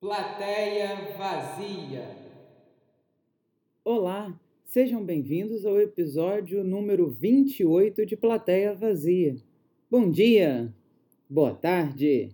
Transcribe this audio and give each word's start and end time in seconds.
Plateia 0.00 1.14
vazia. 1.18 2.16
Olá, 3.84 4.34
sejam 4.64 5.04
bem-vindos 5.04 5.66
ao 5.66 5.78
episódio 5.78 6.64
número 6.64 7.10
28 7.10 8.06
de 8.06 8.16
Plateia 8.16 8.74
Vazia. 8.74 9.36
Bom 9.90 10.10
dia, 10.10 10.72
boa 11.28 11.52
tarde, 11.52 12.30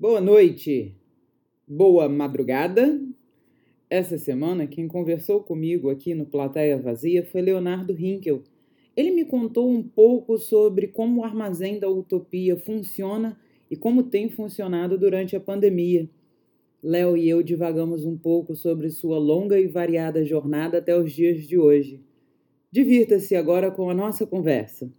boa 0.00 0.20
noite, 0.20 0.96
boa 1.64 2.08
madrugada. 2.08 3.00
Essa 3.88 4.18
semana, 4.18 4.66
quem 4.66 4.88
conversou 4.88 5.44
comigo 5.44 5.90
aqui 5.90 6.12
no 6.12 6.26
Plateia 6.26 6.76
Vazia 6.76 7.24
foi 7.24 7.40
Leonardo 7.40 7.96
Hinkel. 7.96 8.42
Ele 8.96 9.12
me 9.12 9.24
contou 9.24 9.70
um 9.70 9.80
pouco 9.80 10.36
sobre 10.38 10.88
como 10.88 11.20
o 11.20 11.24
armazém 11.24 11.78
da 11.78 11.88
utopia 11.88 12.56
funciona 12.56 13.38
e 13.70 13.76
como 13.76 14.02
tem 14.02 14.28
funcionado 14.28 14.98
durante 14.98 15.36
a 15.36 15.40
pandemia. 15.40 16.10
Léo 16.84 17.16
e 17.16 17.26
eu 17.26 17.42
divagamos 17.42 18.04
um 18.04 18.16
pouco 18.16 18.54
sobre 18.54 18.90
sua 18.90 19.18
longa 19.18 19.58
e 19.58 19.66
variada 19.66 20.22
jornada 20.22 20.78
até 20.78 20.94
os 20.94 21.14
dias 21.14 21.46
de 21.46 21.58
hoje. 21.58 22.04
Divirta-se 22.70 23.34
agora 23.34 23.70
com 23.70 23.88
a 23.88 23.94
nossa 23.94 24.26
conversa. 24.26 24.92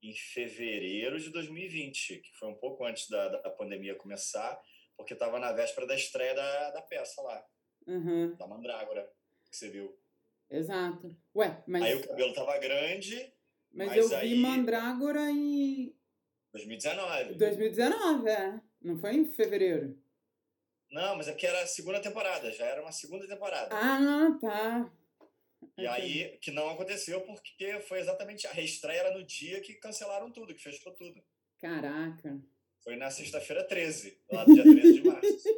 Em 0.00 0.14
fevereiro 0.14 1.18
de 1.18 1.30
2020, 1.30 2.18
que 2.18 2.38
foi 2.38 2.48
um 2.48 2.54
pouco 2.54 2.84
antes 2.84 3.10
da, 3.10 3.40
da 3.40 3.50
pandemia 3.50 3.96
começar, 3.96 4.62
porque 4.96 5.14
estava 5.14 5.40
na 5.40 5.50
véspera 5.50 5.84
da 5.84 5.96
estreia 5.96 6.34
da, 6.34 6.70
da 6.70 6.82
peça 6.82 7.20
lá, 7.22 7.44
uhum. 7.88 8.36
da 8.36 8.46
Mandrágora, 8.46 9.10
que 9.50 9.56
você 9.56 9.68
viu. 9.68 9.98
Exato. 10.48 11.12
Ué, 11.34 11.60
mas. 11.66 11.82
Aí 11.82 11.94
o 11.96 12.06
cabelo 12.06 12.32
tava 12.34 12.56
grande. 12.58 13.16
Mas, 13.72 13.88
mas 13.88 13.96
eu 13.96 14.08
vi 14.08 14.14
aí... 14.14 14.38
Mandrágora 14.38 15.28
em 15.28 15.92
2019. 16.52 17.34
2019, 17.34 18.28
é. 18.28 18.60
Não 18.80 18.98
foi 18.98 19.14
em 19.14 19.24
fevereiro. 19.24 19.96
Não, 20.90 21.16
mas 21.16 21.28
aqui 21.28 21.46
era 21.46 21.62
a 21.62 21.66
segunda 21.66 22.00
temporada, 22.00 22.50
já 22.50 22.64
era 22.64 22.82
uma 22.82 22.92
segunda 22.92 23.26
temporada. 23.28 23.68
Ah, 23.72 24.38
tá. 24.40 24.92
E 25.78 25.86
aí, 25.86 26.36
que 26.38 26.50
não 26.50 26.68
aconteceu 26.68 27.20
porque 27.22 27.80
foi 27.80 28.00
exatamente. 28.00 28.46
A 28.46 28.52
reestreia 28.52 29.00
era 29.00 29.16
no 29.16 29.24
dia 29.24 29.60
que 29.60 29.74
cancelaram 29.74 30.32
tudo, 30.32 30.54
que 30.54 30.62
fechou 30.62 30.92
tudo. 30.94 31.22
Caraca. 31.58 32.40
Foi 32.82 32.96
na 32.96 33.10
sexta-feira 33.10 33.62
13, 33.62 34.20
lá 34.32 34.44
do 34.44 34.54
dia 34.54 34.64
13 34.64 34.92
de 34.94 35.06
março. 35.06 35.48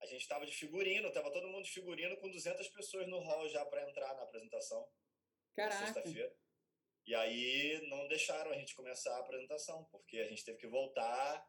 A 0.00 0.06
gente 0.06 0.26
tava 0.26 0.46
de 0.46 0.54
figurino, 0.54 1.12
tava 1.12 1.30
todo 1.30 1.48
mundo 1.48 1.64
de 1.64 1.70
figurino 1.70 2.16
com 2.16 2.30
200 2.30 2.66
pessoas 2.68 3.06
no 3.06 3.18
hall 3.20 3.48
já 3.48 3.64
para 3.66 3.88
entrar 3.88 4.14
na 4.14 4.22
apresentação. 4.22 4.86
Caraca. 5.54 5.84
Sexta-feira. 5.84 6.34
E 7.06 7.14
aí 7.14 7.86
não 7.88 8.08
deixaram 8.08 8.50
a 8.50 8.54
gente 8.54 8.74
começar 8.74 9.14
a 9.14 9.20
apresentação, 9.20 9.84
porque 9.90 10.18
a 10.18 10.26
gente 10.26 10.44
teve 10.44 10.58
que 10.58 10.66
voltar 10.66 11.46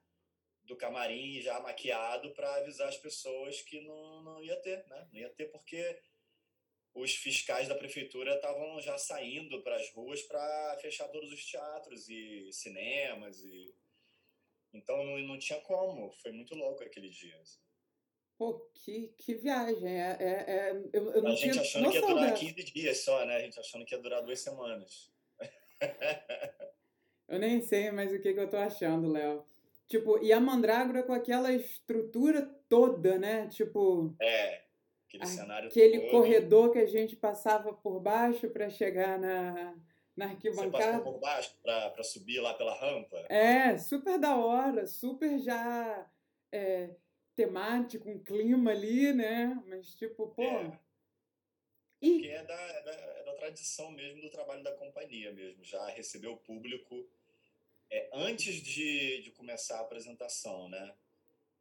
do 0.64 0.76
camarim 0.76 1.42
já 1.42 1.60
maquiado 1.60 2.34
para 2.34 2.56
avisar 2.56 2.90
as 2.90 2.98
pessoas 2.98 3.62
que 3.62 3.82
não, 3.82 4.24
não 4.24 4.44
ia 4.44 4.60
ter, 4.62 4.86
né? 4.88 5.08
Não 5.12 5.20
ia 5.20 5.30
ter 5.30 5.46
porque 5.52 6.02
os 6.94 7.14
fiscais 7.16 7.68
da 7.68 7.76
prefeitura 7.76 8.36
estavam 8.36 8.80
já 8.82 8.98
saindo 8.98 9.62
para 9.62 9.76
as 9.76 9.90
ruas 9.92 10.22
para 10.24 10.78
fechar 10.82 11.08
todos 11.10 11.32
os 11.32 11.46
teatros 11.46 12.10
e 12.10 12.52
cinemas 12.52 13.44
e 13.44 13.76
então 14.74 15.04
não, 15.04 15.18
não 15.20 15.40
tinha 15.40 15.60
como. 15.62 16.12
Foi 16.22 16.32
muito 16.32 16.54
louco 16.54 16.84
aquele 16.84 17.10
dia. 17.10 17.40
Assim. 17.40 17.60
Pô, 18.38 18.60
que, 18.74 19.14
que 19.18 19.36
viagem. 19.36 19.88
É, 19.88 20.18
é, 20.20 20.26
é 20.26 20.72
eu, 20.92 21.12
eu 21.14 21.22
não 21.22 21.32
a 21.32 21.36
gente 21.36 21.60
achando 21.60 21.90
que 21.90 21.96
ia 21.96 22.02
durar 22.02 22.32
dessa. 22.32 22.46
15 22.46 22.64
dias 22.66 22.98
só, 23.00 23.26
né? 23.26 23.36
A 23.38 23.40
gente 23.40 23.60
achando 23.60 23.86
que 23.86 23.96
ia 23.96 24.02
durar 24.02 24.22
duas 24.22 24.40
semanas. 24.40 25.15
Eu 27.28 27.40
nem 27.40 27.62
sei 27.62 27.92
mais 27.92 28.14
o 28.14 28.20
que, 28.20 28.34
que 28.34 28.40
eu 28.40 28.50
tô 28.50 28.56
achando, 28.58 29.12
Léo. 29.12 29.44
Tipo, 29.88 30.24
e 30.24 30.32
a 30.32 30.40
mandrágora 30.40 31.04
com 31.04 31.12
aquela 31.14 31.52
estrutura 31.52 32.42
toda, 32.70 33.18
né? 33.18 33.48
Tipo, 33.48 34.16
É, 34.20 34.62
aquele 35.08 35.26
cenário 35.26 35.70
aquele 35.70 36.00
todo. 36.02 36.12
corredor 36.12 36.72
que 36.72 36.80
a 36.80 36.86
gente 36.86 37.16
passava 37.16 37.74
por 37.74 38.00
baixo 38.00 38.50
para 38.50 38.70
chegar 38.70 39.20
na, 39.20 39.76
na 40.16 40.28
Você 40.28 40.32
arquibancada. 40.34 41.00
passou 41.00 41.14
por 41.14 41.20
baixo 41.20 41.56
para 41.64 42.04
subir 42.04 42.40
lá 42.40 42.54
pela 42.54 42.76
rampa. 42.80 43.18
É, 43.28 43.78
super 43.78 44.20
da 44.20 44.36
hora, 44.38 44.86
super 44.86 45.38
já 45.40 46.08
é, 46.52 46.92
temático, 47.36 48.10
um 48.10 48.20
clima 48.20 48.72
ali, 48.72 49.14
né? 49.14 49.60
Mas 49.68 49.96
tipo, 49.96 50.28
pô. 50.28 50.44
É. 50.44 50.80
E 52.06 52.20
Que 52.22 52.30
é 52.30 52.44
da, 52.44 52.54
é 52.54 52.82
da, 52.84 52.92
é 52.92 53.24
da 53.24 53.34
tradição 53.34 53.92
mesmo 53.92 54.22
do 54.22 54.30
trabalho 54.30 54.64
da 54.64 54.72
companhia 54.74 55.32
mesmo. 55.32 55.64
Já 55.64 55.86
recebeu 55.88 56.34
o 56.34 56.38
público 56.38 57.08
é, 57.90 58.10
antes 58.14 58.56
de, 58.62 59.22
de 59.22 59.32
começar 59.32 59.78
a 59.78 59.82
apresentação, 59.82 60.70
né? 60.70 60.94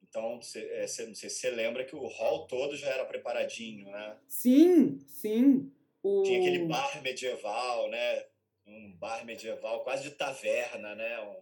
Então, 0.02 0.40
você 0.40 0.64
é, 0.72 0.86
cê- 0.86 1.14
cê- 1.14 1.30
cê 1.30 1.50
lembra 1.50 1.84
que 1.84 1.96
o 1.96 2.06
hall 2.06 2.46
todo 2.46 2.76
já 2.76 2.88
era 2.88 3.04
preparadinho, 3.04 3.90
né? 3.90 4.16
sim, 4.28 5.00
sim. 5.06 5.72
O... 6.02 6.22
Tinha 6.22 6.38
aquele 6.38 6.66
bar 6.66 7.02
medieval, 7.02 7.88
né? 7.88 8.26
Um 8.66 8.92
bar 8.92 9.24
medieval 9.24 9.82
quase 9.82 10.04
de 10.04 10.10
taverna, 10.10 10.94
né? 10.94 11.20
Um, 11.20 11.36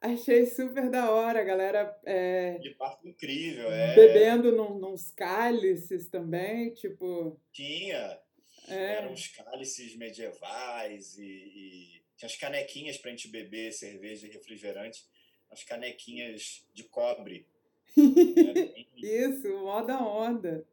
Achei 0.00 0.46
super 0.46 0.88
da 0.88 1.10
hora, 1.10 1.42
galera 1.42 1.98
é, 2.04 2.56
de 2.58 2.72
bar 2.74 2.98
incrível, 3.04 3.68
é. 3.72 3.96
bebendo 3.96 4.52
num, 4.52 4.78
nos 4.78 5.10
cálices 5.10 6.08
também, 6.08 6.72
tipo. 6.72 7.40
Tinha. 7.52 8.20
É, 8.68 8.94
Eram 8.96 9.12
uns 9.12 9.28
cálices 9.28 9.96
medievais 9.96 11.18
e, 11.18 11.22
e 11.24 12.02
tinha 12.16 12.26
as 12.28 12.36
canequinhas 12.36 12.98
para 12.98 13.10
a 13.10 13.14
gente 13.14 13.28
beber 13.28 13.72
cerveja 13.72 14.26
e 14.26 14.30
refrigerante, 14.30 15.06
as 15.50 15.62
canequinhas 15.64 16.66
de 16.74 16.84
cobre, 16.84 17.46
né? 17.96 18.84
Isso, 18.96 19.48
mó 19.58 19.82
da 19.82 19.98
onda. 20.00 20.66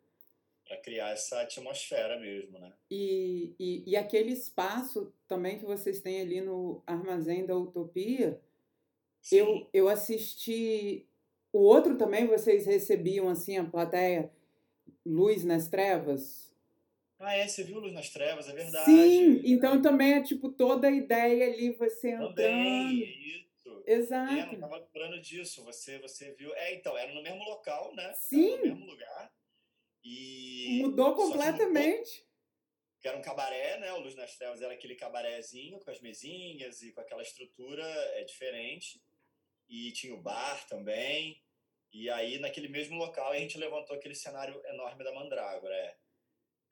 para 0.67 0.77
criar 0.77 1.11
essa 1.11 1.41
atmosfera 1.41 2.19
mesmo, 2.19 2.57
né? 2.59 2.73
E, 2.89 3.53
e, 3.59 3.83
e 3.91 3.95
aquele 3.95 4.31
espaço 4.31 5.13
também 5.27 5.59
que 5.59 5.65
vocês 5.65 6.01
têm 6.01 6.21
ali 6.21 6.41
no 6.41 6.81
Armazém 6.87 7.45
da 7.45 7.55
Utopia, 7.55 8.41
eu, 9.31 9.69
eu 9.73 9.87
assisti. 9.87 11.07
O 11.53 11.59
outro 11.59 11.97
também 11.97 12.27
vocês 12.27 12.65
recebiam 12.65 13.29
assim 13.29 13.57
a 13.57 13.63
plateia 13.63 14.31
Luz 15.05 15.43
nas 15.45 15.67
Trevas? 15.69 16.44
Ah, 17.19 17.33
é, 17.33 17.47
você 17.47 17.63
viu 17.63 17.79
Luz 17.79 17.93
nas 17.93 18.09
Trevas, 18.09 18.49
é 18.49 18.53
verdade. 18.53 18.85
Sim, 18.85 19.41
então 19.45 19.81
também 19.81 20.15
é 20.15 20.23
tipo 20.23 20.49
toda 20.49 20.87
a 20.87 20.91
ideia 20.91 21.45
ali 21.47 21.71
você 21.71 22.09
entrando. 22.11 22.35
Também, 22.35 23.39
isso. 23.39 23.83
É, 23.85 23.93
Exato. 23.93 24.33
não 24.33 24.59
tava 24.59 24.77
lembrando 24.77 25.21
disso. 25.21 25.63
Você, 25.63 25.97
você 25.99 26.33
viu. 26.33 26.53
É, 26.55 26.75
então, 26.75 26.97
era 26.97 27.13
no 27.13 27.23
mesmo 27.23 27.43
local, 27.45 27.95
né? 27.95 28.13
Sim. 28.13 28.53
Era 28.53 28.57
no 28.57 28.63
mesmo 28.63 28.85
lugar. 28.85 29.33
E. 30.03 30.79
Mudou, 30.81 31.15
completamente. 31.15 32.25
que 32.99 33.07
era 33.07 33.17
um 33.17 33.21
cabaré, 33.21 33.79
né? 33.79 33.93
O 33.93 34.01
Luz 34.01 34.15
nas 34.15 34.35
Trevas 34.37 34.61
era 34.61 34.73
aquele 34.73 34.95
cabarézinho 34.95 35.79
com 35.79 35.89
as 35.89 36.01
mesinhas 36.01 36.81
e 36.81 36.91
com 36.91 36.99
aquela 36.99 37.21
estrutura 37.23 37.83
é 38.15 38.23
diferente. 38.23 39.01
E 39.69 39.91
tinha 39.93 40.13
o 40.13 40.21
bar 40.21 40.67
também. 40.67 41.41
E 41.93 42.09
aí, 42.09 42.39
naquele 42.39 42.67
mesmo 42.67 42.97
local, 42.97 43.31
a 43.31 43.39
gente 43.39 43.57
levantou 43.57 43.95
aquele 43.95 44.15
cenário 44.15 44.61
enorme 44.67 45.03
da 45.03 45.13
Mandrágora. 45.13 45.73
É. 45.73 45.95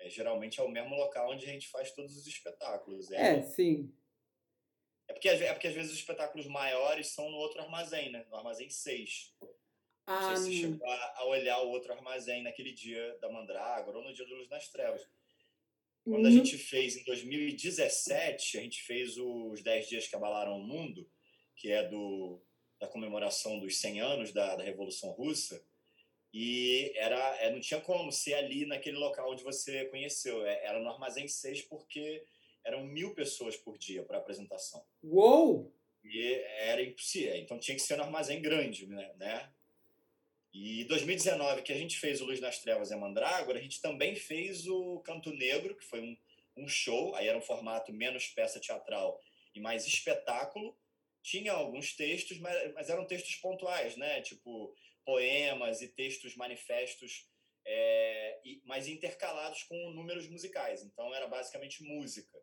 É, 0.03 0.09
geralmente 0.09 0.59
é 0.59 0.63
o 0.63 0.69
mesmo 0.69 0.95
local 0.95 1.31
onde 1.31 1.45
a 1.45 1.49
gente 1.49 1.67
faz 1.69 1.91
todos 1.93 2.15
os 2.17 2.27
espetáculos. 2.27 3.09
É, 3.11 3.41
sim. 3.41 3.93
É 5.07 5.13
porque, 5.13 5.29
é 5.29 5.53
porque 5.53 5.67
às 5.67 5.73
vezes 5.73 5.91
os 5.91 5.97
espetáculos 5.97 6.45
maiores 6.47 7.07
são 7.07 7.29
no 7.29 7.37
outro 7.37 7.61
armazém, 7.61 8.11
né? 8.11 8.25
No 8.29 8.35
armazém 8.35 8.69
6. 8.69 9.33
Não 9.41 9.49
Ah, 10.07 10.35
sei 10.35 10.35
se 10.37 10.43
você 10.43 10.61
chegou 10.71 10.89
a, 10.89 11.13
a 11.19 11.25
olhar 11.25 11.59
o 11.61 11.69
outro 11.69 11.93
armazém 11.93 12.43
naquele 12.43 12.73
dia 12.73 13.17
da 13.19 13.29
Mandrágora 13.31 13.97
ou 13.97 14.03
no 14.03 14.13
dia 14.13 14.25
do 14.25 14.35
Luz 14.35 14.49
nas 14.49 14.67
Trevas. 14.69 15.07
Quando 16.03 16.25
a 16.25 16.29
no- 16.29 16.35
gente 16.35 16.57
fez 16.57 16.97
em 16.97 17.03
2017, 17.05 18.57
a 18.57 18.61
gente 18.61 18.81
fez 18.83 19.17
os 19.17 19.61
10 19.63 19.87
dias 19.87 20.07
que 20.07 20.15
abalaram 20.15 20.57
o 20.57 20.63
mundo, 20.63 21.09
que 21.55 21.71
é 21.71 21.87
do, 21.87 22.41
da 22.79 22.87
comemoração 22.87 23.57
dos 23.59 23.77
100 23.79 24.01
anos 24.01 24.33
da, 24.33 24.55
da 24.57 24.63
Revolução 24.63 25.11
Russa. 25.11 25.65
E 26.33 26.91
era, 26.95 27.37
é, 27.37 27.51
não 27.51 27.59
tinha 27.59 27.79
como 27.79 28.11
ser 28.11 28.33
ali 28.33 28.65
naquele 28.65 28.97
local 28.97 29.31
onde 29.31 29.43
você 29.43 29.85
conheceu. 29.85 30.43
É, 30.45 30.65
era 30.65 30.79
no 30.79 30.89
Armazém 30.89 31.27
6 31.27 31.61
porque 31.63 32.23
eram 32.63 32.83
mil 32.83 33.13
pessoas 33.13 33.55
por 33.55 33.77
dia 33.77 34.03
para 34.03 34.17
apresentação. 34.17 34.83
Uou! 35.03 35.71
E 36.03 36.33
era 36.57 36.81
impossível. 36.81 37.35
Então 37.35 37.59
tinha 37.59 37.75
que 37.75 37.81
ser 37.81 37.97
no 37.97 38.03
armazém 38.03 38.41
grande, 38.41 38.87
né? 38.87 39.13
né? 39.17 39.49
E 40.53 40.83
2019, 40.85 41.61
que 41.61 41.71
a 41.71 41.77
gente 41.77 41.97
fez 41.97 42.21
o 42.21 42.25
Luz 42.25 42.39
nas 42.39 42.59
Trevas 42.59 42.91
e 42.91 42.93
a 42.93 42.97
Mandrágora, 42.97 43.57
a 43.57 43.61
gente 43.61 43.81
também 43.81 44.15
fez 44.15 44.67
o 44.67 44.99
Canto 44.99 45.31
Negro, 45.31 45.75
que 45.75 45.83
foi 45.83 46.01
um, 46.01 46.17
um 46.57 46.67
show. 46.67 47.15
Aí 47.15 47.27
era 47.27 47.37
um 47.37 47.41
formato 47.41 47.93
menos 47.93 48.27
peça 48.27 48.59
teatral 48.59 49.21
e 49.53 49.59
mais 49.59 49.85
espetáculo. 49.87 50.75
Tinha 51.21 51.53
alguns 51.53 51.93
textos, 51.95 52.37
mas, 52.39 52.73
mas 52.73 52.89
eram 52.89 53.05
textos 53.05 53.35
pontuais, 53.35 53.95
né? 53.95 54.21
Tipo 54.21 54.75
poemas 55.05 55.81
e 55.81 55.87
textos 55.87 56.35
manifestos, 56.35 57.27
é, 57.65 58.41
e, 58.43 58.61
mas 58.65 58.87
intercalados 58.87 59.63
com 59.63 59.91
números 59.91 60.27
musicais. 60.27 60.83
Então 60.83 61.13
era 61.13 61.27
basicamente 61.27 61.83
música. 61.83 62.37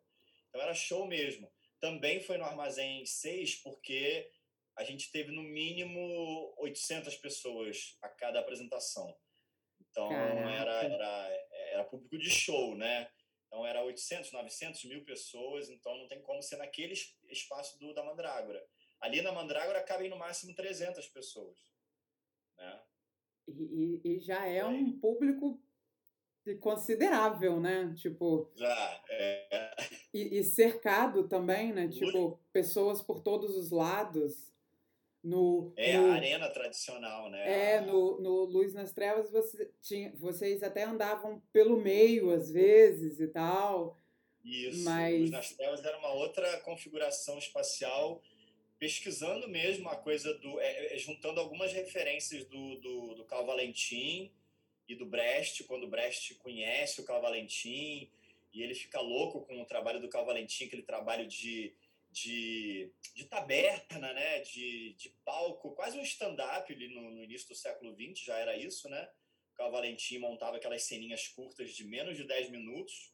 Então 0.49 0.61
era 0.61 0.73
show 0.73 1.07
mesmo 1.07 1.51
também 1.81 2.21
foi 2.21 2.37
no 2.37 2.45
Armazém 2.45 3.05
6, 3.05 3.55
porque 3.63 4.29
a 4.77 4.83
gente 4.83 5.11
teve 5.11 5.31
no 5.31 5.41
mínimo 5.41 6.53
800 6.59 7.17
pessoas 7.17 7.97
a 8.01 8.07
cada 8.07 8.39
apresentação. 8.39 9.13
Então 9.81 10.09
era, 10.11 10.83
era, 10.83 11.47
era 11.71 11.83
público 11.83 12.17
de 12.17 12.29
show, 12.29 12.75
né? 12.77 13.09
Então 13.47 13.65
era 13.65 13.83
800, 13.83 14.31
900, 14.31 14.85
mil 14.85 15.03
pessoas, 15.03 15.69
então 15.69 15.97
não 15.97 16.07
tem 16.07 16.21
como 16.21 16.41
ser 16.41 16.55
naquele 16.57 16.93
espaço 17.29 17.77
do, 17.79 17.93
da 17.93 18.03
Mandrágora. 18.03 18.63
Ali 19.01 19.21
na 19.21 19.31
Mandrágora 19.31 19.83
cabem 19.83 20.09
no 20.09 20.15
máximo 20.15 20.55
300 20.55 21.05
pessoas. 21.07 21.57
Né? 22.61 22.79
E, 23.47 24.01
e 24.03 24.19
já 24.19 24.47
é 24.47 24.65
um 24.65 24.91
público 24.99 25.59
considerável, 26.59 27.59
né? 27.59 27.93
Tipo. 27.97 28.49
Já, 28.55 29.03
é. 29.09 29.75
E, 30.13 30.39
e, 30.39 30.43
cercado 30.43 31.27
também, 31.27 31.73
né? 31.73 31.87
Tipo, 31.87 32.39
pessoas 32.53 33.01
por 33.01 33.21
todos 33.21 33.55
os 33.55 33.71
lados. 33.71 34.51
No, 35.23 35.71
é 35.77 35.99
no, 35.99 36.11
a 36.11 36.15
arena 36.15 36.49
tradicional, 36.49 37.29
né? 37.29 37.75
É, 37.75 37.81
no, 37.81 38.19
no 38.19 38.43
Luz 38.45 38.73
nas 38.73 38.91
Trevas 38.91 39.29
você 39.29 39.71
tinha, 39.79 40.11
vocês 40.15 40.63
até 40.63 40.83
andavam 40.83 41.39
pelo 41.53 41.77
meio 41.77 42.31
às 42.31 42.49
vezes 42.49 43.19
e 43.19 43.27
tal. 43.27 43.95
Isso, 44.43 44.83
mas... 44.83 45.19
Luz 45.19 45.29
nas 45.29 45.53
Trevas 45.53 45.85
era 45.85 45.95
uma 45.99 46.11
outra 46.13 46.59
configuração 46.61 47.37
espacial, 47.37 48.19
pesquisando 48.81 49.47
mesmo 49.47 49.87
a 49.89 49.95
coisa 49.95 50.33
do. 50.39 50.59
É, 50.59 50.95
é, 50.95 50.97
juntando 50.97 51.39
algumas 51.39 51.71
referências 51.71 52.43
do, 52.45 52.79
do, 52.79 53.13
do 53.13 53.25
Cal 53.25 53.45
Valentim 53.45 54.33
e 54.87 54.95
do 54.95 55.05
Brecht, 55.05 55.63
quando 55.65 55.83
o 55.83 55.87
Brecht 55.87 56.33
conhece 56.35 56.99
o 56.99 57.05
Cal 57.05 57.21
Valentim 57.21 58.09
e 58.51 58.63
ele 58.63 58.73
fica 58.73 58.99
louco 58.99 59.45
com 59.45 59.61
o 59.61 59.65
trabalho 59.67 60.01
do 60.01 60.09
Cal 60.09 60.25
Valentim, 60.25 60.65
aquele 60.65 60.81
trabalho 60.81 61.27
de 61.27 61.75
de, 62.11 62.91
de 63.15 63.23
taberna, 63.23 64.11
né? 64.11 64.41
de, 64.41 64.93
de 64.95 65.09
palco, 65.23 65.71
quase 65.71 65.97
um 65.97 66.01
stand-up 66.01 66.75
no, 66.89 67.11
no, 67.11 67.23
início 67.23 67.47
do 67.47 67.55
século 67.55 67.95
XX, 67.95 68.25
já 68.25 68.37
era 68.37 68.57
isso, 68.57 68.89
né? 68.89 69.09
O 69.53 69.55
Carl 69.55 69.71
Valentim 69.71 70.17
montava 70.17 70.57
aquelas 70.57 70.83
ceninhas 70.83 71.29
curtas 71.29 71.71
de 71.71 71.85
menos 71.85 72.17
de 72.17 72.25
10 72.25 72.49
minutos 72.49 73.13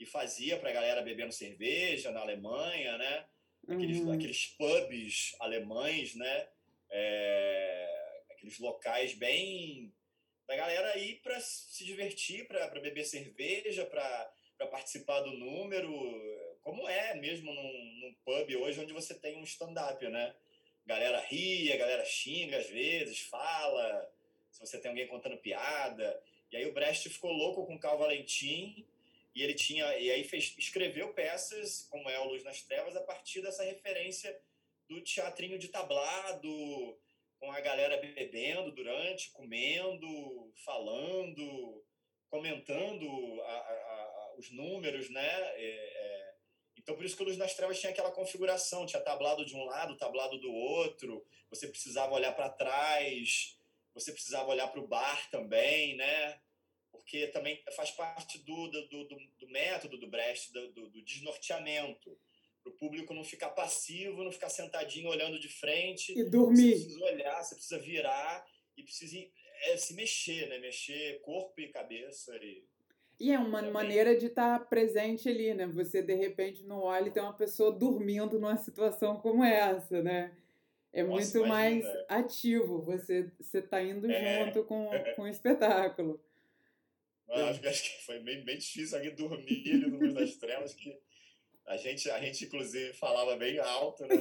e 0.00 0.04
fazia 0.04 0.58
para 0.58 0.70
a 0.70 0.72
galera 0.72 1.00
bebendo 1.00 1.32
cerveja 1.32 2.10
na 2.10 2.22
Alemanha, 2.22 2.98
né? 2.98 3.24
Aqueles, 3.68 4.00
uhum. 4.00 4.12
aqueles 4.12 4.46
pubs 4.46 5.34
alemães, 5.40 6.14
né? 6.14 6.48
É, 6.90 8.22
aqueles 8.30 8.58
locais 8.58 9.14
bem 9.14 9.92
da 10.46 10.56
galera 10.56 10.96
ir 10.98 11.20
para 11.22 11.40
se 11.40 11.84
divertir, 11.84 12.46
para 12.46 12.68
beber 12.80 13.04
cerveja, 13.04 13.86
para 13.86 14.66
participar 14.70 15.20
do 15.20 15.32
número 15.32 15.90
como 16.64 16.88
é 16.88 17.14
mesmo 17.14 17.52
num, 17.52 18.00
num 18.00 18.14
pub 18.24 18.56
hoje 18.56 18.80
onde 18.80 18.92
você 18.92 19.14
tem 19.14 19.36
um 19.36 19.44
stand-up, 19.44 20.02
né? 20.08 20.34
Galera 20.86 21.20
ri, 21.20 21.70
a 21.70 21.76
galera 21.76 22.04
xinga 22.04 22.56
às 22.56 22.68
vezes, 22.68 23.20
fala, 23.20 24.10
se 24.50 24.60
você 24.60 24.80
tem 24.80 24.88
alguém 24.88 25.06
contando 25.06 25.36
piada. 25.36 26.20
E 26.50 26.56
aí 26.56 26.66
o 26.66 26.72
Brecht 26.72 27.08
ficou 27.10 27.32
louco 27.32 27.66
com 27.66 27.74
o 27.74 27.78
Cal 27.78 27.98
Valentim 27.98 28.86
e 29.34 29.42
ele 29.42 29.54
tinha 29.54 29.96
e 29.98 30.10
aí 30.10 30.24
fez, 30.24 30.54
escreveu 30.58 31.12
peças 31.12 31.86
como 31.90 32.08
é 32.08 32.18
o 32.20 32.28
Luz 32.28 32.44
nas 32.44 32.62
Trevas 32.62 32.94
a 32.96 33.02
partir 33.02 33.42
dessa 33.42 33.64
referência 33.64 34.38
do 34.88 35.02
teatrinho 35.02 35.58
de 35.58 35.68
tablado 35.68 36.98
com 37.38 37.50
a 37.50 37.60
galera 37.60 37.96
bebendo 37.96 38.70
durante, 38.72 39.30
comendo, 39.32 40.52
falando, 40.64 41.84
comentando 42.30 43.42
a, 43.42 43.52
a, 43.52 43.72
a, 43.72 44.34
os 44.38 44.50
números, 44.50 45.10
né? 45.10 45.40
É, 45.56 46.34
então, 46.76 46.94
por 46.94 47.04
isso 47.04 47.16
que 47.16 47.22
o 47.22 47.26
Luz 47.26 47.38
nas 47.38 47.54
Trevas 47.54 47.80
tinha 47.80 47.90
aquela 47.90 48.10
configuração: 48.12 48.86
tinha 48.86 49.00
tablado 49.00 49.44
de 49.44 49.54
um 49.56 49.64
lado, 49.64 49.96
tablado 49.96 50.38
do 50.38 50.52
outro, 50.52 51.24
você 51.48 51.66
precisava 51.66 52.14
olhar 52.14 52.32
para 52.32 52.50
trás, 52.50 53.58
você 53.94 54.12
precisava 54.12 54.50
olhar 54.50 54.68
para 54.68 54.80
o 54.80 54.86
bar 54.86 55.30
também, 55.30 55.96
né? 55.96 56.40
Porque 57.04 57.28
também 57.28 57.62
faz 57.76 57.90
parte 57.90 58.38
do, 58.38 58.68
do, 58.68 58.88
do, 58.88 59.04
do 59.38 59.48
método 59.48 59.98
do 59.98 60.08
Brecht, 60.08 60.52
do, 60.52 60.72
do, 60.72 61.02
desnorteamento. 61.02 62.18
Para 62.62 62.72
o 62.72 62.76
público 62.76 63.12
não 63.12 63.22
ficar 63.22 63.50
passivo, 63.50 64.24
não 64.24 64.32
ficar 64.32 64.48
sentadinho 64.48 65.10
olhando 65.10 65.38
de 65.38 65.48
frente. 65.48 66.18
E 66.18 66.24
dormir. 66.24 66.76
Você 66.76 66.84
precisa 66.84 67.04
olhar, 67.04 67.44
você 67.44 67.54
precisa 67.54 67.78
virar 67.78 68.46
e 68.76 68.82
precisa 68.82 69.18
é, 69.66 69.76
se 69.76 69.94
mexer, 69.94 70.48
né? 70.48 70.58
Mexer 70.58 71.20
corpo 71.20 71.60
e 71.60 71.68
cabeça. 71.68 72.34
E 72.36 72.64
e 73.18 73.32
é 73.32 73.38
uma 73.38 73.62
maneira 73.62 74.16
de 74.16 74.26
estar 74.26 74.58
tá 74.58 74.64
presente 74.64 75.28
ali, 75.28 75.54
né? 75.54 75.66
Você 75.68 76.02
de 76.02 76.14
repente 76.14 76.64
não 76.64 76.80
olha 76.80 77.08
e 77.08 77.10
tem 77.10 77.22
uma 77.22 77.32
pessoa 77.32 77.70
dormindo 77.70 78.38
numa 78.38 78.56
situação 78.56 79.16
como 79.16 79.44
essa, 79.44 80.02
né? 80.02 80.36
É 80.92 81.02
Nossa, 81.02 81.38
muito 81.38 81.46
imagina. 81.46 81.84
mais 81.84 82.04
ativo, 82.08 82.82
você 82.82 83.30
você 83.38 83.62
tá 83.62 83.82
indo 83.82 84.10
é. 84.10 84.44
junto 84.44 84.64
com, 84.64 84.88
com 85.16 85.22
o 85.22 85.28
espetáculo. 85.28 86.20
Acho, 87.28 87.60
que, 87.60 87.66
acho 87.66 87.82
que 87.82 88.04
foi 88.04 88.20
bem, 88.20 88.44
bem 88.44 88.58
difícil 88.58 88.96
alguém 88.96 89.14
dormir 89.14 89.74
no 89.76 89.98
Luz 89.98 90.14
das 90.14 90.36
Trevas, 90.36 90.74
que 90.74 90.98
a 91.66 91.76
gente, 91.76 92.10
a 92.10 92.20
gente 92.20 92.44
inclusive 92.44 92.92
falava 92.92 93.36
bem 93.36 93.58
alto, 93.58 94.06
né? 94.06 94.16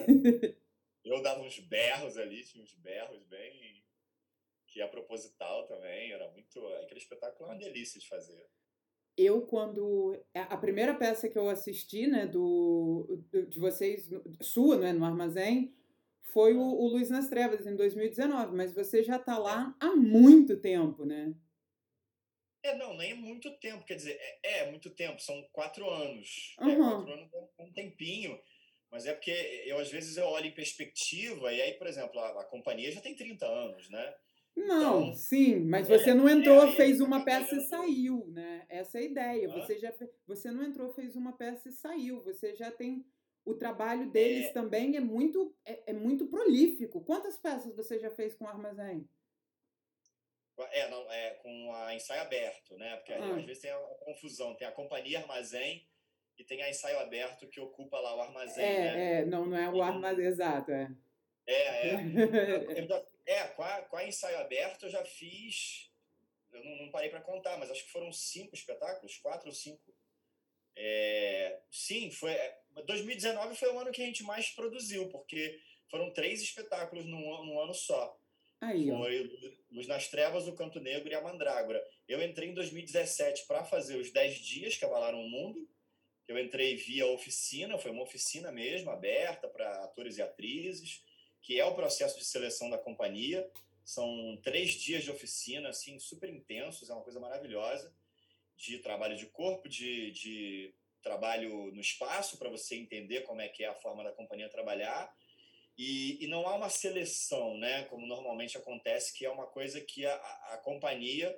Eu 1.04 1.22
dava 1.22 1.42
uns 1.42 1.60
berros 1.60 2.18
ali, 2.18 2.44
tinha 2.46 2.64
uns 2.64 2.74
berros 2.76 3.22
bem 3.26 3.84
que 4.68 4.82
é 4.82 4.88
proposital 4.88 5.68
também, 5.68 6.12
era 6.12 6.32
muito. 6.32 6.66
Aquele 6.78 7.00
espetáculo 7.00 7.50
é 7.50 7.54
uma 7.54 7.60
delícia 7.60 8.00
de 8.00 8.08
fazer 8.08 8.48
eu 9.18 9.42
quando 9.42 10.18
a 10.34 10.58
primeira 10.58 10.94
peça 10.94 11.30
que 11.30 11.38
eu 11.38 11.50
assisti, 11.50 12.08
né, 12.08 12.26
do, 12.26 13.20
de 13.48 13.60
vocês, 13.60 14.10
sua, 14.42 14.78
né, 14.78 14.92
no 14.92 15.06
armazém, 15.06 15.74
foi 16.22 16.56
o, 16.56 16.62
o 16.62 16.88
Luz 16.88 17.10
nas 17.10 17.28
Trevas 17.28 17.68
em 17.68 17.76
2019, 17.76 18.56
mas 18.56 18.74
você 18.74 19.04
já 19.04 19.18
está 19.18 19.38
lá 19.38 19.76
há 19.80 19.96
muito 19.96 20.58
tempo, 20.58 21.06
né? 21.06 21.34
É, 22.64 22.76
não, 22.76 22.96
nem 22.96 23.12
é 23.12 23.16
muito 23.16 23.52
tempo, 23.60 23.86
quer 23.86 23.96
dizer, 23.96 24.18
é, 24.42 24.60
é 24.60 24.72
muito 24.72 24.90
tempo, 24.90 25.22
são 25.22 25.42
quatro 25.52 25.90
anos. 25.90 26.56
Uhum. 26.60 26.70
É, 26.70 26.76
quatro 26.76 27.14
anos 27.14 27.30
é 27.34 27.64
um 27.64 27.74
tempinho, 27.74 28.40
mas 28.90 29.06
é 29.06 29.14
porque 29.14 29.64
eu 29.66 29.78
às 29.78 29.92
vezes 29.92 30.16
eu 30.18 30.26
olho 30.26 30.48
em 30.48 30.54
perspectiva, 30.54 31.52
e 31.52 31.62
aí, 31.62 31.74
por 31.74 31.88
exemplo, 31.88 32.20
a, 32.20 32.42
a 32.42 32.46
companhia 32.46 32.92
já 32.92 33.02
tem 33.02 33.16
30 33.16 33.46
anos, 33.46 33.90
né? 33.90 34.14
Não, 34.56 35.02
então, 35.02 35.16
sim, 35.16 35.60
mas 35.62 35.88
você 35.88 36.12
é, 36.12 36.14
não 36.14 36.30
entrou, 36.30 36.64
é, 36.64 36.72
fez 36.74 37.02
uma 37.02 37.26
peça 37.26 37.56
e 37.56 37.62
saiu, 37.62 38.28
né? 38.28 38.66
Essa 38.70 39.00
é 39.00 39.02
a 39.02 39.06
ideia. 39.06 39.50
Você 39.50 39.80
já 39.80 39.92
você 40.28 40.52
não 40.52 40.64
entrou, 40.64 40.94
fez 40.94 41.16
uma 41.16 41.34
peça 41.34 41.70
e 41.70 41.72
saiu. 41.72 42.24
Você 42.24 42.56
já 42.56 42.72
tem 42.72 43.04
o 43.44 43.56
trabalho 43.56 44.10
deles 44.10 44.46
é. 44.46 44.54
também 44.54 44.96
é 44.96 45.00
muito 45.00 45.54
é, 45.66 45.82
é, 45.88 45.94
muito 45.94 46.28
prolífico. 46.28 47.04
Quantas 47.04 47.36
peças 47.36 47.76
você 47.76 48.00
já 48.00 48.12
fez 48.12 48.36
com 48.36 48.48
armazém? 48.48 49.10
É, 50.72 50.88
não, 50.90 51.12
é 51.12 51.32
com 51.42 51.74
a 51.74 51.96
ensaio 51.96 52.22
aberto, 52.22 52.78
né? 52.78 52.96
Porque 52.98 53.14
às 53.14 53.46
vezes 53.46 53.62
tem 53.62 53.72
a 53.72 53.78
confusão, 53.78 54.56
tem 54.56 54.68
a 54.68 54.72
companhia 54.72 55.20
armazém 55.20 55.88
e 56.38 56.44
tem 56.44 56.62
a 56.62 56.70
ensaio 56.70 57.00
aberto 57.00 57.48
que 57.48 57.60
ocupa 57.60 58.00
lá 58.00 58.16
o 58.16 58.22
armazém. 58.22 58.64
É, 58.64 58.80
né? 58.80 59.22
é 59.22 59.26
não, 59.26 59.46
não 59.46 59.58
é 59.58 59.70
o 59.70 59.82
armazém 59.82 60.26
exato, 60.26 60.72
é. 60.72 60.92
É, 61.46 61.88
é. 61.88 61.94
Eu, 62.80 63.08
é, 63.26 63.48
com 63.50 63.64
a, 63.64 63.82
com 63.84 63.98
a 63.98 64.08
ensaio 64.08 64.38
aberto 64.40 64.84
eu 64.84 64.90
já 64.90 65.04
fiz. 65.06 65.90
Eu 66.52 66.64
não, 66.64 66.76
não 66.78 66.92
parei 66.92 67.10
para 67.10 67.22
contar, 67.22 67.58
mas 67.58 67.72
acho 67.72 67.86
que 67.86 67.92
foram 67.92 68.12
cinco 68.12 68.54
espetáculos, 68.54 69.18
quatro 69.18 69.48
ou 69.48 69.56
cinco. 69.56 69.94
É, 70.76 71.60
sim, 71.72 72.12
foi. 72.12 72.36
2019 72.86 73.52
é, 73.52 73.56
foi 73.56 73.70
o 73.72 73.80
ano 73.80 73.92
que 73.92 74.02
a 74.02 74.06
gente 74.06 74.24
mais 74.24 74.50
produziu, 74.50 75.10
porque 75.10 75.60
foram 75.90 76.12
três 76.12 76.42
espetáculos 76.42 77.06
num, 77.06 77.46
num 77.46 77.60
ano 77.60 77.74
só. 77.74 78.18
Aí, 78.64 78.88
foi 78.88 79.58
Luz 79.72 79.88
nas 79.88 80.08
Trevas, 80.08 80.48
O 80.48 80.54
Canto 80.54 80.80
Negro 80.80 81.10
e 81.10 81.16
A 81.16 81.22
Mandrágora. 81.22 81.84
Eu 82.08 82.22
entrei 82.22 82.50
em 82.50 82.54
2017 82.54 83.46
para 83.48 83.64
fazer 83.64 83.98
os 83.98 84.12
10 84.12 84.36
dias 84.40 84.78
que 84.78 84.86
abalaram 84.86 85.20
o 85.20 85.30
mundo. 85.30 85.68
Eu 86.28 86.40
entrei 86.40 86.76
via 86.76 87.06
oficina, 87.08 87.78
foi 87.78 87.92
uma 87.92 88.04
oficina 88.04 88.52
mesmo, 88.52 88.90
aberta 88.90 89.48
para 89.48 89.84
atores 89.84 90.18
e 90.18 90.22
atrizes 90.22 91.04
que 91.44 91.60
é 91.60 91.66
o 91.66 91.76
processo 91.76 92.18
de 92.18 92.26
seleção 92.26 92.70
da 92.70 92.78
companhia. 92.78 93.48
São 93.84 94.40
três 94.42 94.72
dias 94.72 95.04
de 95.04 95.12
oficina, 95.12 95.70
assim, 95.70 96.00
super 96.00 96.30
intensos, 96.30 96.90
é 96.90 96.94
uma 96.94 97.04
coisa 97.04 97.20
maravilhosa, 97.20 97.94
de 98.56 98.80
trabalho 98.80 99.18
de 99.18 99.26
corpo, 99.26 99.68
de, 99.68 100.12
de 100.12 100.74
trabalho 101.02 101.70
no 101.74 101.82
espaço, 101.82 102.38
para 102.38 102.50
você 102.50 102.76
entender 102.76 103.22
como 103.22 103.42
é 103.42 103.50
que 103.50 103.64
é 103.64 103.68
a 103.68 103.76
forma 103.76 104.06
da 104.06 104.14
companhia 104.14 104.48
trabalhar. 104.48 105.14
E, 105.78 106.24
e, 106.24 106.28
não 106.28 106.48
há 106.48 106.56
uma 106.56 106.70
seleção, 106.70 107.58
né, 107.58 107.86
como 107.86 108.06
normalmente 108.06 108.58
acontece, 108.58 109.12
que 109.12 109.26
é 109.26 109.30
uma 109.30 109.48
coisa 109.48 109.82
que 109.82 110.06
a, 110.06 110.16
a 110.54 110.58
companhia 110.58 111.36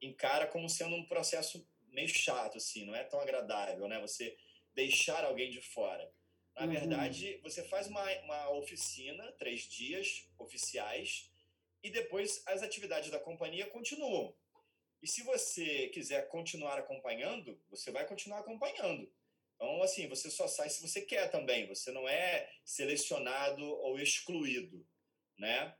encara 0.00 0.46
como 0.46 0.68
sendo 0.68 0.94
um 0.94 1.04
processo 1.04 1.66
meio 1.88 2.08
chato, 2.08 2.56
assim, 2.56 2.84
não 2.84 2.94
é 2.94 3.02
tão 3.02 3.20
agradável, 3.20 3.88
né, 3.88 4.00
você 4.00 4.36
deixar 4.74 5.24
alguém 5.24 5.50
de 5.50 5.60
fora. 5.60 6.08
Na 6.54 6.66
uhum. 6.66 6.70
verdade, 6.70 7.40
você 7.42 7.64
faz 7.64 7.88
uma, 7.88 8.04
uma 8.20 8.50
oficina, 8.50 9.32
três 9.32 9.62
dias 9.62 10.28
oficiais, 10.38 11.28
e 11.82 11.90
depois 11.90 12.42
as 12.46 12.62
atividades 12.62 13.10
da 13.10 13.18
companhia 13.18 13.66
continuam. 13.66 14.34
E 15.02 15.06
se 15.06 15.22
você 15.22 15.88
quiser 15.88 16.28
continuar 16.28 16.78
acompanhando, 16.78 17.60
você 17.70 17.90
vai 17.90 18.06
continuar 18.06 18.40
acompanhando. 18.40 19.10
Então, 19.58 19.82
assim, 19.82 20.06
você 20.06 20.30
só 20.30 20.46
sai 20.46 20.70
se 20.70 20.80
você 20.80 21.02
quer 21.02 21.28
também. 21.32 21.66
Você 21.66 21.90
não 21.90 22.08
é 22.08 22.48
selecionado 22.64 23.64
ou 23.64 23.98
excluído, 23.98 24.86
né? 25.36 25.76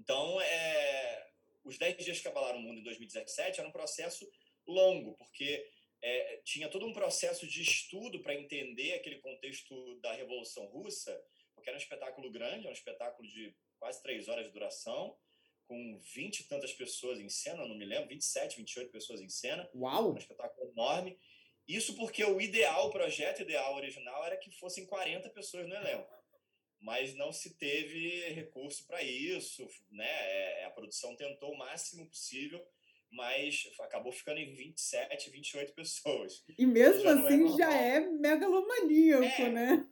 Então, 0.00 0.40
é, 0.40 1.30
os 1.62 1.76
10 1.76 2.02
dias 2.02 2.20
que 2.20 2.28
abalaram 2.28 2.58
o 2.58 2.62
mundo 2.62 2.80
em 2.80 2.84
2017 2.84 3.60
era 3.60 3.68
um 3.68 3.72
processo 3.72 4.26
longo, 4.66 5.14
porque 5.18 5.68
é, 6.02 6.40
tinha 6.42 6.70
todo 6.70 6.86
um 6.86 6.92
processo 6.94 7.46
de 7.46 7.60
estudo 7.60 8.22
para 8.22 8.34
entender 8.34 8.94
aquele 8.94 9.20
contexto 9.20 10.00
da 10.00 10.14
Revolução 10.14 10.64
Russa, 10.66 11.22
porque 11.54 11.68
era 11.68 11.76
um 11.76 11.80
espetáculo 11.82 12.30
grande, 12.30 12.60
era 12.60 12.70
um 12.70 12.72
espetáculo 12.72 13.28
de 13.28 13.54
quase 13.78 14.02
três 14.02 14.26
horas 14.26 14.46
de 14.46 14.52
duração, 14.52 15.14
com 15.66 16.00
20 16.14 16.40
e 16.40 16.44
tantas 16.44 16.72
pessoas 16.72 17.20
em 17.20 17.28
cena, 17.28 17.66
não 17.66 17.76
me 17.76 17.84
lembro, 17.84 18.08
27, 18.08 18.56
28 18.56 18.90
pessoas 18.90 19.20
em 19.20 19.28
cena. 19.28 19.68
Uau! 19.74 20.14
Um 20.14 20.16
espetáculo 20.16 20.70
enorme. 20.70 21.18
Isso 21.66 21.96
porque 21.96 22.24
o 22.24 22.40
ideal, 22.40 22.86
o 22.86 22.92
projeto 22.92 23.42
ideal 23.42 23.74
original 23.74 24.24
era 24.24 24.36
que 24.36 24.50
fossem 24.52 24.86
40 24.86 25.28
pessoas 25.30 25.68
no 25.68 25.74
elenco. 25.74 26.14
Mas 26.80 27.14
não 27.14 27.32
se 27.32 27.56
teve 27.56 28.28
recurso 28.30 28.86
para 28.86 29.02
isso, 29.02 29.66
né? 29.90 30.08
É, 30.08 30.64
a 30.66 30.70
produção 30.70 31.16
tentou 31.16 31.52
o 31.52 31.58
máximo 31.58 32.06
possível, 32.08 32.64
mas 33.10 33.68
acabou 33.80 34.12
ficando 34.12 34.38
em 34.38 34.54
27, 34.54 35.30
28 35.30 35.72
pessoas. 35.72 36.44
E 36.56 36.66
mesmo 36.66 37.02
já 37.02 37.12
assim 37.12 37.54
é 37.54 37.56
já 37.56 37.74
é 37.74 38.00
megalomaníaco, 38.00 39.42
é, 39.42 39.50
né? 39.50 39.88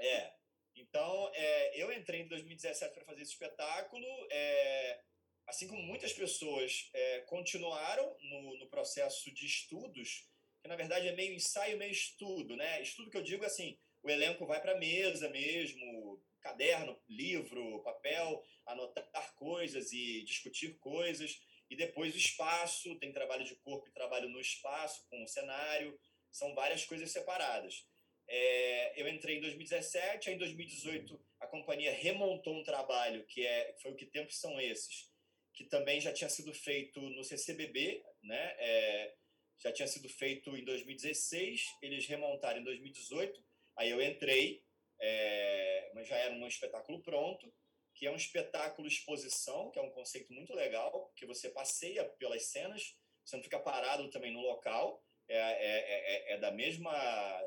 É. 0.00 0.32
Então, 0.74 1.30
é, 1.34 1.82
eu 1.82 1.92
entrei 1.92 2.22
em 2.22 2.28
2017 2.28 2.94
para 2.94 3.04
fazer 3.04 3.22
esse 3.22 3.32
espetáculo. 3.32 4.06
É, 4.30 5.00
assim 5.46 5.66
como 5.66 5.82
muitas 5.82 6.12
pessoas 6.12 6.90
é, 6.92 7.20
continuaram 7.22 8.16
no, 8.20 8.58
no, 8.58 8.68
processo 8.68 9.32
de 9.32 9.46
estudos, 9.46 10.27
na 10.68 10.76
verdade 10.76 11.08
é 11.08 11.16
meio 11.16 11.34
ensaio, 11.34 11.78
meio 11.78 11.90
estudo, 11.90 12.54
né? 12.56 12.80
Estudo 12.82 13.10
que 13.10 13.16
eu 13.16 13.22
digo 13.22 13.44
assim, 13.44 13.76
o 14.02 14.10
elenco 14.10 14.46
vai 14.46 14.60
para 14.60 14.78
mesa 14.78 15.28
mesmo, 15.30 16.22
caderno, 16.40 16.98
livro, 17.08 17.82
papel, 17.82 18.44
anotar 18.66 19.34
coisas 19.34 19.92
e 19.92 20.22
discutir 20.24 20.78
coisas. 20.78 21.40
E 21.70 21.76
depois 21.76 22.14
o 22.14 22.18
espaço, 22.18 22.98
tem 22.98 23.12
trabalho 23.12 23.44
de 23.44 23.56
corpo 23.56 23.88
e 23.88 23.92
trabalho 23.92 24.28
no 24.28 24.40
espaço, 24.40 25.04
com 25.10 25.22
o 25.22 25.28
cenário, 25.28 25.98
são 26.30 26.54
várias 26.54 26.84
coisas 26.84 27.10
separadas. 27.10 27.84
É, 28.26 29.00
eu 29.00 29.08
entrei 29.08 29.38
em 29.38 29.40
2017, 29.40 30.28
aí 30.28 30.34
em 30.34 30.38
2018 30.38 31.18
a 31.40 31.46
companhia 31.46 31.92
remontou 31.92 32.54
um 32.54 32.62
trabalho 32.62 33.24
que 33.26 33.46
é 33.46 33.74
foi 33.80 33.92
o 33.92 33.96
que 33.96 34.04
tempos 34.04 34.38
são 34.38 34.60
esses, 34.60 35.10
que 35.54 35.64
também 35.64 36.00
já 36.00 36.12
tinha 36.12 36.28
sido 36.28 36.52
feito 36.52 37.00
no 37.00 37.24
CCBB, 37.24 38.04
né? 38.22 38.54
É, 38.58 39.14
já 39.58 39.72
tinha 39.72 39.88
sido 39.88 40.08
feito 40.08 40.56
em 40.56 40.64
2016, 40.64 41.76
eles 41.82 42.06
remontaram 42.06 42.60
em 42.60 42.64
2018, 42.64 43.42
aí 43.76 43.90
eu 43.90 44.00
entrei, 44.00 44.62
é, 45.00 45.90
mas 45.94 46.08
já 46.08 46.16
era 46.16 46.34
um 46.34 46.46
espetáculo 46.46 47.00
pronto, 47.02 47.52
que 47.94 48.06
é 48.06 48.10
um 48.10 48.16
espetáculo 48.16 48.86
exposição, 48.86 49.70
que 49.70 49.78
é 49.78 49.82
um 49.82 49.90
conceito 49.90 50.32
muito 50.32 50.54
legal, 50.54 51.06
porque 51.06 51.26
você 51.26 51.50
passeia 51.50 52.04
pelas 52.04 52.44
cenas, 52.44 52.96
você 53.24 53.36
não 53.36 53.42
fica 53.42 53.58
parado 53.58 54.08
também 54.10 54.32
no 54.32 54.40
local, 54.40 55.02
é, 55.28 55.36
é, 55.36 56.32
é, 56.32 56.32
é 56.34 56.38
da 56.38 56.50
mesma 56.50 56.92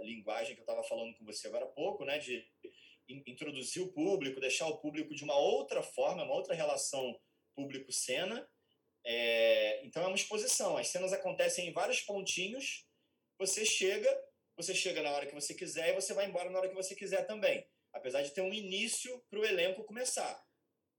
linguagem 0.02 0.54
que 0.54 0.60
eu 0.60 0.64
estava 0.64 0.84
falando 0.84 1.16
com 1.16 1.26
você 1.26 1.48
agora 1.48 1.66
há 1.66 1.70
pouco, 1.70 2.06
né, 2.06 2.20
de 2.20 2.46
introduzir 3.08 3.82
o 3.82 3.92
público, 3.92 4.40
deixar 4.40 4.68
o 4.68 4.78
público 4.78 5.16
de 5.16 5.24
uma 5.24 5.38
outra 5.38 5.82
forma, 5.82 6.24
uma 6.24 6.36
outra 6.36 6.54
relação 6.54 7.20
público-cena. 7.56 8.48
É, 9.06 9.86
então 9.86 10.04
é 10.04 10.08
uma 10.08 10.16
exposição. 10.16 10.78
As 10.78 10.88
cenas 10.88 11.14
acontecem 11.14 11.68
em 11.68 11.74
vários 11.74 12.02
pontinhos. 12.02 12.86
Você 13.38 13.66
chega, 13.66 14.10
você 14.56 14.74
chega 14.74 15.02
na 15.02 15.12
hora 15.12 15.26
que 15.26 15.36
você 15.36 15.54
quiser 15.54 15.90
e 15.90 15.96
você 15.96 16.14
vai 16.14 16.26
embora 16.28 16.50
na 16.50 16.60
hora 16.60 16.70
que 16.70 16.76
você 16.76 16.96
quiser 16.96 17.26
também. 17.26 17.68
Apesar 17.94 18.22
de 18.22 18.32
ter 18.32 18.42
um 18.42 18.54
início 18.54 19.22
para 19.30 19.40
o 19.40 19.46
elenco 19.46 19.84
começar, 19.84 20.42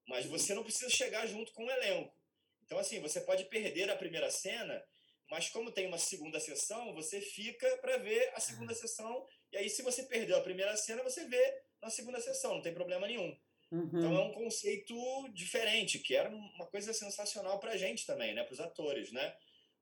mas 0.09 0.26
você 0.26 0.52
não 0.54 0.64
precisa 0.64 0.90
chegar 0.90 1.26
junto 1.26 1.52
com 1.52 1.64
o 1.64 1.71
elenco. 1.71 2.14
Então 2.64 2.78
assim, 2.78 3.00
você 3.00 3.21
pode 3.21 3.44
perder 3.47 3.90
a 3.90 3.97
primeira 3.97 4.30
cena 4.30 4.82
mas 5.32 5.49
como 5.49 5.73
tem 5.73 5.87
uma 5.87 5.97
segunda 5.97 6.38
sessão, 6.38 6.92
você 6.92 7.18
fica 7.18 7.78
para 7.78 7.97
ver 7.97 8.30
a 8.35 8.38
segunda 8.38 8.75
sessão. 8.75 9.26
E 9.50 9.56
aí, 9.56 9.71
se 9.71 9.80
você 9.80 10.02
perdeu 10.02 10.37
a 10.37 10.42
primeira 10.42 10.76
cena, 10.76 11.02
você 11.02 11.26
vê 11.26 11.62
na 11.80 11.88
segunda 11.88 12.21
sessão, 12.21 12.56
não 12.56 12.61
tem 12.61 12.75
problema 12.75 13.06
nenhum. 13.06 13.35
Uhum. 13.73 13.87
Então 13.87 14.14
é 14.14 14.21
um 14.21 14.33
conceito 14.33 14.95
diferente, 15.33 15.99
que 15.99 16.14
era 16.14 16.29
uma 16.29 16.67
coisa 16.67 16.93
sensacional 16.93 17.59
para 17.59 17.73
a 17.73 17.76
gente 17.76 18.05
também, 18.05 18.35
né? 18.35 18.45
Para 18.45 18.52
os 18.52 18.61
atores, 18.61 19.11
né? 19.11 19.35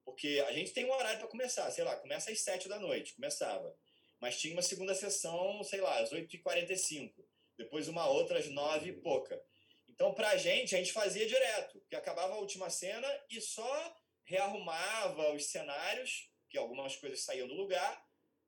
Porque 0.05 0.43
a 0.47 0.53
gente 0.53 0.71
tem 0.71 0.85
um 0.85 0.93
horário 0.93 1.19
para 1.19 1.27
começar, 1.27 1.69
sei 1.73 1.83
lá, 1.83 1.97
começa 1.97 2.31
às 2.31 2.41
sete 2.41 2.69
da 2.69 2.79
noite, 2.79 3.15
começava. 3.15 3.77
Mas 4.21 4.39
tinha 4.39 4.55
uma 4.55 4.63
segunda 4.63 4.95
sessão, 4.95 5.65
sei 5.65 5.81
lá, 5.81 5.99
às 5.99 6.13
8h45. 6.13 7.13
Depois 7.59 7.89
uma 7.89 8.09
outra 8.09 8.39
às 8.39 8.49
nove 8.49 8.91
e 8.91 8.93
pouca. 8.93 9.43
Então, 9.89 10.15
para 10.15 10.31
a 10.31 10.37
gente, 10.37 10.75
a 10.75 10.79
gente 10.79 10.93
fazia 10.93 11.27
direto, 11.27 11.81
porque 11.81 11.97
acabava 11.97 12.35
a 12.35 12.39
última 12.39 12.71
cena 12.71 13.09
e 13.29 13.41
só 13.41 13.97
rearrumava 14.23 15.35
os 15.35 15.47
cenários, 15.47 16.31
que 16.49 16.57
algumas 16.57 16.95
coisas 16.95 17.23
saíam 17.25 17.49
do 17.49 17.55
lugar, 17.55 18.03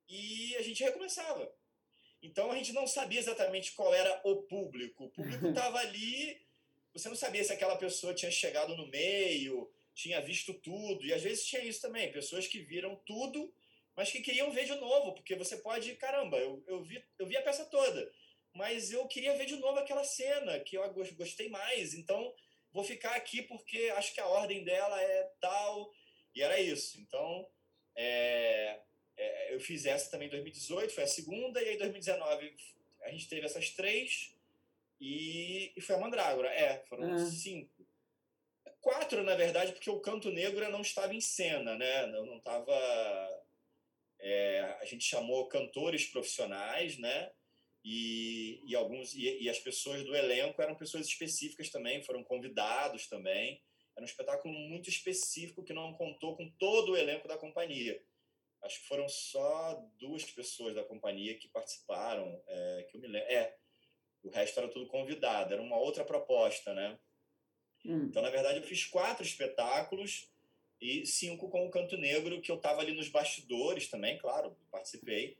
e 0.08 0.54
a 0.56 0.62
gente 0.62 0.84
recomeçava. 0.84 1.52
Então 2.22 2.50
a 2.50 2.56
gente 2.56 2.72
não 2.72 2.86
sabia 2.86 3.18
exatamente 3.18 3.72
qual 3.72 3.92
era 3.92 4.20
o 4.24 4.42
público. 4.42 5.04
O 5.04 5.10
público 5.10 5.48
estava 5.48 5.78
ali, 5.78 6.40
você 6.94 7.08
não 7.08 7.16
sabia 7.16 7.42
se 7.42 7.52
aquela 7.52 7.76
pessoa 7.76 8.14
tinha 8.14 8.30
chegado 8.30 8.76
no 8.76 8.86
meio, 8.86 9.70
tinha 9.94 10.20
visto 10.20 10.54
tudo. 10.54 11.04
E 11.04 11.12
às 11.12 11.22
vezes 11.22 11.44
tinha 11.44 11.64
isso 11.64 11.80
também, 11.80 12.12
pessoas 12.12 12.46
que 12.46 12.60
viram 12.60 12.94
tudo, 13.04 13.52
mas 13.96 14.10
que 14.10 14.20
queriam 14.20 14.52
ver 14.52 14.64
de 14.64 14.74
novo, 14.76 15.12
porque 15.14 15.34
você 15.34 15.56
pode, 15.56 15.94
caramba, 15.96 16.38
eu, 16.38 16.62
eu, 16.66 16.82
vi, 16.82 17.04
eu 17.18 17.26
vi 17.26 17.36
a 17.36 17.42
peça 17.42 17.64
toda, 17.66 18.10
mas 18.54 18.92
eu 18.92 19.06
queria 19.08 19.36
ver 19.36 19.46
de 19.46 19.56
novo 19.56 19.78
aquela 19.78 20.04
cena 20.04 20.60
que 20.60 20.76
eu 20.76 20.94
gostei 21.14 21.48
mais. 21.48 21.94
Então 21.94 22.32
vou 22.70 22.84
ficar 22.84 23.16
aqui 23.16 23.42
porque 23.42 23.92
acho 23.96 24.14
que 24.14 24.20
a 24.20 24.28
ordem 24.28 24.62
dela 24.62 25.00
é 25.02 25.30
tal. 25.40 25.92
E 26.34 26.42
era 26.42 26.58
isso. 26.60 26.98
Então, 27.00 27.46
é, 27.94 28.80
é, 29.16 29.54
eu 29.54 29.60
fiz 29.60 29.86
essa 29.86 30.10
também 30.10 30.28
em 30.28 30.30
2018, 30.30 30.92
foi 30.92 31.04
a 31.04 31.06
segunda, 31.06 31.62
e 31.62 31.68
aí 31.68 31.74
em 31.74 31.78
2019 31.78 32.56
a 33.02 33.10
gente 33.10 33.28
teve 33.28 33.44
essas 33.46 33.70
três, 33.70 34.34
e, 35.00 35.72
e 35.76 35.80
foi 35.80 35.96
a 35.96 35.98
Mandrágora. 35.98 36.48
É, 36.48 36.84
foram 36.88 37.12
ah. 37.12 37.18
cinco. 37.18 37.86
Quatro, 38.80 39.22
na 39.22 39.34
verdade, 39.34 39.72
porque 39.72 39.90
o 39.90 40.00
Canto 40.00 40.30
Negro 40.30 40.68
não 40.70 40.80
estava 40.80 41.14
em 41.14 41.20
cena, 41.20 41.76
né? 41.76 42.06
Não 42.06 42.36
estava. 42.36 42.72
É, 44.20 44.76
a 44.80 44.84
gente 44.84 45.04
chamou 45.04 45.48
cantores 45.48 46.06
profissionais, 46.06 46.98
né? 46.98 47.30
e, 47.84 48.62
e 48.64 48.76
alguns 48.76 49.14
e, 49.14 49.42
e, 49.42 49.48
as 49.48 49.58
pessoas 49.58 50.04
do 50.04 50.14
elenco 50.14 50.62
eram 50.62 50.74
pessoas 50.74 51.06
específicas 51.06 51.70
também, 51.70 52.02
foram 52.02 52.22
convidados 52.22 53.08
também. 53.08 53.60
Era 53.94 54.02
um 54.02 54.08
espetáculo 54.08 54.54
muito 54.54 54.88
específico 54.88 55.64
que 55.64 55.72
não 55.72 55.92
contou 55.94 56.36
com 56.36 56.48
todo 56.58 56.92
o 56.92 56.96
elenco 56.96 57.28
da 57.28 57.36
companhia. 57.36 58.00
Acho 58.62 58.80
que 58.80 58.86
foram 58.86 59.08
só 59.08 59.84
duas 59.98 60.24
pessoas 60.24 60.74
da 60.74 60.84
companhia 60.84 61.36
que 61.36 61.48
participaram, 61.48 62.40
é, 62.46 62.86
que 62.88 62.96
eu 62.96 63.00
me 63.00 63.08
lembro. 63.08 63.28
É, 63.28 63.56
o 64.22 64.30
resto 64.30 64.58
era 64.58 64.68
tudo 64.68 64.86
convidado, 64.86 65.52
era 65.52 65.62
uma 65.62 65.76
outra 65.76 66.04
proposta, 66.04 66.72
né? 66.72 66.98
Hum. 67.84 68.04
Então, 68.04 68.22
na 68.22 68.30
verdade, 68.30 68.58
eu 68.58 68.62
fiz 68.62 68.84
quatro 68.84 69.24
espetáculos 69.24 70.28
e 70.80 71.04
cinco 71.04 71.48
com 71.48 71.66
o 71.66 71.70
Canto 71.70 71.96
Negro, 71.96 72.40
que 72.40 72.50
eu 72.50 72.56
estava 72.56 72.80
ali 72.80 72.94
nos 72.94 73.08
bastidores 73.08 73.88
também, 73.88 74.18
claro, 74.18 74.56
participei 74.70 75.36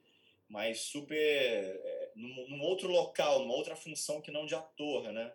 mas 0.52 0.80
super 0.80 1.16
é, 1.16 2.10
num, 2.14 2.48
num, 2.50 2.62
outro 2.62 2.88
local, 2.88 3.40
numa 3.40 3.54
outra 3.54 3.74
função 3.74 4.20
que 4.20 4.30
não 4.30 4.44
de 4.44 4.54
ator, 4.54 5.10
né? 5.10 5.32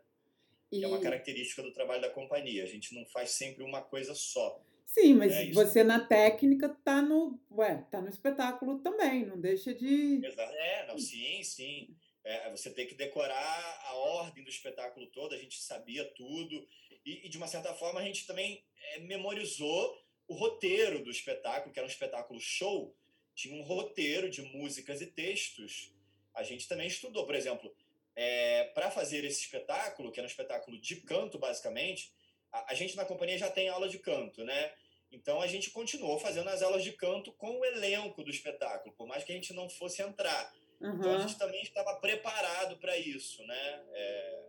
E... 0.72 0.78
Que 0.78 0.86
é 0.86 0.88
uma 0.88 1.02
característica 1.02 1.64
do 1.64 1.74
trabalho 1.74 2.02
da 2.02 2.10
companhia. 2.10 2.64
A 2.64 2.68
gente 2.68 2.94
não 2.94 3.04
faz 3.08 3.32
sempre 3.32 3.64
uma 3.64 3.82
coisa 3.82 4.14
só. 4.14 4.62
Sim, 4.88 5.16
mas 5.16 5.34
é 5.34 5.52
você 5.52 5.84
na 5.84 6.00
técnica 6.00 6.70
tá 6.70 7.02
no, 7.02 7.40
ué, 7.52 7.86
tá 7.92 8.02
no 8.02 8.10
espetáculo 8.10 8.80
também, 8.80 9.26
não 9.26 9.40
deixa 9.40 9.74
de. 9.74 10.20
É, 10.26 10.88
não, 10.88 10.98
sim, 10.98 11.44
sim. 11.44 11.96
É, 12.24 12.50
você 12.50 12.72
tem 12.72 12.88
que 12.88 12.96
decorar 12.96 13.82
a 13.86 13.96
ordem 13.96 14.44
do 14.44 14.50
espetáculo 14.50 15.06
todo, 15.08 15.36
a 15.36 15.38
gente 15.38 15.62
sabia 15.62 16.04
tudo. 16.16 16.68
E, 17.06 17.26
e 17.26 17.30
de 17.30 17.38
uma 17.38 17.48
certa 17.48 17.74
forma, 17.74 18.00
a 18.00 18.04
gente 18.04 18.26
também 18.26 18.64
é, 18.94 19.00
memorizou 19.00 20.02
o 20.28 20.34
roteiro 20.34 21.04
do 21.04 21.12
espetáculo, 21.12 21.72
que 21.72 21.80
era 21.80 21.88
um 21.88 21.92
espetáculo 21.92 22.40
show, 22.40 22.96
tinha 23.36 23.56
um 23.56 23.64
roteiro 23.64 24.30
de 24.30 24.42
músicas 24.42 25.02
e 25.02 25.06
textos. 25.06 25.94
A 26.34 26.44
gente 26.44 26.68
também 26.68 26.88
estudou, 26.88 27.26
por 27.26 27.36
exemplo, 27.36 27.74
é, 28.16 28.66
para 28.74 28.90
fazer 28.90 29.24
esse 29.24 29.42
espetáculo, 29.42 30.12
que 30.12 30.20
era 30.20 30.28
um 30.28 30.30
espetáculo 30.30 30.80
de 30.80 30.98
canto, 30.98 31.38
basicamente, 31.38 32.12
a, 32.52 32.72
a, 32.72 32.74
gente 32.74 32.96
na 32.96 33.06
companhia 33.06 33.38
já 33.38 33.50
tem 33.50 33.70
aula 33.70 33.90
de 33.90 34.00
canto, 34.00 34.44
né? 34.44 34.72
Então 35.12 35.42
a 35.42 35.48
gente 35.48 35.72
continuou 35.72 36.20
fazendo 36.20 36.50
as 36.50 36.62
aulas 36.62 36.84
de 36.84 36.92
canto 36.92 37.32
com 37.34 37.60
o 37.60 37.66
elenco 37.66 38.24
do 38.24 38.30
espetáculo, 38.30 38.94
por 38.96 39.08
mais 39.08 39.24
que 39.24 39.32
a 39.32 39.36
gente 39.36 39.54
não 39.54 39.70
fosse 39.70 40.02
entrar. 40.02 40.54
Uhum. 40.82 40.96
Então 40.96 41.16
a 41.16 41.20
gente 41.20 41.38
também 41.38 41.62
estava 41.62 41.96
preparado 41.96 42.78
para 42.78 42.98
isso, 42.98 43.44
né? 43.46 43.84
É, 43.94 44.44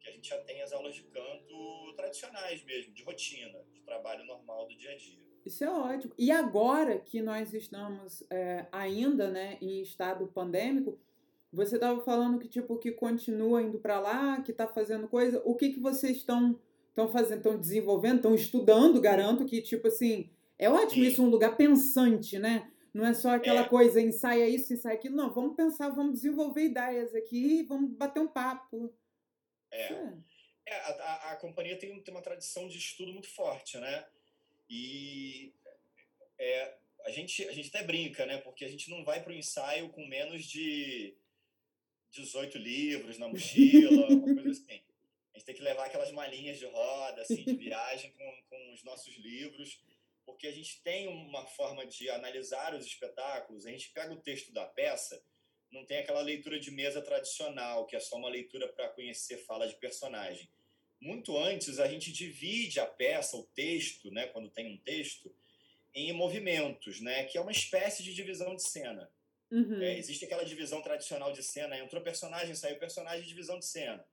que 0.00 0.08
a 0.08 0.12
gente 0.12 0.28
já 0.28 0.38
tem 0.38 0.62
as 0.62 0.72
aulas 0.72 0.94
de 0.94 1.02
canto 1.04 1.94
tradicionais 1.96 2.62
mesmo, 2.64 2.92
de 2.92 3.02
rotina, 3.02 3.62
de 3.72 3.80
trabalho 3.80 4.24
normal 4.24 4.66
do 4.66 4.76
dia 4.76 4.92
a 4.92 4.96
dia. 4.96 5.26
Isso 5.44 5.62
é 5.62 5.70
ótimo. 5.70 6.12
E 6.18 6.32
agora 6.32 6.98
que 6.98 7.22
nós 7.22 7.54
estamos 7.54 8.24
é, 8.30 8.66
ainda 8.72 9.30
né, 9.30 9.58
em 9.60 9.80
estado 9.80 10.26
pandêmico, 10.26 10.98
você 11.52 11.76
estava 11.76 12.00
falando 12.02 12.38
que 12.38 12.48
tipo 12.48 12.76
que 12.78 12.90
continua 12.90 13.62
indo 13.62 13.78
para 13.78 14.00
lá, 14.00 14.40
que 14.42 14.50
está 14.50 14.66
fazendo 14.66 15.08
coisa. 15.08 15.40
O 15.44 15.54
que, 15.54 15.70
que 15.70 15.80
vocês 15.80 16.16
estão 16.16 16.58
estão 16.96 17.08
fazendo, 17.08 17.38
estão 17.38 17.60
desenvolvendo, 17.60 18.16
estão 18.16 18.34
estudando? 18.34 19.00
Garanto 19.00 19.44
que 19.44 19.60
tipo 19.60 19.88
assim 19.88 20.30
é 20.58 20.70
ótimo 20.70 21.04
Sim. 21.04 21.10
isso, 21.10 21.22
um 21.22 21.28
lugar 21.28 21.56
pensante, 21.56 22.38
né? 22.38 22.72
Não 22.94 23.04
é 23.04 23.12
só 23.12 23.34
aquela 23.34 23.60
é. 23.60 23.68
coisa, 23.68 24.00
ensaia 24.00 24.48
isso, 24.48 24.72
ensaia 24.72 24.96
aquilo. 24.96 25.14
Não, 25.14 25.30
vamos 25.30 25.54
pensar, 25.54 25.90
vamos 25.90 26.14
desenvolver 26.14 26.64
ideias 26.64 27.14
aqui, 27.14 27.62
vamos 27.64 27.92
bater 27.92 28.20
um 28.20 28.28
papo. 28.28 28.94
É. 29.70 29.92
é. 29.92 30.12
é 30.66 30.76
a, 30.76 30.88
a, 30.88 31.32
a, 31.32 31.36
companhia 31.36 31.78
tem, 31.78 32.00
tem 32.02 32.14
uma 32.14 32.22
tradição 32.22 32.66
de 32.66 32.78
estudo 32.78 33.12
muito 33.12 33.28
forte, 33.28 33.76
né? 33.76 34.06
E 34.70 35.52
é, 36.38 36.74
a, 37.04 37.10
gente, 37.10 37.46
a 37.46 37.52
gente 37.52 37.68
até 37.68 37.82
brinca, 37.84 38.24
né? 38.24 38.38
Porque 38.38 38.64
a 38.64 38.68
gente 38.68 38.88
não 38.88 39.04
vai 39.04 39.22
para 39.22 39.32
o 39.32 39.36
ensaio 39.36 39.90
com 39.90 40.06
menos 40.06 40.46
de 40.46 41.14
18 42.12 42.56
livros 42.56 43.18
na 43.18 43.28
mochila, 43.28 44.08
uma 44.08 44.34
coisa 44.34 44.48
assim. 44.48 44.80
A 45.36 45.38
gente 45.38 45.44
tem 45.44 45.54
que 45.54 45.62
levar 45.62 45.84
aquelas 45.84 46.10
malinhas 46.10 46.58
de 46.58 46.64
roda, 46.64 47.22
assim, 47.22 47.44
de 47.44 47.54
viagem 47.54 48.10
com, 48.12 48.42
com 48.48 48.72
os 48.72 48.82
nossos 48.82 49.14
livros 49.18 49.78
porque 50.26 50.48
a 50.48 50.52
gente 50.52 50.82
tem 50.82 51.06
uma 51.06 51.46
forma 51.46 51.86
de 51.86 52.10
analisar 52.10 52.74
os 52.74 52.84
espetáculos, 52.84 53.64
a 53.64 53.70
gente 53.70 53.90
pega 53.90 54.12
o 54.12 54.20
texto 54.20 54.52
da 54.52 54.66
peça, 54.66 55.22
não 55.70 55.84
tem 55.86 55.98
aquela 55.98 56.20
leitura 56.20 56.58
de 56.58 56.70
mesa 56.70 57.00
tradicional, 57.00 57.86
que 57.86 57.94
é 57.94 58.00
só 58.00 58.16
uma 58.16 58.28
leitura 58.28 58.68
para 58.68 58.88
conhecer 58.88 59.38
fala 59.38 59.68
de 59.68 59.76
personagem. 59.76 60.50
Muito 61.00 61.36
antes, 61.38 61.78
a 61.78 61.86
gente 61.86 62.12
divide 62.12 62.80
a 62.80 62.86
peça, 62.86 63.36
o 63.36 63.44
texto, 63.44 64.10
né, 64.10 64.26
quando 64.26 64.50
tem 64.50 64.72
um 64.72 64.78
texto, 64.78 65.32
em 65.94 66.12
movimentos, 66.12 67.00
né, 67.00 67.24
que 67.24 67.38
é 67.38 67.40
uma 67.40 67.52
espécie 67.52 68.02
de 68.02 68.12
divisão 68.12 68.56
de 68.56 68.68
cena. 68.68 69.10
Uhum. 69.50 69.80
É, 69.80 69.96
existe 69.96 70.24
aquela 70.24 70.44
divisão 70.44 70.82
tradicional 70.82 71.32
de 71.32 71.42
cena, 71.42 71.78
entrou 71.78 72.02
personagem, 72.02 72.54
saiu 72.54 72.78
personagem, 72.78 73.26
divisão 73.26 73.58
de 73.58 73.66
cena. 73.66 74.04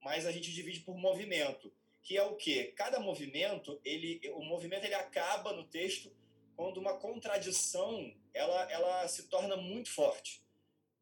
Mas 0.00 0.26
a 0.26 0.32
gente 0.32 0.52
divide 0.52 0.80
por 0.80 0.96
movimento 0.96 1.72
que 2.02 2.16
é 2.16 2.22
o 2.22 2.36
quê? 2.36 2.72
Cada 2.76 2.98
movimento, 2.98 3.80
ele, 3.84 4.20
o 4.30 4.42
movimento 4.42 4.84
ele 4.84 4.94
acaba 4.94 5.52
no 5.52 5.64
texto 5.64 6.14
quando 6.56 6.78
uma 6.78 6.98
contradição 6.98 8.14
ela, 8.34 8.70
ela 8.70 9.08
se 9.08 9.28
torna 9.28 9.56
muito 9.56 9.90
forte 9.90 10.42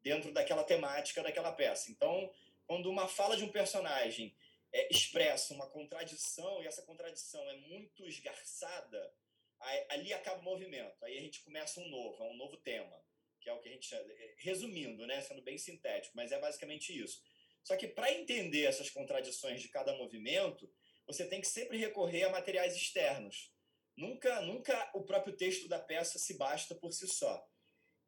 dentro 0.01 0.31
daquela 0.31 0.63
temática 0.63 1.23
daquela 1.23 1.51
peça. 1.51 1.91
Então, 1.91 2.31
quando 2.65 2.89
uma 2.89 3.07
fala 3.07 3.35
de 3.35 3.43
um 3.43 3.51
personagem 3.51 4.35
é, 4.71 4.93
expressa 4.93 5.53
uma 5.53 5.67
contradição 5.67 6.61
e 6.61 6.67
essa 6.67 6.81
contradição 6.83 7.41
é 7.49 7.57
muito 7.57 8.07
esgarçada, 8.07 9.13
aí, 9.59 9.85
ali 9.89 10.13
acaba 10.13 10.39
o 10.39 10.43
movimento. 10.43 11.03
Aí 11.03 11.17
a 11.17 11.21
gente 11.21 11.41
começa 11.41 11.79
um 11.79 11.89
novo, 11.89 12.23
é 12.23 12.27
um 12.27 12.37
novo 12.37 12.57
tema, 12.57 13.01
que 13.41 13.49
é 13.49 13.53
o 13.53 13.59
que 13.59 13.69
a 13.69 13.71
gente 13.71 13.89
resumindo, 14.37 15.07
né, 15.07 15.21
sendo 15.21 15.41
bem 15.41 15.57
sintético, 15.57 16.15
mas 16.15 16.31
é 16.31 16.39
basicamente 16.39 16.97
isso. 16.97 17.23
Só 17.69 17.77
que 17.77 17.87
para 17.87 18.11
entender 18.11 18.63
essas 18.63 18.89
contradições 18.89 19.61
de 19.61 19.69
cada 19.69 19.95
movimento, 19.95 20.67
você 21.05 21.23
tem 21.23 21.39
que 21.39 21.45
sempre 21.45 21.77
recorrer 21.77 22.23
a 22.23 22.31
materiais 22.31 22.75
externos. 22.75 23.53
Nunca, 23.95 24.41
nunca 24.41 24.89
o 24.95 25.03
próprio 25.03 25.37
texto 25.37 25.67
da 25.67 25.77
peça 25.77 26.17
se 26.17 26.35
basta 26.35 26.73
por 26.73 26.91
si 26.91 27.07
só. 27.07 27.47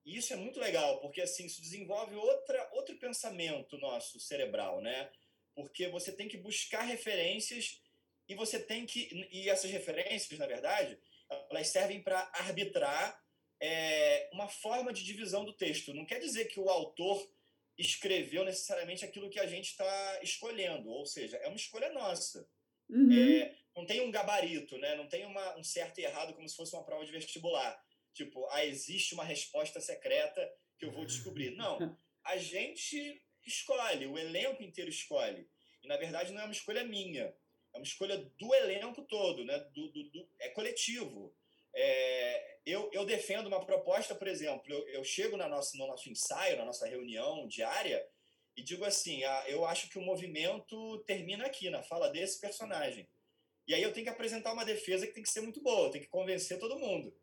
E 0.04 0.18
isso 0.18 0.34
é 0.34 0.36
muito 0.36 0.60
legal, 0.60 1.00
porque 1.00 1.22
assim, 1.22 1.46
isso 1.46 1.62
desenvolve 1.62 2.16
outra, 2.16 2.72
outro 2.74 2.98
pensamento 2.98 3.78
nosso 3.78 4.20
cerebral, 4.20 4.82
né? 4.82 5.12
Porque 5.54 5.88
você 5.90 6.12
tem 6.12 6.28
que 6.28 6.40
buscar 6.40 6.82
referências 6.82 7.84
e 8.28 8.34
você 8.34 8.60
tem 8.60 8.84
que. 8.88 9.30
E 9.32 9.48
essas 9.48 9.70
referências, 9.70 10.40
na 10.40 10.48
verdade, 10.48 11.00
elas 11.52 11.68
servem 11.68 12.02
para 12.02 12.32
arbitrar 12.34 13.24
é, 13.60 14.28
uma 14.34 14.48
forma 14.48 14.92
de 14.92 15.04
divisão 15.04 15.46
do 15.46 15.54
texto. 15.54 15.94
Não 15.94 16.04
quer 16.04 16.20
dizer 16.20 16.46
que 16.46 16.60
o 16.60 16.68
autor 16.68 17.32
escreveu 17.82 18.46
necessariamente 18.46 19.04
aquilo 19.04 19.30
que 19.30 19.40
a 19.40 19.48
gente 19.48 19.72
está 19.72 20.20
escolhendo, 20.22 20.90
ou 20.90 21.06
seja, 21.06 21.38
é 21.38 21.48
uma 21.48 21.58
escolha 21.58 21.92
nossa. 21.92 22.48
Uhum. 22.90 23.12
É, 23.12 23.56
não 23.76 23.86
tem 23.86 24.02
um 24.02 24.12
gabarito, 24.12 24.78
né? 24.78 24.96
não 24.96 25.08
tem 25.08 25.26
uma, 25.26 25.58
um 25.58 25.64
certo 25.64 26.00
e 26.00 26.04
errado 26.04 26.34
como 26.34 26.48
se 26.48 26.56
fosse 26.56 26.76
uma 26.76 26.84
prova 26.84 27.06
de 27.06 27.12
vestibular. 27.12 27.82
Tipo, 28.14 28.46
ah, 28.50 28.66
existe 28.66 29.14
uma 29.14 29.24
resposta 29.24 29.80
secreta 29.80 30.54
que 30.78 30.86
eu 30.86 30.92
vou 30.92 31.06
descobrir. 31.06 31.52
Não, 31.52 31.98
a 32.24 32.38
gente 32.38 33.22
escolhe, 33.46 34.06
o 34.06 34.18
elenco 34.18 34.62
inteiro 34.62 34.90
escolhe. 34.90 35.48
E, 35.82 35.88
na 35.88 35.98
verdade, 35.98 36.32
não 36.32 36.42
é 36.42 36.44
uma 36.44 36.54
escolha 36.54 36.84
minha, 36.84 37.34
é 37.74 37.78
uma 37.78 37.84
escolha 37.84 38.18
do 38.18 38.54
elenco 38.54 39.02
todo, 39.04 39.44
né? 39.46 39.58
do, 39.74 39.88
do, 39.90 40.04
do 40.10 40.30
é 40.40 40.50
coletivo. 40.50 41.34
É, 41.74 42.58
eu, 42.66 42.90
eu 42.94 43.06
defendo 43.06 43.48
uma 43.48 43.66
proposta, 43.66 44.14
por 44.14 44.28
exemplo, 44.28 44.72
eu, 44.72 44.88
eu 44.90 45.04
chego 45.04 45.38
na 45.38 45.48
nossa, 45.48 45.78
no 45.78 45.88
nosso 45.88 46.10
ensaio, 46.10 46.58
na 46.58 46.66
nossa 46.66 46.88
reunião 46.88 47.48
diária, 47.48 48.06
e 48.56 48.64
digo 48.64 48.84
assim: 48.86 49.24
ah, 49.24 49.46
eu 49.48 49.66
acho 49.66 49.90
que 49.90 49.98
o 49.98 50.02
movimento 50.02 51.04
termina 51.06 51.46
aqui, 51.46 51.70
na 51.70 51.82
fala 51.84 52.10
desse 52.10 52.40
personagem. 52.40 53.10
E 53.68 53.74
aí 53.74 53.82
eu 53.82 53.94
tenho 53.94 54.06
que 54.06 54.12
apresentar 54.12 54.54
uma 54.54 54.66
defesa 54.66 55.08
que 55.08 55.14
tem 55.14 55.24
que 55.24 55.30
ser 55.30 55.42
muito 55.42 55.62
boa, 55.62 55.92
tem 55.92 56.02
que 56.02 56.08
convencer 56.08 56.60
todo 56.60 56.80
mundo. 56.80 57.16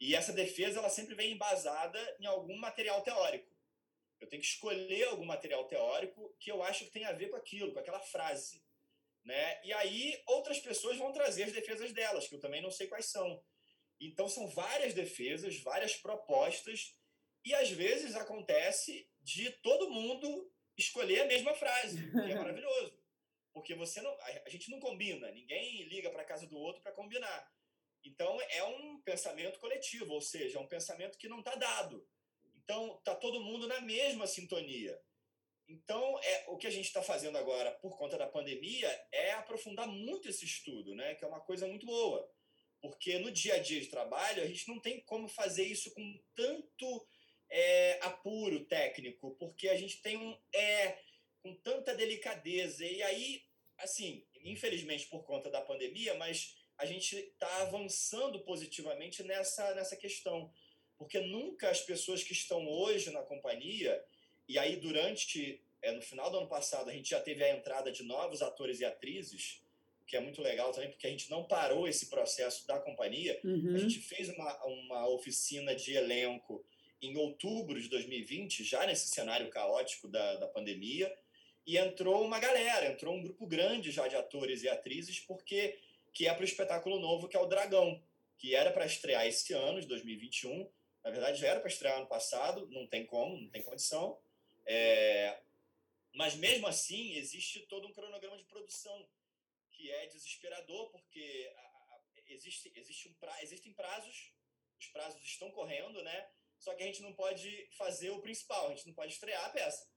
E 0.00 0.14
essa 0.14 0.32
defesa 0.32 0.78
ela 0.78 0.88
sempre 0.88 1.14
vem 1.14 1.32
embasada 1.32 2.16
em 2.20 2.26
algum 2.26 2.56
material 2.56 3.02
teórico. 3.02 3.48
Eu 4.20 4.28
tenho 4.28 4.42
que 4.42 4.48
escolher 4.48 5.04
algum 5.04 5.24
material 5.24 5.66
teórico 5.66 6.34
que 6.40 6.50
eu 6.50 6.62
acho 6.62 6.84
que 6.84 6.90
tem 6.90 7.04
a 7.04 7.12
ver 7.12 7.30
com 7.30 7.36
aquilo, 7.36 7.72
com 7.72 7.78
aquela 7.78 8.00
frase. 8.00 8.62
Né? 9.24 9.60
E 9.64 9.72
aí 9.72 10.20
outras 10.26 10.58
pessoas 10.58 10.96
vão 10.96 11.12
trazer 11.12 11.44
as 11.44 11.52
defesas 11.52 11.92
delas, 11.92 12.26
que 12.26 12.34
eu 12.34 12.40
também 12.40 12.62
não 12.62 12.70
sei 12.70 12.86
quais 12.86 13.06
são. 13.06 13.42
Então 14.00 14.28
são 14.28 14.48
várias 14.48 14.94
defesas, 14.94 15.58
várias 15.60 15.96
propostas, 15.96 16.94
e 17.44 17.54
às 17.54 17.70
vezes 17.70 18.14
acontece 18.14 19.10
de 19.20 19.50
todo 19.62 19.90
mundo 19.90 20.52
escolher 20.76 21.20
a 21.20 21.26
mesma 21.26 21.54
frase, 21.54 22.10
que 22.10 22.32
é 22.32 22.34
maravilhoso. 22.36 22.96
Porque 23.52 23.74
você 23.74 24.00
não, 24.00 24.16
a 24.44 24.48
gente 24.48 24.70
não 24.70 24.78
combina, 24.78 25.30
ninguém 25.32 25.82
liga 25.84 26.10
para 26.10 26.22
a 26.22 26.26
casa 26.26 26.46
do 26.46 26.56
outro 26.56 26.82
para 26.82 26.92
combinar. 26.92 27.50
Então 28.04 28.40
é 28.40 28.62
um 28.64 29.00
pensamento 29.00 29.58
coletivo, 29.58 30.12
ou 30.12 30.20
seja, 30.20 30.58
é 30.58 30.60
um 30.60 30.68
pensamento 30.68 31.18
que 31.18 31.28
não 31.28 31.40
está 31.40 31.54
dado. 31.56 32.06
Então 32.62 33.00
tá 33.04 33.14
todo 33.14 33.42
mundo 33.42 33.66
na 33.66 33.80
mesma 33.80 34.26
sintonia. 34.26 35.00
Então 35.66 36.18
é 36.22 36.44
o 36.48 36.56
que 36.56 36.66
a 36.66 36.70
gente 36.70 36.86
está 36.86 37.02
fazendo 37.02 37.36
agora 37.36 37.72
por 37.72 37.96
conta 37.98 38.16
da 38.16 38.26
pandemia 38.26 38.88
é 39.12 39.32
aprofundar 39.32 39.86
muito 39.86 40.28
esse 40.28 40.44
estudo, 40.44 40.94
né? 40.94 41.14
Que 41.14 41.24
é 41.24 41.28
uma 41.28 41.40
coisa 41.40 41.66
muito 41.66 41.84
boa, 41.84 42.30
porque 42.80 43.18
no 43.18 43.30
dia 43.30 43.54
a 43.54 43.58
dia 43.58 43.80
de 43.80 43.88
trabalho 43.88 44.42
a 44.42 44.46
gente 44.46 44.68
não 44.68 44.80
tem 44.80 45.00
como 45.00 45.28
fazer 45.28 45.64
isso 45.64 45.92
com 45.94 46.20
tanto 46.34 47.06
é, 47.50 47.98
apuro 48.02 48.64
técnico, 48.64 49.34
porque 49.38 49.68
a 49.68 49.76
gente 49.76 50.00
tem 50.00 50.16
um 50.16 50.38
é 50.52 50.98
com 51.40 51.54
tanta 51.54 51.94
delicadeza. 51.94 52.84
E 52.84 53.02
aí, 53.02 53.42
assim, 53.78 54.24
infelizmente 54.44 55.06
por 55.06 55.24
conta 55.24 55.50
da 55.50 55.60
pandemia, 55.60 56.14
mas 56.14 56.56
a 56.76 56.86
gente 56.86 57.16
está 57.16 57.62
avançando 57.62 58.40
positivamente 58.40 59.22
nessa, 59.22 59.74
nessa 59.74 59.96
questão. 59.96 60.52
Porque 60.96 61.20
nunca 61.20 61.70
as 61.70 61.80
pessoas 61.80 62.22
que 62.22 62.32
estão 62.32 62.68
hoje 62.68 63.10
na 63.10 63.22
companhia, 63.22 64.04
e 64.48 64.58
aí 64.58 64.76
durante, 64.76 65.62
é, 65.80 65.92
no 65.92 66.02
final 66.02 66.30
do 66.30 66.38
ano 66.38 66.48
passado, 66.48 66.90
a 66.90 66.92
gente 66.92 67.10
já 67.10 67.20
teve 67.20 67.42
a 67.42 67.56
entrada 67.56 67.90
de 67.90 68.02
novos 68.02 68.42
atores 68.42 68.80
e 68.80 68.84
atrizes, 68.84 69.62
que 70.08 70.16
é 70.16 70.20
muito 70.20 70.40
legal 70.40 70.72
também, 70.72 70.88
porque 70.88 71.06
a 71.06 71.10
gente 71.10 71.30
não 71.30 71.44
parou 71.44 71.86
esse 71.86 72.06
processo 72.06 72.66
da 72.66 72.80
companhia. 72.80 73.38
Uhum. 73.44 73.74
A 73.74 73.78
gente 73.78 74.00
fez 74.00 74.30
uma, 74.30 74.64
uma 74.64 75.08
oficina 75.10 75.74
de 75.74 75.94
elenco 75.94 76.64
em 77.00 77.14
outubro 77.18 77.80
de 77.80 77.88
2020, 77.88 78.64
já 78.64 78.86
nesse 78.86 79.08
cenário 79.08 79.50
caótico 79.50 80.08
da, 80.08 80.36
da 80.36 80.48
pandemia, 80.48 81.14
e 81.66 81.76
entrou 81.76 82.24
uma 82.24 82.40
galera, 82.40 82.90
entrou 82.90 83.14
um 83.14 83.22
grupo 83.22 83.46
grande 83.46 83.90
já 83.90 84.08
de 84.08 84.16
atores 84.16 84.62
e 84.62 84.68
atrizes, 84.68 85.20
porque 85.20 85.78
que 86.14 86.26
é 86.26 86.32
para 86.32 86.40
o 86.40 86.44
espetáculo 86.44 86.98
novo, 86.98 87.28
que 87.28 87.36
é 87.36 87.40
o 87.40 87.46
Dragão, 87.46 88.02
que 88.38 88.54
era 88.54 88.72
para 88.72 88.86
estrear 88.86 89.26
esse 89.26 89.52
ano, 89.52 89.78
de 89.78 89.86
2021. 89.86 90.66
Na 91.04 91.10
verdade, 91.10 91.38
já 91.38 91.48
era 91.48 91.60
para 91.60 91.68
estrear 91.68 91.98
ano 91.98 92.06
passado, 92.06 92.66
não 92.70 92.86
tem 92.86 93.04
como, 93.04 93.36
não 93.36 93.50
tem 93.50 93.62
condição. 93.62 94.18
É... 94.64 95.38
Mas 96.14 96.34
mesmo 96.34 96.66
assim, 96.66 97.12
existe 97.12 97.60
todo 97.68 97.86
um 97.86 97.92
cronograma 97.92 98.38
de 98.38 98.44
produção 98.44 99.06
que 99.78 99.90
é 99.90 100.06
desesperador, 100.06 100.90
porque 100.90 101.54
existe, 102.26 102.72
existe 102.74 103.08
um 103.08 103.14
pra... 103.14 103.42
existem 103.42 103.72
prazos, 103.72 104.34
os 104.80 104.88
prazos 104.88 105.22
estão 105.22 105.50
correndo, 105.52 106.02
né? 106.02 106.30
só 106.58 106.74
que 106.74 106.82
a 106.82 106.86
gente 106.86 107.02
não 107.02 107.12
pode 107.12 107.68
fazer 107.76 108.10
o 108.10 108.20
principal, 108.20 108.66
a 108.66 108.70
gente 108.70 108.86
não 108.86 108.94
pode 108.94 109.12
estrear 109.12 109.44
a 109.44 109.50
peça. 109.50 109.88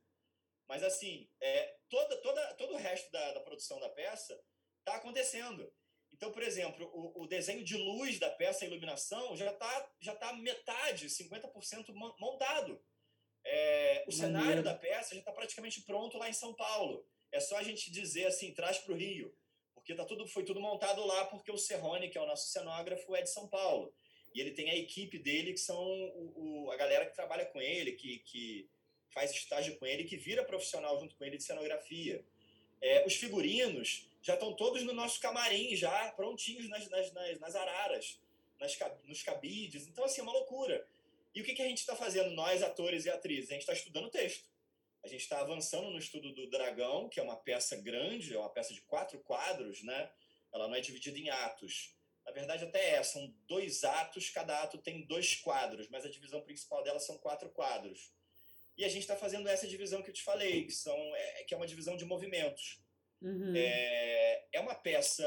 Mas, 0.68 0.84
assim, 0.84 1.28
é, 1.42 1.76
toda, 1.90 2.16
toda, 2.18 2.54
todo 2.54 2.74
o 2.74 2.78
resto 2.78 3.12
da, 3.12 3.34
da 3.34 3.42
produção 3.42 3.80
da 3.80 3.90
peça 3.90 4.40
está 4.80 4.96
acontecendo. 4.96 5.74
Então, 6.14 6.32
por 6.32 6.44
exemplo, 6.44 6.86
o, 6.94 7.24
o, 7.24 7.28
desenho 7.28 7.64
de 7.64 7.76
luz 7.76 8.20
da 8.20 8.30
peça, 8.30 8.64
a 8.64 8.68
iluminação, 8.68 9.36
já 9.36 9.52
está 9.52 9.94
já 10.00 10.16
tá 10.16 10.34
metade, 10.34 11.08
50% 11.08 11.94
montado. 12.20 12.82
É, 13.44 14.06
o 14.08 14.12
cenário 14.12 14.62
da 14.62 14.76
peça 14.76 15.16
já 15.16 15.20
está 15.20 15.32
praticamente 15.32 15.82
pronto 15.82 16.18
lá 16.18 16.30
em 16.30 16.34
São 16.34 16.54
Paulo. 16.54 17.08
É 17.32 17.40
só 17.40 17.58
a 17.58 17.64
gente 17.64 17.92
dizer 17.92 18.28
assim, 18.28 18.54
traz 18.54 18.78
para 18.78 18.94
o 18.94 18.98
Rio. 18.98 19.36
Porque 19.82 19.96
tá 19.96 20.06
tudo, 20.06 20.28
foi 20.28 20.44
tudo 20.44 20.60
montado 20.60 21.06
lá 21.06 21.26
porque 21.26 21.52
o 21.52 21.58
Serrone, 21.58 22.10
que 22.10 22.18
é 22.18 22.22
o 22.22 22.28
nosso 22.28 22.50
cenógrafo, 22.50 23.16
é 23.16 23.24
de 23.24 23.30
São 23.32 23.48
Paulo. 23.48 23.92
E 24.34 24.40
ele 24.40 24.52
tem 24.52 24.70
a 24.70 24.76
equipe 24.76 25.18
dele, 25.18 25.54
que 25.54 25.60
são 25.60 25.84
o, 25.84 26.66
o, 26.66 26.72
a 26.72 26.78
galera 26.78 27.06
que 27.06 27.16
trabalha 27.16 27.46
com 27.46 27.60
ele, 27.60 27.94
que, 27.94 28.20
que 28.20 28.70
faz 29.10 29.32
estágio 29.32 29.78
com 29.78 29.86
ele, 29.86 30.04
que 30.04 30.16
vira 30.16 30.46
profissional 30.46 31.00
junto 31.00 31.16
com 31.16 31.26
ele 31.26 31.38
de 31.38 31.44
cenografia. 31.44 32.24
É, 32.80 33.06
os 33.06 33.16
figurinos 33.16 34.08
já 34.22 34.36
estão 34.36 34.54
todos 34.56 34.84
no 34.84 34.94
nosso 34.94 35.20
camarim, 35.20 35.76
já 35.76 36.12
prontinhos 36.12 36.70
nas, 36.70 36.88
nas, 36.90 37.12
nas, 37.12 37.40
nas 37.40 37.56
araras, 37.56 38.20
nas, 38.60 38.78
nos 39.06 39.24
cabides. 39.24 39.88
Então, 39.88 40.06
assim, 40.06 40.22
é 40.22 40.24
uma 40.24 40.34
loucura. 40.34 40.88
E 41.34 41.42
o 41.42 41.44
que, 41.44 41.54
que 41.54 41.62
a 41.62 41.68
gente 41.68 41.80
está 41.80 41.96
fazendo, 41.96 42.30
nós, 42.32 42.62
atores 42.62 43.06
e 43.06 43.10
atrizes? 43.10 43.50
A 43.50 43.54
gente 43.54 43.62
está 43.62 43.74
estudando 43.74 44.10
texto. 44.10 44.51
A 45.04 45.08
gente 45.08 45.22
está 45.22 45.40
avançando 45.40 45.90
no 45.90 45.98
estudo 45.98 46.32
do 46.34 46.50
Dragão, 46.50 47.10
que 47.10 47.20
é 47.20 47.24
uma 47.24 47.36
peça 47.36 47.76
grande, 47.76 48.36
é 48.36 48.38
uma 48.38 48.50
peça 48.50 48.74
de 48.74 48.82
quatro 48.82 49.20
quadros, 49.20 49.82
né? 49.84 50.12
Ela 50.54 50.68
não 50.68 50.76
é 50.76 50.82
dividida 50.82 51.18
em 51.18 51.30
atos. 51.30 51.96
Na 52.26 52.32
verdade, 52.32 52.66
até 52.66 52.92
é, 52.92 53.04
são 53.04 53.34
dois 53.48 53.84
atos, 53.84 54.30
cada 54.30 54.62
ato 54.62 54.78
tem 54.78 55.06
dois 55.08 55.36
quadros, 55.36 55.90
mas 55.90 56.06
a 56.06 56.10
divisão 56.10 56.42
principal 56.42 56.84
dela 56.84 57.00
são 57.00 57.18
quatro 57.18 57.50
quadros. 57.50 58.14
E 58.78 58.86
a 58.86 58.90
gente 58.90 59.02
está 59.02 59.16
fazendo 59.16 59.50
essa 59.50 59.68
divisão 59.68 60.02
que 60.04 60.10
eu 60.12 60.14
te 60.14 60.24
falei, 60.24 60.66
que, 60.66 60.74
são, 60.74 60.96
é, 61.16 61.44
que 61.44 61.54
é 61.54 61.58
uma 61.58 61.68
divisão 61.68 61.98
de 61.98 62.06
movimentos. 62.06 62.80
Uhum. 63.22 63.56
É, 63.56 64.46
é 64.54 64.60
uma 64.60 64.76
peça 64.76 65.26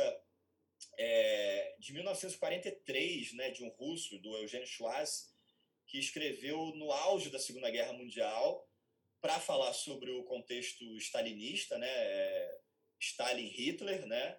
é, 0.97 1.75
de 1.79 1.93
1943, 1.93 3.33
né, 3.35 3.51
de 3.51 3.65
um 3.65 3.69
russo, 3.69 4.19
do 4.19 4.37
Eugênio 4.37 4.67
Schwarz, 4.67 5.35
que 5.87 5.99
escreveu 5.99 6.75
no 6.77 6.91
auge 6.93 7.31
da 7.31 7.39
Segunda 7.39 7.71
Guerra 7.71 7.93
Mundial 7.93 8.69
para 9.25 9.41
falar 9.41 9.73
sobre 9.73 10.11
o 10.11 10.23
contexto 10.25 10.85
stalinista, 10.99 11.79
né, 11.79 11.89
é, 11.89 12.59
Stalin-Hitler, 13.01 14.05
né, 14.05 14.39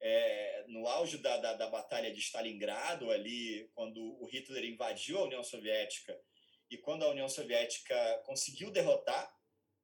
é, 0.00 0.64
no 0.66 0.88
auge 0.88 1.18
da, 1.18 1.36
da, 1.36 1.52
da, 1.52 1.70
Batalha 1.70 2.12
de 2.12 2.18
Stalingrado, 2.18 3.12
ali, 3.12 3.70
quando 3.76 4.02
o 4.20 4.26
Hitler 4.26 4.64
invadiu 4.64 5.20
a 5.20 5.22
União 5.22 5.44
Soviética 5.44 6.20
e 6.68 6.76
quando 6.76 7.04
a 7.04 7.10
União 7.10 7.28
Soviética 7.28 7.94
conseguiu 8.26 8.72
derrotar 8.72 9.32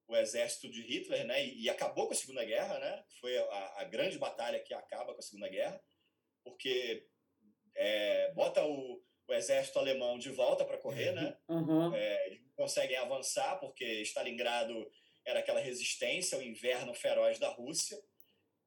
o 0.05 0.17
exército 0.17 0.69
de 0.69 0.81
Hitler, 0.81 1.25
né, 1.25 1.45
e, 1.45 1.61
e 1.63 1.69
acabou 1.69 2.07
com 2.07 2.13
a 2.13 2.17
Segunda 2.17 2.43
Guerra, 2.43 2.77
né, 2.77 3.05
foi 3.21 3.37
a, 3.37 3.73
a, 3.77 3.83
grande 3.85 4.19
batalha 4.19 4.59
que 4.59 4.73
acaba 4.73 5.13
com 5.13 5.19
a 5.19 5.23
Segunda 5.23 5.47
Guerra, 5.47 5.81
porque 6.43 7.07
é, 7.73 8.33
bota 8.33 8.65
o, 8.65 9.01
o, 9.29 9.33
exército 9.33 9.79
alemão 9.79 10.19
de 10.19 10.29
volta 10.29 10.65
para 10.65 10.77
correr, 10.77 11.13
né, 11.13 11.37
uhum. 11.47 11.95
é, 11.95 12.41
conseguem 12.61 12.97
avançar 12.97 13.59
porque 13.59 14.01
Stalingrado 14.01 14.89
era 15.25 15.39
aquela 15.39 15.59
resistência 15.59 16.35
ao 16.35 16.43
inverno 16.43 16.93
feroz 16.93 17.39
da 17.39 17.49
Rússia, 17.49 17.97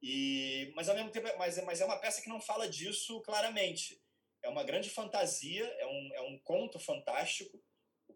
e 0.01 0.71
mas 0.75 0.89
ao 0.89 0.95
mesmo 0.95 1.11
tempo, 1.11 1.27
mas, 1.37 1.63
mas 1.63 1.81
é 1.81 1.85
uma 1.85 1.99
peça 1.99 2.21
que 2.21 2.29
não 2.29 2.39
fala 2.39 2.67
disso 2.67 3.21
claramente. 3.21 4.01
É 4.43 4.49
uma 4.49 4.63
grande 4.63 4.89
fantasia, 4.89 5.65
é 5.79 5.87
um, 5.87 6.11
é 6.13 6.21
um 6.21 6.37
conto 6.39 6.77
fantástico 6.77 7.59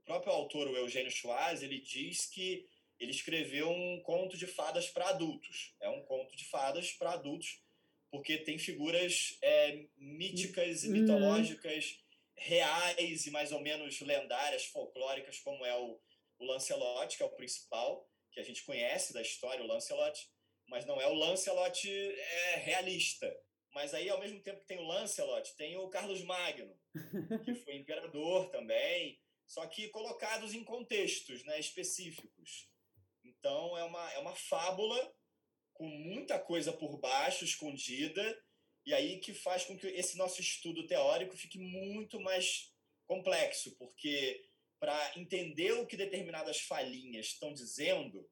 próprio 0.10 0.34
autor, 0.34 0.68
o 0.68 0.76
Eugênio 0.76 1.12
Schwarz, 1.12 1.62
ele 1.62 1.80
diz 1.80 2.26
que 2.26 2.66
ele 3.00 3.12
escreveu 3.12 3.70
um 3.70 4.02
conto 4.02 4.36
de 4.36 4.48
fadas 4.48 4.90
para 4.90 5.10
adultos. 5.10 5.76
É 5.80 5.88
um 5.88 6.02
conto 6.02 6.36
de 6.36 6.46
fadas 6.46 6.92
para 6.94 7.12
adultos, 7.12 7.62
porque 8.10 8.40
tem 8.40 8.58
figuras 8.58 9.38
é, 9.44 9.86
míticas 9.96 10.84
e 10.84 10.88
uhum. 10.88 10.94
mitológicas 10.94 12.00
reais 12.40 13.26
e 13.26 13.32
mais 13.32 13.52
ou 13.52 13.60
menos 13.60 14.00
lendárias, 14.02 14.66
folclóricas, 14.66 15.40
como 15.40 15.66
é 15.66 15.76
o, 15.78 16.00
o 16.40 16.46
Lancelot, 16.46 17.16
que 17.16 17.24
é 17.24 17.26
o 17.26 17.36
principal, 17.36 18.10
que 18.32 18.40
a 18.40 18.44
gente 18.44 18.64
conhece 18.64 19.14
da 19.14 19.22
história, 19.22 19.64
o 19.64 19.68
Lancelot, 19.68 20.30
mas 20.68 20.86
não 20.86 21.02
é 21.02 21.08
o 21.08 21.14
Lancelot 21.14 21.90
é, 21.90 22.56
realista. 22.58 23.36
Mas 23.74 23.94
aí, 23.94 24.10
ao 24.10 24.20
mesmo 24.20 24.42
tempo 24.42 24.62
que 24.62 24.68
tem 24.68 24.80
o 24.80 24.88
Lancelot, 24.88 25.56
tem 25.56 25.78
o 25.78 25.90
Carlos 25.90 26.24
Magno, 26.24 26.76
que 27.46 27.56
foi 27.56 27.76
imperador 27.76 28.50
também, 28.50 29.20
só 29.46 29.66
que 29.68 29.90
colocados 29.90 30.54
em 30.54 30.64
contextos 30.64 31.44
né, 31.44 31.60
específicos. 31.60 32.70
Então, 33.24 33.78
é 33.78 33.84
uma, 33.84 34.12
é 34.14 34.20
uma 34.20 34.36
fábula 34.36 35.14
com 35.74 35.88
muita 35.88 36.40
coisa 36.40 36.74
por 36.74 36.98
baixo, 37.00 37.46
escondida, 37.46 38.44
e 38.86 38.94
aí 38.94 39.20
que 39.20 39.34
faz 39.34 39.66
com 39.66 39.78
que 39.78 39.88
esse 39.88 40.18
nosso 40.18 40.42
estudo 40.42 40.88
teórico 40.88 41.38
fique 41.38 41.60
muito 41.60 42.20
mais 42.20 42.74
complexo, 43.06 43.76
porque 43.78 44.46
para 44.80 45.12
entender 45.18 45.74
o 45.74 45.86
que 45.86 45.98
determinadas 45.98 46.62
falinhas 46.62 47.28
estão 47.28 47.54
dizendo, 47.54 48.30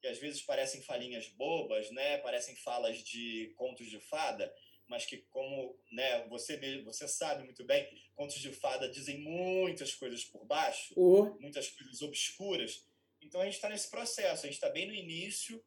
que 0.00 0.08
às 0.08 0.18
vezes 0.18 0.40
parecem 0.42 0.82
falinhas 0.82 1.28
bobas, 1.28 1.90
né, 1.90 2.18
parecem 2.18 2.56
falas 2.56 3.02
de 3.02 3.52
contos 3.56 3.88
de 3.88 4.00
fada, 4.00 4.52
mas 4.88 5.04
que 5.04 5.18
como 5.30 5.78
né, 5.92 6.26
você 6.28 6.82
você 6.82 7.06
sabe 7.06 7.44
muito 7.44 7.64
bem, 7.64 7.88
contos 8.14 8.40
de 8.40 8.52
fada 8.52 8.88
dizem 8.88 9.18
muitas 9.18 9.94
coisas 9.94 10.24
por 10.24 10.44
baixo, 10.44 10.94
muitas 11.38 11.68
coisas 11.68 12.02
obscuras. 12.02 12.84
Então 13.20 13.40
a 13.40 13.44
gente 13.44 13.54
está 13.54 13.68
nesse 13.68 13.90
processo, 13.90 14.44
a 14.44 14.48
gente 14.48 14.56
está 14.56 14.70
bem 14.70 14.86
no 14.86 14.94
início, 14.94 15.62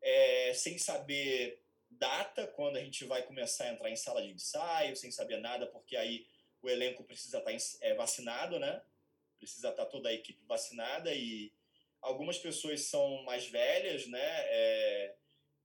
é, 0.00 0.52
sem 0.54 0.78
saber 0.78 1.60
data 1.98 2.46
quando 2.46 2.76
a 2.76 2.80
gente 2.80 3.04
vai 3.04 3.22
começar 3.22 3.64
a 3.64 3.72
entrar 3.72 3.90
em 3.90 3.96
sala 3.96 4.22
de 4.22 4.32
ensaio, 4.32 4.96
sem 4.96 5.10
saber 5.10 5.38
nada, 5.38 5.66
porque 5.66 5.96
aí 5.96 6.26
o 6.62 6.68
elenco 6.68 7.04
precisa 7.04 7.38
estar 7.38 7.50
tá 7.50 7.56
é, 7.82 7.94
vacinado, 7.94 8.58
né? 8.58 8.82
Precisa 9.38 9.70
estar 9.70 9.84
tá 9.84 9.90
toda 9.90 10.08
a 10.08 10.12
equipe 10.12 10.44
vacinada 10.46 11.12
e 11.14 11.52
algumas 12.00 12.38
pessoas 12.38 12.82
são 12.82 13.22
mais 13.24 13.46
velhas, 13.46 14.06
né? 14.06 14.20
É, 14.22 15.14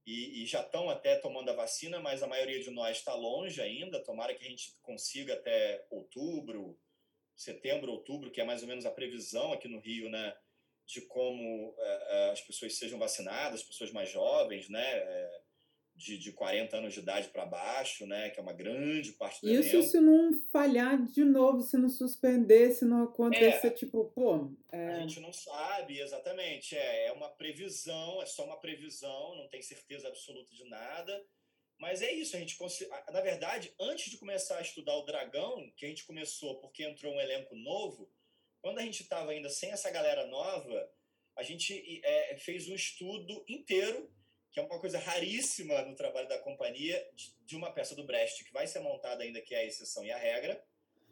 e, 0.06 0.44
e 0.44 0.46
já 0.46 0.62
estão 0.62 0.90
até 0.90 1.16
tomando 1.16 1.50
a 1.50 1.56
vacina, 1.56 2.00
mas 2.00 2.22
a 2.22 2.28
maioria 2.28 2.62
de 2.62 2.70
nós 2.70 2.98
está 2.98 3.16
longe 3.16 3.62
ainda. 3.62 4.04
Tomara 4.04 4.34
que 4.34 4.46
a 4.46 4.50
gente 4.50 4.76
consiga 4.82 5.34
até 5.34 5.86
outubro, 5.90 6.78
setembro, 7.36 7.92
outubro, 7.92 8.30
que 8.30 8.42
é 8.42 8.44
mais 8.44 8.62
ou 8.62 8.68
menos 8.68 8.86
a 8.86 8.92
previsão 8.92 9.54
aqui 9.54 9.68
no 9.68 9.80
Rio, 9.80 10.10
né? 10.10 10.36
De 10.86 11.02
como 11.02 11.74
é, 11.80 12.30
as 12.32 12.42
pessoas 12.42 12.78
sejam 12.78 13.00
vacinadas, 13.00 13.62
as 13.62 13.66
pessoas 13.66 13.92
mais 13.92 14.10
jovens, 14.10 14.70
né? 14.70 14.98
É, 14.98 15.43
de, 15.96 16.18
de 16.18 16.32
40 16.32 16.78
anos 16.78 16.94
de 16.94 17.00
idade 17.00 17.30
para 17.30 17.46
baixo, 17.46 18.06
né? 18.06 18.30
Que 18.30 18.40
é 18.40 18.44
uma 18.44 18.54
grande 18.54 19.14
parte 19.14 19.42
do 19.42 19.52
Isso 19.52 19.76
elenco. 19.76 19.92
se 19.92 20.00
não 20.00 20.34
falhar 20.52 21.02
de 21.06 21.24
novo, 21.24 21.62
se 21.62 21.78
não 21.78 21.90
suspender, 21.90 22.72
se 22.72 22.84
não 22.84 23.04
acontecer, 23.04 23.68
é, 23.68 23.72
tipo, 23.72 24.06
pô. 24.06 24.52
É... 24.72 24.88
A 24.88 25.00
gente 25.02 25.20
não 25.20 25.32
sabe 25.32 26.00
exatamente. 26.00 26.76
É, 26.76 27.08
é 27.08 27.12
uma 27.12 27.30
previsão, 27.30 28.22
é 28.22 28.26
só 28.26 28.44
uma 28.46 28.60
previsão, 28.60 29.36
não 29.36 29.48
tem 29.48 29.62
certeza 29.62 30.08
absoluta 30.08 30.54
de 30.54 30.64
nada. 30.66 31.24
Mas 31.80 32.02
é 32.02 32.12
isso, 32.14 32.36
a 32.36 32.40
gente 32.40 32.58
na 33.12 33.20
verdade, 33.20 33.74
antes 33.80 34.10
de 34.10 34.18
começar 34.18 34.58
a 34.58 34.62
estudar 34.62 34.96
o 34.96 35.06
Dragão, 35.06 35.70
que 35.76 35.86
a 35.86 35.90
gente 35.90 36.06
começou 36.06 36.60
porque 36.60 36.84
entrou 36.84 37.14
um 37.14 37.20
elenco 37.20 37.56
novo, 37.56 38.10
quando 38.62 38.80
a 38.80 38.84
gente 38.84 39.04
estava 39.04 39.32
ainda 39.32 39.50
sem 39.50 39.72
essa 39.72 39.92
galera 39.92 40.26
nova, 40.28 40.90
a 41.36 41.44
gente 41.44 42.02
é, 42.06 42.38
fez 42.38 42.70
um 42.70 42.76
estudo 42.76 43.44
inteiro 43.50 44.10
que 44.54 44.60
é 44.60 44.64
uma 44.64 44.80
coisa 44.80 45.00
raríssima 45.00 45.82
no 45.82 45.96
trabalho 45.96 46.30
da 46.30 46.38
companhia, 46.38 47.04
de, 47.44 47.56
uma 47.56 47.72
peça 47.72 47.96
do 47.96 48.04
Brecht 48.04 48.44
que 48.44 48.54
vai 48.54 48.68
ser 48.68 48.80
montada 48.80 49.24
ainda, 49.24 49.42
que 49.42 49.56
é 49.56 49.60
a 49.60 49.66
exceção 49.66 50.06
e 50.06 50.12
a 50.12 50.18
regra, 50.18 50.64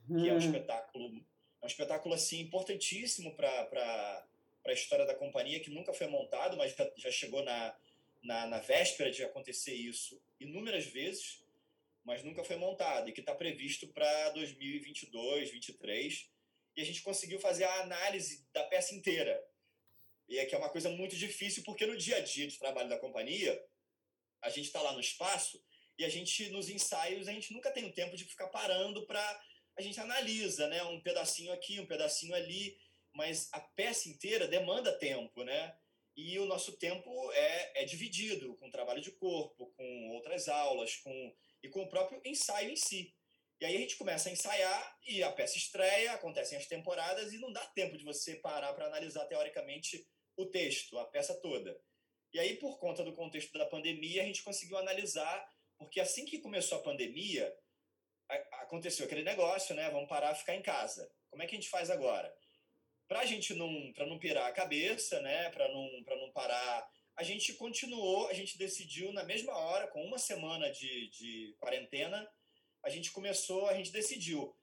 que 0.06 0.30
é 0.30 0.32
um 0.32 0.36
hum. 0.36 0.38
espetáculo, 0.38 1.26
é 1.60 1.66
um 1.66 1.68
espetáculo 1.68 2.14
assim 2.14 2.40
importantíssimo 2.40 3.36
para 3.36 4.28
a 4.64 4.72
história 4.72 5.08
da 5.08 5.16
companhia, 5.16 5.60
que 5.60 5.72
nunca 5.72 5.92
foi 5.92 6.06
montado, 6.06 6.56
mas 6.56 6.76
já, 6.76 6.92
já 6.96 7.12
chegou 7.12 7.44
na, 7.44 7.76
na, 8.22 8.46
na, 8.46 8.60
véspera 8.60 9.10
de 9.10 9.24
acontecer 9.24 9.74
isso 9.74 10.22
inúmeras 10.40 10.86
vezes, 10.86 11.44
mas 12.04 12.24
nunca 12.24 12.44
foi 12.44 12.58
montado, 12.58 13.10
e 13.10 13.12
que 13.12 13.22
está 13.22 13.34
previsto 13.34 13.88
para 13.88 14.30
2022, 14.30 15.50
2023, 15.50 16.30
e 16.76 16.82
a 16.82 16.86
gente 16.86 17.02
conseguiu 17.02 17.40
fazer 17.40 17.64
a 17.64 17.82
análise 17.82 18.46
da 18.54 18.64
peça 18.66 18.94
inteira, 18.94 19.44
e 20.32 20.40
é 20.40 20.46
que 20.46 20.56
é 20.56 20.58
uma 20.58 20.70
coisa 20.70 20.90
muito 20.90 21.14
difícil, 21.18 21.62
porque 21.64 21.86
no 21.86 21.98
dia 21.98 22.16
a 22.16 22.22
dia 22.22 22.48
de 22.48 22.58
trabalho 22.58 22.88
da 22.88 22.98
companhia, 22.98 23.62
a 24.42 24.50
gente 24.50 24.68
está 24.68 24.82
lá 24.82 24.94
no 24.94 25.02
espaço 25.02 25.62
e 26.00 26.06
a 26.06 26.10
gente, 26.10 26.50
nos 26.52 26.70
ensaios, 26.70 27.28
a 27.28 27.34
gente 27.34 27.52
nunca 27.52 27.70
tem 27.70 27.84
o 27.84 27.92
tempo 27.92 28.16
de 28.16 28.24
ficar 28.24 28.48
parando 28.48 29.06
para. 29.06 29.22
A 29.78 29.82
gente 29.82 30.00
analisa, 30.00 30.68
né? 30.68 30.82
Um 30.84 31.02
pedacinho 31.02 31.52
aqui, 31.52 31.82
um 31.82 31.86
pedacinho 31.86 32.34
ali, 32.34 32.78
mas 33.14 33.50
a 33.52 33.60
peça 33.60 34.08
inteira 34.08 34.48
demanda 34.48 34.98
tempo, 34.98 35.44
né? 35.44 35.76
E 36.16 36.40
o 36.40 36.46
nosso 36.46 36.78
tempo 36.78 37.32
é, 37.34 37.84
é 37.84 37.86
dividido 37.86 38.56
com 38.56 38.72
trabalho 38.72 39.02
de 39.02 39.12
corpo, 39.12 39.74
com 39.76 40.10
outras 40.12 40.48
aulas, 40.48 40.96
com 40.96 41.36
e 41.62 41.68
com 41.68 41.84
o 41.84 41.90
próprio 41.90 42.22
ensaio 42.24 42.72
em 42.72 42.78
si. 42.78 43.14
E 43.60 43.66
aí 43.66 43.76
a 43.76 43.80
gente 43.80 43.98
começa 43.98 44.30
a 44.30 44.32
ensaiar 44.32 44.98
e 45.06 45.22
a 45.22 45.32
peça 45.32 45.58
estreia, 45.58 46.14
acontecem 46.14 46.58
as 46.58 46.68
temporadas 46.68 47.34
e 47.34 47.38
não 47.38 47.52
dá 47.52 47.66
tempo 47.68 47.98
de 47.98 48.06
você 48.06 48.38
parar 48.38 48.74
para 48.74 48.88
analisar 48.88 49.26
teoricamente 49.26 50.08
o 50.36 50.46
texto, 50.46 50.98
a 50.98 51.06
peça 51.06 51.34
toda. 51.42 51.80
E 52.34 52.40
aí, 52.40 52.56
por 52.56 52.80
conta 52.80 53.04
do 53.04 53.14
contexto 53.14 53.58
da 53.58 53.66
pandemia, 53.66 54.24
a 54.24 54.26
gente 54.26 54.44
conseguiu 54.44 54.78
analisar, 54.78 55.48
porque 55.78 56.00
assim 56.00 56.26
que 56.26 56.40
começou 56.40 56.78
a 56.78 56.84
pandemia, 56.84 57.54
aconteceu 58.62 59.06
aquele 59.06 59.24
negócio, 59.24 59.76
né? 59.76 59.90
Vamos 59.90 60.08
parar, 60.08 60.34
ficar 60.36 60.56
em 60.56 60.62
casa. 60.62 61.12
Como 61.30 61.44
é 61.44 61.46
que 61.46 61.56
a 61.56 61.60
gente 61.60 61.70
faz 61.70 61.90
agora? 61.90 62.34
Para 63.08 63.20
a 63.20 63.26
gente 63.26 63.54
não, 63.54 63.92
para 63.94 64.06
não 64.06 64.18
pirar 64.18 64.48
a 64.48 64.54
cabeça, 64.54 65.22
né? 65.22 65.50
Para 65.50 65.68
não, 65.68 66.04
para 66.04 66.16
não 66.16 66.32
parar 66.32 66.90
a 67.16 67.24
gente 67.24 67.54
continuou, 67.54 68.28
a 68.28 68.34
gente 68.34 68.58
decidiu 68.58 69.12
na 69.14 69.24
mesma 69.24 69.56
hora, 69.56 69.88
com 69.88 70.04
uma 70.04 70.18
semana 70.18 70.72
de, 70.72 71.10
de 71.10 71.56
quarentena, 71.60 72.28
a 72.84 72.90
gente 72.90 73.12
começou, 73.12 73.68
a 73.68 73.76
gente 73.76 73.92
decidiu, 73.92 74.56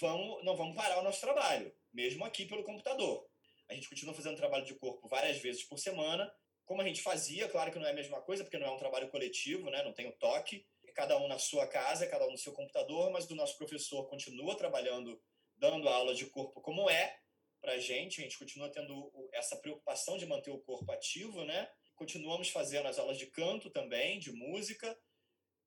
vamos, 0.00 0.44
não 0.44 0.56
vamos 0.56 0.76
parar 0.76 0.98
o 0.98 1.02
nosso 1.02 1.20
trabalho, 1.20 1.74
mesmo 1.92 2.24
aqui 2.24 2.46
pelo 2.46 2.64
computador. 2.64 3.28
A 3.68 3.74
gente 3.74 3.88
continua 3.88 4.14
fazendo 4.14 4.36
trabalho 4.36 4.64
de 4.64 4.74
corpo 4.74 5.08
várias 5.08 5.38
vezes 5.38 5.64
por 5.64 5.78
semana, 5.78 6.30
como 6.64 6.82
a 6.82 6.84
gente 6.84 7.00
fazia, 7.00 7.48
claro 7.48 7.70
que 7.70 7.78
não 7.78 7.86
é 7.86 7.90
a 7.90 7.94
mesma 7.94 8.20
coisa, 8.20 8.42
porque 8.42 8.58
não 8.58 8.66
é 8.66 8.70
um 8.70 8.78
trabalho 8.78 9.08
coletivo, 9.08 9.70
né? 9.70 9.82
não 9.84 9.92
tem 9.92 10.08
o 10.08 10.12
toque, 10.12 10.66
cada 10.94 11.16
um 11.18 11.28
na 11.28 11.38
sua 11.38 11.66
casa, 11.66 12.06
cada 12.06 12.26
um 12.26 12.32
no 12.32 12.38
seu 12.38 12.52
computador, 12.52 13.10
mas 13.10 13.30
o 13.30 13.34
nosso 13.34 13.56
professor 13.58 14.08
continua 14.08 14.56
trabalhando, 14.56 15.22
dando 15.56 15.88
aula 15.88 16.14
de 16.14 16.26
corpo 16.26 16.60
como 16.60 16.88
é 16.88 17.18
para 17.60 17.74
a 17.74 17.78
gente, 17.78 18.20
a 18.20 18.24
gente 18.24 18.38
continua 18.38 18.70
tendo 18.70 19.12
essa 19.32 19.56
preocupação 19.56 20.16
de 20.16 20.26
manter 20.26 20.50
o 20.50 20.58
corpo 20.60 20.90
ativo, 20.92 21.44
né? 21.44 21.68
Continuamos 21.94 22.48
fazendo 22.48 22.86
as 22.88 22.98
aulas 22.98 23.18
de 23.18 23.26
canto 23.26 23.70
também, 23.70 24.18
de 24.18 24.32
música, 24.32 24.96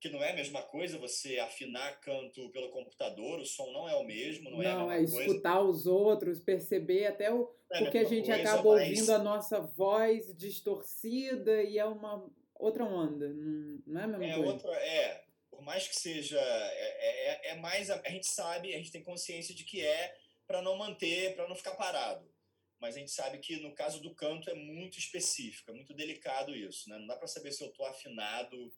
que 0.00 0.08
não 0.08 0.22
é 0.22 0.30
a 0.30 0.34
mesma 0.34 0.62
coisa 0.62 0.98
você 0.98 1.38
afinar 1.38 2.00
canto 2.00 2.48
pelo 2.50 2.70
computador, 2.70 3.38
o 3.38 3.44
som 3.44 3.70
não 3.70 3.86
é 3.86 3.94
o 3.94 4.04
mesmo, 4.04 4.50
não, 4.50 4.58
não 4.58 4.64
é 4.64 4.70
a 4.70 4.98
mesma 4.98 5.20
é 5.20 5.26
escutar 5.26 5.58
coisa. 5.58 5.70
os 5.70 5.86
outros, 5.86 6.40
perceber 6.40 7.06
até 7.06 7.32
o 7.32 7.52
é 7.70 7.80
porque 7.80 7.98
a, 7.98 8.00
a 8.00 8.04
gente 8.04 8.26
coisa, 8.26 8.42
acaba 8.42 8.72
mas... 8.72 8.88
ouvindo 8.88 9.10
a 9.12 9.18
nossa 9.18 9.60
voz 9.60 10.34
distorcida 10.36 11.62
e 11.62 11.78
é 11.78 11.84
uma 11.84 12.26
outra 12.54 12.84
onda, 12.84 13.28
não 13.86 14.00
é 14.00 14.04
a 14.04 14.08
mesma 14.08 14.24
é 14.24 14.34
coisa. 14.34 14.52
Outra, 14.52 14.72
é, 14.72 15.24
por 15.50 15.62
mais 15.62 15.86
que 15.86 15.94
seja, 15.94 16.40
é, 16.40 17.48
é, 17.48 17.50
é 17.50 17.54
mais 17.56 17.90
a, 17.90 18.00
a 18.04 18.08
gente 18.08 18.26
sabe, 18.26 18.74
a 18.74 18.78
gente 18.78 18.90
tem 18.90 19.02
consciência 19.02 19.54
de 19.54 19.64
que 19.64 19.84
é 19.84 20.16
para 20.46 20.62
não 20.62 20.76
manter, 20.76 21.34
para 21.34 21.46
não 21.46 21.54
ficar 21.54 21.72
parado. 21.72 22.26
Mas 22.80 22.96
a 22.96 22.98
gente 22.98 23.10
sabe 23.10 23.38
que 23.38 23.56
no 23.56 23.74
caso 23.74 24.00
do 24.00 24.14
canto 24.14 24.48
é 24.48 24.54
muito 24.54 24.98
específico, 24.98 25.70
é 25.70 25.74
muito 25.74 25.92
delicado 25.92 26.56
isso, 26.56 26.88
né? 26.88 26.98
Não 26.98 27.06
dá 27.06 27.14
para 27.14 27.28
saber 27.28 27.52
se 27.52 27.62
eu 27.62 27.68
estou 27.68 27.84
afinado, 27.84 28.72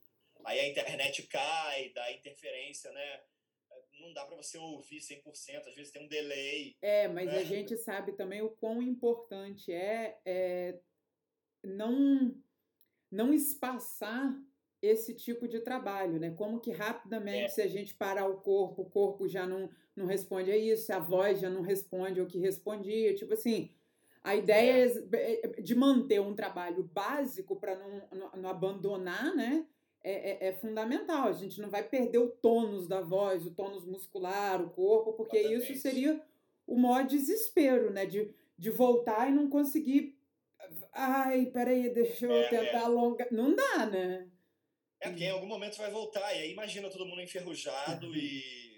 aí 0.44 0.60
a 0.60 0.68
internet 0.68 1.22
cai, 1.24 1.90
dá 1.90 2.12
interferência, 2.12 2.90
né? 2.92 3.20
Não 4.00 4.12
dá 4.12 4.24
para 4.24 4.36
você 4.36 4.58
ouvir 4.58 4.98
100%, 4.98 5.68
às 5.68 5.74
vezes 5.74 5.92
tem 5.92 6.04
um 6.04 6.08
delay. 6.08 6.76
É, 6.82 7.08
mas 7.08 7.26
né? 7.26 7.38
a 7.38 7.44
gente 7.44 7.76
sabe 7.76 8.12
também 8.12 8.42
o 8.42 8.50
quão 8.50 8.82
importante 8.82 9.72
é, 9.72 10.18
é 10.24 10.78
não 11.62 12.34
não 13.10 13.32
espaçar 13.32 14.34
esse 14.80 15.14
tipo 15.14 15.46
de 15.46 15.60
trabalho, 15.60 16.18
né? 16.18 16.30
Como 16.30 16.58
que 16.58 16.72
rapidamente, 16.72 17.44
é. 17.44 17.48
se 17.48 17.62
a 17.62 17.68
gente 17.68 17.94
parar 17.94 18.26
o 18.26 18.40
corpo, 18.40 18.82
o 18.82 18.90
corpo 18.90 19.28
já 19.28 19.46
não, 19.46 19.70
não 19.94 20.06
responde 20.06 20.50
a 20.50 20.56
isso, 20.56 20.92
a 20.92 20.98
voz 20.98 21.38
já 21.38 21.48
não 21.48 21.60
responde 21.60 22.18
ao 22.18 22.26
que 22.26 22.38
respondia. 22.38 23.14
Tipo 23.14 23.34
assim, 23.34 23.70
a 24.24 24.34
ideia 24.34 24.86
é. 25.12 25.58
é 25.58 25.60
de 25.60 25.74
manter 25.74 26.20
um 26.20 26.34
trabalho 26.34 26.82
básico 26.82 27.54
para 27.54 27.76
não, 27.76 28.08
não, 28.12 28.32
não, 28.32 28.50
abandonar, 28.50 29.34
né? 29.36 29.66
É, 30.04 30.46
é, 30.46 30.48
é, 30.48 30.52
fundamental. 30.54 31.28
A 31.28 31.32
gente 31.32 31.60
não 31.60 31.70
vai 31.70 31.82
perder 31.88 32.18
o 32.18 32.28
tônus 32.28 32.88
da 32.88 33.00
voz, 33.00 33.46
o 33.46 33.54
tônus 33.54 33.84
muscular, 33.84 34.60
o 34.60 34.70
corpo, 34.70 35.12
porque 35.12 35.36
Exatamente. 35.38 35.72
isso 35.72 35.82
seria 35.82 36.20
o 36.66 36.76
maior 36.76 37.06
desespero, 37.06 37.92
né? 37.92 38.04
De, 38.06 38.34
de 38.58 38.70
voltar 38.70 39.28
e 39.28 39.32
não 39.32 39.48
conseguir. 39.48 40.18
Ai, 40.92 41.46
peraí, 41.46 41.88
deixa 41.90 42.26
eu 42.26 42.32
É, 42.32 42.48
tentar 42.48 42.64
é. 42.80 42.84
alongar. 42.84 43.28
Não 43.30 43.54
dá, 43.54 43.86
né? 43.86 44.28
É 45.00 45.08
porque 45.08 45.24
em 45.24 45.30
algum 45.30 45.46
momento 45.46 45.76
vai 45.78 45.90
voltar, 45.90 46.32
e 46.34 46.42
aí 46.42 46.52
imagina 46.52 46.88
todo 46.88 47.06
mundo 47.06 47.20
enferrujado 47.20 48.06
Uhum. 48.06 48.14
e. 48.14 48.72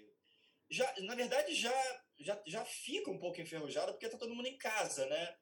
Já, 0.69 0.91
na 1.03 1.13
verdade, 1.13 1.53
já, 1.53 1.71
já, 2.19 2.41
já 2.47 2.65
fica 2.65 3.11
um 3.11 3.19
pouco 3.19 3.39
enferrujado 3.39 3.91
porque 3.91 4.09
tá 4.09 4.17
todo 4.17 4.33
mundo 4.33 4.47
em 4.47 4.57
casa, 4.57 5.05
né? 5.05 5.35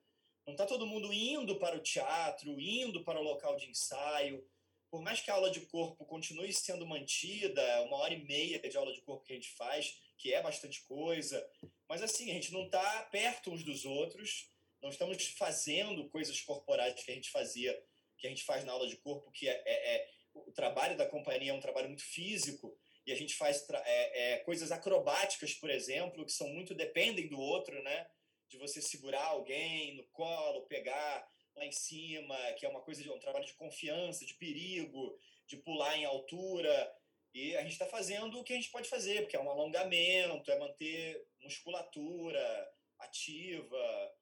Não 0.45 0.55
tá 0.55 0.65
todo 0.65 0.85
mundo 0.85 1.13
indo 1.13 1.57
para 1.57 1.77
o 1.77 1.81
teatro, 1.81 2.59
indo 2.59 3.03
para 3.05 3.19
o 3.19 3.23
local 3.23 3.55
de 3.55 3.69
ensaio. 3.69 4.45
Por 4.93 5.01
mais 5.01 5.19
que 5.21 5.31
a 5.31 5.33
aula 5.33 5.49
de 5.49 5.61
corpo 5.61 6.05
continue 6.05 6.53
sendo 6.53 6.85
mantida, 6.85 7.81
uma 7.81 7.97
hora 7.97 8.13
e 8.13 8.23
meia 8.23 8.59
de 8.59 8.77
aula 8.77 8.93
de 8.93 9.01
corpo 9.01 9.25
que 9.25 9.33
a 9.33 9.35
gente 9.35 9.49
faz, 9.55 9.99
que 10.19 10.31
é 10.31 10.39
bastante 10.39 10.83
coisa. 10.83 11.43
Mas 11.89 12.03
assim, 12.03 12.29
a 12.29 12.35
gente 12.35 12.53
não 12.53 12.69
tá 12.69 13.01
perto 13.11 13.49
uns 13.49 13.63
dos 13.63 13.85
outros, 13.85 14.51
não 14.83 14.91
estamos 14.91 15.17
fazendo 15.29 16.07
coisas 16.09 16.39
corporais 16.41 16.93
que 17.03 17.11
a 17.11 17.15
gente 17.15 17.31
fazia, 17.31 17.75
que 18.19 18.27
a 18.27 18.29
gente 18.29 18.43
faz 18.43 18.63
na 18.65 18.71
aula 18.71 18.87
de 18.87 18.95
corpo, 18.97 19.31
que 19.31 19.49
é, 19.49 19.63
é, 19.65 19.95
é 19.95 20.09
o 20.31 20.51
trabalho 20.51 20.95
da 20.95 21.09
companhia 21.09 21.49
é 21.49 21.55
um 21.55 21.59
trabalho 21.59 21.87
muito 21.87 22.05
físico 22.05 22.77
e 23.03 23.11
a 23.11 23.15
gente 23.15 23.33
faz 23.33 23.67
é, 23.71 24.33
é, 24.33 24.37
coisas 24.41 24.71
acrobáticas, 24.71 25.55
por 25.55 25.71
exemplo, 25.71 26.23
que 26.23 26.31
são 26.31 26.47
muito 26.49 26.75
dependem 26.75 27.27
do 27.27 27.39
outro, 27.39 27.81
né? 27.81 28.07
De 28.47 28.59
você 28.59 28.79
segurar 28.79 29.25
alguém 29.25 29.95
no 29.95 30.03
colo, 30.09 30.67
pegar 30.67 31.27
lá 31.55 31.65
em 31.65 31.71
cima, 31.71 32.35
que 32.57 32.65
é 32.65 32.69
uma 32.69 32.81
coisa 32.81 33.01
de 33.01 33.09
um 33.09 33.19
trabalho 33.19 33.45
de 33.45 33.53
confiança, 33.53 34.25
de 34.25 34.33
perigo, 34.33 35.17
de 35.47 35.57
pular 35.57 35.97
em 35.97 36.05
altura. 36.05 36.95
E 37.33 37.55
a 37.55 37.61
gente 37.61 37.73
está 37.73 37.85
fazendo 37.85 38.39
o 38.39 38.43
que 38.43 38.53
a 38.53 38.55
gente 38.55 38.71
pode 38.71 38.87
fazer, 38.87 39.21
porque 39.21 39.35
é 39.35 39.39
um 39.39 39.49
alongamento, 39.49 40.51
é 40.51 40.59
manter 40.59 41.25
musculatura 41.41 42.71
ativa, 42.99 44.13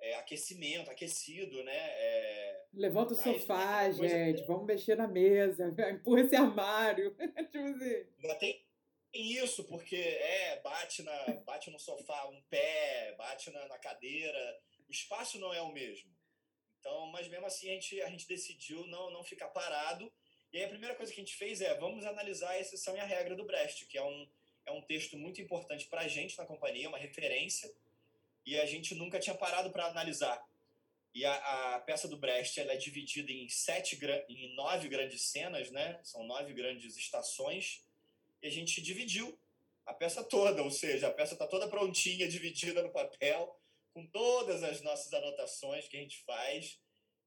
é, 0.00 0.14
aquecimento, 0.14 0.90
aquecido, 0.90 1.62
né? 1.64 1.76
É, 1.76 2.64
Levanta 2.72 3.12
o 3.12 3.16
sofá, 3.16 3.84
é 3.84 3.94
coisa- 3.94 4.08
gente. 4.08 4.42
Vamos 4.46 4.66
mexer 4.66 4.96
na 4.96 5.06
mesa. 5.06 5.66
Empurra 5.90 6.20
esse 6.22 6.36
armário. 6.36 7.14
tipo 7.50 7.66
assim. 7.66 8.06
Ainda 8.22 8.34
tem 8.36 8.64
isso, 9.12 9.64
porque 9.64 9.96
é, 9.96 10.60
bate, 10.60 11.02
na, 11.02 11.32
bate 11.44 11.70
no 11.70 11.78
sofá 11.78 12.26
um 12.28 12.40
pé, 12.42 13.14
bate 13.18 13.50
na, 13.50 13.68
na 13.68 13.78
cadeira. 13.78 14.58
O 14.88 14.90
espaço 14.90 15.38
não 15.38 15.52
é 15.52 15.60
o 15.60 15.72
mesmo. 15.72 16.10
Então, 16.82 17.06
mas 17.06 17.28
mesmo 17.28 17.46
assim 17.46 17.70
a 17.70 17.74
gente, 17.74 18.02
a 18.02 18.10
gente 18.10 18.26
decidiu 18.26 18.84
não, 18.88 19.08
não 19.12 19.22
ficar 19.22 19.46
parado. 19.48 20.12
E 20.52 20.58
aí 20.58 20.64
a 20.64 20.68
primeira 20.68 20.96
coisa 20.96 21.12
que 21.12 21.20
a 21.20 21.24
gente 21.24 21.36
fez 21.36 21.60
é 21.60 21.78
vamos 21.78 22.04
analisar 22.04 22.50
a 22.50 22.58
exceção 22.58 22.96
e 22.96 23.00
a 23.00 23.04
regra 23.04 23.36
do 23.36 23.44
Brecht, 23.44 23.86
que 23.86 23.96
é 23.96 24.02
um, 24.02 24.28
é 24.66 24.72
um 24.72 24.82
texto 24.82 25.16
muito 25.16 25.40
importante 25.40 25.86
para 25.86 26.00
a 26.00 26.08
gente 26.08 26.36
na 26.36 26.44
companhia, 26.44 26.88
uma 26.88 26.98
referência. 26.98 27.72
E 28.44 28.58
a 28.58 28.66
gente 28.66 28.96
nunca 28.96 29.20
tinha 29.20 29.36
parado 29.36 29.70
para 29.70 29.86
analisar. 29.86 30.44
E 31.14 31.24
a, 31.24 31.76
a 31.76 31.80
peça 31.80 32.08
do 32.08 32.16
Brecht 32.16 32.58
ela 32.58 32.72
é 32.72 32.76
dividida 32.76 33.30
em 33.30 33.48
sete, 33.48 33.96
em 34.28 34.52
nove 34.56 34.88
grandes 34.88 35.22
cenas, 35.22 35.70
né? 35.70 36.00
São 36.02 36.24
nove 36.24 36.52
grandes 36.52 36.96
estações. 36.96 37.84
E 38.42 38.48
a 38.48 38.50
gente 38.50 38.82
dividiu 38.82 39.38
a 39.86 39.94
peça 39.94 40.24
toda, 40.24 40.64
ou 40.64 40.70
seja, 40.70 41.06
a 41.06 41.12
peça 41.12 41.34
está 41.34 41.46
toda 41.46 41.68
prontinha, 41.68 42.26
dividida 42.26 42.82
no 42.82 42.90
papel, 42.90 43.56
com 43.92 44.06
todas 44.06 44.62
as 44.62 44.80
nossas 44.82 45.12
anotações 45.12 45.88
que 45.88 45.96
a 45.96 46.00
gente 46.00 46.22
faz. 46.24 46.80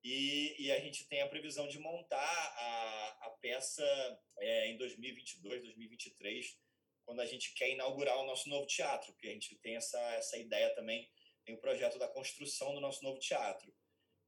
E, 0.03 0.55
e 0.59 0.71
a 0.71 0.79
gente 0.79 1.07
tem 1.07 1.21
a 1.21 1.27
previsão 1.27 1.67
de 1.67 1.79
montar 1.79 2.19
a, 2.19 3.17
a 3.21 3.29
peça 3.41 3.83
é, 4.37 4.67
em 4.69 4.77
2022, 4.77 5.63
2023, 5.63 6.59
quando 7.03 7.21
a 7.21 7.25
gente 7.25 7.53
quer 7.55 7.71
inaugurar 7.71 8.17
o 8.19 8.25
nosso 8.25 8.47
novo 8.47 8.67
teatro, 8.67 9.11
porque 9.13 9.27
a 9.27 9.31
gente 9.31 9.55
tem 9.57 9.75
essa, 9.75 9.99
essa 10.13 10.37
ideia 10.37 10.73
também, 10.75 11.09
tem 11.43 11.55
o 11.55 11.59
projeto 11.59 11.97
da 11.97 12.07
construção 12.07 12.75
do 12.75 12.81
nosso 12.81 13.03
novo 13.03 13.19
teatro. 13.19 13.73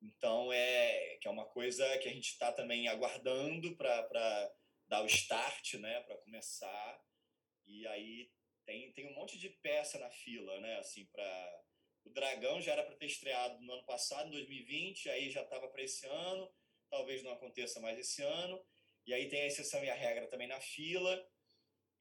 Então, 0.01 0.51
é 0.51 1.17
que 1.21 1.27
é 1.27 1.31
uma 1.31 1.45
coisa 1.45 1.97
que 1.99 2.07
a 2.07 2.13
gente 2.13 2.29
está 2.29 2.51
também 2.51 2.87
aguardando 2.87 3.75
para 3.75 4.51
dar 4.87 5.03
o 5.03 5.07
start, 5.07 5.75
né, 5.75 6.01
para 6.01 6.17
começar. 6.17 7.03
E 7.65 7.85
aí 7.87 8.31
tem, 8.65 8.91
tem 8.93 9.07
um 9.07 9.15
monte 9.15 9.37
de 9.37 9.49
peça 9.49 9.99
na 9.99 10.09
fila, 10.09 10.59
né, 10.59 10.77
assim, 10.77 11.05
para 11.05 11.63
o 12.07 12.13
Dragão 12.13 12.61
já 12.61 12.71
era 12.73 12.83
para 12.83 12.95
ter 12.95 13.05
estreado 13.05 13.61
no 13.61 13.73
ano 13.73 13.85
passado, 13.85 14.27
em 14.27 14.31
2020, 14.31 15.09
aí 15.09 15.29
já 15.29 15.41
estava 15.41 15.67
para 15.67 15.83
esse 15.83 16.05
ano, 16.07 16.49
talvez 16.89 17.21
não 17.21 17.31
aconteça 17.31 17.79
mais 17.79 17.99
esse 17.99 18.21
ano. 18.21 18.63
E 19.05 19.13
aí 19.13 19.29
tem 19.29 19.41
a 19.41 19.47
exceção 19.47 19.83
e 19.83 19.89
a 19.89 19.93
regra 19.93 20.27
também 20.27 20.47
na 20.47 20.59
fila 20.59 21.25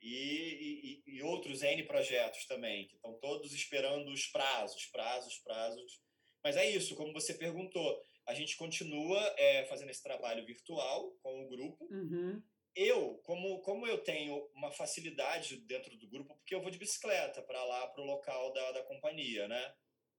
e, 0.01 1.03
e, 1.07 1.17
e 1.17 1.23
outros 1.23 1.63
N 1.63 1.83
projetos 1.85 2.47
também, 2.47 2.87
que 2.87 2.97
estão 2.97 3.15
todos 3.19 3.53
esperando 3.53 4.11
os 4.11 4.27
prazos, 4.27 4.87
prazos, 4.87 5.39
prazos. 5.39 6.01
Mas 6.43 6.57
é 6.57 6.69
isso, 6.69 6.95
como 6.95 7.13
você 7.13 7.35
perguntou, 7.35 8.01
a 8.27 8.35
gente 8.35 8.57
continua 8.57 9.21
é, 9.37 9.65
fazendo 9.67 9.91
esse 9.91 10.03
trabalho 10.03 10.45
virtual 10.45 11.13
com 11.23 11.45
o 11.45 11.49
grupo. 11.49 11.89
Uhum. 11.91 12.43
Eu, 12.75 13.19
como, 13.25 13.61
como 13.63 13.87
eu 13.87 13.99
tenho 13.99 14.51
uma 14.55 14.71
facilidade 14.71 15.57
dentro 15.61 15.97
do 15.97 16.09
grupo, 16.09 16.37
porque 16.37 16.55
eu 16.55 16.61
vou 16.61 16.71
de 16.71 16.79
bicicleta 16.79 17.41
para 17.43 17.65
lá, 17.65 17.87
para 17.87 18.03
o 18.03 18.07
local 18.07 18.53
da, 18.53 18.73
da 18.73 18.83
companhia, 18.83 19.49
né? 19.49 19.75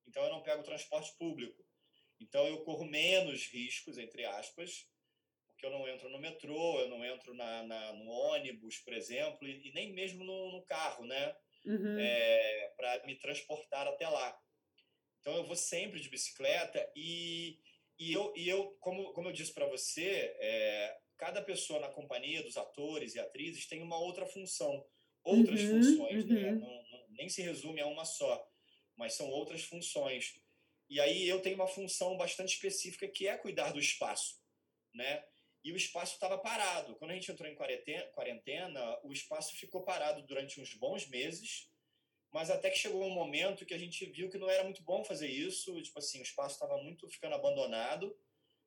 Então 0.07 0.23
eu 0.23 0.31
não 0.31 0.43
pego 0.43 0.63
transporte 0.63 1.15
público. 1.17 1.65
Então 2.19 2.47
eu 2.47 2.63
corro 2.63 2.85
menos 2.85 3.47
riscos, 3.47 3.97
entre 3.97 4.25
aspas, 4.25 4.89
porque 5.51 5.65
eu 5.65 5.71
não 5.71 5.87
entro 5.87 6.09
no 6.09 6.19
metrô, 6.19 6.79
eu 6.79 6.89
não 6.89 7.05
entro 7.05 7.33
na, 7.33 7.63
na 7.63 7.93
no 7.93 8.07
ônibus, 8.09 8.79
por 8.79 8.93
exemplo, 8.93 9.47
e, 9.47 9.69
e 9.69 9.73
nem 9.73 9.93
mesmo 9.93 10.23
no, 10.23 10.51
no 10.51 10.65
carro, 10.65 11.05
né? 11.05 11.35
Uhum. 11.65 11.97
É, 11.99 12.73
para 12.77 13.05
me 13.05 13.15
transportar 13.17 13.87
até 13.87 14.07
lá. 14.07 14.39
Então 15.21 15.35
eu 15.35 15.43
vou 15.43 15.55
sempre 15.55 15.99
de 15.99 16.09
bicicleta 16.09 16.89
e, 16.95 17.59
e, 17.99 18.13
eu, 18.13 18.33
e 18.35 18.47
eu, 18.47 18.71
como, 18.79 19.11
como 19.13 19.27
eu 19.29 19.33
disse 19.33 19.53
para 19.53 19.67
você, 19.67 20.35
é, 20.39 20.97
cada 21.17 21.41
pessoa 21.41 21.79
na 21.79 21.89
companhia 21.89 22.43
dos 22.43 22.57
atores 22.57 23.15
e 23.15 23.19
atrizes 23.19 23.67
tem 23.67 23.81
uma 23.81 23.99
outra 23.99 24.25
função, 24.25 24.87
outras 25.23 25.61
Uhum, 25.61 25.69
funções, 25.69 26.25
né? 26.25 26.53
uhum. 26.53 26.59
Não- 26.59 26.83
não- 26.91 27.07
nem 27.09 27.27
se 27.29 27.41
resume 27.41 27.81
a 27.81 27.87
uma 27.87 28.05
só, 28.05 28.46
mas 28.97 29.13
são 29.13 29.29
outras 29.29 29.63
funções. 29.63 30.35
E 30.89 30.99
aí 30.99 31.27
eu 31.27 31.41
tenho 31.41 31.55
uma 31.55 31.67
função 31.67 32.17
bastante 32.17 32.53
específica 32.55 33.07
que 33.07 33.27
é 33.27 33.37
cuidar 33.37 33.71
do 33.71 33.79
espaço. 33.79 34.41
né? 34.93 35.23
E 35.63 35.71
o 35.71 35.77
espaço 35.77 36.13
estava 36.13 36.37
parado. 36.37 36.95
Quando 36.95 37.11
a 37.11 37.13
gente 37.13 37.31
entrou 37.31 37.49
em 37.49 37.55
quarentena, 37.55 38.99
o 39.03 39.11
espaço 39.11 39.55
ficou 39.55 39.83
parado 39.83 40.23
durante 40.23 40.59
uns 40.61 40.73
bons 40.73 41.07
meses, 41.07 41.69
mas 42.31 42.49
até 42.49 42.69
que 42.69 42.77
chegou 42.77 43.03
um 43.03 43.13
momento 43.13 43.65
que 43.65 43.73
a 43.73 43.77
gente 43.77 44.05
viu 44.05 44.29
que 44.29 44.37
não 44.37 44.49
era 44.49 44.63
muito 44.63 44.81
bom 44.83 45.03
fazer 45.03 45.27
isso, 45.27 45.81
tipo 45.81 45.99
assim, 45.99 46.19
o 46.19 46.23
espaço 46.23 46.55
estava 46.55 46.81
muito 46.81 47.07
ficando 47.09 47.35
abandonado, 47.35 48.17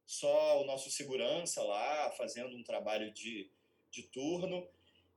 só 0.06 0.60
o 0.60 0.66
nosso 0.66 0.90
segurança 0.90 1.62
lá 1.62 2.10
fazendo 2.12 2.56
um 2.56 2.62
trabalho 2.62 3.12
de, 3.12 3.50
de 3.90 4.02
turno. 4.04 4.68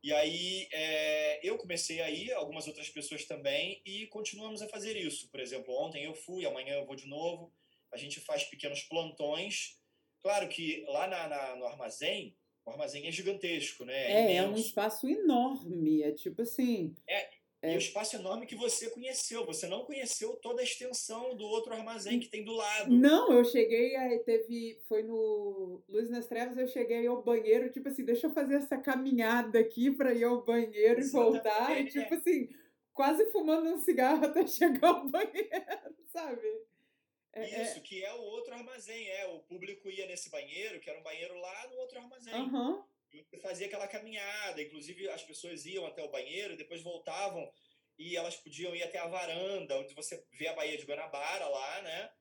E 0.03 0.11
aí 0.11 0.67
é, 0.71 1.39
eu 1.47 1.57
comecei 1.57 2.01
a 2.01 2.09
ir, 2.09 2.33
algumas 2.33 2.67
outras 2.67 2.89
pessoas 2.89 3.23
também, 3.23 3.81
e 3.85 4.05
continuamos 4.07 4.61
a 4.61 4.67
fazer 4.67 4.97
isso. 4.97 5.29
Por 5.29 5.39
exemplo, 5.39 5.73
ontem 5.73 6.03
eu 6.03 6.13
fui, 6.13 6.45
amanhã 6.45 6.75
eu 6.75 6.85
vou 6.85 6.95
de 6.95 7.07
novo. 7.07 7.53
A 7.89 7.95
gente 7.95 8.19
faz 8.19 8.43
pequenos 8.43 8.83
plantões. 8.83 9.79
Claro 10.21 10.49
que 10.49 10.83
lá 10.89 11.07
na, 11.07 11.27
na 11.29 11.55
no 11.55 11.65
armazém, 11.65 12.35
o 12.65 12.71
armazém 12.71 13.07
é 13.07 13.11
gigantesco, 13.11 13.85
né? 13.85 14.11
É, 14.11 14.33
é, 14.33 14.35
é 14.37 14.43
um 14.43 14.55
espaço 14.55 15.07
enorme. 15.07 16.03
É 16.03 16.11
tipo 16.11 16.41
assim. 16.41 16.93
É, 17.07 17.29
é. 17.63 17.71
E 17.71 17.76
o 17.76 17.80
espaço 17.80 18.17
enorme 18.17 18.45
que 18.45 18.58
você 18.58 18.89
conheceu. 18.89 19.45
Você 19.45 19.67
não 19.67 19.86
conheceu 19.86 20.36
toda 20.36 20.60
a 20.60 20.65
extensão 20.65 21.34
do 21.34 21.45
outro 21.45 21.73
armazém 21.73 22.19
que 22.19 22.28
tem 22.28 22.43
do 22.43 22.52
lado. 22.52 22.91
Não, 22.91 23.32
eu 23.32 23.45
cheguei, 23.45 23.95
aí 23.95 24.19
teve. 24.19 24.82
Foi 24.86 25.02
no 25.02 25.82
Luz 25.88 26.10
nas 26.10 26.28
Trevas, 26.28 26.58
eu 26.58 26.67
cheguei 26.67 27.08
ao 27.08 27.23
banheiro, 27.23 27.71
tipo 27.71 27.88
assim, 27.88 28.04
deixa 28.04 28.28
eu 28.28 28.34
fazer 28.34 28.56
essa 28.56 28.78
caminhada 28.78 29.60
aqui 29.60 29.89
para 29.89 30.13
ir 30.13 30.26
ao 30.26 30.43
banheiro 30.43 30.99
Exatamente. 30.99 31.08
e 31.08 31.41
voltar. 31.41 31.80
E, 31.80 31.86
tipo 31.86 32.13
assim, 32.13 32.49
quase 32.93 33.32
fumando 33.32 33.69
um 33.69 33.80
cigarro 33.80 34.26
até 34.28 34.45
chegar 34.45 34.89
ao 34.89 35.08
banheiro, 35.08 35.95
sabe? 36.12 36.45
É, 37.32 37.43
é 37.49 37.63
Isso, 37.63 37.78
é... 37.78 37.82
que 37.82 38.04
é 38.04 38.13
o 38.13 38.23
outro 38.23 38.54
armazém, 38.54 39.08
é. 39.08 39.28
O 39.28 39.39
público 39.39 39.89
ia 39.89 40.06
nesse 40.06 40.30
banheiro, 40.30 40.82
que 40.82 40.89
era 40.89 40.99
um 40.99 41.04
banheiro 41.04 41.34
lá 41.39 41.69
no 41.69 41.78
outro 41.78 41.97
armazém. 41.97 42.36
Uhum 42.36 42.84
e 43.13 43.38
fazia 43.38 43.67
aquela 43.67 43.88
caminhada. 43.88 44.62
Inclusive, 44.62 45.08
as 45.10 45.23
pessoas 45.23 45.65
iam 45.65 45.86
até 45.86 46.04
o 46.04 46.10
banheiro, 46.10 46.58
depois 46.58 46.82
voltavam 46.82 47.52
e 47.97 48.17
elas 48.17 48.36
podiam 48.36 48.76
ir 48.76 48.82
até 48.82 48.97
a 48.97 49.08
varanda, 49.08 49.78
onde 49.78 49.93
você 49.93 50.26
vê 50.32 50.47
a 50.47 50.54
Baía 50.54 50.78
de 50.78 50.86
Guanabara 50.86 51.47
lá, 51.47 51.82
né? 51.84 52.12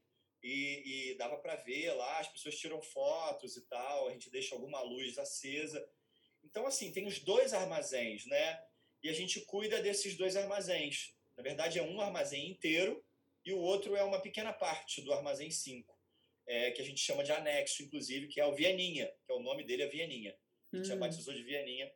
E, 0.42 1.12
e 1.12 1.14
dava 1.14 1.38
para 1.38 1.56
ver 1.56 1.92
lá, 1.92 2.18
as 2.18 2.28
pessoas 2.28 2.58
tiram 2.58 2.82
fotos 2.82 3.56
e 3.56 3.66
tal, 3.68 4.08
a 4.08 4.12
gente 4.12 4.30
deixa 4.30 4.54
alguma 4.54 4.82
luz 4.82 5.16
acesa. 5.16 5.82
Então, 6.44 6.66
assim, 6.66 6.92
tem 6.92 7.06
os 7.06 7.20
dois 7.20 7.54
armazéns, 7.54 8.26
né? 8.26 8.62
E 9.02 9.08
a 9.08 9.12
gente 9.12 9.40
cuida 9.42 9.80
desses 9.80 10.16
dois 10.16 10.36
armazéns. 10.36 11.14
Na 11.36 11.42
verdade, 11.42 11.78
é 11.78 11.82
um 11.82 12.00
armazém 12.00 12.50
inteiro 12.50 13.02
e 13.44 13.52
o 13.52 13.58
outro 13.58 13.96
é 13.96 14.02
uma 14.02 14.20
pequena 14.20 14.52
parte 14.52 15.00
do 15.00 15.12
armazém 15.12 15.50
5, 15.50 15.96
é, 16.46 16.70
que 16.72 16.82
a 16.82 16.84
gente 16.84 17.00
chama 17.00 17.24
de 17.24 17.32
anexo, 17.32 17.82
inclusive, 17.82 18.28
que 18.28 18.40
é 18.40 18.46
o 18.46 18.54
Vianinha, 18.54 19.10
que 19.24 19.32
é 19.32 19.34
o 19.34 19.40
nome 19.40 19.64
dele 19.64 19.84
é 19.84 19.88
Vianinha 19.88 20.36
que 20.72 20.80
hum. 20.80 20.84
já 20.84 20.96
batizou 20.96 21.34
de 21.34 21.44
Vianinha, 21.44 21.92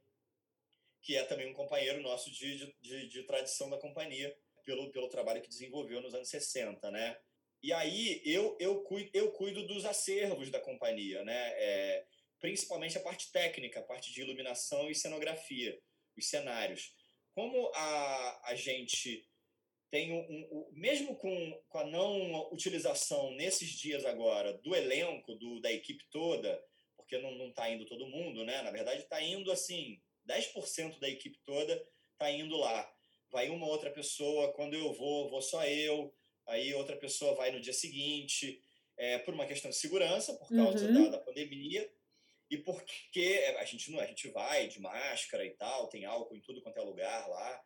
que 1.03 1.17
é 1.17 1.25
também 1.25 1.49
um 1.49 1.55
companheiro 1.55 2.03
nosso 2.03 2.31
de, 2.31 2.73
de, 2.81 3.09
de, 3.09 3.23
tradição 3.23 3.71
da 3.71 3.79
companhia, 3.79 4.37
pelo, 4.65 4.91
pelo 4.91 5.09
trabalho 5.09 5.41
que 5.41 5.49
desenvolveu 5.49 6.01
nos 6.03 6.15
anos 6.15 6.29
60, 6.29 6.91
né? 6.91 7.19
E 7.63 7.73
aí 7.73 8.21
eu, 8.25 8.57
eu, 8.61 8.83
cuido, 8.83 9.11
eu 9.15 9.33
cuido 9.33 9.67
dos 9.67 9.85
acervos 9.85 10.51
da 10.51 10.61
companhia, 10.61 11.25
né? 11.25 11.53
É, 11.57 12.07
principalmente 12.41 12.99
a 12.99 13.03
parte 13.03 13.33
técnica, 13.33 13.81
a 13.81 13.85
parte 13.85 14.13
de 14.13 14.21
iluminação 14.21 14.91
e 14.91 14.95
cenografia, 14.95 15.81
os 16.17 16.29
cenários. 16.29 16.95
Como 17.35 17.71
a, 17.75 18.51
a 18.51 18.55
gente 18.55 19.27
tem 19.91 20.13
um, 20.13 20.49
um, 20.51 20.71
mesmo 20.73 21.17
com, 21.17 21.65
com 21.69 21.79
a 21.79 21.87
não 21.87 22.53
utilização 22.53 23.31
nesses 23.33 23.71
dias 23.71 24.05
agora 24.05 24.53
do 24.55 24.75
elenco, 24.75 25.35
do, 25.37 25.61
da 25.61 25.73
equipe 25.73 26.05
toda, 26.11 26.63
porque 27.07 27.19
não 27.19 27.49
está 27.49 27.71
indo 27.71 27.87
todo 27.87 28.09
mundo, 28.09 28.45
né? 28.45 28.61
Na 28.63 28.73
verdade, 28.73 29.03
está 29.03 29.23
indo 29.23 29.51
assim, 29.53 30.03
10% 30.29 30.99
da 30.99 31.09
equipe 31.09 31.39
toda 31.45 31.81
está 32.13 32.31
indo 32.31 32.57
lá. 32.57 32.93
Vai 33.31 33.49
uma 33.49 33.67
outra 33.67 33.91
pessoa, 33.91 34.53
quando 34.53 34.75
eu 34.75 34.93
vou, 34.93 35.31
vou 35.31 35.41
só 35.41 35.65
eu, 35.65 36.13
aí 36.47 36.75
outra 36.75 36.97
pessoa 36.97 37.35
vai 37.35 37.53
no 37.53 37.61
dia 37.61 37.73
seguinte, 37.73 38.61
é, 38.97 39.19
por 39.19 39.35
uma 39.35 39.47
questão 39.47 39.71
de 39.71 39.77
segurança, 39.77 40.35
por 40.35 40.49
causa 40.49 40.87
uhum. 40.87 41.05
da, 41.05 41.17
da 41.17 41.19
pandemia, 41.19 41.89
e 42.51 42.59
porque 42.59 43.55
a 43.59 43.65
gente 43.65 43.91
não 43.91 44.01
a 44.01 44.07
gente 44.07 44.29
vai 44.29 44.67
de 44.69 44.81
máscara 44.81 45.45
e 45.45 45.51
tal, 45.51 45.89
tem 45.89 46.05
álcool 46.05 46.37
em 46.37 46.41
tudo 46.41 46.61
quanto 46.63 46.79
é 46.79 46.83
lugar 46.83 47.29
lá, 47.29 47.65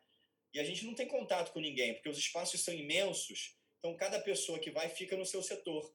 e 0.53 0.59
a 0.59 0.63
gente 0.63 0.85
não 0.85 0.93
tem 0.93 1.07
contato 1.07 1.51
com 1.51 1.59
ninguém, 1.59 1.93
porque 1.93 2.09
os 2.09 2.17
espaços 2.17 2.61
são 2.61 2.73
imensos, 2.73 3.55
então 3.79 3.95
cada 3.95 4.19
pessoa 4.19 4.59
que 4.59 4.69
vai 4.69 4.89
fica 4.89 5.15
no 5.15 5.25
seu 5.25 5.41
setor. 5.41 5.91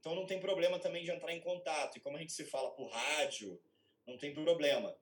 Então 0.00 0.14
não 0.14 0.26
tem 0.26 0.40
problema 0.40 0.78
também 0.78 1.04
de 1.04 1.10
entrar 1.10 1.32
em 1.32 1.40
contato. 1.40 1.96
E 1.96 2.00
como 2.00 2.16
a 2.16 2.20
gente 2.20 2.32
se 2.32 2.44
fala 2.44 2.70
por 2.72 2.88
rádio, 2.88 3.60
não 4.06 4.16
tem 4.16 4.32
problema. 4.34 4.96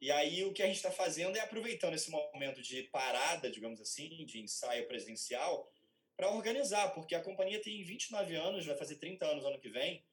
E 0.00 0.10
aí 0.10 0.44
o 0.44 0.52
que 0.52 0.62
a 0.62 0.66
gente 0.66 0.76
está 0.76 0.90
fazendo 0.90 1.36
é 1.36 1.40
aproveitando 1.40 1.94
esse 1.94 2.10
momento 2.10 2.60
de 2.60 2.82
parada, 2.84 3.48
digamos 3.48 3.80
assim, 3.80 4.24
de 4.26 4.40
ensaio 4.40 4.86
presencial, 4.88 5.72
para 6.16 6.28
organizar, 6.28 6.92
porque 6.92 7.14
a 7.14 7.22
companhia 7.22 7.62
tem 7.62 7.82
29 7.84 8.34
anos, 8.34 8.66
vai 8.66 8.76
fazer 8.76 8.96
30 8.96 9.24
anos 9.24 9.44
ano 9.44 9.60
que 9.60 9.68
vem, 9.68 10.04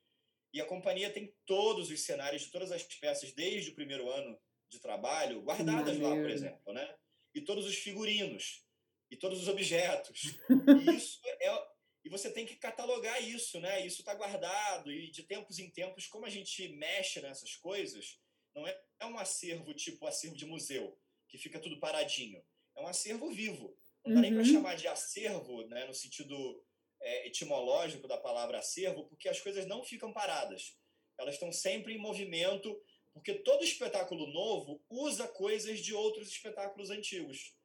e 0.54 0.62
a 0.62 0.66
companhia 0.66 1.10
tem 1.12 1.34
todos 1.46 1.90
os 1.90 2.02
cenários 2.02 2.44
de 2.44 2.52
todas 2.52 2.72
as 2.72 2.84
peças 2.84 3.32
desde 3.34 3.72
o 3.72 3.76
primeiro 3.76 4.10
ano 4.10 4.40
de 4.70 4.80
trabalho 4.80 5.42
guardadas 5.42 5.98
lá, 6.00 6.16
por 6.16 6.30
exemplo, 6.30 6.74
né? 6.74 6.96
E 7.34 7.42
todos 7.42 7.66
os 7.66 7.76
figurinos 7.76 8.64
e 9.12 9.16
todos 9.16 9.42
os 9.42 9.48
objetos. 9.48 10.40
E 10.86 10.96
isso 10.96 11.20
é, 11.26 11.68
e 12.10 12.12
você 12.12 12.32
tem 12.32 12.44
que 12.44 12.56
catalogar 12.56 13.24
isso, 13.24 13.60
né? 13.60 13.86
Isso 13.86 14.02
está 14.02 14.16
guardado 14.16 14.92
e 14.92 15.12
de 15.12 15.22
tempos 15.22 15.60
em 15.60 15.70
tempos, 15.70 16.08
como 16.08 16.26
a 16.26 16.30
gente 16.30 16.68
mexe 16.70 17.22
nessas 17.22 17.56
coisas, 17.56 18.20
não 18.56 18.66
é, 18.66 18.82
é 19.00 19.06
um 19.06 19.20
acervo 19.20 19.76
tipo 19.76 20.08
acervo 20.08 20.36
de 20.36 20.48
museu, 20.48 20.98
que 21.28 21.38
fica 21.38 21.60
tudo 21.60 21.80
paradinho. 21.80 22.44
É 22.76 22.82
um 22.82 22.88
acervo 22.88 23.30
vivo. 23.30 23.78
Não 24.04 24.14
dá 24.14 24.16
uhum. 24.16 24.22
nem 24.22 24.34
para 24.34 24.44
chamar 24.44 24.76
de 24.76 24.88
acervo, 24.88 25.68
né, 25.68 25.86
no 25.86 25.94
sentido 25.94 26.66
é, 27.00 27.28
etimológico 27.28 28.08
da 28.08 28.18
palavra 28.18 28.58
acervo, 28.58 29.06
porque 29.06 29.30
as 29.30 29.40
coisas 29.40 29.68
não 29.68 29.84
ficam 29.84 30.12
paradas. 30.12 30.76
Elas 31.16 31.36
estão 31.36 31.52
sempre 31.52 31.94
em 31.94 32.00
movimento, 32.00 32.82
porque 33.14 33.36
todo 33.36 33.64
espetáculo 33.64 34.26
novo 34.34 34.84
usa 34.90 35.28
coisas 35.28 35.80
de 35.80 35.94
outros 35.94 36.28
espetáculos 36.28 36.90
antigos. 36.90 37.56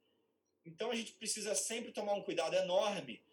Então 0.67 0.91
a 0.91 0.95
gente 0.95 1.13
precisa 1.13 1.55
sempre 1.55 1.93
tomar 1.93 2.13
um 2.13 2.23
cuidado 2.23 2.55
enorme 2.57 3.25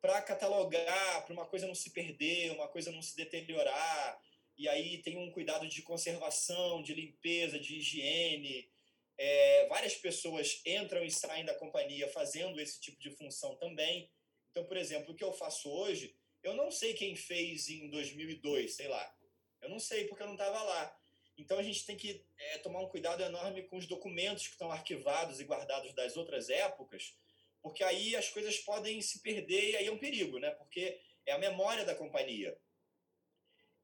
para 0.00 0.22
catalogar, 0.22 1.24
para 1.24 1.32
uma 1.32 1.46
coisa 1.46 1.66
não 1.66 1.74
se 1.74 1.90
perder, 1.90 2.52
uma 2.52 2.68
coisa 2.68 2.90
não 2.90 3.02
se 3.02 3.16
deteriorar. 3.16 4.20
E 4.56 4.68
aí 4.68 4.98
tem 4.98 5.16
um 5.16 5.30
cuidado 5.30 5.66
de 5.68 5.82
conservação, 5.82 6.82
de 6.82 6.94
limpeza, 6.94 7.58
de 7.58 7.76
higiene. 7.76 8.70
É, 9.16 9.66
várias 9.68 9.94
pessoas 9.94 10.60
entram 10.64 11.04
e 11.04 11.10
saem 11.10 11.44
da 11.44 11.54
companhia 11.54 12.08
fazendo 12.08 12.60
esse 12.60 12.80
tipo 12.80 12.98
de 13.00 13.10
função 13.10 13.54
também. 13.56 14.10
Então, 14.50 14.64
por 14.64 14.76
exemplo, 14.76 15.12
o 15.12 15.16
que 15.16 15.24
eu 15.24 15.32
faço 15.32 15.70
hoje, 15.70 16.14
eu 16.42 16.54
não 16.54 16.70
sei 16.70 16.94
quem 16.94 17.14
fez 17.14 17.68
em 17.68 17.88
2002, 17.90 18.74
sei 18.74 18.88
lá. 18.88 19.14
Eu 19.60 19.68
não 19.68 19.78
sei 19.78 20.06
porque 20.06 20.22
eu 20.22 20.26
não 20.26 20.34
estava 20.34 20.62
lá. 20.62 20.96
Então 21.36 21.58
a 21.58 21.62
gente 21.62 21.86
tem 21.86 21.96
que 21.96 22.24
é, 22.38 22.58
tomar 22.58 22.80
um 22.80 22.88
cuidado 22.88 23.22
enorme 23.22 23.62
com 23.62 23.76
os 23.76 23.86
documentos 23.86 24.46
que 24.46 24.52
estão 24.52 24.70
arquivados 24.70 25.40
e 25.40 25.44
guardados 25.44 25.92
das 25.94 26.16
outras 26.16 26.50
épocas, 26.50 27.14
porque 27.62 27.84
aí 27.84 28.16
as 28.16 28.28
coisas 28.28 28.58
podem 28.58 29.00
se 29.00 29.20
perder 29.22 29.70
e 29.70 29.76
aí 29.76 29.86
é 29.86 29.92
um 29.92 29.98
perigo, 29.98 30.38
né? 30.38 30.50
Porque 30.52 30.98
é 31.26 31.32
a 31.32 31.38
memória 31.38 31.84
da 31.84 31.94
companhia. 31.94 32.56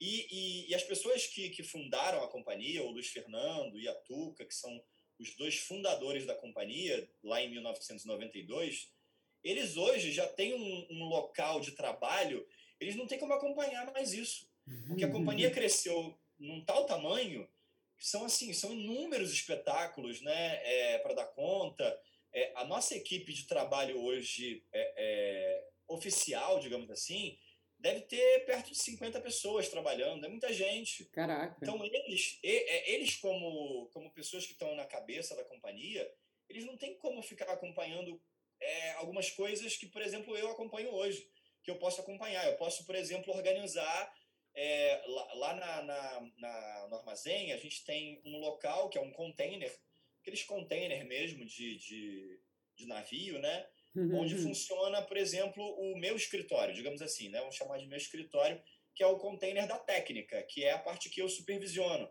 E, 0.01 0.27
e, 0.31 0.71
e, 0.71 0.75
as 0.75 0.83
pessoas 0.83 1.27
que, 1.27 1.49
que 1.51 1.63
fundaram 1.63 2.23
a 2.23 2.29
companhia, 2.29 2.83
o 2.83 2.91
Luiz 2.91 3.09
Fernando 3.09 3.79
e 3.79 3.89
a 3.89 3.95
Tuca, 3.95 4.45
que 4.45 4.55
são 4.55 4.83
os 5.19 5.35
dois 5.37 5.57
fundadores 5.57 6.27
da 6.27 6.35
companhia, 6.35 7.09
lá 7.23 7.41
em 7.41 7.51
1992, 7.51 8.93
eles 9.43 9.77
hoje 9.77 10.13
já 10.13 10.27
têm 10.27 10.55
um, 10.55 10.87
um 10.91 11.05
local 11.05 11.61
de 11.61 11.73
trabalho, 11.73 12.47
eles 12.79 12.97
não 12.97 13.07
têm 13.07 13.19
como 13.19 13.33
acompanhar 13.33 13.91
mais 13.93 14.13
isso. 14.13 14.51
Porque 14.87 15.05
a 15.05 15.11
companhia 15.11 15.51
cresceu 15.53 16.19
num 16.39 16.63
tal 16.65 16.85
tamanho 16.85 17.49
que 17.97 18.07
são 18.07 18.27
assim, 18.27 18.53
são 18.53 18.75
inúmeros 18.75 19.33
espetáculos 19.33 20.21
né, 20.21 20.61
é, 20.63 20.99
para 20.99 21.15
dar 21.15 21.27
conta. 21.27 21.99
É, 22.37 22.53
a 22.55 22.67
nossa 22.67 22.95
equipe 22.95 23.33
de 23.33 23.47
trabalho 23.47 23.99
hoje 23.99 24.63
é, 24.71 24.93
é, 24.95 25.69
oficial, 25.89 26.61
digamos 26.61 26.91
assim, 26.91 27.39
deve 27.79 28.03
ter 28.03 28.45
perto 28.45 28.71
de 28.71 28.77
50 28.77 29.19
pessoas 29.23 29.71
trabalhando, 29.71 30.27
é 30.27 30.29
muita 30.29 30.53
gente. 30.53 31.07
Caraca. 31.07 31.57
Então, 31.63 31.83
eles, 31.83 32.39
é, 32.45 32.93
eles 32.93 33.17
como, 33.17 33.89
como 33.91 34.13
pessoas 34.13 34.45
que 34.45 34.53
estão 34.53 34.75
na 34.75 34.85
cabeça 34.85 35.35
da 35.35 35.47
companhia, 35.47 36.07
eles 36.47 36.67
não 36.67 36.77
têm 36.77 36.99
como 36.99 37.23
ficar 37.23 37.51
acompanhando 37.51 38.21
é, 38.61 38.93
algumas 38.93 39.31
coisas 39.31 39.75
que, 39.79 39.87
por 39.87 40.03
exemplo, 40.03 40.37
eu 40.37 40.51
acompanho 40.51 40.93
hoje, 40.93 41.27
que 41.65 41.71
eu 41.71 41.79
posso 41.79 42.03
acompanhar. 42.03 42.47
Eu 42.47 42.57
posso, 42.59 42.85
por 42.85 42.95
exemplo, 42.95 43.35
organizar 43.35 44.15
é, 44.55 45.03
lá, 45.07 45.35
lá 45.35 45.55
na, 45.55 45.83
na, 45.83 46.21
na, 46.37 46.89
no 46.89 46.97
armazém, 46.97 47.55
a 47.55 47.57
gente 47.57 47.83
tem 47.87 48.21
um 48.27 48.39
local 48.41 48.91
que 48.91 48.99
é 48.99 49.01
um 49.01 49.13
container 49.13 49.75
aqueles 50.27 50.43
containers 50.43 51.07
mesmo 51.07 51.47
de, 51.47 51.77
de, 51.77 52.41
de 52.75 52.87
navio, 52.87 53.39
né? 53.39 53.67
Uhum. 53.95 54.19
Onde 54.19 54.37
funciona, 54.37 55.01
por 55.01 55.17
exemplo, 55.17 55.63
o 55.63 55.97
meu 55.97 56.17
escritório, 56.17 56.75
digamos 56.75 57.01
assim, 57.01 57.29
né? 57.29 57.39
Vamos 57.39 57.55
chamar 57.55 57.79
de 57.79 57.87
meu 57.87 57.97
escritório, 57.97 58.61
que 58.93 59.05
é 59.05 59.07
o 59.07 59.19
container 59.19 59.69
da 59.69 59.79
técnica, 59.79 60.43
que 60.43 60.65
é 60.65 60.73
a 60.73 60.79
parte 60.79 61.09
que 61.09 61.23
eu 61.23 61.29
supervisiono. 61.29 62.11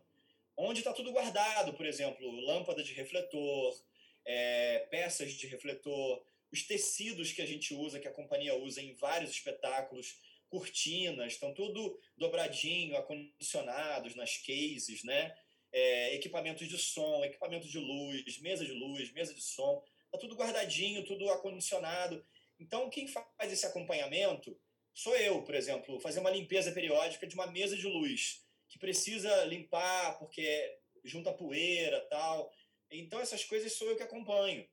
Onde 0.56 0.80
está 0.80 0.94
tudo 0.94 1.12
guardado, 1.12 1.74
por 1.74 1.86
exemplo, 1.86 2.32
lâmpada 2.32 2.82
de 2.82 2.94
refletor, 2.94 3.84
é, 4.24 4.88
peças 4.90 5.34
de 5.34 5.46
refletor, 5.48 6.26
os 6.52 6.64
tecidos 6.64 7.34
que 7.34 7.42
a 7.42 7.46
gente 7.46 7.74
usa, 7.74 8.00
que 8.00 8.08
a 8.08 8.14
companhia 8.14 8.56
usa 8.56 8.82
em 8.82 8.94
vários 8.94 9.32
espetáculos, 9.32 10.18
cortinas, 10.48 11.34
estão 11.34 11.54
tudo 11.54 12.00
dobradinho, 12.16 12.96
acondicionados 12.96 14.16
nas 14.16 14.38
cases, 14.38 15.04
né? 15.04 15.36
É, 15.78 16.16
equipamentos 16.16 16.70
de 16.70 16.78
som, 16.78 17.22
equipamento 17.26 17.68
de 17.68 17.78
luz, 17.78 18.40
mesa 18.40 18.64
de 18.64 18.72
luz, 18.72 19.12
mesa 19.12 19.34
de 19.34 19.42
som, 19.42 19.84
tá 20.10 20.18
tudo 20.18 20.36
guardadinho, 20.36 21.04
tudo 21.04 21.30
acondicionado. 21.30 22.26
Então, 22.58 22.90
quem 22.90 23.10
faz 23.10 23.52
esse 23.52 23.66
acompanhamento 23.66 24.58
sou 24.94 25.14
eu, 25.18 25.44
por 25.44 25.54
exemplo, 25.54 26.00
fazer 26.00 26.22
uma 26.22 26.30
limpeza 26.30 26.72
periódica 26.72 27.28
de 27.28 27.36
uma 27.36 27.48
mesa 27.48 27.76
de 27.76 27.86
luz 27.86 28.46
que 28.70 28.80
precisa 28.80 29.44
limpar 29.44 30.18
porque 30.18 30.80
junta 31.04 31.34
poeira 31.34 32.00
tal. 32.10 32.50
Então, 32.90 33.20
essas 33.20 33.44
coisas 33.44 33.74
sou 33.74 33.90
eu 33.90 33.98
que 33.98 34.04
acompanho. 34.04 34.66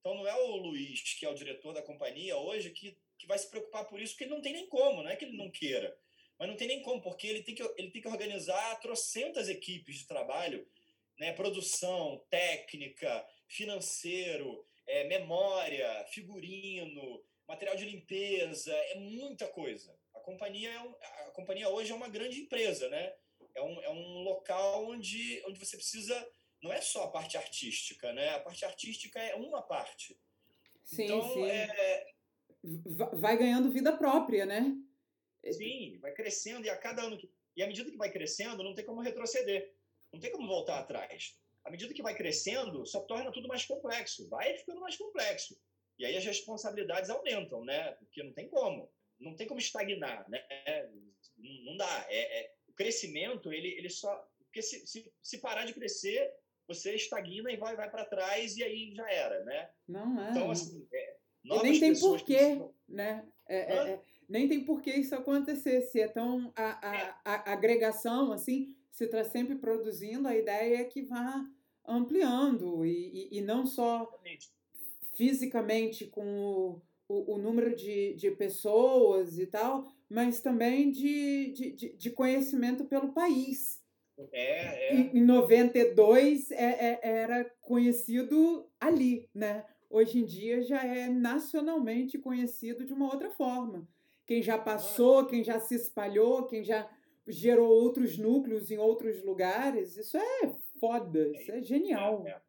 Então, 0.00 0.14
não 0.14 0.26
é 0.26 0.34
o 0.34 0.56
Luiz, 0.56 1.02
que 1.14 1.26
é 1.26 1.28
o 1.28 1.34
diretor 1.34 1.74
da 1.74 1.82
companhia 1.82 2.36
hoje, 2.36 2.70
que, 2.70 2.98
que 3.18 3.26
vai 3.26 3.38
se 3.38 3.48
preocupar 3.48 3.84
por 3.86 4.00
isso, 4.00 4.14
porque 4.14 4.24
ele 4.24 4.34
não 4.34 4.42
tem 4.42 4.52
nem 4.52 4.66
como, 4.66 5.02
não 5.02 5.10
é 5.10 5.16
que 5.16 5.24
ele 5.24 5.36
não 5.36 5.50
queira. 5.50 5.98
Mas 6.40 6.48
não 6.48 6.56
tem 6.56 6.68
nem 6.68 6.82
como, 6.82 7.02
porque 7.02 7.26
ele 7.26 7.42
tem 7.42 7.54
que, 7.54 7.62
ele 7.76 7.90
tem 7.90 8.00
que 8.00 8.08
organizar 8.08 8.80
trocentas 8.80 9.50
equipes 9.50 9.96
de 9.96 10.06
trabalho, 10.06 10.66
né? 11.18 11.34
produção, 11.34 12.24
técnica, 12.30 13.26
financeiro, 13.46 14.64
é, 14.86 15.04
memória, 15.04 16.02
figurino, 16.06 17.22
material 17.46 17.76
de 17.76 17.84
limpeza, 17.84 18.72
é 18.72 18.94
muita 18.94 19.46
coisa. 19.48 19.94
A 20.14 20.20
companhia, 20.20 20.70
é 20.70 20.80
um, 20.80 20.94
a 21.28 21.30
companhia 21.32 21.68
hoje 21.68 21.92
é 21.92 21.94
uma 21.94 22.08
grande 22.08 22.40
empresa, 22.40 22.88
né? 22.88 23.12
É 23.54 23.60
um, 23.62 23.82
é 23.82 23.90
um 23.90 24.22
local 24.22 24.86
onde, 24.86 25.42
onde 25.46 25.58
você 25.58 25.76
precisa. 25.76 26.26
Não 26.62 26.72
é 26.72 26.80
só 26.80 27.04
a 27.04 27.10
parte 27.10 27.36
artística, 27.36 28.14
né? 28.14 28.30
A 28.30 28.40
parte 28.40 28.64
artística 28.64 29.20
é 29.20 29.34
uma 29.34 29.60
parte. 29.60 30.18
Sim, 30.84 31.04
então, 31.04 31.34
sim. 31.34 31.44
É... 31.44 32.06
Vai 33.12 33.36
ganhando 33.36 33.70
vida 33.70 33.94
própria, 33.94 34.46
né? 34.46 34.74
Sim, 35.48 35.98
vai 35.98 36.12
crescendo 36.12 36.66
e 36.66 36.70
a 36.70 36.76
cada 36.76 37.02
ano. 37.02 37.18
Que... 37.18 37.30
E 37.56 37.62
à 37.62 37.66
medida 37.66 37.90
que 37.90 37.96
vai 37.96 38.10
crescendo, 38.10 38.62
não 38.62 38.74
tem 38.74 38.84
como 38.84 39.00
retroceder. 39.00 39.72
Não 40.12 40.20
tem 40.20 40.30
como 40.30 40.46
voltar 40.46 40.78
atrás. 40.78 41.36
À 41.64 41.70
medida 41.70 41.94
que 41.94 42.02
vai 42.02 42.14
crescendo, 42.14 42.84
só 42.86 43.00
torna 43.00 43.32
tudo 43.32 43.48
mais 43.48 43.64
complexo. 43.64 44.28
Vai 44.28 44.56
ficando 44.56 44.80
mais 44.80 44.96
complexo. 44.96 45.56
E 45.98 46.04
aí 46.04 46.16
as 46.16 46.24
responsabilidades 46.24 47.10
aumentam, 47.10 47.64
né? 47.64 47.92
Porque 47.92 48.22
não 48.22 48.32
tem 48.32 48.48
como. 48.48 48.90
Não 49.18 49.36
tem 49.36 49.46
como 49.46 49.60
estagnar, 49.60 50.28
né? 50.28 50.42
Não 51.36 51.76
dá. 51.76 52.06
É, 52.08 52.40
é 52.40 52.54
o 52.68 52.72
crescimento, 52.72 53.52
ele, 53.52 53.68
ele 53.68 53.90
só. 53.90 54.26
Porque 54.44 54.62
se, 54.62 54.86
se, 54.86 55.12
se 55.22 55.38
parar 55.38 55.64
de 55.64 55.74
crescer, 55.74 56.32
você 56.66 56.94
estagna 56.94 57.52
e 57.52 57.56
vai, 57.56 57.76
vai 57.76 57.90
para 57.90 58.04
trás 58.04 58.56
e 58.56 58.64
aí 58.64 58.94
já 58.94 59.10
era, 59.10 59.44
né? 59.44 59.70
Não 59.86 60.20
é. 60.20 60.30
Então, 60.30 60.50
assim. 60.50 60.86
É, 60.92 61.16
e 61.44 61.62
nem 61.62 61.80
tem 61.80 61.98
porquê, 61.98 62.60
né? 62.88 63.26
É, 63.48 63.76
é, 63.76 64.00
nem 64.30 64.48
tem 64.48 64.64
porquê 64.64 64.92
isso 64.92 65.14
acontecer. 65.14 65.82
Se 65.82 66.00
é 66.00 66.08
tão. 66.08 66.52
A, 66.56 66.88
a, 66.88 66.96
é. 66.96 67.14
a, 67.24 67.52
agregação, 67.52 68.32
assim, 68.32 68.74
se 68.92 69.04
está 69.04 69.24
sempre 69.24 69.56
produzindo, 69.56 70.28
a 70.28 70.36
ideia 70.36 70.80
é 70.80 70.84
que 70.84 71.02
vá 71.02 71.44
ampliando 71.86 72.86
e, 72.86 73.28
e, 73.32 73.38
e 73.38 73.40
não 73.40 73.66
só. 73.66 74.08
Fisicamente 75.16 76.06
com 76.06 76.22
o, 76.22 76.82
o, 77.06 77.34
o 77.34 77.38
número 77.38 77.74
de, 77.74 78.14
de 78.14 78.30
pessoas 78.30 79.38
e 79.38 79.46
tal, 79.46 79.92
mas 80.08 80.40
também 80.40 80.90
de, 80.90 81.52
de, 81.52 81.96
de 81.96 82.10
conhecimento 82.10 82.84
pelo 82.84 83.12
país. 83.12 83.82
É, 84.32 84.92
é. 84.92 84.94
Em, 84.94 85.18
em 85.18 85.24
92 85.24 86.50
é, 86.52 86.56
é, 86.56 87.00
era 87.02 87.44
conhecido 87.60 88.66
ali, 88.78 89.28
né? 89.34 89.64
Hoje 89.90 90.20
em 90.20 90.24
dia 90.24 90.62
já 90.62 90.84
é 90.84 91.08
nacionalmente 91.08 92.18
conhecido 92.18 92.84
de 92.84 92.92
uma 92.92 93.06
outra 93.06 93.30
forma. 93.30 93.86
Quem 94.30 94.44
já 94.44 94.56
passou, 94.56 95.26
quem 95.26 95.42
já 95.42 95.58
se 95.58 95.74
espalhou, 95.74 96.46
quem 96.46 96.62
já 96.62 96.88
gerou 97.26 97.68
outros 97.68 98.16
núcleos 98.16 98.70
em 98.70 98.78
outros 98.78 99.24
lugares, 99.24 99.96
isso 99.96 100.16
é 100.16 100.56
foda, 100.78 101.32
isso 101.36 101.50
é 101.50 101.60
genial. 101.60 102.24
É, 102.24 102.30
é. 102.30 102.40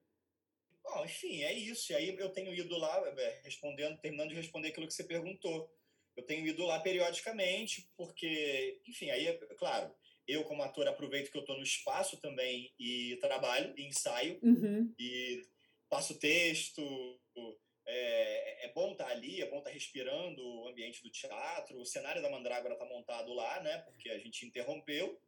Bom, 0.84 1.04
enfim, 1.04 1.42
é 1.42 1.52
isso. 1.52 1.92
E 1.92 1.96
aí 1.96 2.16
eu 2.16 2.30
tenho 2.30 2.54
ido 2.54 2.78
lá, 2.78 3.02
é, 3.18 3.42
respondendo, 3.44 4.00
terminando 4.00 4.30
de 4.30 4.36
responder 4.36 4.68
aquilo 4.68 4.86
que 4.86 4.94
você 4.94 5.04
perguntou. 5.04 5.76
Eu 6.16 6.22
tenho 6.22 6.46
ido 6.46 6.64
lá 6.68 6.80
periodicamente, 6.80 7.90
porque, 7.98 8.80
enfim, 8.88 9.10
aí, 9.10 9.26
é 9.26 9.34
claro, 9.58 9.92
eu 10.28 10.44
como 10.44 10.62
ator 10.62 10.88
aproveito 10.88 11.32
que 11.32 11.38
eu 11.40 11.42
estou 11.42 11.58
no 11.58 11.64
espaço 11.64 12.16
também 12.22 12.72
e 12.80 13.18
trabalho, 13.20 13.74
e 13.76 13.88
ensaio, 13.88 14.40
uhum. 14.44 14.94
e 15.00 15.42
passo 15.90 16.20
texto. 16.20 16.84
É, 17.94 18.66
é 18.66 18.74
bom 18.74 18.94
estar 18.94 19.06
tá 19.06 19.12
ali, 19.12 19.42
é 19.42 19.46
bom 19.50 19.58
estar 19.58 19.70
tá 19.70 19.74
respirando 19.74 20.42
o 20.42 20.68
ambiente 20.68 21.04
do 21.04 21.10
teatro. 21.10 21.80
O 21.80 21.86
cenário 21.86 22.22
da 22.22 22.30
Mandrágora 22.30 22.74
está 22.74 22.86
montado 22.86 23.34
lá, 23.34 23.62
né? 23.62 23.80
Porque 23.80 24.10
a 24.10 24.18
gente 24.18 24.46
interrompeu, 24.46 25.20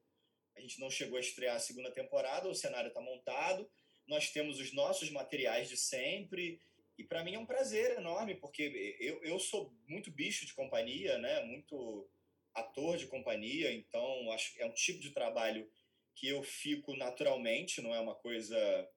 a 0.56 0.62
gente 0.62 0.80
não 0.80 0.90
chegou 0.90 1.18
a 1.18 1.22
estrear 1.22 1.56
a 1.56 1.60
segunda 1.60 1.92
temporada, 1.92 2.48
o 2.48 2.56
cenário 2.56 2.90
está 2.90 3.02
montado 3.02 3.70
nós 4.08 4.30
temos 4.30 4.60
os 4.60 4.74
nossos 4.74 5.10
materiais 5.10 5.70
de 5.70 5.78
sempre. 5.78 6.60
E 6.98 7.04
para 7.04 7.24
mim 7.24 7.36
é 7.36 7.40
um 7.40 7.46
prazer 7.46 7.98
enorme, 7.98 8.36
porque 8.36 8.98
eu, 9.00 9.24
eu 9.24 9.40
sou 9.40 9.74
muito 9.88 10.12
bicho 10.12 10.46
de 10.46 10.54
companhia, 10.54 11.18
né? 11.18 11.44
muito 11.44 12.08
ator 12.54 12.98
de 12.98 13.08
companhia, 13.08 13.74
então 13.74 14.32
acho 14.32 14.54
é 14.60 14.66
um 14.66 14.74
tipo 14.74 15.00
de 15.00 15.10
trabalho 15.10 15.68
que 16.14 16.28
eu 16.28 16.44
fico 16.44 16.96
naturalmente, 16.96 17.82
não 17.82 17.96
é 17.96 18.00
uma 18.00 18.14
coisa. 18.14 18.88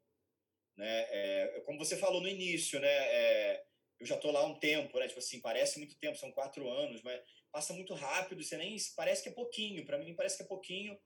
Né? 0.77 1.07
É, 1.09 1.63
como 1.65 1.79
você 1.79 1.97
falou 1.97 2.21
no 2.21 2.29
início, 2.29 2.79
né? 2.79 2.89
É, 2.89 3.65
eu 3.99 4.07
já 4.07 4.17
estou 4.17 4.31
lá 4.31 4.41
há 4.41 4.47
um 4.47 4.59
tempo, 4.59 4.99
né? 4.99 5.09
Tipo 5.09 5.21
assim, 5.21 5.41
parece 5.41 5.79
muito 5.79 5.97
tempo, 5.97 6.19
são 6.19 6.31
quatro 6.33 6.69
anos, 6.69 7.03
mas 7.03 7.21
passa 7.51 7.73
muito 7.73 7.95
rápido, 7.95 8.43
você 8.43 8.57
nem 8.57 8.77
parece 8.95 9.23
que 9.23 9.31
é 9.31 9.33
pouquinho. 9.33 9.85
Para 9.87 9.99
mim 9.99 10.15
parece 10.15 10.37
que 10.37 10.43
é 10.43 10.47
pouquinho, 10.47 10.99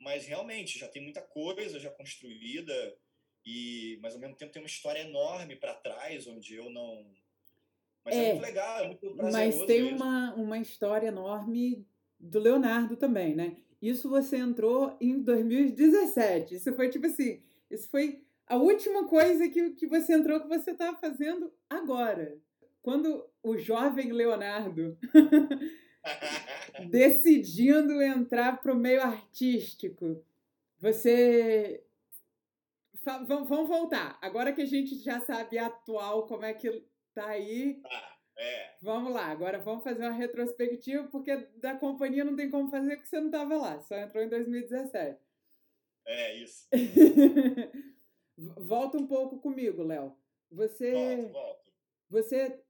mas 0.00 0.26
realmente 0.26 0.78
já 0.78 0.88
tem 0.88 1.02
muita 1.02 1.20
coisa 1.20 1.78
já 1.78 1.90
construída. 1.90 2.96
E, 3.44 3.98
mas 4.02 4.14
ao 4.14 4.20
mesmo 4.20 4.36
tempo 4.36 4.52
tem 4.52 4.62
uma 4.62 4.66
história 4.68 5.00
enorme 5.00 5.56
para 5.56 5.74
trás, 5.74 6.26
onde 6.26 6.54
eu 6.54 6.70
não. 6.70 7.06
Mas 8.04 8.16
é, 8.16 8.24
é 8.24 8.32
muito 8.32 8.42
legal, 8.42 8.84
é 8.84 8.86
muito 8.86 9.16
Mas 9.16 9.64
tem 9.64 9.94
uma, 9.94 10.34
uma 10.34 10.58
história 10.58 11.08
enorme 11.08 11.86
do 12.18 12.38
Leonardo 12.38 12.96
também, 12.96 13.34
né? 13.34 13.56
Isso 13.80 14.08
você 14.08 14.36
entrou 14.36 14.96
em 15.00 15.22
2017. 15.22 16.56
Isso 16.56 16.74
foi 16.74 16.88
tipo 16.88 17.06
assim, 17.06 17.42
isso 17.70 17.88
foi 17.88 18.24
a 18.48 18.56
última 18.56 19.06
coisa 19.06 19.48
que, 19.48 19.70
que 19.70 19.86
você 19.86 20.14
entrou 20.14 20.40
que 20.40 20.48
você 20.48 20.70
está 20.70 20.94
fazendo 20.94 21.52
agora. 21.68 22.36
Quando 22.82 23.28
o 23.42 23.56
jovem 23.58 24.12
Leonardo 24.12 24.96
decidindo 26.88 28.00
entrar 28.00 28.60
para 28.60 28.72
o 28.72 28.76
meio 28.76 29.02
artístico, 29.02 30.24
você 30.80 31.82
vamos, 33.26 33.48
vamos 33.48 33.68
voltar. 33.68 34.18
Agora 34.22 34.52
que 34.52 34.62
a 34.62 34.66
gente 34.66 34.96
já 34.96 35.20
sabe 35.20 35.58
atual 35.58 36.26
como 36.26 36.44
é 36.44 36.54
que 36.54 36.84
tá 37.14 37.26
aí. 37.28 37.80
Ah, 37.84 38.16
é. 38.36 38.74
Vamos 38.80 39.12
lá, 39.12 39.26
agora 39.26 39.58
vamos 39.58 39.82
fazer 39.82 40.02
uma 40.02 40.12
retrospectiva, 40.12 41.08
porque 41.08 41.36
da 41.56 41.74
companhia 41.74 42.24
não 42.24 42.36
tem 42.36 42.50
como 42.50 42.70
fazer 42.70 42.96
porque 42.96 43.08
você 43.08 43.18
não 43.18 43.26
estava 43.26 43.56
lá, 43.56 43.80
só 43.80 43.96
entrou 43.96 44.22
em 44.22 44.28
2017. 44.28 45.18
É, 46.06 46.34
isso. 46.36 46.68
Volta 48.56 48.96
um 48.96 49.06
pouco 49.06 49.38
comigo, 49.38 49.82
Léo. 49.82 50.14
Você. 50.50 50.92
Volto, 50.92 51.32
volto. 51.32 51.72
Você. 52.10 52.60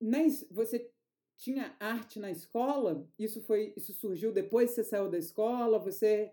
Na, 0.00 0.18
você 0.50 0.90
tinha 1.36 1.76
arte 1.80 2.18
na 2.18 2.30
escola? 2.30 3.06
Isso 3.18 3.42
foi. 3.42 3.72
Isso 3.76 3.92
surgiu 3.94 4.32
depois 4.32 4.70
que 4.70 4.76
você 4.76 4.84
saiu 4.84 5.10
da 5.10 5.18
escola? 5.18 5.78
Você 5.78 6.32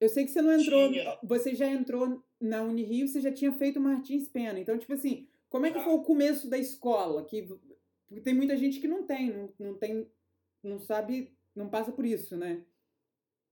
eu 0.00 0.08
sei 0.08 0.24
que 0.24 0.30
você 0.30 0.42
não 0.42 0.52
entrou. 0.52 0.90
Tinha. 0.90 1.18
Você 1.22 1.54
já 1.54 1.66
entrou 1.66 2.22
na 2.40 2.62
Unirio, 2.62 3.08
você 3.08 3.20
já 3.20 3.32
tinha 3.32 3.52
feito 3.52 3.80
Martins 3.80 4.28
Pena. 4.28 4.58
Então, 4.58 4.76
tipo 4.78 4.92
assim, 4.92 5.26
como 5.48 5.66
é 5.66 5.72
que 5.72 5.80
foi 5.80 5.94
o 5.94 6.02
começo 6.02 6.48
da 6.48 6.58
escola? 6.58 7.24
Que 7.24 7.48
porque 8.06 8.20
tem 8.20 8.34
muita 8.34 8.56
gente 8.56 8.78
que 8.78 8.86
não 8.86 9.04
tem, 9.04 9.32
não, 9.32 9.52
não 9.58 9.74
tem, 9.74 10.08
não 10.62 10.78
sabe, 10.78 11.36
não 11.54 11.68
passa 11.68 11.90
por 11.90 12.04
isso, 12.04 12.36
né? 12.36 12.62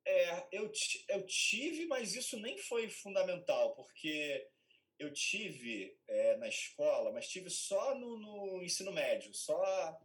É, 0.07 0.47
eu, 0.53 0.71
eu 1.09 1.27
tive, 1.27 1.87
mas 1.87 2.15
isso 2.15 2.39
nem 2.39 2.59
foi 2.59 2.89
fundamental, 2.91 3.75
porque 3.75 4.47
eu 4.99 5.13
tive 5.13 5.97
é, 6.07 6.37
na 6.37 6.49
escola, 6.49 7.11
mas 7.13 7.29
tive 7.29 7.51
só 7.51 7.95
no, 7.95 8.19
no, 8.19 8.63
ensino 8.63 8.93
médio, 8.93 9.33
só, 9.35 10.01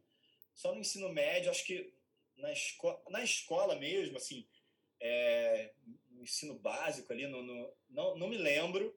só 0.55 0.73
no 0.73 0.79
ensino 0.79 1.09
médio, 1.09 1.51
acho 1.51 1.65
que 1.65 1.93
na, 2.37 2.51
esco 2.51 3.01
na 3.09 3.23
escola 3.23 3.75
mesmo, 3.75 4.17
assim, 4.17 4.47
é, 5.01 5.71
ensino 6.21 6.55
básico 6.55 7.11
ali, 7.11 7.27
no, 7.27 7.43
no, 7.43 7.73
não, 7.89 8.17
não 8.17 8.27
me 8.27 8.37
lembro. 8.37 8.95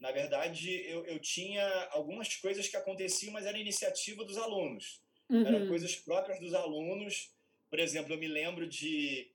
Na 0.00 0.10
verdade, 0.10 0.70
eu, 0.88 1.04
eu 1.06 1.18
tinha 1.20 1.64
algumas 1.92 2.36
coisas 2.36 2.68
que 2.68 2.76
aconteciam, 2.76 3.32
mas 3.32 3.46
era 3.46 3.58
iniciativa 3.58 4.24
dos 4.24 4.36
alunos. 4.36 5.00
Uhum. 5.28 5.46
Eram 5.46 5.68
coisas 5.68 5.94
próprias 5.94 6.40
dos 6.40 6.52
alunos. 6.52 7.32
Por 7.70 7.78
exemplo, 7.78 8.12
eu 8.12 8.18
me 8.18 8.26
lembro 8.26 8.66
de 8.66 9.30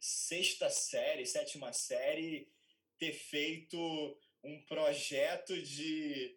sexta 0.00 0.70
série, 0.70 1.26
sétima 1.26 1.72
série, 1.72 2.48
ter 2.98 3.12
feito 3.12 4.18
um 4.42 4.60
projeto 4.66 5.60
de, 5.60 6.36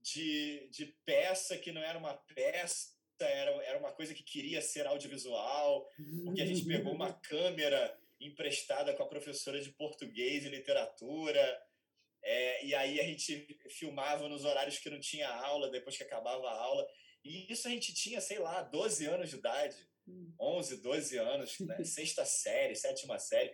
de, 0.00 0.68
de 0.70 0.86
peça 1.04 1.58
que 1.58 1.72
não 1.72 1.82
era 1.82 1.98
uma 1.98 2.14
peça, 2.14 2.94
era, 3.20 3.50
era 3.64 3.78
uma 3.78 3.92
coisa 3.92 4.14
que 4.14 4.22
queria 4.22 4.60
ser 4.60 4.86
audiovisual, 4.86 5.88
porque 6.24 6.42
a 6.42 6.46
gente 6.46 6.64
pegou 6.64 6.92
uma 6.92 7.12
câmera 7.20 7.98
emprestada 8.20 8.94
com 8.94 9.02
a 9.02 9.08
professora 9.08 9.60
de 9.60 9.70
português 9.70 10.44
e 10.44 10.48
literatura. 10.48 11.62
É, 12.22 12.64
e 12.64 12.74
aí 12.74 13.00
a 13.00 13.04
gente 13.04 13.58
filmava 13.68 14.28
nos 14.28 14.44
horários 14.44 14.78
que 14.78 14.88
não 14.88 14.98
tinha 14.98 15.28
aula, 15.28 15.70
depois 15.70 15.96
que 15.96 16.02
acabava 16.02 16.48
a 16.48 16.58
aula. 16.58 16.86
E 17.22 17.50
isso 17.52 17.68
a 17.68 17.70
gente 17.70 17.94
tinha, 17.94 18.20
sei 18.20 18.38
lá, 18.38 18.62
12 18.62 19.06
anos 19.06 19.30
de 19.30 19.36
idade. 19.36 19.76
11, 20.40 20.74
hum. 20.74 20.80
12 20.82 21.18
anos, 21.18 21.60
né? 21.60 21.82
sexta 21.84 22.24
série, 22.24 22.74
sétima 22.74 23.18
série. 23.18 23.52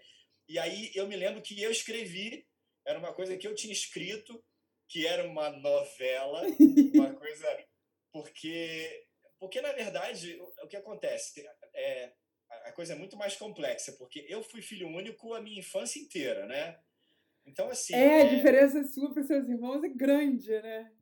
E 0.49 0.59
aí 0.59 0.91
eu 0.95 1.07
me 1.07 1.17
lembro 1.17 1.43
que 1.43 1.61
eu 1.63 1.71
escrevi, 1.71 2.47
era 2.87 2.99
uma 2.99 3.13
coisa 3.13 3.37
que 3.37 3.47
eu 3.47 3.55
tinha 3.55 3.73
escrito, 3.73 4.43
que 4.89 5.07
era 5.07 5.27
uma 5.27 5.51
novela, 5.51 6.43
uma 6.95 7.15
coisa. 7.15 7.67
Porque, 8.13 9.07
porque 9.39 9.61
na 9.61 9.73
verdade, 9.73 10.37
o, 10.41 10.65
o 10.65 10.69
que 10.69 10.77
acontece? 10.77 11.47
É, 11.75 12.13
a 12.65 12.73
coisa 12.73 12.95
é 12.95 12.97
muito 12.97 13.17
mais 13.17 13.37
complexa, 13.37 13.93
porque 13.93 14.27
eu 14.29 14.43
fui 14.43 14.61
filho 14.61 14.89
único 14.89 15.35
a 15.35 15.41
minha 15.41 15.61
infância 15.61 16.01
inteira, 16.01 16.47
né? 16.47 16.81
Então, 17.47 17.69
assim. 17.69 17.95
É, 17.95 18.23
a 18.23 18.25
é 18.25 18.37
diferença 18.37 18.83
sua 18.85 19.13
para 19.13 19.23
seus 19.23 19.49
irmãos 19.49 19.83
é 19.85 19.89
grande, 19.89 20.51
né? 20.51 20.93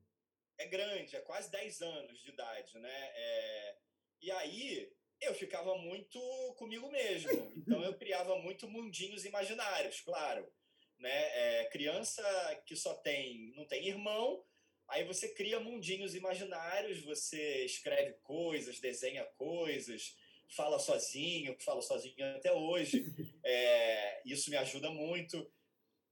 É 0.59 0.67
grande, 0.67 1.17
é 1.17 1.21
quase 1.21 1.51
10 1.51 1.83
anos 1.83 2.21
de 2.21 2.31
idade, 2.31 2.79
né? 2.79 3.13
É... 3.15 3.77
E 4.21 4.31
aí 4.33 4.93
eu 5.21 5.35
ficava 5.35 5.77
muito 5.79 6.19
comigo 6.57 6.91
mesmo. 6.91 7.53
Então 7.57 7.83
eu 7.83 7.95
criava 7.95 8.39
muito 8.39 8.69
mundinhos 8.69 9.25
imaginários, 9.25 10.01
claro. 10.01 10.51
Né? 10.99 11.11
É, 11.11 11.65
criança 11.67 12.23
que 12.67 12.75
só 12.75 12.95
tem, 12.95 13.53
não 13.55 13.67
tem 13.67 13.87
irmão, 13.87 14.45
aí 14.89 15.05
você 15.05 15.29
cria 15.35 15.61
mundinhos 15.61 16.15
imaginários, 16.15 17.05
você 17.05 17.65
escreve 17.65 18.15
coisas, 18.23 18.81
desenha 18.81 19.25
coisas, 19.37 20.17
fala 20.49 20.79
sozinho, 20.79 21.57
fala 21.61 21.83
sozinho 21.83 22.15
até 22.37 22.53
hoje. 22.53 23.05
É, 23.45 24.23
isso 24.27 24.51
me 24.51 24.57
ajuda 24.57 24.91
muito. 24.91 25.51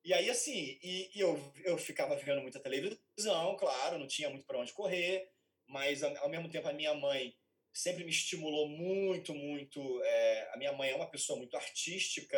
E 0.05 0.15
aí, 0.15 0.31
assim, 0.31 0.79
e, 0.83 1.11
e, 1.17 1.21
eu, 1.21 1.53
eu 1.65 1.77
ficava 1.77 2.15
vendo 2.17 2.41
muita 2.41 2.61
televisão, 2.61 3.57
claro, 3.57 3.99
não 3.99 4.07
tinha 4.07 4.31
muito 4.31 4.47
para 4.47 4.59
onde 4.59 4.73
correr, 4.73 5.29
mas 5.67 6.03
ao 6.03 6.29
mesmo 6.29 6.49
tempo 6.49 6.69
a 6.69 6.73
minha 6.73 6.95
mãe 6.95 7.37
sempre 7.77 8.05
me 8.05 8.11
estimulou 8.11 8.69
muito, 8.69 9.35
muito. 9.35 10.03
É, 10.03 10.51
a 10.53 10.57
minha 10.57 10.73
mãe 10.73 10.91
é 10.91 10.97
uma 10.97 11.11
pessoa 11.11 11.39
muito 11.39 11.57
artística, 11.57 12.37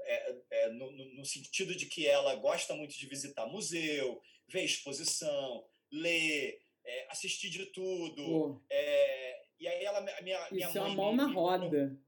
é, 0.00 0.36
é, 0.50 0.68
no, 0.70 0.90
no, 0.90 1.24
sentido 1.24 1.74
de 1.74 1.86
que 1.86 2.06
ela 2.06 2.34
gosta 2.36 2.74
muito 2.74 2.96
de 2.96 3.06
visitar 3.06 3.46
museu, 3.46 4.20
ver 4.48 4.64
exposição, 4.64 5.64
ler, 5.92 6.58
é, 6.84 7.06
assistir 7.10 7.50
de 7.50 7.66
tudo. 7.66 8.62
É, 8.70 9.42
e 9.60 9.68
aí 9.68 9.84
ela, 9.84 9.98
a 9.98 10.22
minha, 10.22 10.48
minha 10.50 10.66
Isso 10.66 10.78
mãe. 10.78 10.90
é 10.90 10.94
uma 10.94 10.94
mão 10.94 11.14
na 11.14 11.26
roda 11.26 11.98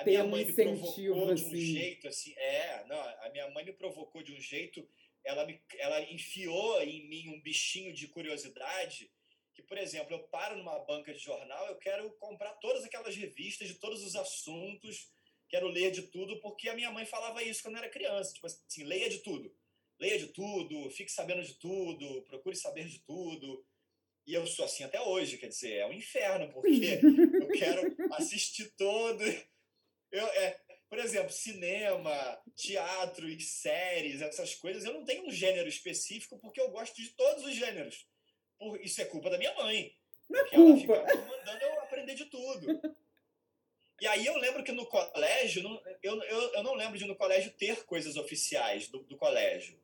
a 0.00 0.04
minha 0.04 0.24
mãe 0.24 0.44
me 0.44 0.52
provocou 0.52 0.88
assim. 0.88 1.02
de 1.02 1.10
um 1.10 1.30
assim. 1.30 1.60
jeito 1.60 2.08
assim, 2.08 2.34
é, 2.36 2.84
não, 2.88 2.98
a 2.98 3.28
minha 3.30 3.50
mãe 3.50 3.64
me 3.64 3.72
provocou 3.72 4.22
de 4.22 4.32
um 4.32 4.40
jeito, 4.40 4.86
ela 5.22 5.44
me, 5.44 5.60
ela 5.78 6.00
enfiou 6.10 6.80
em 6.82 7.06
mim 7.06 7.28
um 7.28 7.40
bichinho 7.40 7.92
de 7.92 8.08
curiosidade, 8.08 9.10
que 9.60 9.66
por 9.66 9.78
exemplo, 9.78 10.14
eu 10.14 10.22
paro 10.24 10.56
numa 10.56 10.78
banca 10.80 11.12
de 11.12 11.18
jornal, 11.18 11.66
eu 11.66 11.76
quero 11.76 12.10
comprar 12.12 12.52
todas 12.54 12.84
aquelas 12.84 13.16
revistas 13.16 13.68
de 13.68 13.74
todos 13.74 14.02
os 14.02 14.16
assuntos, 14.16 15.10
quero 15.48 15.68
ler 15.68 15.90
de 15.90 16.02
tudo, 16.02 16.40
porque 16.40 16.68
a 16.68 16.74
minha 16.74 16.90
mãe 16.90 17.04
falava 17.04 17.42
isso 17.42 17.62
quando 17.62 17.74
eu 17.74 17.82
era 17.82 17.90
criança, 17.90 18.32
tipo 18.32 18.46
assim, 18.46 18.84
leia 18.84 19.08
de 19.10 19.18
tudo. 19.18 19.54
Leia 19.98 20.18
de 20.18 20.28
tudo, 20.28 20.90
fique 20.90 21.12
sabendo 21.12 21.42
de 21.42 21.54
tudo, 21.54 22.22
procure 22.22 22.56
saber 22.56 22.86
de 22.86 23.00
tudo. 23.00 23.64
E 24.26 24.32
eu 24.32 24.46
sou 24.46 24.64
assim 24.64 24.84
até 24.84 25.00
hoje, 25.00 25.36
quer 25.36 25.48
dizer, 25.48 25.74
é 25.74 25.86
um 25.86 25.92
inferno, 25.92 26.52
porque 26.52 27.00
eu 27.40 27.48
quero 27.58 28.14
assistir 28.14 28.70
todo, 28.76 29.22
eu, 30.10 30.26
é, 30.26 30.60
por 30.88 30.98
exemplo, 30.98 31.32
cinema, 31.32 32.42
teatro 32.56 33.28
e 33.28 33.40
séries, 33.40 34.20
essas 34.20 34.54
coisas, 34.56 34.84
eu 34.84 34.92
não 34.92 35.04
tenho 35.04 35.26
um 35.26 35.30
gênero 35.30 35.68
específico 35.68 36.38
porque 36.40 36.60
eu 36.60 36.70
gosto 36.70 36.96
de 36.96 37.10
todos 37.10 37.44
os 37.44 37.54
gêneros. 37.54 38.06
Por, 38.60 38.78
isso 38.84 39.00
é 39.00 39.06
culpa 39.06 39.30
da 39.30 39.38
minha 39.38 39.54
mãe. 39.54 39.90
Não 40.28 40.38
é 40.38 40.44
culpa. 40.44 40.92
ela 40.92 41.08
fica 41.08 41.24
mandando 41.24 41.64
eu 41.64 41.80
aprender 41.80 42.14
de 42.14 42.26
tudo. 42.26 42.80
E 43.98 44.06
aí 44.06 44.24
eu 44.24 44.36
lembro 44.36 44.62
que 44.62 44.70
no 44.70 44.86
colégio, 44.86 45.62
eu, 46.02 46.22
eu, 46.22 46.52
eu 46.54 46.62
não 46.62 46.74
lembro 46.74 46.98
de 46.98 47.06
no 47.06 47.16
colégio 47.16 47.50
ter 47.52 47.84
coisas 47.84 48.16
oficiais 48.16 48.88
do, 48.88 49.00
do 49.00 49.16
colégio. 49.16 49.78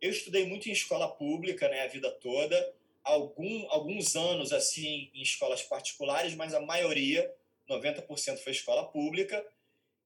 Eu 0.00 0.10
estudei 0.10 0.46
muito 0.46 0.68
em 0.68 0.72
escola 0.72 1.08
pública, 1.08 1.68
né, 1.68 1.82
a 1.82 1.86
vida 1.86 2.10
toda, 2.10 2.74
algum, 3.04 3.70
alguns 3.70 4.16
anos 4.16 4.52
assim 4.52 5.10
em 5.14 5.22
escolas 5.22 5.62
particulares, 5.62 6.34
mas 6.34 6.54
a 6.54 6.60
maioria, 6.60 7.30
90% 7.68 8.38
foi 8.38 8.52
escola 8.52 8.88
pública. 8.88 9.46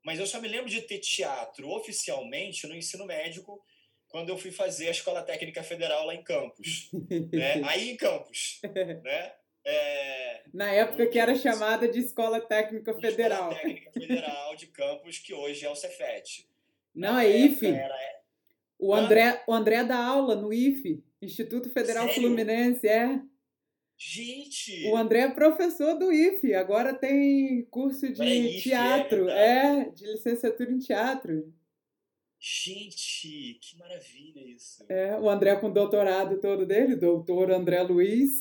Mas 0.02 0.18
eu 0.18 0.26
só 0.26 0.40
me 0.40 0.48
lembro 0.48 0.70
de 0.70 0.82
ter 0.82 0.98
teatro 0.98 1.68
oficialmente 1.70 2.66
no 2.66 2.76
ensino 2.76 3.04
médico 3.04 3.64
quando 4.08 4.28
eu 4.28 4.38
fui 4.38 4.50
fazer 4.50 4.88
a 4.88 4.92
Escola 4.92 5.22
Técnica 5.22 5.62
Federal 5.62 6.06
lá 6.06 6.14
em 6.14 6.22
Campos. 6.22 6.90
né? 7.32 7.62
Aí 7.64 7.90
em 7.90 7.96
Campos. 7.96 8.60
Né? 8.64 9.32
É, 9.68 10.42
Na 10.54 10.70
época 10.70 11.06
que 11.06 11.18
era 11.18 11.34
chamada 11.34 11.88
de 11.88 11.98
Escola 11.98 12.40
Técnica 12.40 12.94
Federal. 12.94 13.50
Escola 13.50 13.62
Técnica 13.62 13.92
Federal 13.92 14.56
de 14.56 14.66
Campos, 14.68 15.18
que 15.18 15.34
hoje 15.34 15.66
é 15.66 15.70
o 15.70 15.74
Cefet. 15.74 16.48
Não, 16.94 17.18
é 17.18 17.28
IFE. 17.28 17.66
Era... 17.66 17.94
O 18.78 18.94
André, 18.94 19.42
o 19.46 19.52
André 19.52 19.84
dá 19.84 19.96
aula 19.96 20.36
no 20.36 20.52
IFE, 20.52 21.02
Instituto 21.20 21.70
Federal 21.70 22.06
Sério? 22.06 22.22
Fluminense, 22.22 22.86
é. 22.86 23.20
Gente! 23.98 24.88
O 24.88 24.96
André 24.96 25.20
é 25.20 25.30
professor 25.30 25.94
do 25.98 26.12
IFE, 26.12 26.54
agora 26.54 26.92
tem 26.92 27.64
curso 27.70 28.12
de 28.12 28.22
IFE, 28.22 28.56
é 28.56 28.60
teatro, 28.60 29.28
é, 29.30 29.80
é, 29.80 29.90
de 29.90 30.06
licenciatura 30.06 30.70
em 30.70 30.78
teatro. 30.78 31.52
Gente, 32.38 33.58
que 33.60 33.78
maravilha 33.78 34.40
isso. 34.40 34.84
É, 34.88 35.18
o 35.18 35.28
André 35.28 35.56
com 35.56 35.68
o 35.68 35.72
doutorado 35.72 36.38
todo 36.40 36.66
dele, 36.66 36.94
doutor 36.94 37.50
André 37.50 37.82
Luiz. 37.82 38.38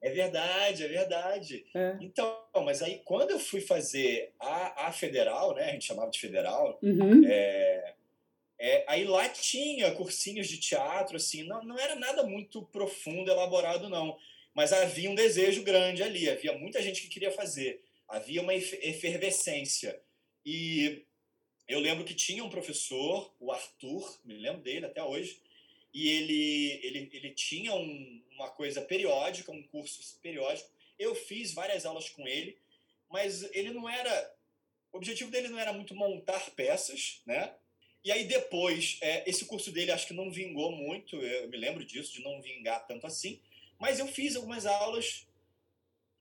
é 0.00 0.10
verdade, 0.10 0.84
é 0.84 0.88
verdade. 0.88 1.66
É. 1.74 1.96
Então, 2.00 2.34
mas 2.64 2.80
aí 2.80 3.02
quando 3.04 3.32
eu 3.32 3.38
fui 3.40 3.60
fazer 3.60 4.32
a, 4.38 4.86
a 4.86 4.92
federal, 4.92 5.54
né, 5.54 5.64
a 5.64 5.72
gente 5.72 5.84
chamava 5.84 6.10
de 6.10 6.20
federal, 6.20 6.78
uhum. 6.82 7.22
é, 7.26 7.94
é, 8.58 8.84
aí 8.86 9.04
lá 9.04 9.28
tinha 9.28 9.90
cursinhos 9.90 10.46
de 10.46 10.58
teatro, 10.58 11.16
assim, 11.16 11.42
não, 11.42 11.64
não 11.64 11.76
era 11.76 11.96
nada 11.96 12.22
muito 12.22 12.62
profundo, 12.66 13.30
elaborado, 13.30 13.88
não. 13.88 14.16
Mas 14.54 14.72
havia 14.72 15.10
um 15.10 15.16
desejo 15.16 15.64
grande 15.64 16.02
ali, 16.02 16.30
havia 16.30 16.56
muita 16.56 16.80
gente 16.80 17.02
que 17.02 17.08
queria 17.08 17.32
fazer, 17.32 17.82
havia 18.06 18.40
uma 18.40 18.54
efervescência. 18.54 20.00
E 20.46 21.04
eu 21.68 21.80
lembro 21.80 22.04
que 22.04 22.14
tinha 22.14 22.44
um 22.44 22.50
professor, 22.50 23.32
o 23.40 23.52
Arthur, 23.52 24.20
me 24.24 24.34
lembro 24.34 24.62
dele 24.62 24.86
até 24.86 25.02
hoje, 25.02 25.40
e 25.94 26.08
ele, 26.08 26.80
ele, 26.82 27.10
ele 27.12 27.30
tinha 27.30 27.74
um, 27.74 28.22
uma 28.32 28.50
coisa 28.50 28.80
periódica, 28.80 29.52
um 29.52 29.62
curso 29.64 30.18
periódico. 30.20 30.70
Eu 30.98 31.14
fiz 31.14 31.52
várias 31.52 31.84
aulas 31.84 32.08
com 32.08 32.26
ele, 32.26 32.56
mas 33.10 33.42
ele 33.54 33.70
não 33.70 33.88
era. 33.88 34.34
O 34.92 34.96
objetivo 34.96 35.30
dele 35.30 35.48
não 35.48 35.58
era 35.58 35.72
muito 35.72 35.94
montar 35.94 36.50
peças, 36.50 37.20
né? 37.26 37.54
E 38.04 38.10
aí 38.10 38.24
depois, 38.24 38.98
é, 39.00 39.28
esse 39.28 39.44
curso 39.44 39.70
dele 39.70 39.92
acho 39.92 40.06
que 40.06 40.14
não 40.14 40.30
vingou 40.30 40.72
muito, 40.72 41.16
eu 41.16 41.48
me 41.48 41.56
lembro 41.56 41.84
disso, 41.84 42.12
de 42.12 42.22
não 42.22 42.42
vingar 42.42 42.84
tanto 42.86 43.06
assim, 43.06 43.40
mas 43.78 43.98
eu 43.98 44.08
fiz 44.08 44.34
algumas 44.34 44.66
aulas 44.66 45.26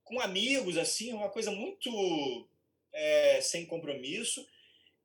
com 0.03 0.19
amigos, 0.19 0.77
assim, 0.77 1.13
uma 1.13 1.29
coisa 1.29 1.49
muito 1.49 2.47
é, 2.93 3.41
sem 3.41 3.65
compromisso. 3.65 4.47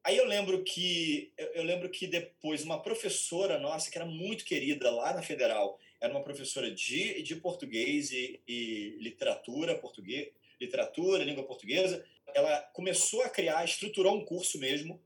Aí 0.07 0.17
eu 0.17 0.25
lembro 0.25 0.63
que 0.63 1.33
eu 1.37 1.65
lembro 1.65 1.91
que 1.91 2.07
depois 2.07 2.63
uma 2.63 2.81
professora 2.81 3.59
nossa 3.59 3.91
que 3.91 3.99
era 3.99 4.07
muito 4.07 4.45
querida 4.45 4.89
lá 4.91 5.13
na 5.13 5.21
Federal, 5.21 5.81
era 6.01 6.13
uma 6.13 6.23
professora 6.23 6.71
de, 6.71 7.23
de 7.23 7.35
português 7.37 8.13
e, 8.13 8.41
e 8.47 8.97
literatura 9.01 9.77
português, 9.77 10.29
literatura, 10.61 11.25
língua 11.25 11.43
portuguesa. 11.45 12.07
Ela 12.35 12.61
começou 12.73 13.23
a 13.23 13.29
criar, 13.29 13.65
estruturou 13.65 14.15
um 14.15 14.25
curso 14.25 14.59
mesmo 14.59 15.01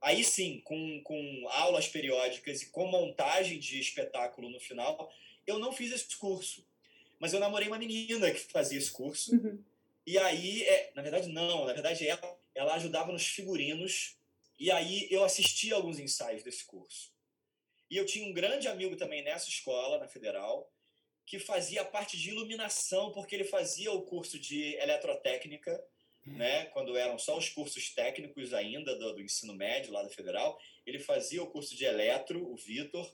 Aí 0.00 0.22
sim, 0.22 0.60
com, 0.64 1.00
com 1.02 1.48
aulas 1.50 1.88
periódicas 1.88 2.62
e 2.62 2.66
com 2.70 2.86
montagem 2.86 3.58
de 3.58 3.80
espetáculo 3.80 4.48
no 4.48 4.60
final, 4.60 5.12
eu 5.46 5.58
não 5.58 5.72
fiz 5.72 5.92
esse 5.92 6.16
curso. 6.16 6.64
Mas 7.18 7.32
eu 7.32 7.40
namorei 7.40 7.66
uma 7.66 7.78
menina 7.78 8.30
que 8.30 8.40
fazia 8.40 8.78
esse 8.78 8.92
curso. 8.92 9.34
Uhum. 9.34 9.58
E 10.06 10.16
aí, 10.16 10.62
é, 10.62 10.92
na 10.94 11.02
verdade, 11.02 11.28
não. 11.28 11.66
Na 11.66 11.72
verdade, 11.72 12.06
ela, 12.06 12.38
ela 12.54 12.74
ajudava 12.74 13.10
nos 13.10 13.26
figurinos. 13.26 14.16
E 14.58 14.70
aí 14.70 15.06
eu 15.10 15.22
assistia 15.24 15.74
alguns 15.74 15.98
ensaios 15.98 16.42
desse 16.42 16.64
curso. 16.64 17.12
E 17.90 17.96
eu 17.96 18.04
tinha 18.04 18.28
um 18.28 18.32
grande 18.32 18.68
amigo 18.68 18.96
também 18.96 19.22
nessa 19.22 19.48
escola, 19.48 19.98
na 19.98 20.08
Federal, 20.08 20.70
que 21.24 21.38
fazia 21.38 21.82
a 21.82 21.84
parte 21.84 22.16
de 22.16 22.30
iluminação, 22.30 23.12
porque 23.12 23.34
ele 23.34 23.44
fazia 23.44 23.92
o 23.92 24.02
curso 24.02 24.38
de 24.38 24.74
eletrotécnica 24.76 25.82
né, 26.26 26.66
quando 26.66 26.96
eram 26.96 27.18
só 27.18 27.36
os 27.36 27.48
cursos 27.48 27.90
técnicos 27.90 28.52
ainda 28.52 28.94
do, 28.96 29.14
do 29.14 29.22
ensino 29.22 29.54
médio 29.54 29.92
lá 29.92 30.02
da 30.02 30.08
Federal. 30.08 30.60
Ele 30.86 30.98
fazia 30.98 31.42
o 31.42 31.46
curso 31.46 31.76
de 31.76 31.84
eletro, 31.84 32.44
o 32.50 32.56
Vitor, 32.56 33.10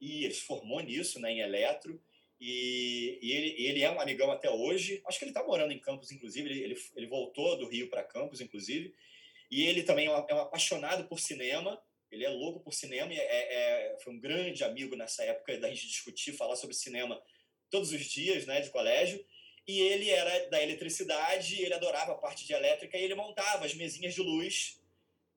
e 0.00 0.24
ele 0.24 0.34
se 0.34 0.42
formou 0.42 0.80
nisso, 0.80 1.20
né, 1.20 1.32
em 1.32 1.40
eletro. 1.40 2.00
E, 2.40 3.18
e 3.22 3.32
ele, 3.32 3.64
ele 3.64 3.82
é 3.82 3.90
um 3.90 4.00
amigão 4.00 4.30
até 4.30 4.50
hoje. 4.50 5.02
Acho 5.06 5.18
que 5.18 5.24
ele 5.24 5.30
está 5.30 5.42
morando 5.42 5.72
em 5.72 5.78
Campos, 5.78 6.10
inclusive. 6.12 6.48
Ele, 6.48 6.62
ele, 6.62 6.82
ele 6.94 7.06
voltou 7.06 7.56
do 7.56 7.68
Rio 7.68 7.88
para 7.88 8.02
Campos, 8.02 8.40
inclusive. 8.40 8.94
E 9.50 9.64
ele 9.64 9.82
também 9.82 10.06
é 10.06 10.10
um, 10.10 10.26
é 10.28 10.34
um, 10.34 10.40
apaixonado 10.40 11.04
por 11.08 11.20
cinema. 11.20 11.80
Ele 12.10 12.24
é 12.24 12.28
louco 12.28 12.60
por 12.60 12.72
cinema 12.72 13.12
e 13.12 13.18
é, 13.18 13.22
é, 13.22 13.98
foi 13.98 14.12
um 14.12 14.20
grande 14.20 14.64
amigo 14.64 14.96
nessa 14.96 15.24
época 15.24 15.58
da 15.58 15.68
gente 15.68 15.88
discutir, 15.88 16.32
falar 16.32 16.56
sobre 16.56 16.74
cinema 16.74 17.20
todos 17.70 17.92
os 17.92 18.04
dias, 18.04 18.46
né, 18.46 18.60
de 18.60 18.70
colégio. 18.70 19.24
E 19.66 19.80
ele 19.80 20.10
era 20.10 20.48
da 20.48 20.62
eletricidade, 20.62 21.60
ele 21.60 21.74
adorava 21.74 22.12
a 22.12 22.16
parte 22.16 22.46
de 22.46 22.52
elétrica 22.52 22.96
e 22.96 23.02
ele 23.02 23.14
montava 23.14 23.64
as 23.64 23.74
mesinhas 23.74 24.14
de 24.14 24.22
luz 24.22 24.80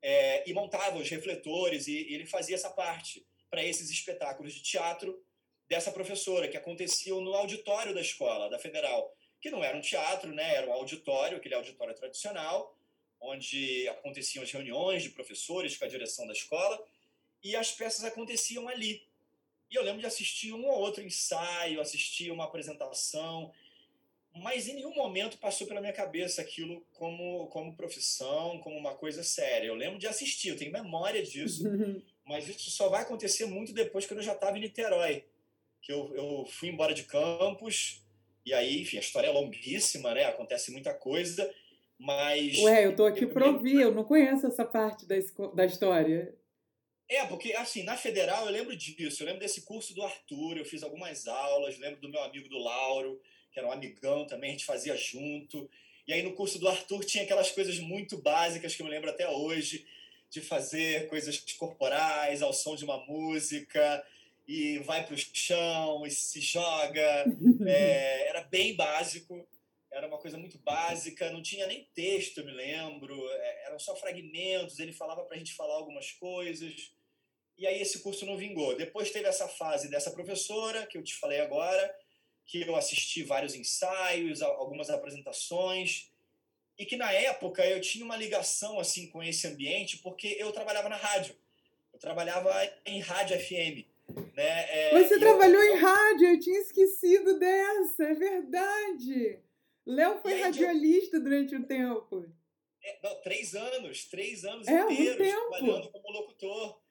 é, 0.01 0.47
e 0.47 0.53
montava 0.53 0.97
os 0.97 1.10
refletores 1.10 1.88
e, 1.88 1.93
e 1.93 2.14
ele 2.14 2.26
fazia 2.26 2.55
essa 2.55 2.70
parte 2.70 3.26
para 3.49 3.64
esses 3.64 3.89
espetáculos 3.89 4.53
de 4.53 4.62
teatro 4.62 5.20
dessa 5.68 5.91
professora, 5.91 6.47
que 6.47 6.57
aconteciam 6.57 7.22
no 7.22 7.34
auditório 7.34 7.93
da 7.93 8.01
escola, 8.01 8.49
da 8.49 8.57
Federal, 8.57 9.14
que 9.39 9.51
não 9.51 9.64
era 9.64 9.78
um 9.78 9.82
teatro, 9.82 10.34
né? 10.34 10.55
era 10.55 10.68
um 10.68 10.74
auditório, 10.74 11.38
aquele 11.38 11.55
auditório 11.55 11.93
tradicional, 11.93 12.76
onde 13.22 13.88
aconteciam 13.89 14.43
as 14.43 14.51
reuniões 14.51 15.03
de 15.03 15.09
professores 15.09 15.78
com 15.78 15.86
a 15.86 15.88
direção 15.88 16.26
da 16.26 16.34
escola, 16.34 16.84
e 17.43 17.55
as 17.55 17.72
peças 17.72 18.03
aconteciam 18.03 18.67
ali. 18.67 19.03
E 19.72 19.76
eu 19.76 19.84
lembro 19.84 20.01
de 20.01 20.07
assistir 20.07 20.53
um 20.53 20.65
ou 20.65 20.80
outro 20.80 21.03
ensaio, 21.03 21.80
assistir 21.80 22.32
uma 22.32 22.45
apresentação, 22.45 23.51
mas 24.34 24.67
em 24.67 24.76
nenhum 24.76 24.93
momento 24.93 25.38
passou 25.38 25.67
pela 25.67 25.82
minha 25.82 25.93
cabeça 25.93 26.41
aquilo 26.41 26.82
como, 26.93 27.47
como 27.47 27.76
profissão, 27.76 28.59
como 28.59 28.78
uma 28.78 28.95
coisa 28.95 29.24
séria. 29.24 29.67
Eu 29.67 29.76
lembro 29.76 29.99
de 29.99 30.07
assistir, 30.07 30.49
eu 30.49 30.57
tenho 30.57 30.72
memória 30.72 31.22
disso, 31.24 31.63
mas 32.26 32.47
isso 32.47 32.70
só 32.72 32.89
vai 32.89 33.01
acontecer 33.01 33.45
muito 33.45 33.74
depois 33.74 34.05
quando 34.05 34.20
eu 34.20 34.26
já 34.26 34.34
estava 34.34 34.57
em 34.57 34.61
Niterói 34.61 35.26
que 35.82 35.91
eu, 35.91 36.13
eu 36.15 36.45
fui 36.45 36.70
embora 36.70 36.93
de 36.93 37.03
campus, 37.03 38.01
e 38.45 38.53
aí, 38.53 38.82
enfim, 38.82 38.97
a 38.97 39.01
história 39.01 39.28
é 39.28 39.32
longuíssima, 39.32 40.13
né? 40.13 40.26
Acontece 40.26 40.72
muita 40.72 40.93
coisa, 40.93 41.51
mas. 42.00 42.58
Ué, 42.60 42.86
eu 42.86 42.95
tô 42.95 43.06
aqui 43.06 43.28
para 43.28 43.47
ouvir, 43.47 43.82
eu 43.82 43.93
não 43.93 44.06
conheço 44.06 44.47
essa 44.47 44.64
parte 44.64 45.06
da, 45.06 45.16
da 45.54 45.66
história. 45.66 46.34
É, 47.10 47.26
porque, 47.26 47.54
assim, 47.54 47.84
na 47.84 47.97
federal 47.97 48.45
eu 48.45 48.52
lembro 48.52 48.76
disso, 48.76 49.22
eu 49.22 49.26
lembro 49.26 49.41
desse 49.41 49.62
curso 49.62 49.93
do 49.93 50.04
Arthur, 50.04 50.58
eu 50.58 50.66
fiz 50.66 50.84
algumas 50.84 51.28
aulas, 51.28 51.78
lembro 51.80 52.00
do 52.00 52.10
meu 52.10 52.22
amigo 52.24 52.47
do 52.47 52.60
Lauro, 52.60 53.20
que 53.52 53.60
era 53.60 53.68
um 53.68 53.72
amigão 53.72 54.26
também, 54.26 54.52
a 54.52 54.54
gente 54.54 54.66
fazia 54.66 54.95
junto. 54.95 55.70
E 56.08 56.14
aí 56.14 56.22
no 56.22 56.34
curso 56.34 56.58
do 56.60 56.68
Arthur 56.68 57.04
tinha 57.04 57.24
aquelas 57.24 57.52
coisas 57.52 57.80
muito 57.80 58.18
básicas 58.18 58.76
que 58.76 58.82
eu 58.82 58.86
me 58.86 58.91
lembro 58.91 59.10
até 59.10 59.28
hoje, 59.28 59.86
de 60.30 60.39
fazer 60.39 61.08
coisas 61.08 61.39
corporais 61.58 62.43
ao 62.43 62.54
som 62.54 62.76
de 62.76 62.86
uma 62.86 63.04
música, 63.06 64.06
e 64.47 64.78
vai 64.80 65.04
para 65.04 65.16
o 65.16 65.18
chão 65.18 66.06
e 66.06 66.12
se 66.12 66.39
joga. 66.39 67.26
É, 67.68 68.30
era 68.30 68.41
bem 68.43 68.76
básico, 68.76 69.45
era 70.00 70.08
uma 70.08 70.18
coisa 70.18 70.38
muito 70.38 70.58
básica, 70.58 71.30
não 71.30 71.43
tinha 71.43 71.68
nem 71.68 71.84
texto, 71.93 72.43
me 72.43 72.52
lembro, 72.52 73.14
é, 73.32 73.68
eram 73.68 73.78
só 73.78 73.95
fragmentos, 73.95 74.80
ele 74.80 74.93
falava 74.93 75.24
para 75.24 75.36
a 75.36 75.38
gente 75.38 75.54
falar 75.54 75.76
algumas 75.76 76.12
coisas. 76.12 76.93
E 77.58 77.68
aí 77.68 77.82
esse 77.82 78.00
curso 78.00 78.26
não 78.26 78.38
vingou. 78.38 78.78
Depois 78.78 79.12
teve 79.12 79.28
essa 79.28 79.47
fase 79.47 79.89
dessa 79.89 80.12
professora, 80.12 80.88
que 80.88 80.97
eu 80.97 81.04
te 81.04 81.16
falei 81.16 81.41
agora, 81.41 81.93
que 82.45 82.62
eu 82.62 82.76
assisti 82.78 83.24
vários 83.24 83.54
ensaios, 83.54 84.41
algumas 84.41 84.89
apresentações, 84.89 86.10
e 86.78 86.86
que 86.86 86.95
na 86.95 87.12
época 87.12 87.66
eu 87.66 87.82
tinha 87.82 88.06
uma 88.06 88.16
ligação 88.16 88.80
assim 88.80 89.08
com 89.10 89.22
esse 89.22 89.45
ambiente, 89.47 89.97
porque 89.97 90.38
eu 90.39 90.52
trabalhava 90.54 90.88
na 90.88 90.95
rádio. 90.95 91.36
Eu 91.91 92.00
trabalhava 92.00 92.54
em 92.86 93.02
rádio 93.02 93.38
FM. 93.38 93.86
Né? 94.34 94.91
É, 94.93 95.04
Você 95.04 95.20
trabalhou 95.20 95.62
eu... 95.62 95.76
em 95.76 95.80
rádio, 95.80 96.30
eu 96.30 96.39
tinha 96.39 96.60
esquecido 96.62 97.38
dessa, 97.38 98.06
é 98.06 98.14
verdade. 98.14 99.49
Léo 99.89 100.21
foi 100.21 100.39
radialista 100.39 101.17
eu... 101.17 101.23
durante 101.23 101.55
um 101.55 101.63
tempo. 101.63 102.25
É, 102.83 102.99
não, 103.03 103.21
três 103.21 103.55
anos, 103.55 104.05
três 104.05 104.45
anos 104.45 104.67
é, 104.67 104.81
inteiros 104.81 105.17
trabalhando 105.17 105.91
como 105.91 106.11
locutor. 106.11 106.81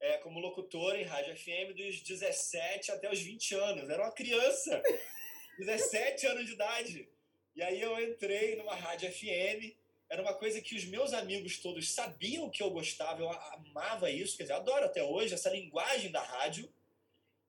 É, 0.00 0.18
como 0.18 0.40
locutor 0.40 0.96
em 0.96 1.04
rádio 1.04 1.36
FM 1.36 1.76
dos 1.76 2.00
17 2.02 2.90
até 2.90 3.10
os 3.10 3.20
20 3.20 3.54
anos. 3.54 3.88
Era 3.88 4.02
uma 4.02 4.12
criança, 4.12 4.82
17 5.58 6.26
anos 6.26 6.46
de 6.46 6.52
idade. 6.52 7.08
E 7.54 7.62
aí 7.62 7.80
eu 7.80 7.98
entrei 8.02 8.56
numa 8.56 8.74
rádio 8.74 9.10
FM 9.12 9.80
era 10.12 10.20
uma 10.20 10.34
coisa 10.34 10.60
que 10.60 10.76
os 10.76 10.84
meus 10.84 11.14
amigos 11.14 11.56
todos 11.56 11.90
sabiam 11.90 12.50
que 12.50 12.62
eu 12.62 12.70
gostava, 12.70 13.22
eu 13.22 13.30
amava 13.30 14.10
isso, 14.10 14.36
quer 14.36 14.42
dizer, 14.42 14.52
adoro 14.52 14.84
até 14.84 15.02
hoje 15.02 15.32
essa 15.32 15.48
linguagem 15.48 16.10
da 16.10 16.22
rádio. 16.22 16.70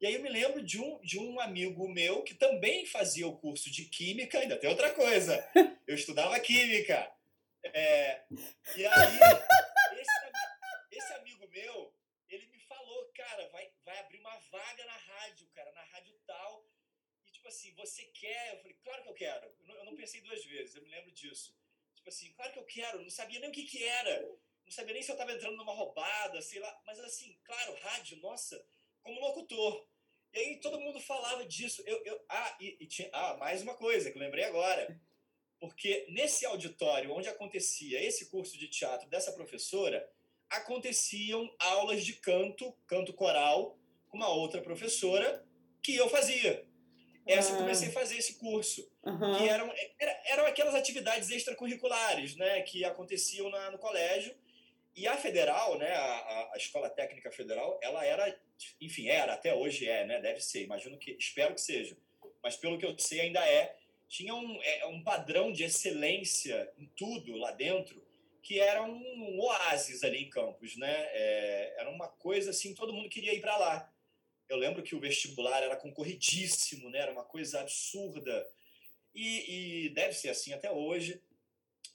E 0.03 0.05
aí 0.05 0.15
eu 0.15 0.21
me 0.21 0.27
lembro 0.27 0.61
de 0.61 0.81
um, 0.81 0.99
de 0.99 1.17
um 1.17 1.39
amigo 1.39 1.87
meu 1.87 2.23
que 2.23 2.33
também 2.33 2.85
fazia 2.85 3.25
o 3.25 3.37
curso 3.37 3.71
de 3.71 3.85
Química, 3.85 4.37
ainda 4.37 4.57
tem 4.57 4.69
outra 4.69 4.93
coisa, 4.93 5.33
eu 5.87 5.95
estudava 5.95 6.37
Química. 6.41 7.09
É, 7.63 8.21
e 8.75 8.85
aí, 8.85 9.17
esse, 9.97 10.11
esse 10.91 11.13
amigo 11.13 11.47
meu, 11.47 11.95
ele 12.27 12.45
me 12.47 12.59
falou, 12.59 13.05
cara, 13.15 13.47
vai, 13.47 13.71
vai 13.85 13.97
abrir 13.99 14.19
uma 14.19 14.37
vaga 14.51 14.83
na 14.83 14.97
rádio, 14.97 15.47
cara, 15.55 15.71
na 15.71 15.83
rádio 15.83 16.19
tal. 16.27 16.67
E 17.25 17.31
tipo 17.31 17.47
assim, 17.47 17.73
você 17.75 18.03
quer? 18.07 18.55
Eu 18.55 18.57
falei, 18.57 18.77
claro 18.83 19.03
que 19.03 19.09
eu 19.09 19.13
quero. 19.13 19.55
Eu 19.61 19.67
não, 19.67 19.75
eu 19.75 19.85
não 19.85 19.95
pensei 19.95 20.19
duas 20.19 20.43
vezes, 20.43 20.75
eu 20.75 20.83
me 20.83 20.89
lembro 20.89 21.13
disso. 21.13 21.57
Tipo 21.95 22.09
assim, 22.09 22.29
claro 22.33 22.51
que 22.51 22.59
eu 22.59 22.65
quero, 22.65 23.01
não 23.01 23.09
sabia 23.09 23.39
nem 23.39 23.47
o 23.47 23.53
que 23.53 23.63
que 23.63 23.81
era. 23.81 24.21
Não 24.65 24.71
sabia 24.71 24.95
nem 24.95 25.01
se 25.01 25.11
eu 25.11 25.13
estava 25.13 25.31
entrando 25.31 25.55
numa 25.55 25.73
roubada, 25.73 26.41
sei 26.41 26.59
lá. 26.59 26.81
Mas 26.85 26.99
assim, 26.99 27.39
claro, 27.45 27.73
rádio, 27.75 28.17
nossa, 28.17 28.61
como 29.01 29.21
locutor. 29.21 29.92
E 30.33 30.39
aí 30.39 30.57
todo 30.57 30.79
mundo 30.79 30.99
falava 30.99 31.45
disso. 31.45 31.83
Eu, 31.85 32.01
eu, 32.03 32.19
ah, 32.27 32.57
e, 32.59 32.77
e 32.79 32.87
tinha, 32.87 33.09
ah, 33.13 33.37
mais 33.37 33.61
uma 33.61 33.75
coisa 33.75 34.09
que 34.09 34.17
eu 34.17 34.21
lembrei 34.21 34.43
agora. 34.43 34.99
Porque 35.59 36.05
nesse 36.09 36.45
auditório 36.45 37.13
onde 37.13 37.29
acontecia 37.29 38.03
esse 38.03 38.25
curso 38.25 38.57
de 38.57 38.67
teatro 38.67 39.07
dessa 39.07 39.31
professora, 39.31 40.09
aconteciam 40.49 41.53
aulas 41.59 42.03
de 42.03 42.13
canto, 42.13 42.73
canto 42.85 43.13
coral, 43.13 43.77
com 44.07 44.17
uma 44.17 44.29
outra 44.29 44.61
professora 44.61 45.45
que 45.81 45.95
eu 45.95 46.09
fazia. 46.09 46.65
Essa 47.25 47.51
ah. 47.51 47.53
eu 47.53 47.57
comecei 47.59 47.89
a 47.89 47.91
fazer 47.91 48.17
esse 48.17 48.35
curso. 48.35 48.89
Uhum. 49.03 49.37
Que 49.37 49.47
eram, 49.47 49.73
era, 49.99 50.21
eram 50.25 50.45
aquelas 50.45 50.75
atividades 50.75 51.29
extracurriculares 51.29 52.35
né, 52.35 52.61
que 52.61 52.83
aconteciam 52.83 53.49
na, 53.49 53.71
no 53.71 53.77
colégio. 53.77 54.35
E 54.95 55.07
a 55.07 55.17
federal, 55.17 55.77
né, 55.77 55.91
a, 55.91 56.51
a 56.53 56.57
escola 56.57 56.89
técnica 56.89 57.31
federal, 57.31 57.79
ela 57.81 58.05
era, 58.05 58.39
enfim, 58.79 59.07
era, 59.07 59.33
até 59.33 59.53
hoje 59.53 59.87
é, 59.87 60.05
né, 60.05 60.21
deve 60.21 60.39
ser, 60.39 60.63
imagino 60.63 60.97
que, 60.97 61.15
espero 61.19 61.55
que 61.55 61.61
seja, 61.61 61.97
mas 62.43 62.55
pelo 62.55 62.77
que 62.77 62.85
eu 62.85 62.97
sei 62.99 63.21
ainda 63.21 63.43
é, 63.47 63.75
tinha 64.07 64.35
um, 64.35 64.61
é, 64.61 64.85
um 64.85 65.03
padrão 65.03 65.51
de 65.51 65.63
excelência 65.63 66.71
em 66.77 66.85
tudo 66.95 67.35
lá 67.37 67.51
dentro, 67.51 68.05
que 68.43 68.59
era 68.59 68.83
um, 68.83 68.95
um 68.95 69.39
oásis 69.39 70.03
ali 70.03 70.23
em 70.23 70.29
Campos, 70.29 70.75
né, 70.77 70.93
é, 71.11 71.75
era 71.79 71.89
uma 71.89 72.07
coisa 72.07 72.51
assim, 72.51 72.75
todo 72.75 72.93
mundo 72.93 73.09
queria 73.09 73.33
ir 73.33 73.41
para 73.41 73.57
lá. 73.57 73.93
Eu 74.49 74.57
lembro 74.57 74.83
que 74.83 74.95
o 74.95 74.99
vestibular 74.99 75.63
era 75.63 75.75
concorridíssimo, 75.75 76.89
né? 76.89 76.99
era 76.99 77.11
uma 77.11 77.23
coisa 77.23 77.61
absurda. 77.61 78.47
E, 79.15 79.85
e 79.85 79.89
deve 79.89 80.13
ser 80.13 80.29
assim 80.29 80.53
até 80.53 80.71
hoje. 80.71 81.21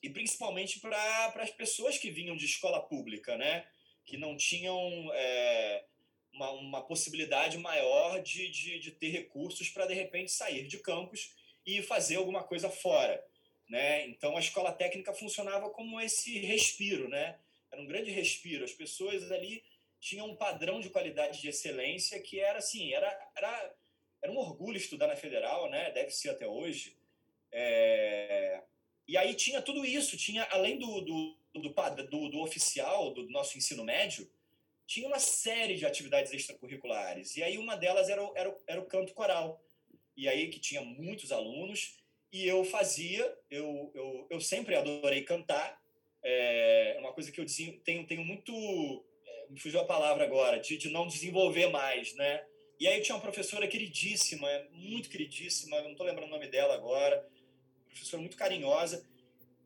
E 0.02 0.10
principalmente 0.10 0.80
para 0.80 1.32
as 1.36 1.50
pessoas 1.50 1.98
que 1.98 2.10
vinham 2.10 2.36
de 2.36 2.44
escola 2.44 2.80
pública, 2.80 3.36
né? 3.36 3.66
que 4.08 4.16
não 4.16 4.36
tinham 4.36 5.10
é, 5.12 5.84
uma, 6.32 6.50
uma 6.52 6.82
possibilidade 6.82 7.58
maior 7.58 8.22
de, 8.22 8.48
de, 8.48 8.78
de 8.78 8.90
ter 8.92 9.08
recursos 9.08 9.68
para, 9.68 9.86
de 9.86 9.92
repente, 9.92 10.32
sair 10.32 10.66
de 10.66 10.78
campus 10.78 11.34
e 11.66 11.82
fazer 11.82 12.16
alguma 12.16 12.42
coisa 12.42 12.70
fora. 12.70 13.22
Né? 13.68 14.06
Então, 14.06 14.34
a 14.34 14.40
escola 14.40 14.72
técnica 14.72 15.12
funcionava 15.12 15.68
como 15.68 16.00
esse 16.00 16.38
respiro, 16.38 17.06
né? 17.08 17.38
Era 17.70 17.82
um 17.82 17.86
grande 17.86 18.10
respiro. 18.10 18.64
As 18.64 18.72
pessoas 18.72 19.30
ali 19.30 19.62
tinha 20.00 20.24
um 20.24 20.34
padrão 20.34 20.80
de 20.80 20.88
qualidade 20.88 21.42
de 21.42 21.48
excelência 21.48 22.18
que 22.22 22.40
era 22.40 22.60
assim, 22.60 22.94
era, 22.94 23.30
era, 23.36 23.74
era 24.22 24.32
um 24.32 24.38
orgulho 24.38 24.78
estudar 24.78 25.08
na 25.08 25.16
federal, 25.16 25.68
né? 25.68 25.90
Deve 25.90 26.10
ser 26.12 26.30
até 26.30 26.46
hoje. 26.46 26.96
É... 27.52 28.62
E 29.08 29.16
aí 29.16 29.34
tinha 29.34 29.62
tudo 29.62 29.84
isso, 29.84 30.16
tinha 30.16 30.46
além 30.50 30.78
do, 30.78 31.00
do, 31.00 31.36
do, 31.54 31.74
do, 32.10 32.28
do 32.28 32.40
oficial 32.40 33.10
do 33.12 33.28
nosso 33.30 33.56
ensino 33.56 33.82
médio, 33.82 34.30
tinha 34.86 35.08
uma 35.08 35.18
série 35.18 35.76
de 35.76 35.86
atividades 35.86 36.32
extracurriculares. 36.32 37.34
E 37.36 37.42
aí 37.42 37.56
uma 37.56 37.74
delas 37.74 38.08
era 38.08 38.22
o, 38.22 38.36
era 38.36 38.54
era 38.66 38.80
o 38.80 38.86
canto 38.86 39.14
coral. 39.14 39.60
E 40.16 40.28
aí 40.28 40.48
que 40.48 40.60
tinha 40.60 40.82
muitos 40.82 41.32
alunos 41.32 41.96
e 42.30 42.46
eu 42.46 42.62
fazia, 42.64 43.34
eu, 43.50 43.90
eu, 43.94 44.26
eu 44.30 44.40
sempre 44.40 44.74
adorei 44.74 45.22
cantar. 45.22 45.80
É 46.22 46.96
uma 47.00 47.12
coisa 47.12 47.32
que 47.32 47.40
eu 47.40 47.46
tenho, 47.82 48.06
tenho 48.06 48.24
muito 48.24 48.52
me 49.48 49.58
fugiu 49.58 49.80
a 49.80 49.84
palavra 49.84 50.24
agora, 50.24 50.58
de, 50.58 50.76
de 50.76 50.90
não 50.90 51.06
desenvolver 51.06 51.68
mais, 51.68 52.14
né? 52.14 52.44
E 52.78 52.86
aí 52.86 53.00
tinha 53.00 53.16
uma 53.16 53.22
professora 53.22 53.66
queridíssima, 53.66 54.48
muito 54.72 55.08
queridíssima, 55.08 55.80
não 55.80 55.92
estou 55.92 56.06
lembrando 56.06 56.28
o 56.28 56.30
nome 56.30 56.46
dela 56.48 56.74
agora, 56.74 57.26
professora 57.88 58.20
muito 58.20 58.36
carinhosa, 58.36 59.04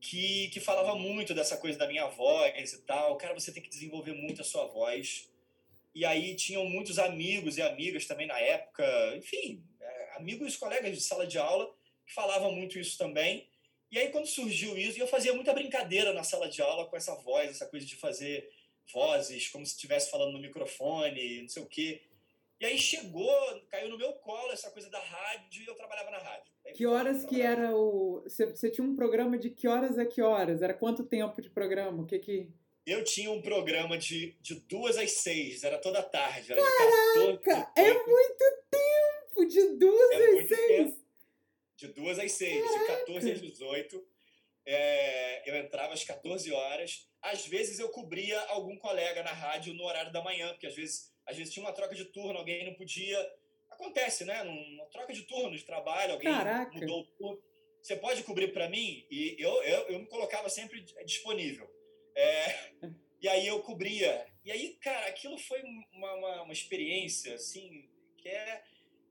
que, 0.01 0.49
que 0.49 0.61
falava 0.61 0.97
muito 0.97 1.33
dessa 1.33 1.57
coisa 1.57 1.79
da 1.79 1.87
minha 1.87 2.09
voz 2.09 2.73
e 2.73 2.83
tal. 2.83 3.17
Cara, 3.17 3.35
você 3.35 3.53
tem 3.53 3.63
que 3.63 3.71
desenvolver 3.71 4.13
muito 4.13 4.43
a 4.43 4.45
sua 4.45 4.67
voz. 4.67 5.31
E 5.95 6.05
aí 6.05 6.35
tinham 6.35 6.65
muitos 6.65 6.99
amigos 6.99 7.59
e 7.59 7.63
amigas 7.63 8.07
também 8.07 8.27
na 8.27 8.39
época, 8.39 8.85
enfim, 9.17 9.63
é, 9.81 10.17
amigos, 10.17 10.57
colegas 10.57 10.97
de 10.97 11.03
sala 11.03 11.27
de 11.27 11.39
aula 11.39 11.73
que 12.07 12.15
falavam 12.15 12.53
muito 12.53 12.79
isso 12.79 12.97
também. 12.97 13.47
E 13.91 13.99
aí 13.99 14.09
quando 14.09 14.27
surgiu 14.27 14.77
isso, 14.77 14.99
eu 14.99 15.07
fazia 15.07 15.35
muita 15.35 15.53
brincadeira 15.53 16.13
na 16.15 16.25
sala 16.25 16.49
de 16.49 16.63
aula 16.63 16.87
com 16.87 16.97
essa 16.97 17.15
voz, 17.17 17.51
essa 17.51 17.67
coisa 17.67 17.85
de 17.85 17.95
fazer 17.97 18.51
vozes 18.93 19.49
como 19.49 19.65
se 19.67 19.75
estivesse 19.75 20.11
falando 20.11 20.33
no 20.33 20.41
microfone, 20.41 21.43
não 21.43 21.49
sei 21.49 21.63
o 21.63 21.67
quê. 21.67 22.03
E 22.63 22.65
aí 22.65 22.79
chegou, 22.79 23.61
caiu 23.69 23.89
no 23.89 23.99
meu 23.99 24.13
colo 24.13 24.53
essa 24.53 24.71
coisa 24.71 24.89
da 24.89 25.01
rádio 25.01 25.65
e 25.65 25.67
eu 25.67 25.75
trabalhava 25.75 26.13
na 26.13 26.19
rádio. 26.19 26.53
Aí 26.65 26.73
que 26.73 26.87
horas 26.87 27.25
que 27.25 27.43
era 27.43 27.75
o. 27.75 28.23
Você, 28.23 28.71
tinha 28.71 28.87
um 28.87 28.95
programa 28.95 29.37
de 29.37 29.51
que 29.51 29.67
horas 29.67 29.99
a 29.99 30.07
que 30.07 30.23
horas? 30.23 30.63
Era 30.63 30.73
quanto 30.73 31.03
tempo 31.03 31.43
de 31.43 31.51
programa? 31.51 32.05
O 32.05 32.07
que 32.07 32.21
que. 32.21 32.49
Eu 32.87 33.03
tinha 33.03 33.33
um 33.33 33.43
programa 33.43 33.99
de, 33.99 34.37
de 34.41 34.55
duas 34.55 34.97
às 34.97 35.11
seis, 35.11 35.65
era 35.65 35.77
toda 35.77 36.05
tarde. 36.05 36.53
Era 36.53 36.63
Caraca! 36.63 37.73
é 37.77 37.95
muito 37.95 38.45
tempo! 38.71 39.45
De 39.45 39.77
duas 39.77 40.13
é 40.13 40.17
às 40.17 40.49
seis! 40.49 40.69
Tempo. 40.69 41.05
De 41.75 41.89
duas 41.89 42.19
às 42.21 42.31
seis, 42.31 42.63
Caraca. 42.63 42.79
de 42.79 42.99
14 43.01 43.33
às 43.33 43.41
18. 43.41 44.07
É, 44.65 45.51
eu 45.51 45.57
entrava 45.57 45.95
às 45.95 46.05
14 46.05 46.53
horas. 46.53 47.09
Às 47.21 47.45
vezes 47.45 47.81
eu 47.81 47.89
cobria 47.89 48.41
algum 48.43 48.77
colega 48.77 49.21
na 49.25 49.33
rádio 49.33 49.75
no 49.75 49.83
horário 49.83 50.13
da 50.13 50.23
manhã, 50.23 50.51
porque 50.51 50.69
às 50.69 50.77
vezes 50.77 51.12
às 51.27 51.37
vezes 51.37 51.53
tinha 51.53 51.65
uma 51.65 51.73
troca 51.73 51.95
de 51.95 52.05
turno, 52.07 52.39
alguém 52.39 52.67
não 52.67 52.75
podia. 52.75 53.19
Acontece, 53.71 54.25
né? 54.25 54.43
Uma 54.43 54.87
troca 54.87 55.13
de 55.13 55.23
turno 55.23 55.57
de 55.57 55.65
trabalho, 55.65 56.13
alguém 56.13 56.33
Caraca. 56.33 56.79
mudou 56.79 57.01
o 57.01 57.07
turno. 57.19 57.43
Você 57.83 57.97
pode 57.97 58.23
cobrir 58.23 58.53
para 58.53 58.69
mim? 58.69 59.05
E 59.11 59.37
eu, 59.39 59.63
eu, 59.63 59.89
eu 59.89 59.99
me 59.99 60.07
colocava 60.07 60.49
sempre 60.49 60.85
disponível. 61.05 61.69
É, 62.15 62.71
e 63.21 63.29
aí 63.29 63.47
eu 63.47 63.61
cobria. 63.61 64.27
E 64.45 64.53
aí, 64.53 64.77
cara, 64.81 65.07
aquilo 65.07 65.37
foi 65.39 65.61
uma, 65.63 66.15
uma, 66.15 66.43
uma 66.43 66.53
experiência, 66.53 67.35
assim, 67.35 67.89
que 68.19 68.29
é. 68.29 68.63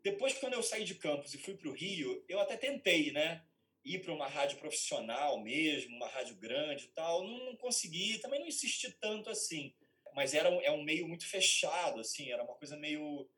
Depois, 0.04 0.34
quando 0.34 0.54
eu 0.54 0.64
saí 0.64 0.84
de 0.84 0.96
campus 0.96 1.34
e 1.34 1.38
fui 1.38 1.56
para 1.56 1.70
o 1.70 1.74
Rio, 1.74 2.24
eu 2.28 2.40
até 2.40 2.58
tentei, 2.58 3.12
né? 3.12 3.44
Ir 3.84 4.00
para 4.00 4.14
uma 4.14 4.28
rádio 4.28 4.58
profissional 4.58 5.42
mesmo, 5.44 5.96
uma 5.96 6.08
rádio 6.08 6.36
grande 6.36 6.86
e 6.86 6.90
tal. 6.90 7.24
Não, 7.24 7.46
não 7.46 7.56
consegui, 7.58 8.20
também 8.20 8.40
não 8.40 8.48
insisti 8.48 8.92
tanto 9.00 9.30
assim 9.30 9.74
mas 10.14 10.34
era 10.34 10.50
um, 10.50 10.62
é 10.62 10.72
um 10.72 10.84
meio 10.84 11.08
muito 11.08 11.28
fechado, 11.28 12.00
assim, 12.00 12.32
era 12.32 12.44
uma 12.44 12.56
coisa 12.56 12.76
meio 12.78 13.30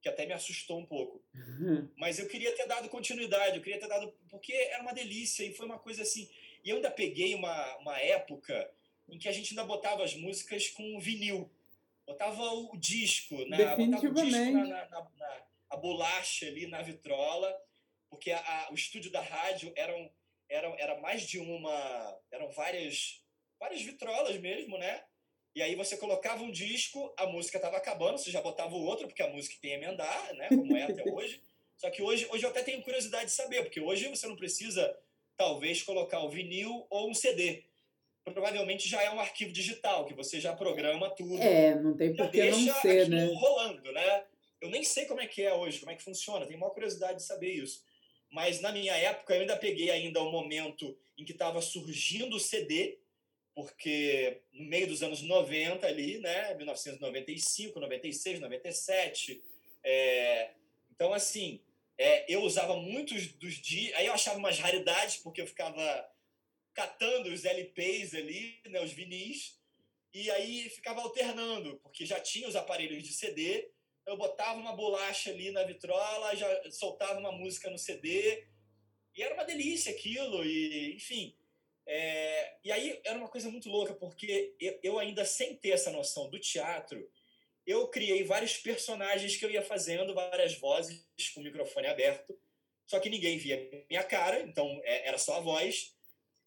que 0.00 0.08
até 0.08 0.24
me 0.24 0.32
assustou 0.32 0.78
um 0.78 0.86
pouco. 0.86 1.22
Uhum. 1.34 1.88
Mas 1.96 2.18
eu 2.18 2.26
queria 2.26 2.54
ter 2.56 2.66
dado 2.66 2.88
continuidade, 2.88 3.56
eu 3.56 3.62
queria 3.62 3.78
ter 3.78 3.88
dado 3.88 4.12
porque 4.30 4.52
era 4.52 4.82
uma 4.82 4.94
delícia 4.94 5.44
e 5.44 5.52
foi 5.52 5.66
uma 5.66 5.78
coisa 5.78 6.02
assim. 6.02 6.30
E 6.64 6.70
eu 6.70 6.76
ainda 6.76 6.90
peguei 6.90 7.34
uma, 7.34 7.76
uma 7.78 7.98
época 7.98 8.70
em 9.08 9.18
que 9.18 9.28
a 9.28 9.32
gente 9.32 9.50
ainda 9.50 9.64
botava 9.64 10.02
as 10.02 10.14
músicas 10.14 10.68
com 10.68 10.98
vinil, 10.98 11.50
botava 12.06 12.42
o 12.42 12.76
disco, 12.78 13.44
na, 13.46 13.76
botava 13.76 14.06
o 14.06 14.14
disco 14.14 14.52
na, 14.52 14.64
na, 14.64 14.88
na, 14.88 15.10
na 15.16 15.50
a 15.70 15.76
bolacha 15.76 16.46
ali 16.46 16.66
na 16.66 16.82
vitrola, 16.82 17.56
porque 18.10 18.32
a, 18.32 18.38
a, 18.38 18.72
o 18.72 18.74
estúdio 18.74 19.10
da 19.10 19.20
rádio 19.20 19.72
eram, 19.76 20.12
eram, 20.48 20.74
era 20.78 21.00
mais 21.00 21.22
de 21.22 21.38
uma, 21.38 22.20
eram 22.32 22.50
várias, 22.50 23.24
várias 23.58 23.80
vitrolas 23.82 24.36
mesmo, 24.38 24.76
né? 24.76 25.04
E 25.54 25.62
aí 25.62 25.74
você 25.74 25.96
colocava 25.96 26.42
um 26.42 26.50
disco, 26.50 27.12
a 27.16 27.26
música 27.26 27.58
estava 27.58 27.76
acabando, 27.76 28.18
você 28.18 28.30
já 28.30 28.40
botava 28.40 28.74
o 28.74 28.84
outro, 28.84 29.06
porque 29.06 29.22
a 29.22 29.28
música 29.28 29.56
tem 29.60 29.72
emendar, 29.72 30.34
né? 30.34 30.48
Como 30.48 30.76
é 30.76 30.84
até 30.84 31.02
hoje. 31.10 31.42
Só 31.76 31.90
que 31.90 32.02
hoje, 32.02 32.26
hoje 32.30 32.44
eu 32.44 32.50
até 32.50 32.62
tenho 32.62 32.82
curiosidade 32.82 33.26
de 33.26 33.32
saber, 33.32 33.62
porque 33.62 33.80
hoje 33.80 34.06
você 34.08 34.26
não 34.26 34.36
precisa, 34.36 34.96
talvez, 35.36 35.82
colocar 35.82 36.20
o 36.20 36.28
vinil 36.28 36.86
ou 36.88 37.10
um 37.10 37.14
CD. 37.14 37.64
Provavelmente 38.22 38.88
já 38.88 39.02
é 39.02 39.10
um 39.10 39.18
arquivo 39.18 39.50
digital, 39.50 40.04
que 40.04 40.14
você 40.14 40.38
já 40.38 40.54
programa 40.54 41.10
tudo. 41.10 41.42
É, 41.42 41.74
não 41.74 41.96
tem 41.96 42.14
por 42.14 42.30
que 42.30 42.50
não 42.50 42.74
ser, 42.80 43.08
né? 43.08 43.30
rolando, 43.34 43.90
né? 43.92 44.24
Eu 44.60 44.68
nem 44.68 44.84
sei 44.84 45.06
como 45.06 45.20
é 45.20 45.26
que 45.26 45.42
é 45.42 45.54
hoje, 45.54 45.80
como 45.80 45.90
é 45.90 45.94
que 45.96 46.02
funciona, 46.02 46.46
tenho 46.46 46.60
maior 46.60 46.72
curiosidade 46.72 47.16
de 47.16 47.24
saber 47.24 47.50
isso. 47.50 47.82
Mas 48.30 48.60
na 48.60 48.70
minha 48.70 48.94
época 48.94 49.34
eu 49.34 49.40
ainda 49.40 49.56
peguei 49.56 49.90
ainda 49.90 50.20
o 50.20 50.30
momento 50.30 50.96
em 51.18 51.24
que 51.24 51.32
estava 51.32 51.60
surgindo 51.60 52.36
o 52.36 52.40
CD, 52.40 52.98
porque 53.54 54.42
no 54.52 54.64
meio 54.64 54.86
dos 54.86 55.02
anos 55.02 55.22
90 55.22 55.86
ali, 55.86 56.18
né, 56.18 56.54
1995, 56.54 57.80
96, 57.80 58.40
97, 58.40 59.42
é, 59.82 60.50
então 60.90 61.12
assim, 61.12 61.60
é, 61.98 62.32
eu 62.32 62.42
usava 62.42 62.76
muitos 62.76 63.28
dos 63.32 63.54
dias, 63.54 63.94
aí 63.96 64.06
eu 64.06 64.12
achava 64.12 64.38
umas 64.38 64.58
raridades 64.58 65.16
porque 65.16 65.40
eu 65.40 65.46
ficava 65.46 66.10
catando 66.72 67.32
os 67.32 67.44
LPs 67.44 68.14
ali, 68.14 68.60
né, 68.66 68.80
os 68.80 68.92
vinis, 68.92 69.60
e 70.12 70.30
aí 70.30 70.68
ficava 70.70 71.00
alternando, 71.02 71.78
porque 71.82 72.06
já 72.06 72.18
tinha 72.18 72.48
os 72.48 72.56
aparelhos 72.56 73.02
de 73.02 73.12
CD, 73.12 73.70
eu 74.06 74.16
botava 74.16 74.58
uma 74.58 74.74
bolacha 74.74 75.30
ali 75.30 75.50
na 75.50 75.62
vitrola, 75.62 76.34
já 76.34 76.70
soltava 76.70 77.20
uma 77.20 77.32
música 77.32 77.70
no 77.70 77.78
CD, 77.78 78.46
e 79.14 79.22
era 79.22 79.34
uma 79.34 79.44
delícia 79.44 79.92
aquilo, 79.92 80.44
e 80.44 80.94
enfim, 80.94 81.36
é, 81.92 82.54
e 82.62 82.70
aí 82.70 83.00
era 83.04 83.18
uma 83.18 83.26
coisa 83.26 83.50
muito 83.50 83.68
louca, 83.68 83.92
porque 83.92 84.54
eu, 84.80 84.96
ainda 84.96 85.24
sem 85.24 85.56
ter 85.56 85.70
essa 85.70 85.90
noção 85.90 86.30
do 86.30 86.38
teatro, 86.38 87.10
eu 87.66 87.88
criei 87.88 88.22
vários 88.22 88.56
personagens 88.56 89.36
que 89.36 89.44
eu 89.44 89.50
ia 89.50 89.60
fazendo, 89.60 90.14
várias 90.14 90.54
vozes 90.54 91.04
com 91.34 91.40
o 91.40 91.42
microfone 91.42 91.88
aberto, 91.88 92.38
só 92.86 93.00
que 93.00 93.10
ninguém 93.10 93.38
via 93.38 93.84
minha 93.90 94.04
cara, 94.04 94.40
então 94.42 94.80
é, 94.84 95.08
era 95.08 95.18
só 95.18 95.38
a 95.38 95.40
voz. 95.40 95.92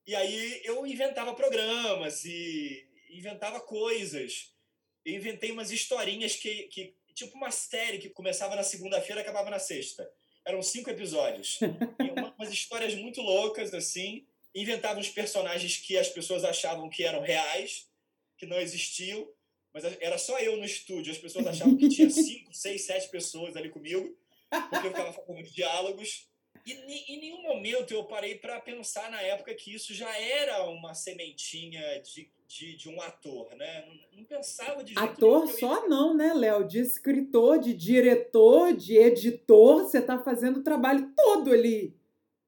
E 0.07 0.15
aí 0.15 0.61
eu 0.63 0.87
inventava 0.87 1.35
programas 1.35 2.23
e 2.23 2.87
inventava 3.09 3.59
coisas. 3.59 4.55
Eu 5.03 5.13
inventei 5.13 5.51
umas 5.51 5.71
historinhas 5.71 6.37
que, 6.37 6.69
que 6.69 6.95
tipo 7.13 7.35
uma 7.35 7.51
série 7.51 7.97
que 7.97 8.09
começava 8.09 8.55
na 8.55 8.63
segunda-feira 8.63 9.19
e 9.19 9.23
acabava 9.23 9.49
na 9.49 9.59
sexta. 9.59 10.09
Eram 10.45 10.61
cinco 10.61 10.89
episódios. 10.89 11.59
e 11.99 12.11
uma, 12.11 12.33
umas 12.33 12.49
histórias 12.49 12.95
muito 12.95 13.21
loucas, 13.21 13.73
assim 13.73 14.25
inventava 14.55 14.99
uns 14.99 15.09
personagens 15.09 15.77
que 15.77 15.97
as 15.97 16.09
pessoas 16.09 16.43
achavam 16.43 16.89
que 16.89 17.03
eram 17.03 17.21
reais, 17.21 17.87
que 18.37 18.45
não 18.45 18.59
existiam, 18.59 19.27
mas 19.73 19.83
era 19.99 20.17
só 20.17 20.37
eu 20.39 20.57
no 20.57 20.65
estúdio. 20.65 21.11
As 21.11 21.17
pessoas 21.17 21.47
achavam 21.47 21.75
que 21.75 21.89
tinha 21.89 22.09
cinco, 22.11 22.53
seis, 22.53 22.83
sete 22.83 23.09
pessoas 23.09 23.55
ali 23.55 23.69
comigo, 23.69 24.15
porque 24.69 24.87
eu 24.87 24.91
ficava 24.91 25.13
fazendo 25.13 25.43
diálogos. 25.43 26.27
E 26.65 26.71
em 26.71 27.19
nenhum 27.19 27.41
momento 27.41 27.93
eu 27.93 28.05
parei 28.05 28.35
para 28.35 28.59
pensar 28.61 29.11
na 29.11 29.21
época 29.21 29.53
que 29.53 29.73
isso 29.73 29.93
já 29.93 30.17
era 30.17 30.63
uma 30.65 30.93
sementinha 30.93 31.81
de, 32.01 32.29
de, 32.47 32.77
de 32.77 32.89
um 32.89 33.01
ator, 33.01 33.53
né? 33.55 33.85
Não, 33.85 34.19
não 34.19 34.23
pensava 34.23 34.81
de 34.81 34.97
Ator 34.97 35.47
só 35.47 35.89
não, 35.89 36.13
né, 36.15 36.33
Léo? 36.33 36.65
De 36.65 36.79
escritor, 36.79 37.59
de 37.59 37.73
diretor, 37.73 38.73
de 38.73 38.95
editor, 38.97 39.83
você 39.83 39.97
está 39.97 40.17
fazendo 40.19 40.59
o 40.59 40.63
trabalho 40.63 41.11
todo 41.15 41.51
ali. 41.51 41.93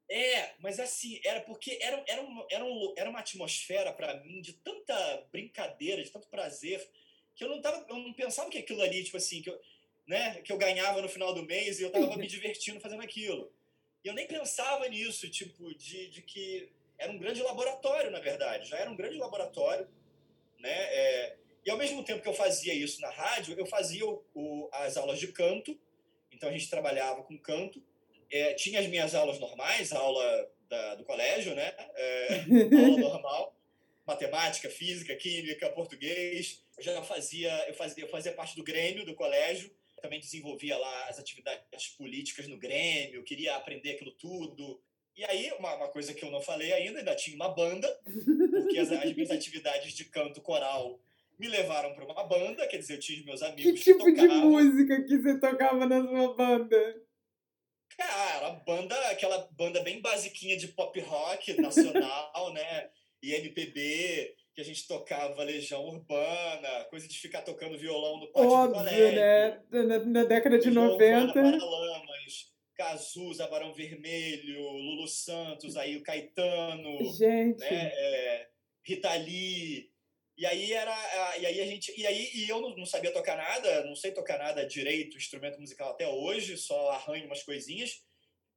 É, 0.10 0.54
mas 0.60 0.80
assim, 0.80 1.20
era 1.24 1.42
porque 1.42 1.80
era, 1.82 2.04
era, 2.08 2.22
uma, 2.22 2.46
era, 2.52 2.64
um, 2.64 2.94
era 2.96 3.10
uma 3.10 3.20
atmosfera 3.20 3.92
para 3.92 4.20
mim 4.22 4.40
de 4.40 4.54
tanta 4.54 5.28
brincadeira, 5.32 6.04
de 6.04 6.12
tanto 6.12 6.28
prazer, 6.28 6.88
que 7.36 7.44
eu 7.44 7.50
não, 7.50 7.60
tava, 7.60 7.86
eu 7.90 7.98
não 7.98 8.14
pensava 8.14 8.50
que 8.50 8.58
aquilo 8.58 8.82
ali, 8.82 9.04
tipo 9.04 9.18
assim, 9.18 9.42
que 9.42 9.50
eu, 9.50 9.60
né, 10.08 10.42
que 10.42 10.52
eu 10.52 10.58
ganhava 10.58 11.02
no 11.02 11.10
final 11.10 11.34
do 11.34 11.44
mês 11.44 11.80
e 11.80 11.84
eu 11.84 11.92
tava 11.92 12.16
me 12.18 12.28
divertindo 12.28 12.80
fazendo 12.80 13.02
aquilo. 13.02 13.52
E 14.04 14.08
eu 14.08 14.14
nem 14.14 14.28
pensava 14.28 14.88
nisso, 14.88 15.30
tipo, 15.30 15.74
de, 15.74 16.10
de 16.10 16.22
que 16.22 16.72
era 16.98 17.12
um 17.12 17.18
grande 17.18 17.42
laboratório, 17.42 18.12
na 18.12 18.20
verdade. 18.20 18.70
Já 18.70 18.78
era 18.78 18.92
um 18.92 18.96
grande 18.96 19.18
laboratório, 19.18 19.90
né? 20.60 20.70
É, 20.70 21.38
e 21.66 21.72
ao 21.72 21.78
mesmo 21.78 22.04
tempo 22.04 22.22
que 22.22 22.30
eu 22.30 22.34
fazia 22.34 22.74
isso 22.76 23.02
na 23.02 23.10
rádio, 23.10 23.58
eu 23.58 23.66
fazia 23.66 24.06
o, 24.06 24.24
o, 24.36 24.70
as 24.72 24.96
aulas 24.96 25.20
de 25.20 25.30
canto. 25.30 25.78
Então 26.32 26.50
a 26.50 26.52
gente 26.52 26.70
trabalhava 26.70 27.24
com 27.24 27.36
canto 27.40 27.84
é, 28.32 28.54
tinha 28.54 28.80
as 28.80 28.88
minhas 28.88 29.16
aulas 29.16 29.40
normais, 29.40 29.92
aula 29.92 30.50
da, 30.70 30.96
do 30.96 31.04
colégio, 31.04 31.56
né? 31.56 31.74
É, 31.96 32.46
aula 32.86 33.00
normal, 33.00 33.56
matemática, 34.06 34.70
física, 34.70 35.16
química, 35.16 35.70
português. 35.70 36.64
Eu 36.78 36.84
já 36.84 37.02
fazia, 37.02 37.52
eu 37.68 37.74
fazia, 37.74 38.04
eu 38.04 38.10
fazia 38.10 38.34
parte 38.34 38.56
do 38.56 38.64
Grêmio 38.64 39.06
do 39.06 39.16
colégio. 39.16 39.72
Também 40.02 40.20
desenvolvia 40.20 40.78
lá 40.78 41.08
as 41.10 41.18
atividades 41.18 41.88
políticas 41.98 42.48
no 42.48 42.58
Grêmio, 42.58 43.24
queria 43.24 43.56
aprender 43.56 43.92
aquilo 43.92 44.12
tudo. 44.12 44.80
E 45.18 45.24
aí, 45.24 45.52
uma, 45.58 45.74
uma 45.76 45.88
coisa 45.88 46.14
que 46.14 46.24
eu 46.24 46.30
não 46.30 46.42
falei 46.42 46.74
ainda, 46.74 47.00
ainda 47.00 47.16
tinha 47.16 47.36
uma 47.36 47.50
banda, 47.50 47.88
porque 48.04 48.78
as, 48.78 48.92
as 48.92 49.14
minhas 49.14 49.32
atividades 49.32 49.94
de 49.94 50.06
canto 50.06 50.42
coral 50.42 51.00
me 51.40 51.48
levaram 51.48 51.94
para 51.94 52.06
uma 52.06 52.24
banda, 52.26 52.68
quer 52.68 52.78
dizer, 52.78 52.96
eu 52.96 53.00
tinha 53.00 53.24
meus 53.26 53.42
amigos 53.42 53.84
que 53.84 53.92
tipo 53.92 54.04
que 54.04 54.14
de 54.14 54.28
música 54.28 55.04
que 55.04 55.18
você 55.18 55.40
tocava 55.40 55.86
na 55.86 56.02
sua 56.02 56.34
banda? 56.34 57.02
Cara, 57.98 58.48
a 58.48 58.52
banda, 58.52 58.96
aquela 59.10 59.48
banda 59.52 59.82
bem 59.82 60.02
basiquinha 60.02 60.58
de 60.58 60.68
pop 60.70 61.00
rock 61.02 61.54
nacional, 61.62 62.54
né? 62.54 62.90
E 63.24 63.34
MPB, 63.34 64.36
que 64.54 64.62
a 64.62 64.64
gente 64.64 64.88
tocava 64.88 65.44
Legião 65.44 65.84
Urbana, 65.86 66.86
coisa 66.90 67.08
de 67.08 67.18
ficar 67.18 67.42
tocando 67.42 67.78
violão 67.78 68.20
no 68.20 68.28
pátio 68.32 68.50
Óbvio, 68.50 68.70
do 68.70 68.76
colégio. 68.90 69.16
né? 69.16 69.62
Na, 69.72 70.00
na 70.00 70.24
década 70.26 70.60
de 70.60 70.68
Legião 70.68 70.86
90. 70.92 71.28
Urbana, 71.28 71.58
Paralamas, 71.60 72.54
Cazuza, 72.76 73.48
Barão 73.48 73.74
Vermelho, 73.74 74.62
Lulu 74.62 75.08
Santos, 75.08 75.76
aí 75.78 75.96
o 75.96 76.04
Caetano, 76.04 77.04
Gente. 77.14 77.60
né? 77.60 77.92
É, 77.96 78.48
Rita 78.84 79.14
Lee. 79.16 79.90
E 80.38 80.46
aí 80.46 80.74
era. 80.74 81.38
E 81.38 81.46
aí 81.46 81.62
a 81.62 81.66
gente. 81.66 81.94
E 81.98 82.06
aí 82.06 82.30
e 82.34 82.50
eu 82.50 82.62
não, 82.62 82.86
sabia 82.86 83.12
tocar 83.12 83.38
nada, 83.38 83.86
não 83.86 83.96
sei 83.96 84.12
tocar 84.12 84.38
nada 84.38 84.66
direito, 84.66 85.18
instrumento 85.18 85.60
musical 85.60 85.92
até 85.92 86.08
hoje, 86.08 86.58
só 86.58 86.92
arranho 86.92 87.26
umas 87.26 87.44
coisinhas. 87.44 88.04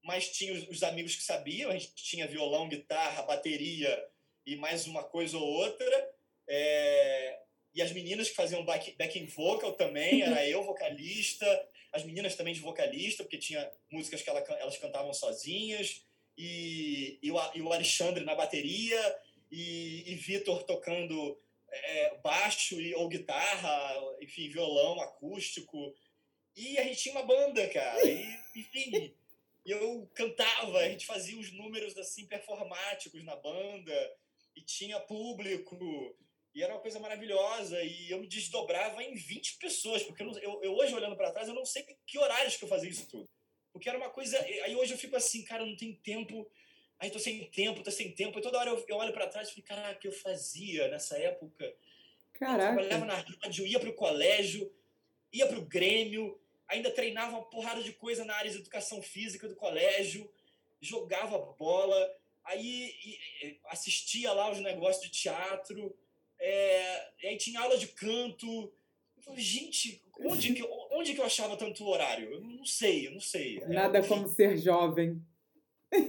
Mas 0.02 0.30
tinha 0.30 0.52
os, 0.52 0.68
os 0.68 0.82
amigos 0.82 1.14
que 1.14 1.22
sabiam, 1.22 1.70
a 1.70 1.74
gente 1.74 1.94
tinha 1.94 2.26
violão, 2.26 2.68
guitarra, 2.68 3.22
bateria 3.22 4.04
e 4.46 4.56
mais 4.56 4.86
uma 4.86 5.04
coisa 5.04 5.36
ou 5.38 5.44
outra. 5.44 6.10
É, 6.48 7.38
e 7.74 7.82
as 7.82 7.92
meninas 7.92 8.28
que 8.28 8.34
faziam 8.34 8.64
back, 8.64 8.92
backing 8.96 9.26
vocal 9.26 9.72
também, 9.74 10.22
era 10.22 10.48
eu 10.48 10.64
vocalista, 10.64 11.46
as 11.92 12.04
meninas 12.04 12.34
também 12.34 12.54
de 12.54 12.60
vocalista, 12.60 13.22
porque 13.22 13.38
tinha 13.38 13.70
músicas 13.90 14.22
que 14.22 14.30
ela, 14.30 14.40
elas 14.58 14.78
cantavam 14.78 15.12
sozinhas, 15.12 16.02
e, 16.36 17.18
e, 17.22 17.30
o, 17.30 17.36
e 17.54 17.62
o 17.62 17.72
Alexandre 17.72 18.24
na 18.24 18.34
bateria, 18.34 19.16
e, 19.50 20.04
e 20.06 20.14
Vitor 20.14 20.62
tocando 20.62 21.38
é, 21.70 22.16
baixo 22.18 22.80
e, 22.80 22.94
ou 22.94 23.08
guitarra, 23.08 23.94
enfim, 24.20 24.48
violão 24.48 25.00
acústico. 25.00 25.94
E 26.56 26.78
a 26.78 26.82
gente 26.82 27.02
tinha 27.02 27.14
uma 27.14 27.26
banda, 27.26 27.66
cara. 27.68 28.04
E, 28.04 28.38
enfim, 28.56 29.14
eu 29.64 30.10
cantava, 30.14 30.78
a 30.78 30.88
gente 30.88 31.06
fazia 31.06 31.38
os 31.38 31.52
números 31.52 31.96
assim 31.96 32.26
performáticos 32.26 33.24
na 33.24 33.36
banda, 33.36 34.16
e 34.56 34.62
tinha 34.62 34.98
público. 35.00 36.16
E 36.54 36.62
era 36.62 36.74
uma 36.74 36.80
coisa 36.80 36.98
maravilhosa. 36.98 37.80
E 37.82 38.10
eu 38.10 38.18
me 38.18 38.26
desdobrava 38.26 39.02
em 39.02 39.14
20 39.14 39.58
pessoas, 39.58 40.02
porque 40.02 40.22
eu, 40.22 40.30
eu, 40.38 40.62
eu 40.62 40.72
hoje, 40.74 40.94
olhando 40.94 41.16
para 41.16 41.30
trás, 41.30 41.48
eu 41.48 41.54
não 41.54 41.64
sei 41.64 41.84
que 42.06 42.18
horários 42.18 42.56
que 42.56 42.64
eu 42.64 42.68
fazia 42.68 42.90
isso 42.90 43.08
tudo. 43.08 43.28
Porque 43.72 43.88
era 43.88 43.98
uma 43.98 44.10
coisa. 44.10 44.38
Aí 44.40 44.74
hoje 44.74 44.94
eu 44.94 44.98
fico 44.98 45.14
assim, 45.14 45.44
cara, 45.44 45.64
não 45.64 45.76
tem 45.76 45.94
tempo. 45.94 46.50
Aí 46.98 47.10
tô 47.10 47.18
sem 47.18 47.44
tempo, 47.50 47.82
tô 47.82 47.90
sem 47.90 48.12
tempo. 48.12 48.38
E 48.38 48.42
toda 48.42 48.58
hora 48.58 48.70
eu, 48.70 48.84
eu 48.88 48.96
olho 48.96 49.12
para 49.12 49.28
trás 49.28 49.48
e 49.48 49.54
fico, 49.54 49.68
caraca, 49.68 49.94
que 49.94 50.08
eu 50.08 50.12
fazia 50.12 50.88
nessa 50.88 51.16
época. 51.16 51.72
Caraca. 52.34 52.80
Eu 52.80 52.88
trabalhava 52.88 53.04
na 53.06 53.36
rádio, 53.42 53.66
ia 53.66 53.78
pro 53.78 53.94
colégio, 53.94 54.72
ia 55.32 55.46
pro 55.46 55.62
Grêmio, 55.62 56.40
ainda 56.66 56.90
treinava 56.90 57.36
uma 57.36 57.44
porrada 57.44 57.82
de 57.82 57.92
coisa 57.92 58.24
na 58.24 58.34
área 58.34 58.50
de 58.50 58.58
educação 58.58 59.02
física 59.02 59.48
do 59.48 59.56
colégio, 59.56 60.30
jogava 60.80 61.38
bola, 61.38 62.14
aí 62.44 62.94
assistia 63.66 64.32
lá 64.32 64.50
os 64.50 64.60
negócios 64.60 65.04
de 65.04 65.10
teatro, 65.10 65.96
é, 66.38 67.10
aí 67.24 67.36
tinha 67.36 67.60
aula 67.60 67.76
de 67.76 67.88
canto. 67.88 68.72
Eu 69.16 69.22
falei, 69.22 69.40
gente, 69.40 70.02
onde 70.20 70.54
que, 70.54 70.62
onde 70.92 71.14
que 71.14 71.20
eu 71.20 71.24
achava 71.24 71.56
tanto 71.56 71.86
horário? 71.86 72.32
Eu 72.32 72.40
não 72.40 72.64
sei, 72.64 73.08
eu 73.08 73.12
não 73.12 73.20
sei. 73.20 73.58
É, 73.58 73.68
Nada 73.68 74.06
como 74.06 74.28
ser 74.28 74.56
jovem. 74.56 75.20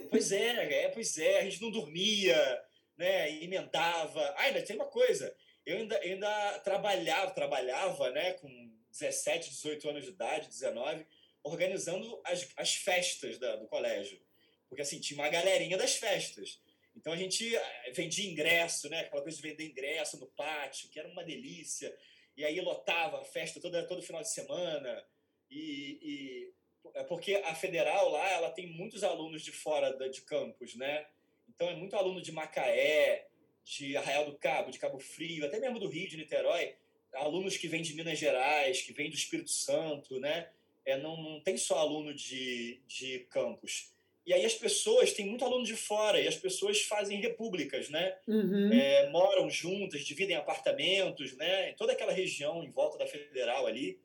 Pois 0.10 0.32
é, 0.32 0.84
é, 0.84 0.90
pois 0.90 1.18
é, 1.18 1.40
a 1.40 1.44
gente 1.44 1.62
não 1.62 1.72
dormia, 1.72 2.64
né, 2.98 3.32
emendava. 3.44 4.22
Ah, 4.38 4.44
ainda 4.44 4.62
tem 4.62 4.76
uma 4.76 4.88
coisa, 4.88 5.34
eu 5.66 5.78
ainda, 5.78 5.98
ainda 6.00 6.60
trabalhava, 6.60 7.32
trabalhava, 7.32 8.12
né, 8.12 8.34
com 8.34 8.72
17, 8.92 9.50
18 9.50 9.90
anos 9.90 10.04
de 10.04 10.10
idade, 10.10 10.50
19, 10.50 11.06
organizando 11.44 12.22
as, 12.26 12.48
as 12.58 12.76
festas 12.76 13.38
da, 13.38 13.56
do 13.56 13.68
colégio. 13.68 14.20
Porque, 14.68 14.82
assim, 14.82 15.00
tinha 15.00 15.20
uma 15.20 15.30
galerinha 15.30 15.78
das 15.78 15.96
festas. 15.96 16.60
Então 16.96 17.14
a 17.14 17.18
gente 17.18 17.56
eh, 17.56 17.92
vendia 17.92 18.30
ingresso, 18.30 18.90
né? 18.90 19.00
Aquela 19.00 19.22
coisa 19.22 19.38
de 19.38 19.48
vender 19.48 19.66
ingresso 19.66 20.20
no 20.20 20.28
pátio, 20.28 20.90
que 20.90 21.00
era 21.00 21.08
uma 21.08 21.24
delícia. 21.24 21.96
E 22.36 22.44
aí 22.44 22.60
lotava 22.62 23.22
a 23.22 23.24
festa 23.24 23.60
toda, 23.60 23.86
todo 23.88 24.02
final 24.02 24.22
de 24.22 24.30
semana. 24.30 25.06
E, 25.50 26.00
e 26.02 26.54
é 26.94 27.04
porque 27.04 27.36
a 27.46 27.56
federal 27.56 28.10
lá 28.10 28.30
ela 28.32 28.52
tem 28.52 28.68
muitos 28.68 29.04
alunos 29.04 29.42
de 29.42 29.52
fora 29.52 29.92
de 30.10 30.22
campus, 30.22 30.76
né? 30.76 31.06
Então 31.48 31.70
é 31.70 31.76
muito 31.76 31.96
aluno 31.96 32.22
de 32.22 32.32
Macaé, 32.32 33.28
de 33.64 33.96
Arraial 33.98 34.26
do 34.26 34.38
Cabo, 34.38 34.72
de 34.72 34.80
Cabo 34.80 35.00
Frio, 35.00 35.46
até 35.46 35.60
mesmo 35.60 35.80
do 35.80 35.88
Rio, 35.88 36.08
de 36.08 36.18
Niterói, 36.18 36.76
alunos 37.14 37.58
que 37.58 37.68
vêm 37.68 37.82
de 37.82 37.94
Minas 37.94 38.18
Gerais, 38.18 38.82
que 38.82 38.94
vêm 38.94 39.10
do 39.10 39.16
Espírito 39.16 39.52
Santo, 39.52 40.20
né? 40.20 40.50
É, 40.86 40.98
não, 40.98 41.16
não 41.22 41.40
tem 41.42 41.58
só 41.58 41.78
aluno 41.78 42.14
de, 42.14 42.82
de 42.88 43.20
campus. 43.30 43.92
E 44.26 44.34
aí 44.34 44.46
as 44.46 44.54
pessoas, 44.54 45.14
tem 45.14 45.26
muito 45.26 45.44
aluno 45.44 45.66
de 45.66 45.76
fora, 45.76 46.20
e 46.20 46.28
as 46.28 46.36
pessoas 46.36 46.82
fazem 46.82 47.20
repúblicas, 47.20 47.90
né? 47.90 48.18
Uhum. 48.28 48.72
É, 48.72 49.10
moram 49.10 49.50
juntas, 49.50 50.06
dividem 50.06 50.36
apartamentos, 50.36 51.36
né? 51.36 51.72
Em 51.72 51.76
toda 51.76 51.94
aquela 51.94 52.12
região 52.12 52.64
em 52.64 52.70
volta 52.70 52.98
da 52.98 53.08
Federal 53.08 53.66
ali, 53.66 54.00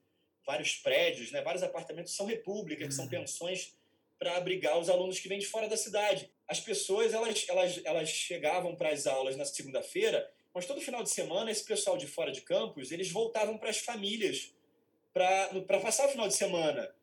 vários 0.47 0.77
prédios, 0.77 1.31
né? 1.33 1.43
Vários 1.43 1.63
apartamentos 1.63 2.15
são 2.15 2.27
repúblicas, 2.27 2.89
que 2.89 2.95
são 2.95 3.05
uhum. 3.05 3.11
pensões 3.11 3.75
para 4.19 4.37
abrigar 4.37 4.79
os 4.79 4.89
alunos 4.89 5.19
que 5.19 5.29
vêm 5.29 5.39
de 5.39 5.47
fora 5.47 5.69
da 5.69 5.77
cidade. 5.77 6.31
As 6.47 6.61
pessoas, 6.61 7.13
elas, 7.13 7.45
elas, 7.49 7.81
elas 7.85 8.09
chegavam 8.09 8.75
para 8.75 8.91
as 8.91 9.07
aulas 9.07 9.37
na 9.37 9.45
segunda-feira, 9.45 10.31
mas 10.55 10.67
todo 10.67 10.81
final 10.81 11.03
de 11.03 11.11
semana, 11.11 11.51
esse 11.51 11.65
pessoal 11.65 11.97
de 11.97 12.07
fora 12.07 12.31
de 12.31 12.43
campus, 12.43 12.93
eles 12.93 13.11
voltavam 13.11 13.59
para 13.59 13.71
as 13.71 13.79
famílias 13.79 14.55
para 15.13 15.81
passar 15.81 16.07
o 16.07 16.11
final 16.11 16.29
de 16.29 16.35
semana. 16.35 16.95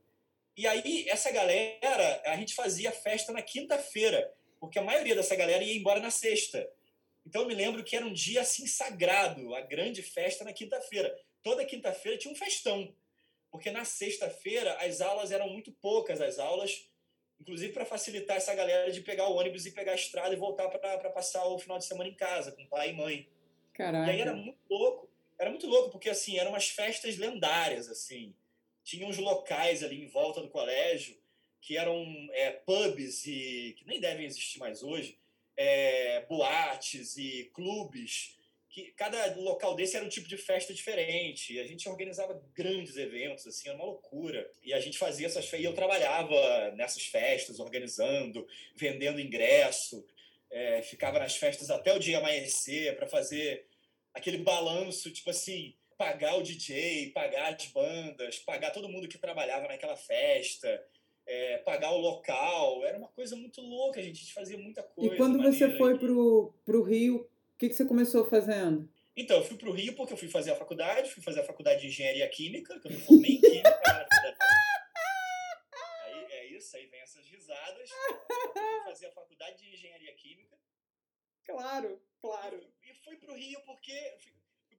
E 0.55 0.67
aí, 0.67 1.07
essa 1.09 1.31
galera, 1.31 2.21
a 2.25 2.35
gente 2.35 2.53
fazia 2.53 2.91
festa 2.91 3.31
na 3.31 3.41
quinta-feira, 3.41 4.33
porque 4.59 4.79
a 4.79 4.83
maioria 4.83 5.15
dessa 5.15 5.35
galera 5.35 5.63
ia 5.63 5.75
embora 5.75 5.99
na 5.99 6.11
sexta. 6.11 6.69
Então, 7.25 7.43
eu 7.43 7.47
me 7.47 7.55
lembro 7.55 7.83
que 7.83 7.95
era 7.95 8.05
um 8.05 8.13
dia 8.13 8.41
assim 8.41 8.67
sagrado, 8.67 9.55
a 9.55 9.61
grande 9.61 10.01
festa 10.01 10.43
na 10.43 10.53
quinta-feira. 10.53 11.15
Toda 11.41 11.65
quinta-feira 11.65 12.17
tinha 12.17 12.33
um 12.33 12.37
festão, 12.37 12.93
porque 13.51 13.69
na 13.69 13.85
sexta-feira 13.85 14.73
as 14.79 15.01
aulas 15.01 15.31
eram 15.31 15.49
muito 15.49 15.71
poucas, 15.73 16.21
as 16.21 16.39
aulas, 16.39 16.89
inclusive 17.39 17.73
para 17.73 17.85
facilitar 17.85 18.37
essa 18.37 18.55
galera 18.55 18.91
de 18.91 19.01
pegar 19.01 19.27
o 19.27 19.35
ônibus 19.35 19.65
e 19.65 19.71
pegar 19.71 19.91
a 19.91 19.95
estrada 19.95 20.33
e 20.33 20.37
voltar 20.37 20.69
para 20.69 21.09
passar 21.09 21.45
o 21.45 21.59
final 21.59 21.77
de 21.77 21.85
semana 21.85 22.09
em 22.09 22.15
casa, 22.15 22.51
com 22.51 22.65
pai 22.67 22.89
e 22.89 22.93
mãe. 22.93 23.29
Caraca. 23.73 24.11
E 24.11 24.15
aí 24.15 24.21
era 24.21 24.33
muito 24.33 24.59
louco. 24.69 25.11
Era 25.37 25.49
muito 25.49 25.67
louco, 25.67 25.89
porque 25.89 26.09
assim, 26.09 26.37
eram 26.37 26.51
umas 26.51 26.69
festas 26.69 27.17
lendárias, 27.17 27.89
assim 27.89 28.33
tinha 28.83 29.07
uns 29.07 29.17
locais 29.17 29.83
ali 29.83 30.03
em 30.03 30.07
volta 30.07 30.41
do 30.41 30.49
colégio 30.49 31.17
que 31.61 31.77
eram 31.77 32.03
é, 32.31 32.51
pubs 32.51 33.25
e 33.27 33.75
que 33.77 33.85
nem 33.85 33.99
devem 33.99 34.25
existir 34.25 34.57
mais 34.57 34.81
hoje, 34.81 35.19
é, 35.55 36.25
boates 36.25 37.17
e 37.17 37.51
clubes 37.53 38.35
que 38.71 38.93
cada 38.93 39.35
local 39.35 39.75
desse 39.75 39.97
era 39.97 40.05
um 40.05 40.09
tipo 40.09 40.29
de 40.29 40.37
festa 40.37 40.73
diferente. 40.73 41.53
E 41.53 41.59
a 41.59 41.67
gente 41.67 41.87
organizava 41.89 42.41
grandes 42.55 42.95
eventos, 42.95 43.45
assim, 43.45 43.67
era 43.67 43.77
uma 43.77 43.85
loucura. 43.85 44.49
E 44.63 44.73
a 44.73 44.79
gente 44.79 44.97
fazia 44.97 45.27
essas 45.27 45.43
festas, 45.43 45.59
e 45.59 45.65
eu 45.65 45.73
trabalhava 45.73 46.71
nessas 46.71 47.03
festas, 47.03 47.59
organizando, 47.59 48.47
vendendo 48.73 49.19
ingresso, 49.19 50.05
é, 50.49 50.81
ficava 50.81 51.19
nas 51.19 51.35
festas 51.35 51.69
até 51.69 51.93
o 51.93 51.99
dia 51.99 52.19
amanhecer 52.19 52.95
para 52.95 53.07
fazer 53.07 53.65
aquele 54.13 54.37
balanço, 54.37 55.11
tipo 55.11 55.29
assim, 55.29 55.75
pagar 55.97 56.37
o 56.37 56.41
DJ, 56.41 57.11
pagar 57.11 57.53
as 57.53 57.65
bandas, 57.67 58.39
pagar 58.39 58.71
todo 58.71 58.89
mundo 58.89 59.07
que 59.07 59.17
trabalhava 59.17 59.67
naquela 59.67 59.97
festa, 59.97 60.81
é, 61.27 61.57
pagar 61.57 61.91
o 61.91 61.99
local. 61.99 62.85
Era 62.85 62.97
uma 62.97 63.09
coisa 63.09 63.35
muito 63.35 63.59
louca, 63.59 63.99
a 63.99 64.03
gente 64.03 64.31
fazia 64.33 64.57
muita 64.57 64.81
coisa. 64.81 65.13
E 65.13 65.17
quando 65.17 65.41
você 65.43 65.69
foi 65.77 65.99
pro, 65.99 66.53
pro 66.65 66.83
Rio, 66.83 67.29
que, 67.61 67.69
que 67.69 67.75
você 67.75 67.85
começou 67.85 68.25
fazendo? 68.25 68.91
Então, 69.15 69.37
eu 69.37 69.43
fui 69.43 69.55
pro 69.55 69.71
Rio 69.71 69.93
porque 69.95 70.13
eu 70.13 70.17
fui 70.17 70.27
fazer 70.27 70.49
a 70.51 70.55
faculdade, 70.55 71.11
fui 71.11 71.21
fazer 71.21 71.41
a 71.41 71.45
faculdade 71.45 71.81
de 71.81 71.87
Engenharia 71.87 72.27
Química, 72.27 72.79
que 72.79 72.87
eu 72.87 72.91
me 72.91 72.97
formei 72.97 73.33
em 73.33 73.41
Química. 73.41 74.07
aí, 76.05 76.23
é 76.31 76.45
isso, 76.47 76.75
aí 76.75 76.87
vem 76.87 77.01
essas 77.01 77.27
risadas. 77.27 77.87
Eu 77.91 78.53
fui 78.53 78.83
fazer 78.85 79.05
a 79.05 79.11
faculdade 79.11 79.59
de 79.59 79.73
Engenharia 79.73 80.11
Química. 80.15 80.57
Claro, 81.45 82.01
claro. 82.19 82.59
E, 82.81 82.89
e 82.89 82.95
fui 82.95 83.15
pro 83.17 83.35
Rio 83.35 83.61
porque 83.63 84.17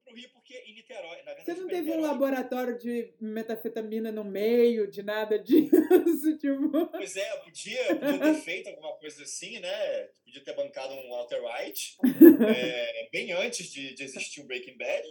pro 0.05 0.14
Rio 0.14 0.28
porque 0.30 0.55
em 0.55 0.74
Niterói, 0.74 1.18
na 1.18 1.34
verdade. 1.34 1.44
Você 1.44 1.55
não 1.55 1.68
teve 1.68 1.82
Niterói, 1.82 2.00
um 2.00 2.07
laboratório 2.07 2.78
de 2.78 3.14
metafetamina 3.20 4.12
no 4.12 4.24
meio, 4.24 4.90
de 4.90 5.03
nada 5.03 5.38
disso? 5.38 5.72
Tipo... 6.38 6.86
Pois 6.88 7.16
é, 7.16 7.36
podia, 7.38 7.96
podia 7.96 8.18
ter 8.18 8.34
feito 8.34 8.68
alguma 8.68 8.92
coisa 8.96 9.22
assim, 9.22 9.59
né? 9.61 10.09
Podia 10.24 10.44
ter 10.44 10.55
bancado 10.55 10.92
um 10.94 11.11
Walter 11.11 11.40
White, 11.42 11.98
é, 12.57 13.09
bem 13.11 13.32
antes 13.32 13.66
de, 13.66 13.94
de 13.94 14.05
existir 14.05 14.40
o 14.40 14.46
Breaking 14.46 14.76
Bad. 14.76 15.07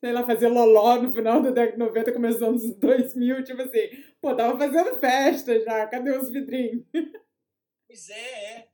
Sei 0.00 0.12
lá, 0.12 0.24
fazer 0.24 0.46
loló 0.46 1.02
no 1.02 1.12
final 1.12 1.42
da 1.42 1.50
década 1.50 1.72
de 1.72 1.78
90, 1.78 2.12
começando 2.12 2.52
nos 2.52 2.74
2000, 2.78 3.44
tipo 3.44 3.62
assim, 3.62 3.90
pô, 4.20 4.34
tava 4.34 4.56
fazendo 4.56 4.98
festa 5.00 5.58
já, 5.60 5.86
cadê 5.86 6.12
os 6.12 6.30
vidrinhos? 6.30 6.84
Pois 7.86 8.08
é, 8.10 8.44
é. 8.54 8.68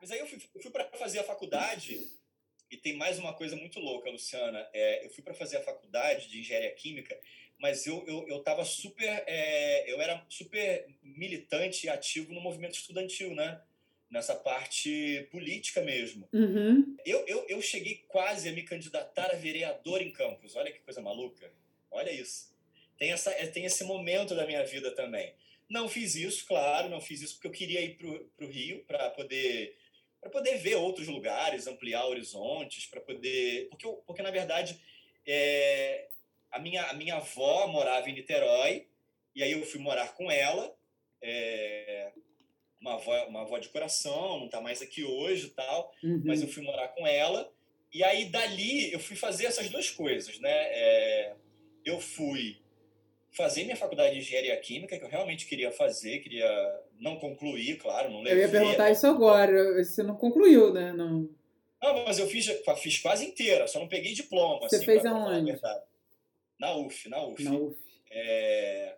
Mas 0.00 0.10
aí 0.10 0.18
eu 0.20 0.26
fui, 0.26 0.38
eu 0.54 0.62
fui 0.62 0.70
para 0.70 0.84
fazer 0.96 1.18
a 1.18 1.24
faculdade 1.24 2.19
e 2.70 2.76
tem 2.76 2.96
mais 2.96 3.18
uma 3.18 3.34
coisa 3.34 3.56
muito 3.56 3.80
louca, 3.80 4.10
Luciana. 4.10 4.66
É, 4.72 5.04
eu 5.04 5.10
fui 5.10 5.22
para 5.22 5.34
fazer 5.34 5.56
a 5.56 5.62
faculdade 5.62 6.28
de 6.28 6.40
engenharia 6.40 6.70
química, 6.72 7.18
mas 7.58 7.86
eu 7.86 8.04
eu 8.06 8.28
eu 8.28 8.38
estava 8.38 8.64
super 8.64 9.24
é, 9.26 9.90
eu 9.92 10.00
era 10.00 10.24
super 10.28 10.86
militante 11.02 11.86
e 11.86 11.90
ativo 11.90 12.32
no 12.32 12.40
movimento 12.40 12.74
estudantil, 12.74 13.34
né? 13.34 13.60
Nessa 14.08 14.34
parte 14.34 15.28
política 15.30 15.82
mesmo. 15.82 16.28
Uhum. 16.32 16.96
Eu, 17.06 17.24
eu, 17.28 17.46
eu 17.48 17.62
cheguei 17.62 18.04
quase 18.08 18.48
a 18.48 18.52
me 18.52 18.62
candidatar 18.62 19.30
a 19.30 19.36
vereador 19.36 20.02
em 20.02 20.10
Campos. 20.10 20.56
Olha 20.56 20.72
que 20.72 20.80
coisa 20.80 21.00
maluca. 21.00 21.52
Olha 21.90 22.10
isso. 22.10 22.50
Tem, 22.98 23.12
essa, 23.12 23.30
é, 23.30 23.46
tem 23.46 23.64
esse 23.64 23.84
momento 23.84 24.34
da 24.34 24.46
minha 24.46 24.64
vida 24.64 24.90
também. 24.90 25.32
Não 25.68 25.88
fiz 25.88 26.16
isso, 26.16 26.44
claro, 26.46 26.88
não 26.88 27.00
fiz 27.00 27.22
isso 27.22 27.34
porque 27.34 27.46
eu 27.46 27.52
queria 27.52 27.80
ir 27.80 27.96
para 27.96 28.44
o 28.44 28.50
Rio 28.50 28.84
para 28.84 29.08
poder 29.10 29.76
para 30.20 30.30
poder 30.30 30.58
ver 30.58 30.76
outros 30.76 31.08
lugares, 31.08 31.66
ampliar 31.66 32.06
horizontes, 32.06 32.86
para 32.86 33.00
poder 33.00 33.68
porque 33.70 33.86
eu, 33.86 33.94
porque 34.06 34.22
na 34.22 34.30
verdade 34.30 34.78
é, 35.26 36.08
a 36.50 36.58
minha 36.58 36.82
a 36.84 36.92
minha 36.92 37.16
avó 37.16 37.66
morava 37.66 38.08
em 38.08 38.14
Niterói 38.14 38.86
e 39.34 39.42
aí 39.42 39.52
eu 39.52 39.64
fui 39.64 39.80
morar 39.80 40.14
com 40.14 40.30
ela, 40.30 40.74
é, 41.22 42.12
uma 42.80 42.94
avó 42.94 43.26
uma 43.26 43.42
avó 43.42 43.58
de 43.58 43.68
coração, 43.70 44.38
não 44.38 44.46
está 44.46 44.60
mais 44.60 44.82
aqui 44.82 45.04
hoje 45.04 45.50
tal, 45.50 45.92
uhum. 46.02 46.22
mas 46.24 46.42
eu 46.42 46.48
fui 46.48 46.62
morar 46.62 46.88
com 46.88 47.06
ela 47.06 47.50
e 47.92 48.04
aí 48.04 48.26
dali 48.26 48.92
eu 48.92 49.00
fui 49.00 49.16
fazer 49.16 49.46
essas 49.46 49.68
duas 49.70 49.90
coisas, 49.90 50.38
né? 50.38 50.50
É, 50.50 51.34
eu 51.84 51.98
fui 51.98 52.60
fazer 53.32 53.64
minha 53.64 53.76
faculdade 53.76 54.14
de 54.14 54.20
engenharia 54.20 54.56
química, 54.58 54.98
que 54.98 55.04
eu 55.04 55.08
realmente 55.08 55.46
queria 55.46 55.70
fazer, 55.70 56.18
queria 56.18 56.82
não 57.00 57.16
concluir, 57.16 57.78
claro, 57.78 58.10
não 58.10 58.20
levei. 58.20 58.44
Eu 58.44 58.46
ia 58.46 58.52
perguntar 58.52 58.90
isso 58.90 59.06
agora, 59.06 59.82
você 59.82 60.02
não 60.02 60.14
concluiu, 60.14 60.72
né? 60.72 60.92
Não, 60.92 61.28
não 61.82 62.04
mas 62.04 62.18
eu 62.18 62.28
fiz, 62.28 62.46
fiz 62.82 62.98
quase 62.98 63.24
inteira, 63.24 63.66
só 63.66 63.80
não 63.80 63.88
peguei 63.88 64.12
diploma. 64.12 64.68
Você 64.68 64.76
assim, 64.76 64.84
fez 64.84 65.06
aonde? 65.06 65.58
Na 66.58 66.76
UF, 66.76 67.08
na 67.08 67.24
UF. 67.24 67.42
Na 67.42 67.52
UF. 67.52 67.76
É... 68.10 68.96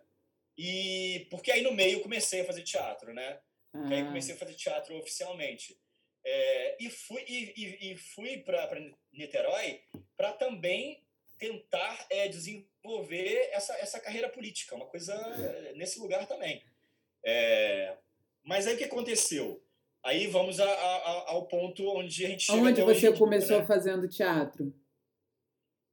E 0.57 1.25
porque 1.31 1.51
aí 1.51 1.61
no 1.61 1.71
meio 1.71 1.93
eu 1.93 2.01
comecei 2.01 2.41
a 2.41 2.45
fazer 2.45 2.63
teatro, 2.63 3.13
né? 3.13 3.39
Ah. 3.73 3.87
aí 3.87 4.03
comecei 4.03 4.35
a 4.35 4.37
fazer 4.37 4.53
teatro 4.53 4.95
oficialmente. 4.97 5.79
É... 6.25 6.77
e 6.79 6.89
fui, 6.89 7.23
e, 7.27 7.53
e, 7.55 7.91
e 7.91 7.97
fui 7.97 8.37
para 8.39 8.69
Niterói 9.13 9.81
para 10.17 10.33
também 10.33 11.01
tentar 11.37 12.05
é, 12.09 12.27
desenvolver 12.27 13.49
essa, 13.51 13.73
essa 13.75 13.99
carreira 13.99 14.29
política, 14.29 14.75
uma 14.75 14.85
coisa 14.85 15.13
nesse 15.75 15.99
lugar 15.99 16.27
também. 16.27 16.63
É, 17.25 17.95
mas 18.43 18.67
aí 18.67 18.75
o 18.75 18.77
que 18.77 18.83
aconteceu? 18.83 19.61
Aí 20.03 20.27
vamos 20.27 20.59
a, 20.59 20.65
a, 20.69 21.31
ao 21.31 21.45
ponto 21.45 21.87
onde 21.95 22.25
a 22.25 22.29
gente 22.29 22.43
chega 22.43 22.59
Onde 22.59 22.81
você 22.81 23.13
começou 23.13 23.59
né? 23.59 23.65
fazendo 23.65 24.07
teatro? 24.07 24.73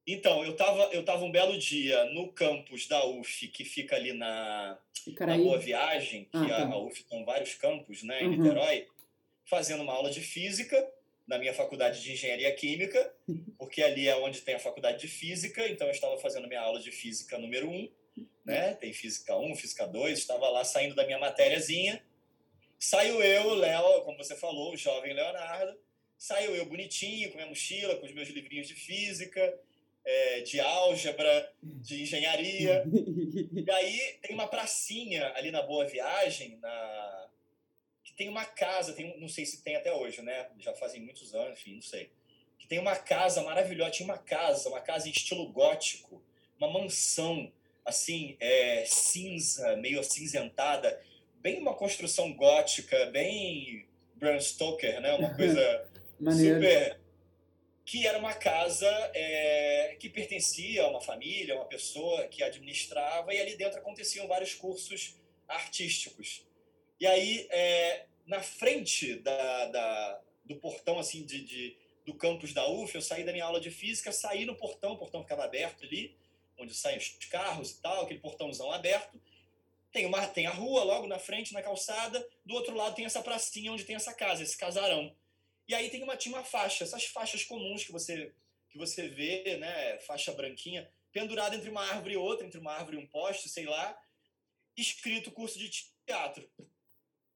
Então, 0.05 0.43
eu 0.43 0.51
estava 0.51 0.83
eu 0.91 1.05
tava 1.05 1.23
um 1.23 1.31
belo 1.31 1.57
dia 1.57 2.05
no 2.05 2.31
campus 2.33 2.87
da 2.87 3.05
UF, 3.05 3.47
que 3.47 3.63
fica 3.63 3.95
ali 3.95 4.11
na, 4.11 4.77
na 5.19 5.37
Boa 5.37 5.57
Viagem, 5.57 6.25
que 6.25 6.37
ah, 6.37 6.47
tá. 6.47 6.55
a, 6.57 6.67
a, 6.73 6.77
UF 6.77 7.03
tem 7.05 7.23
vários 7.23 7.53
campos 7.53 8.03
né, 8.03 8.21
em 8.21 8.27
uhum. 8.27 8.37
Niterói, 8.37 8.87
fazendo 9.45 9.83
uma 9.83 9.93
aula 9.93 10.11
de 10.11 10.19
física 10.19 10.75
na 11.27 11.37
minha 11.37 11.53
faculdade 11.53 12.01
de 12.01 12.11
engenharia 12.11 12.53
química, 12.53 13.13
porque 13.57 13.81
ali 13.81 14.07
é 14.07 14.15
onde 14.17 14.41
tem 14.41 14.55
a 14.55 14.59
faculdade 14.59 14.99
de 14.99 15.07
física, 15.07 15.65
então 15.69 15.87
eu 15.87 15.93
estava 15.93 16.17
fazendo 16.17 16.47
minha 16.47 16.61
aula 16.61 16.81
de 16.81 16.91
física 16.91 17.37
número 17.37 17.69
1, 17.69 17.89
né? 18.51 18.73
Tem 18.75 18.93
física 18.93 19.37
1, 19.37 19.55
física 19.55 19.87
2, 19.87 20.19
estava 20.19 20.49
lá 20.49 20.63
saindo 20.63 20.95
da 20.95 21.05
minha 21.05 21.19
matériazinha. 21.19 22.03
Saiu 22.77 23.21
eu, 23.21 23.53
Léo, 23.53 24.01
como 24.01 24.17
você 24.17 24.35
falou, 24.35 24.73
o 24.73 24.77
jovem 24.77 25.13
Leonardo, 25.13 25.77
saiu 26.17 26.55
eu 26.55 26.65
bonitinho, 26.65 27.29
com 27.29 27.37
minha 27.37 27.49
mochila, 27.49 27.95
com 27.95 28.05
os 28.05 28.13
meus 28.13 28.29
livrinhos 28.29 28.67
de 28.67 28.73
física, 28.73 29.59
é, 30.03 30.41
de 30.41 30.59
álgebra, 30.59 31.53
de 31.61 32.03
engenharia. 32.03 32.83
e 33.53 33.71
aí 33.71 34.19
tem 34.21 34.33
uma 34.33 34.47
pracinha 34.47 35.31
ali 35.35 35.51
na 35.51 35.61
Boa 35.61 35.85
Viagem, 35.85 36.57
na 36.57 37.29
que 38.03 38.13
tem 38.13 38.29
uma 38.29 38.45
casa, 38.45 38.93
tem, 38.93 39.17
não 39.19 39.29
sei 39.29 39.45
se 39.45 39.63
tem 39.63 39.75
até 39.75 39.93
hoje, 39.93 40.21
né? 40.21 40.49
Já 40.59 40.73
fazem 40.73 41.01
muitos 41.01 41.33
anos, 41.33 41.59
enfim, 41.59 41.75
não 41.75 41.81
sei. 41.81 42.11
Que 42.59 42.67
tem 42.67 42.79
uma 42.79 42.95
casa 42.95 43.41
maravilhosa, 43.43 43.91
tinha 43.91 44.09
uma 44.09 44.17
casa, 44.17 44.69
uma 44.69 44.81
casa 44.81 45.07
em 45.07 45.11
estilo 45.11 45.47
gótico, 45.51 46.21
uma 46.57 46.69
mansão, 46.69 47.51
assim, 47.85 48.37
é, 48.39 48.83
cinza, 48.85 49.75
meio 49.77 49.99
acinzentada, 49.99 51.01
bem 51.41 51.59
uma 51.59 51.73
construção 51.73 52.33
gótica, 52.33 53.05
bem 53.07 53.87
Bram 54.15 54.39
Stoker, 54.39 55.01
né? 55.01 55.13
Uma 55.15 55.33
coisa 55.35 55.89
super 56.31 57.01
que 57.91 58.07
era 58.07 58.17
uma 58.17 58.33
casa 58.33 58.87
é, 59.13 59.97
que 59.99 60.09
pertencia 60.09 60.83
a 60.83 60.87
uma 60.87 61.01
família, 61.01 61.55
uma 61.55 61.65
pessoa 61.65 62.25
que 62.27 62.41
administrava, 62.41 63.33
e 63.33 63.41
ali 63.41 63.57
dentro 63.57 63.79
aconteciam 63.79 64.29
vários 64.29 64.53
cursos 64.53 65.15
artísticos. 65.45 66.45
E 66.99 67.05
aí, 67.05 67.47
é, 67.49 68.05
na 68.25 68.41
frente 68.41 69.15
da, 69.15 69.65
da, 69.65 70.21
do 70.45 70.55
portão 70.55 70.99
assim 70.99 71.25
de, 71.25 71.43
de, 71.43 71.75
do 72.05 72.13
campus 72.13 72.53
da 72.53 72.65
UF, 72.65 72.95
eu 72.95 73.01
saí 73.01 73.25
da 73.25 73.33
minha 73.33 73.43
aula 73.43 73.59
de 73.59 73.71
física, 73.71 74.11
saí 74.13 74.45
no 74.45 74.55
portão, 74.55 74.93
o 74.93 74.97
portão 74.97 75.23
ficava 75.23 75.43
aberto 75.43 75.83
ali, 75.83 76.15
onde 76.61 76.73
saem 76.73 76.97
os 76.97 77.09
carros 77.25 77.71
e 77.71 77.81
tal, 77.81 78.03
aquele 78.03 78.19
portãozão 78.19 78.71
aberto. 78.71 79.19
Tem, 79.91 80.05
uma, 80.05 80.25
tem 80.27 80.47
a 80.47 80.51
rua 80.51 80.83
logo 80.83 81.07
na 81.07 81.19
frente, 81.19 81.53
na 81.53 81.61
calçada, 81.61 82.25
do 82.45 82.53
outro 82.53 82.75
lado 82.75 82.95
tem 82.95 83.05
essa 83.05 83.21
pracinha 83.21 83.73
onde 83.73 83.83
tem 83.83 83.95
essa 83.95 84.13
casa, 84.13 84.41
esse 84.41 84.57
casarão. 84.57 85.13
E 85.67 85.75
aí 85.75 85.89
tem 85.89 86.01
uma, 86.03 86.15
tinha 86.15 86.35
uma 86.35 86.43
faixa, 86.43 86.83
essas 86.83 87.05
faixas 87.05 87.43
comuns 87.43 87.83
que 87.83 87.91
você, 87.91 88.33
que 88.69 88.77
você 88.77 89.07
vê, 89.09 89.57
né, 89.57 89.99
faixa 89.99 90.31
branquinha, 90.31 90.89
pendurada 91.11 91.55
entre 91.55 91.69
uma 91.69 91.81
árvore 91.81 92.13
e 92.13 92.17
outra, 92.17 92.45
entre 92.45 92.59
uma 92.59 92.71
árvore 92.71 92.97
e 92.97 92.99
um 92.99 93.07
poste, 93.07 93.49
sei 93.49 93.65
lá, 93.65 93.97
escrito 94.77 95.31
curso 95.31 95.59
de 95.59 95.69
teatro 96.05 96.49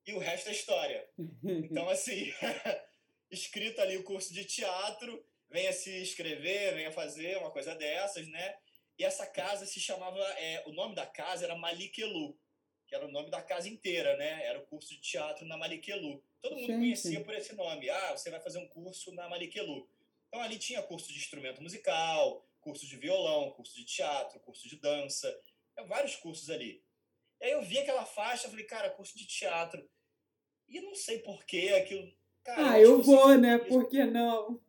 e 0.06 0.14
o 0.14 0.20
resto 0.20 0.50
é 0.50 0.52
história. 0.52 1.08
Então, 1.44 1.90
assim, 1.90 2.32
escrito 3.32 3.82
ali 3.82 3.98
o 3.98 4.04
curso 4.04 4.34
de 4.34 4.46
teatro, 4.46 5.24
venha 5.50 5.74
se 5.74 6.02
inscrever, 6.02 6.76
venha 6.76 6.92
fazer 6.92 7.38
uma 7.38 7.52
coisa 7.52 7.76
dessas, 7.76 8.28
né? 8.28 8.56
E 8.98 9.04
essa 9.04 9.26
casa 9.26 9.66
se 9.66 9.80
chamava, 9.80 10.20
é, 10.38 10.64
o 10.68 10.72
nome 10.72 10.96
da 10.96 11.06
casa 11.06 11.46
era 11.46 11.56
Malikelu, 11.56 12.38
que 12.88 12.96
era 12.96 13.06
o 13.06 13.12
nome 13.12 13.30
da 13.30 13.42
casa 13.42 13.68
inteira, 13.68 14.16
né? 14.18 14.46
Era 14.46 14.60
o 14.60 14.66
curso 14.68 14.90
de 14.90 15.02
teatro 15.02 15.46
na 15.46 15.58
Malikelu. 15.58 16.24
Todo 16.42 16.56
mundo 16.56 16.68
Gente. 16.68 16.80
conhecia 16.80 17.24
por 17.24 17.34
esse 17.34 17.54
nome. 17.56 17.90
Ah, 17.90 18.16
você 18.16 18.30
vai 18.30 18.40
fazer 18.40 18.60
um 18.60 18.68
curso 18.68 19.12
na 19.14 19.28
Malikelu. 19.28 19.90
Então 20.28 20.42
ali 20.42 20.58
tinha 20.58 20.82
curso 20.82 21.12
de 21.12 21.18
instrumento 21.18 21.62
musical, 21.62 22.46
curso 22.62 22.86
de 22.86 22.98
violão, 22.98 23.52
curso 23.52 23.76
de 23.76 23.86
teatro, 23.86 24.40
curso 24.40 24.68
de 24.68 24.78
dança, 24.78 25.34
vários 25.88 26.16
cursos 26.16 26.50
ali. 26.50 26.84
E 27.42 27.46
aí 27.46 27.52
eu 27.52 27.62
vi 27.62 27.80
aquela 27.80 28.06
faixa, 28.06 28.50
falei, 28.50 28.66
cara, 28.66 28.90
curso 28.90 29.18
de 29.18 29.26
teatro. 29.26 29.88
E 30.68 30.80
não 30.82 30.96
sei 30.96 31.20
porquê 31.20 31.70
aquilo. 31.70 32.12
Cara, 32.44 32.72
ah, 32.72 32.80
eu 32.80 33.02
vou, 33.02 33.38
né? 33.38 33.58
Por 33.58 33.88
que 33.90 34.04
não? 34.06 34.62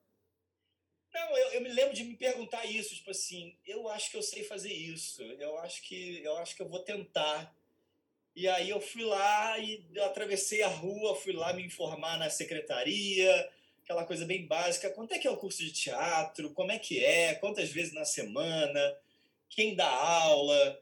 Não, 1.16 1.38
eu, 1.38 1.52
eu 1.52 1.60
me 1.62 1.70
lembro 1.70 1.94
de 1.94 2.04
me 2.04 2.14
perguntar 2.14 2.66
isso, 2.66 2.94
tipo 2.94 3.10
assim, 3.10 3.56
eu 3.66 3.88
acho 3.88 4.10
que 4.10 4.18
eu 4.18 4.22
sei 4.22 4.44
fazer 4.44 4.72
isso, 4.72 5.22
eu 5.22 5.56
acho 5.60 5.80
que 5.82 6.22
eu 6.22 6.36
acho 6.36 6.54
que 6.54 6.60
eu 6.60 6.68
vou 6.68 6.80
tentar. 6.80 7.56
E 8.34 8.46
aí 8.46 8.68
eu 8.68 8.82
fui 8.82 9.02
lá 9.02 9.58
e 9.58 9.82
atravessei 10.00 10.62
a 10.62 10.68
rua, 10.68 11.16
fui 11.16 11.32
lá 11.32 11.54
me 11.54 11.64
informar 11.64 12.18
na 12.18 12.28
secretaria, 12.28 13.50
aquela 13.82 14.04
coisa 14.04 14.26
bem 14.26 14.46
básica, 14.46 14.90
quanto 14.90 15.14
é 15.14 15.18
que 15.18 15.26
é 15.26 15.30
o 15.30 15.38
curso 15.38 15.64
de 15.64 15.72
teatro, 15.72 16.52
como 16.52 16.70
é 16.70 16.78
que 16.78 17.02
é, 17.02 17.34
quantas 17.36 17.70
vezes 17.70 17.94
na 17.94 18.04
semana, 18.04 18.98
quem 19.48 19.74
dá 19.74 19.88
aula, 19.88 20.78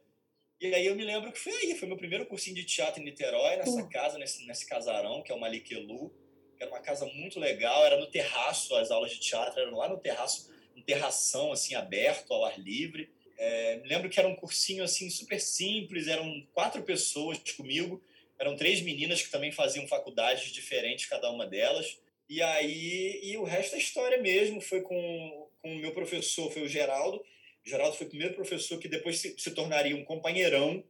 e 0.60 0.74
aí 0.74 0.86
eu 0.86 0.96
me 0.96 1.04
lembro 1.04 1.30
que 1.30 1.38
foi 1.38 1.52
aí, 1.52 1.74
foi 1.76 1.86
meu 1.86 1.96
primeiro 1.96 2.26
cursinho 2.26 2.56
de 2.56 2.64
teatro 2.64 3.00
em 3.00 3.04
Niterói, 3.04 3.56
nessa 3.56 3.70
uhum. 3.70 3.88
casa, 3.88 4.18
nesse, 4.18 4.44
nesse 4.46 4.66
casarão, 4.66 5.22
que 5.22 5.30
é 5.30 5.34
o 5.34 5.38
Maliquelu, 5.38 6.08
que 6.08 6.23
era 6.58 6.70
uma 6.70 6.80
casa 6.80 7.06
muito 7.06 7.38
legal, 7.38 7.84
era 7.84 7.98
no 7.98 8.06
terraço, 8.06 8.74
as 8.76 8.90
aulas 8.90 9.12
de 9.12 9.20
teatro 9.20 9.60
eram 9.60 9.76
lá 9.76 9.88
no 9.88 9.98
terraço, 9.98 10.50
um 10.76 10.82
terração, 10.82 11.52
assim, 11.52 11.74
aberto, 11.74 12.32
ao 12.32 12.44
ar 12.44 12.58
livre. 12.58 13.10
É, 13.38 13.80
lembro 13.84 14.08
que 14.08 14.18
era 14.18 14.28
um 14.28 14.36
cursinho, 14.36 14.84
assim, 14.84 15.10
super 15.10 15.40
simples, 15.40 16.08
eram 16.08 16.46
quatro 16.52 16.82
pessoas 16.82 17.38
comigo, 17.56 18.02
eram 18.38 18.56
três 18.56 18.80
meninas 18.80 19.22
que 19.22 19.30
também 19.30 19.52
faziam 19.52 19.86
faculdades 19.86 20.50
diferentes, 20.52 21.06
cada 21.06 21.30
uma 21.30 21.46
delas. 21.46 21.98
E 22.28 22.42
aí, 22.42 23.20
e 23.22 23.36
o 23.36 23.44
resto 23.44 23.76
é 23.76 23.78
história 23.78 24.20
mesmo, 24.20 24.60
foi 24.60 24.80
com, 24.80 25.48
com 25.60 25.74
o 25.74 25.78
meu 25.78 25.92
professor, 25.92 26.50
foi 26.50 26.62
o 26.62 26.68
Geraldo, 26.68 27.24
Geraldo 27.64 27.96
foi 27.96 28.06
o 28.06 28.10
primeiro 28.10 28.34
professor 28.34 28.78
que 28.78 28.88
depois 28.88 29.18
se, 29.18 29.34
se 29.38 29.50
tornaria 29.52 29.96
um 29.96 30.04
companheirão, 30.04 30.84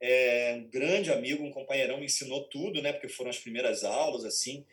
é, 0.00 0.54
um 0.58 0.68
grande 0.68 1.12
amigo, 1.12 1.44
um 1.44 1.50
companheirão, 1.50 1.98
me 1.98 2.06
ensinou 2.06 2.44
tudo, 2.44 2.82
né? 2.82 2.92
Porque 2.92 3.08
foram 3.08 3.30
as 3.30 3.38
primeiras 3.38 3.84
aulas, 3.84 4.24
assim. 4.24 4.64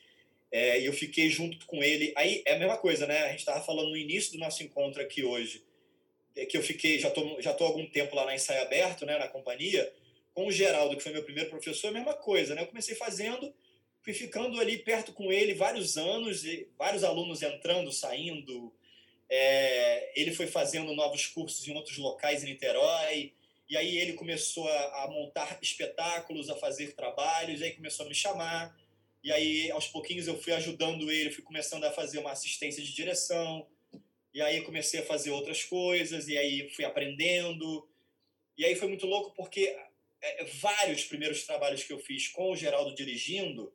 É, 0.56 0.80
e 0.80 0.86
eu 0.86 0.94
fiquei 0.94 1.30
junto 1.30 1.66
com 1.66 1.84
ele. 1.84 2.14
Aí 2.16 2.42
é 2.46 2.54
a 2.54 2.58
mesma 2.58 2.78
coisa, 2.78 3.06
né? 3.06 3.24
A 3.24 3.30
gente 3.32 3.40
estava 3.40 3.62
falando 3.62 3.90
no 3.90 3.98
início 3.98 4.32
do 4.32 4.38
nosso 4.38 4.64
encontro 4.64 5.02
aqui 5.02 5.22
hoje, 5.22 5.62
é 6.34 6.46
que 6.46 6.56
eu 6.56 6.64
fiquei, 6.64 6.98
já 6.98 7.12
tô, 7.12 7.42
já 7.42 7.54
tô 7.54 7.66
há 7.66 7.68
algum 7.68 7.86
tempo 7.86 8.16
lá 8.16 8.24
na 8.24 8.36
Ensaio 8.36 8.62
Aberto, 8.62 9.06
né? 9.06 9.18
Na 9.18 9.28
companhia, 9.28 9.92
com 10.34 10.48
o 10.48 10.52
Geraldo, 10.54 10.96
que 10.96 11.04
foi 11.04 11.12
meu 11.12 11.24
primeiro 11.24 11.50
professor, 11.50 11.90
a 11.90 11.92
mesma 11.92 12.14
coisa, 12.14 12.56
né? 12.56 12.62
Eu 12.62 12.68
comecei 12.68 12.96
fazendo, 12.96 13.54
fui 14.02 14.14
ficando 14.14 14.58
ali 14.62 14.78
perto 14.78 15.12
com 15.12 15.30
ele 15.30 15.54
vários 15.54 15.98
anos, 15.98 16.46
e 16.46 16.70
vários 16.78 17.04
alunos 17.04 17.42
entrando, 17.42 17.92
saindo, 17.92 18.74
é, 19.30 20.18
ele 20.18 20.32
foi 20.32 20.48
fazendo 20.48 20.94
novos 20.94 21.28
cursos 21.28 21.68
em 21.68 21.76
outros 21.76 21.98
locais 21.98 22.46
em 22.46 22.48
Niterói, 22.48 23.34
e 23.68 23.76
aí 23.76 23.98
ele 23.98 24.14
começou 24.14 24.70
a, 24.70 25.04
a, 25.04 25.08
montar 25.10 25.60
espetáculos, 25.62 26.50
a 26.50 26.56
fazer 26.56 26.96
trabalhos, 26.96 27.62
aí 27.62 27.72
começou 27.72 28.06
a 28.06 28.10
me 28.10 28.16
chamar. 28.16 28.85
E 29.26 29.32
aí, 29.32 29.72
aos 29.72 29.88
pouquinhos, 29.88 30.28
eu 30.28 30.40
fui 30.40 30.54
ajudando 30.54 31.12
ele, 31.12 31.32
fui 31.32 31.44
começando 31.44 31.84
a 31.84 31.92
fazer 31.92 32.20
uma 32.20 32.32
assistência 32.32 32.84
de 32.84 32.94
direção. 32.94 33.66
E 34.32 34.40
aí 34.40 34.62
comecei 34.62 35.00
a 35.00 35.06
fazer 35.06 35.32
outras 35.32 35.64
coisas, 35.64 36.28
e 36.28 36.38
aí 36.38 36.70
fui 36.70 36.86
aprendendo. 36.86 37.90
E 38.56 38.64
aí 38.64 38.76
foi 38.76 38.88
muito 38.88 39.08
louco 39.08 39.34
porque 39.36 39.76
é, 40.22 40.46
vários 40.62 41.06
primeiros 41.06 41.44
trabalhos 41.44 41.84
que 41.84 41.92
eu 41.92 41.98
fiz 41.98 42.28
com 42.28 42.52
o 42.52 42.56
Geraldo 42.56 42.94
dirigindo, 42.94 43.74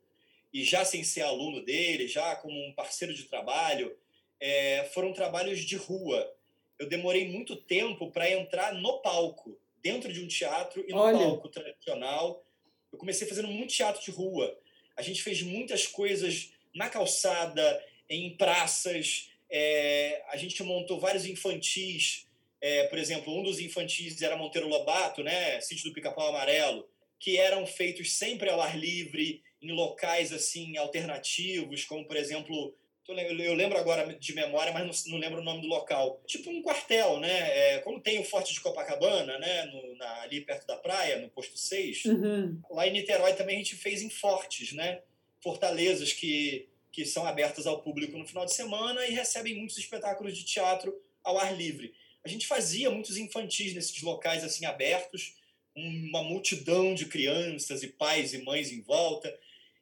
e 0.53 0.63
já 0.63 0.85
sem 0.85 1.03
ser 1.03 1.23
aluno 1.23 1.61
dele, 1.65 2.07
já 2.07 2.33
como 2.37 2.57
um 2.57 2.71
parceiro 2.71 3.13
de 3.13 3.25
trabalho, 3.25 3.93
é, 4.39 4.85
foram 4.93 5.11
trabalhos 5.11 5.59
de 5.59 5.75
rua. 5.75 6.33
Eu 6.79 6.87
demorei 6.87 7.27
muito 7.27 7.57
tempo 7.57 8.09
para 8.09 8.31
entrar 8.31 8.73
no 8.73 9.01
palco, 9.01 9.59
dentro 9.83 10.13
de 10.13 10.23
um 10.23 10.29
teatro 10.29 10.81
e 10.87 10.93
no 10.93 10.99
Olha. 10.99 11.17
palco 11.17 11.49
tradicional. 11.49 12.41
Eu 12.89 12.97
comecei 12.97 13.27
fazendo 13.27 13.49
muito 13.49 13.73
teatro 13.73 14.01
de 14.01 14.11
rua. 14.11 14.57
A 15.01 15.03
gente 15.03 15.23
fez 15.23 15.41
muitas 15.41 15.87
coisas 15.87 16.51
na 16.75 16.87
calçada, 16.87 17.83
em 18.07 18.37
praças. 18.37 19.31
É, 19.49 20.21
a 20.27 20.37
gente 20.37 20.61
montou 20.61 20.99
vários 20.99 21.25
infantis. 21.25 22.27
É, 22.61 22.83
por 22.83 22.99
exemplo, 22.99 23.35
um 23.35 23.41
dos 23.41 23.59
infantis 23.59 24.21
era 24.21 24.37
Monteiro 24.37 24.67
Lobato, 24.67 25.23
né? 25.23 25.59
Sítio 25.59 25.89
do 25.89 25.93
Pica-Pau 25.95 26.29
Amarelo, 26.29 26.87
que 27.19 27.35
eram 27.35 27.65
feitos 27.65 28.13
sempre 28.13 28.47
ao 28.51 28.61
ar 28.61 28.77
livre, 28.77 29.41
em 29.59 29.71
locais 29.71 30.31
assim 30.31 30.77
alternativos, 30.77 31.83
como 31.83 32.05
por 32.05 32.15
exemplo 32.15 32.75
eu 33.07 33.53
lembro 33.53 33.77
agora 33.77 34.13
de 34.15 34.33
memória, 34.33 34.71
mas 34.71 35.05
não, 35.07 35.17
lembro 35.17 35.41
o 35.41 35.43
nome 35.43 35.61
do 35.61 35.67
local. 35.67 36.21
Tipo 36.25 36.49
um 36.49 36.61
quartel, 36.61 37.19
né? 37.19 37.75
É, 37.75 37.79
como 37.79 37.99
tem 37.99 38.19
o 38.19 38.23
Forte 38.23 38.53
de 38.53 38.61
Copacabana, 38.61 39.37
né? 39.39 39.65
No, 39.65 39.95
na, 39.95 40.21
ali 40.21 40.41
perto 40.41 40.67
da 40.67 40.77
praia, 40.77 41.19
no 41.19 41.29
posto 41.29 41.57
6. 41.57 42.05
Uhum. 42.05 42.61
Lá 42.69 42.87
em 42.87 42.91
Niterói 42.91 43.33
também 43.33 43.55
a 43.55 43.59
gente 43.59 43.75
fez 43.75 44.01
em 44.01 44.09
fortes, 44.09 44.71
né? 44.73 45.01
Fortalezas 45.43 46.13
que, 46.13 46.69
que 46.91 47.05
são 47.05 47.25
abertas 47.25 47.65
ao 47.65 47.81
público 47.81 48.17
no 48.17 48.27
final 48.27 48.45
de 48.45 48.53
semana 48.53 49.05
e 49.07 49.13
recebem 49.13 49.55
muitos 49.55 49.77
espetáculos 49.77 50.37
de 50.37 50.45
teatro 50.45 50.93
ao 51.23 51.37
ar 51.37 51.55
livre. 51.55 51.93
A 52.23 52.29
gente 52.29 52.45
fazia 52.45 52.91
muitos 52.91 53.17
infantis 53.17 53.73
nesses 53.73 54.01
locais 54.01 54.43
assim 54.43 54.65
abertos, 54.65 55.35
uma 55.75 56.23
multidão 56.23 56.93
de 56.93 57.05
crianças 57.05 57.81
e 57.81 57.87
pais 57.87 58.33
e 58.33 58.43
mães 58.43 58.71
em 58.71 58.81
volta. 58.81 59.35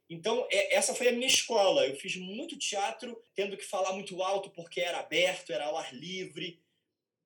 Então, 0.09 0.47
é, 0.49 0.75
essa 0.75 0.95
foi 0.95 1.09
a 1.09 1.11
minha 1.11 1.27
escola. 1.27 1.85
Eu 1.85 1.95
fiz 1.95 2.15
muito 2.15 2.57
teatro, 2.57 3.21
tendo 3.35 3.55
que 3.55 3.63
falar 3.63 3.93
muito 3.93 4.21
alto 4.23 4.49
porque 4.49 4.81
era 4.81 4.99
aberto, 4.99 5.53
era 5.53 5.65
ao 5.65 5.77
ar 5.77 5.93
livre. 5.93 6.59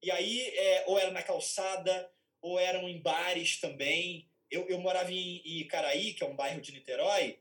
E 0.01 0.11
aí, 0.11 0.41
é, 0.41 0.84
ou 0.88 0.99
era 0.99 1.11
na 1.11 1.23
calçada, 1.23 2.11
ou 2.41 2.59
eram 2.59 2.89
em 2.89 2.99
bares 2.99 3.57
também. 3.57 4.27
Eu, 4.51 4.67
eu 4.67 4.77
morava 4.79 5.11
em, 5.11 5.41
Icaraí, 5.61 6.13
que 6.13 6.23
é 6.23 6.27
um 6.27 6.36
bairro 6.36 6.61
de 6.61 6.73
Niterói, 6.73 7.39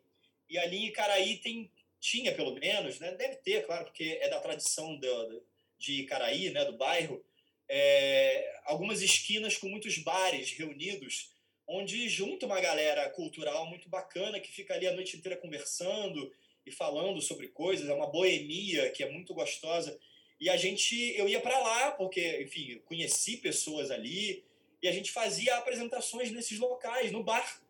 e 0.49 0.57
ali 0.57 0.79
em 0.79 0.87
Icaraí 0.87 1.39
tem, 1.39 1.71
tinha, 2.01 2.33
pelo 2.33 2.55
menos, 2.55 3.01
né? 3.01 3.11
deve 3.13 3.37
ter, 3.37 3.67
claro, 3.67 3.85
porque 3.85 4.19
é 4.23 4.29
da 4.29 4.41
tradição 4.41 4.97
do, 4.97 5.45
de 5.77 6.03
Icaraí, 6.03 6.51
né? 6.51 6.65
do 6.65 6.77
bairro, 6.77 7.23
é, 7.69 8.61
algumas 8.65 9.03
esquinas 9.03 9.57
com 9.57 9.69
muitos 9.69 9.99
bares 9.99 10.53
reunidos 10.53 11.32
onde 11.67 12.09
junta 12.09 12.47
uma 12.47 12.61
galera 12.61 13.09
cultural 13.11 13.67
muito 13.67 13.89
bacana 13.89 14.41
que 14.41 14.51
fica 14.51 14.75
ali 14.75 14.87
a 14.87 14.93
noite 14.93 15.17
inteira 15.17 15.37
conversando 15.37 16.33
e 16.67 16.71
falando 16.71 17.21
sobre 17.21 17.49
coisas, 17.49 17.89
é 17.89 17.95
uma 17.95 18.07
boemia 18.07 18.91
que 18.91 19.03
é 19.03 19.11
muito 19.11 19.35
gostosa. 19.35 19.99
E 20.41 20.51
a 20.51 20.57
gente, 20.57 20.97
eu 21.17 21.29
ia 21.29 21.41
para 21.41 21.59
lá 21.59 21.93
porque, 21.93 22.43
enfim, 22.43 22.81
conheci 22.85 23.37
pessoas 23.37 23.91
ali 23.91 24.45
e 24.83 24.89
a 24.89 24.93
gente 24.93 25.13
fazia 25.13 25.57
apresentações 25.57 26.31
nesses 26.31 26.59
locais, 26.59 27.13
no 27.13 27.23
bar. 27.23 27.61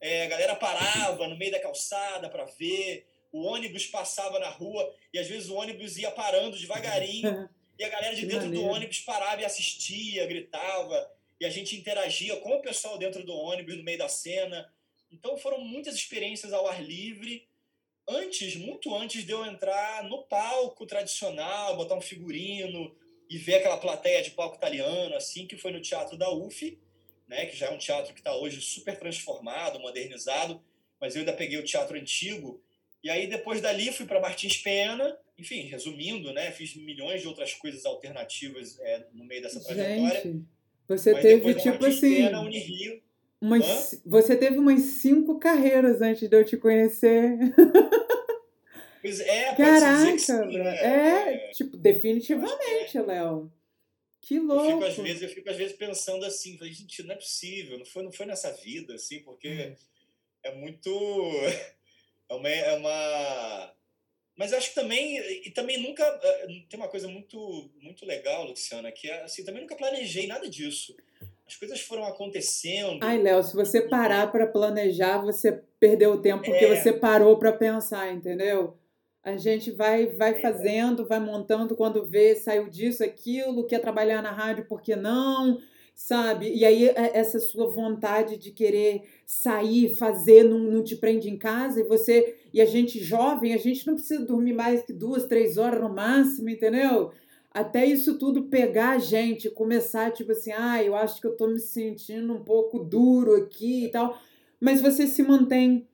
É, 0.00 0.24
a 0.24 0.28
galera 0.28 0.56
parava 0.56 1.28
no 1.28 1.36
meio 1.36 1.52
da 1.52 1.60
calçada 1.60 2.28
para 2.30 2.44
ver, 2.44 3.06
o 3.32 3.42
ônibus 3.42 3.86
passava 3.86 4.38
na 4.38 4.48
rua 4.48 4.94
e 5.12 5.18
às 5.18 5.28
vezes 5.28 5.48
o 5.48 5.56
ônibus 5.56 5.98
ia 5.98 6.10
parando 6.10 6.58
devagarinho 6.58 7.48
e 7.78 7.84
a 7.84 7.88
galera 7.88 8.14
de 8.14 8.26
dentro 8.26 8.50
do 8.50 8.64
ônibus 8.64 9.00
parava 9.00 9.42
e 9.42 9.44
assistia, 9.44 10.26
gritava 10.26 11.10
e 11.40 11.46
a 11.46 11.50
gente 11.50 11.74
interagia 11.74 12.36
com 12.36 12.50
o 12.50 12.60
pessoal 12.60 12.98
dentro 12.98 13.24
do 13.24 13.32
ônibus, 13.32 13.76
no 13.76 13.82
meio 13.82 13.96
da 13.96 14.08
cena. 14.08 14.70
Então 15.10 15.38
foram 15.38 15.58
muitas 15.58 15.94
experiências 15.94 16.52
ao 16.52 16.68
ar 16.68 16.84
livre. 16.84 17.48
Antes, 18.06 18.56
muito 18.56 18.94
antes 18.94 19.24
de 19.24 19.32
eu 19.32 19.46
entrar 19.46 20.04
no 20.04 20.22
palco 20.24 20.84
tradicional, 20.84 21.76
botar 21.76 21.94
um 21.94 22.00
figurino 22.00 22.94
e 23.28 23.38
ver 23.38 23.56
aquela 23.56 23.78
plateia 23.78 24.22
de 24.22 24.32
palco 24.32 24.56
italiano, 24.56 25.14
assim, 25.16 25.46
que 25.46 25.56
foi 25.56 25.70
no 25.72 25.80
Teatro 25.80 26.18
da 26.18 26.30
UF, 26.30 26.78
né, 27.26 27.46
que 27.46 27.56
já 27.56 27.66
é 27.66 27.70
um 27.70 27.78
teatro 27.78 28.12
que 28.12 28.20
está 28.20 28.34
hoje 28.34 28.60
super 28.60 28.98
transformado, 28.98 29.78
modernizado, 29.78 30.60
mas 31.00 31.14
eu 31.14 31.20
ainda 31.20 31.32
peguei 31.32 31.56
o 31.56 31.64
teatro 31.64 31.96
antigo. 31.96 32.60
E 33.04 33.08
aí, 33.08 33.28
depois 33.28 33.60
dali, 33.60 33.92
fui 33.92 34.04
para 34.04 34.20
Martins 34.20 34.56
Pena, 34.56 35.16
enfim, 35.38 35.62
resumindo, 35.62 36.32
né, 36.32 36.50
fiz 36.50 36.74
milhões 36.74 37.22
de 37.22 37.28
outras 37.28 37.54
coisas 37.54 37.86
alternativas 37.86 38.78
é, 38.80 39.06
no 39.12 39.24
meio 39.24 39.40
dessa 39.40 39.62
trajetória. 39.62 40.22
Gente 40.22 40.59
você 40.90 41.12
Mas 41.12 41.22
teve, 41.22 41.54
tipo 41.54 41.86
assim. 41.86 42.28
Umas, 43.40 44.02
você 44.04 44.36
teve 44.36 44.58
umas 44.58 44.80
cinco 44.80 45.38
carreiras 45.38 46.02
antes 46.02 46.28
de 46.28 46.36
eu 46.36 46.44
te 46.44 46.56
conhecer. 46.56 47.38
Pois 49.02 49.18
é, 49.18 49.54
Caraca, 49.54 50.18
sim, 50.18 50.58
né? 50.58 50.76
é, 50.76 51.34
é, 51.46 51.50
tipo, 51.52 51.74
definitivamente, 51.74 52.98
é. 52.98 53.00
Léo. 53.00 53.50
Que 54.20 54.38
louco. 54.38 54.62
Eu 54.62 54.72
fico, 54.72 54.84
às 54.84 54.96
vezes, 54.96 55.22
eu 55.22 55.28
fico 55.30 55.48
às 55.48 55.56
vezes 55.56 55.74
pensando 55.74 56.22
assim, 56.26 56.58
falei, 56.58 56.74
gente, 56.74 57.02
não 57.04 57.14
é 57.14 57.16
possível, 57.16 57.78
não 57.78 57.86
foi, 57.86 58.02
não 58.02 58.12
foi 58.12 58.26
nessa 58.26 58.52
vida, 58.52 58.94
assim, 58.94 59.20
porque 59.20 59.48
hum. 59.48 59.76
é 60.42 60.54
muito. 60.54 60.90
É 62.28 62.34
uma, 62.34 62.48
é 62.48 62.74
uma 62.76 63.74
mas 64.40 64.54
acho 64.54 64.70
que 64.70 64.74
também, 64.74 65.18
e 65.44 65.50
também 65.50 65.82
nunca, 65.82 66.02
eh, 66.02 66.46
tem 66.66 66.80
uma 66.80 66.88
coisa 66.88 67.06
muito, 67.06 67.68
muito 67.82 68.06
legal, 68.06 68.46
Luciana, 68.46 68.90
que 68.90 69.06
é 69.06 69.22
assim, 69.22 69.44
também 69.44 69.60
nunca 69.60 69.76
planejei 69.76 70.26
nada 70.26 70.48
disso. 70.48 70.96
As 71.46 71.56
coisas 71.56 71.78
foram 71.82 72.06
acontecendo. 72.06 73.00
Ai, 73.02 73.18
Léo, 73.18 73.42
se 73.42 73.54
você 73.54 73.82
parar 73.82 74.32
para 74.32 74.46
planejar, 74.46 75.18
você 75.18 75.60
perdeu 75.78 76.12
o 76.12 76.22
tempo, 76.22 76.42
porque 76.42 76.64
é. 76.64 76.74
você 76.74 76.90
parou 76.90 77.38
para 77.38 77.52
pensar, 77.52 78.10
entendeu? 78.14 78.78
A 79.22 79.36
gente 79.36 79.70
vai 79.72 80.06
vai 80.06 80.30
é. 80.30 80.40
fazendo, 80.40 81.06
vai 81.06 81.20
montando, 81.20 81.76
quando 81.76 82.06
vê, 82.06 82.34
saiu 82.34 82.70
disso, 82.70 83.04
aquilo, 83.04 83.66
quer 83.66 83.80
trabalhar 83.80 84.22
na 84.22 84.32
rádio, 84.32 84.64
por 84.64 84.80
que 84.80 84.96
não? 84.96 85.60
Sabe? 86.00 86.50
E 86.54 86.64
aí 86.64 86.88
é, 86.88 87.18
essa 87.18 87.38
sua 87.38 87.68
vontade 87.68 88.38
de 88.38 88.50
querer 88.50 89.02
sair, 89.26 89.94
fazer, 89.94 90.44
não, 90.44 90.58
não 90.58 90.82
te 90.82 90.96
prende 90.96 91.28
em 91.28 91.36
casa 91.36 91.80
e 91.80 91.84
você 91.84 92.36
e 92.54 92.60
a 92.60 92.64
gente 92.64 92.98
jovem, 93.04 93.52
a 93.52 93.58
gente 93.58 93.86
não 93.86 93.94
precisa 93.94 94.24
dormir 94.24 94.54
mais 94.54 94.82
que 94.82 94.94
duas, 94.94 95.26
três 95.26 95.58
horas 95.58 95.78
no 95.78 95.94
máximo, 95.94 96.48
entendeu? 96.48 97.12
Até 97.52 97.84
isso 97.84 98.18
tudo 98.18 98.44
pegar 98.44 98.92
a 98.92 98.98
gente, 98.98 99.50
começar 99.50 100.10
tipo 100.10 100.32
assim, 100.32 100.52
ah, 100.52 100.82
eu 100.82 100.96
acho 100.96 101.20
que 101.20 101.26
eu 101.26 101.36
tô 101.36 101.46
me 101.48 101.60
sentindo 101.60 102.32
um 102.32 102.42
pouco 102.42 102.78
duro 102.78 103.34
aqui 103.34 103.84
e 103.84 103.90
tal, 103.90 104.18
mas 104.58 104.80
você 104.80 105.06
se 105.06 105.22
mantém. 105.22 105.86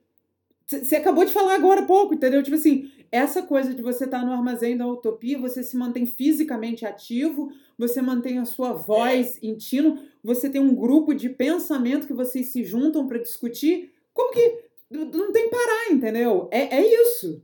Você 0.68 0.96
acabou 0.96 1.24
de 1.24 1.32
falar 1.32 1.56
agora 1.56 1.80
há 1.80 1.86
pouco, 1.86 2.14
entendeu? 2.14 2.42
Tipo 2.44 2.56
assim, 2.56 2.90
essa 3.10 3.42
coisa 3.42 3.74
de 3.74 3.82
você 3.82 4.04
estar 4.04 4.20
tá 4.20 4.24
no 4.24 4.32
armazém 4.32 4.76
da 4.76 4.86
utopia, 4.86 5.38
você 5.38 5.62
se 5.62 5.76
mantém 5.76 6.06
fisicamente 6.06 6.84
ativo, 6.84 7.52
você 7.78 8.00
mantém 8.00 8.38
a 8.38 8.44
sua 8.44 8.72
voz 8.72 9.36
é. 9.36 9.46
em 9.46 9.56
tino, 9.56 10.02
você 10.22 10.48
tem 10.48 10.60
um 10.60 10.74
grupo 10.74 11.14
de 11.14 11.28
pensamento 11.28 12.06
que 12.06 12.12
vocês 12.12 12.48
se 12.48 12.64
juntam 12.64 13.06
para 13.06 13.18
discutir. 13.18 13.92
Como 14.12 14.32
que 14.32 14.64
não 14.90 15.32
tem 15.32 15.50
parar, 15.50 15.90
entendeu? 15.90 16.48
É, 16.50 16.76
é 16.76 17.02
isso. 17.02 17.42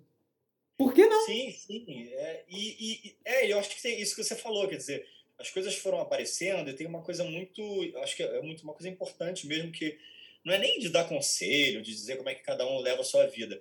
Por 0.76 0.92
que 0.92 1.06
não? 1.06 1.26
Sim, 1.26 1.50
sim. 1.52 2.08
É, 2.12 2.44
e, 2.48 3.04
e 3.06 3.16
é, 3.24 3.52
eu 3.52 3.58
acho 3.58 3.70
que 3.70 3.82
tem 3.82 4.00
isso 4.00 4.16
que 4.16 4.24
você 4.24 4.34
falou, 4.34 4.66
quer 4.68 4.76
dizer, 4.76 5.06
as 5.38 5.50
coisas 5.50 5.76
foram 5.76 6.00
aparecendo 6.00 6.70
e 6.70 6.74
tem 6.74 6.86
uma 6.86 7.02
coisa 7.02 7.24
muito, 7.24 7.62
acho 7.98 8.16
que 8.16 8.22
é 8.22 8.42
muito 8.42 8.62
uma 8.62 8.72
coisa 8.72 8.88
importante 8.88 9.46
mesmo 9.46 9.72
que 9.72 9.98
não 10.44 10.52
é 10.52 10.58
nem 10.58 10.78
de 10.78 10.88
dar 10.88 11.08
conselho, 11.08 11.82
de 11.82 11.92
dizer 11.92 12.16
como 12.16 12.28
é 12.28 12.34
que 12.34 12.42
cada 12.42 12.66
um 12.66 12.80
leva 12.80 13.02
a 13.02 13.04
sua 13.04 13.26
vida, 13.26 13.60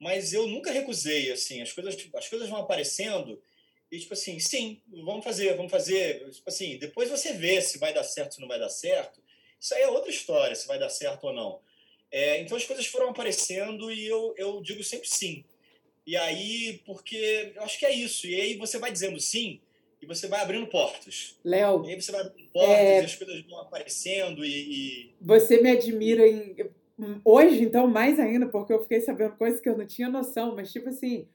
mas 0.00 0.32
eu 0.32 0.46
nunca 0.46 0.72
recusei, 0.72 1.30
assim, 1.30 1.60
as 1.60 1.72
coisas, 1.72 1.94
as 2.14 2.28
coisas 2.28 2.48
vão 2.48 2.60
aparecendo 2.60 3.40
e, 3.92 3.98
tipo 3.98 4.14
assim, 4.14 4.38
sim, 4.38 4.80
vamos 5.04 5.24
fazer, 5.24 5.54
vamos 5.56 5.70
fazer. 5.70 6.30
Tipo 6.30 6.48
assim, 6.48 6.78
depois 6.78 7.10
você 7.10 7.32
vê 7.32 7.60
se 7.60 7.76
vai 7.76 7.92
dar 7.92 8.04
certo, 8.04 8.34
se 8.34 8.40
não 8.40 8.48
vai 8.48 8.58
dar 8.58 8.68
certo. 8.68 9.20
Isso 9.60 9.74
aí 9.74 9.82
é 9.82 9.88
outra 9.88 10.10
história, 10.10 10.54
se 10.54 10.66
vai 10.66 10.78
dar 10.78 10.88
certo 10.88 11.24
ou 11.24 11.32
não. 11.32 11.60
É, 12.10 12.40
então 12.40 12.56
as 12.56 12.64
coisas 12.64 12.86
foram 12.86 13.10
aparecendo 13.10 13.92
e 13.92 14.06
eu, 14.06 14.34
eu 14.36 14.62
digo 14.62 14.82
sempre 14.82 15.08
sim. 15.08 15.44
E 16.06 16.16
aí, 16.16 16.80
porque 16.86 17.52
eu 17.54 17.62
acho 17.62 17.78
que 17.78 17.86
é 17.86 17.92
isso. 17.92 18.26
E 18.26 18.40
aí 18.40 18.56
você 18.56 18.78
vai 18.78 18.90
dizendo 18.90 19.20
sim 19.20 19.60
e 20.00 20.06
você 20.06 20.28
vai 20.28 20.40
abrindo 20.40 20.66
portas. 20.66 21.36
Léo. 21.44 21.84
E 21.84 21.90
aí 21.90 22.00
você 22.00 22.10
vai 22.10 22.22
abrindo 22.22 22.48
portas 22.50 22.76
é... 22.76 23.02
e 23.02 23.04
as 23.04 23.14
coisas 23.14 23.42
vão 23.42 23.60
aparecendo 23.60 24.44
e, 24.44 24.50
e. 24.50 25.14
Você 25.20 25.60
me 25.60 25.70
admira 25.70 26.26
em. 26.26 26.56
Hoje, 27.24 27.62
então, 27.62 27.86
mais 27.86 28.18
ainda, 28.18 28.46
porque 28.46 28.72
eu 28.72 28.82
fiquei 28.82 29.00
sabendo 29.00 29.36
coisas 29.36 29.60
que 29.60 29.68
eu 29.68 29.76
não 29.76 29.86
tinha 29.86 30.08
noção, 30.08 30.54
mas 30.54 30.72
tipo 30.72 30.88
assim 30.88 31.26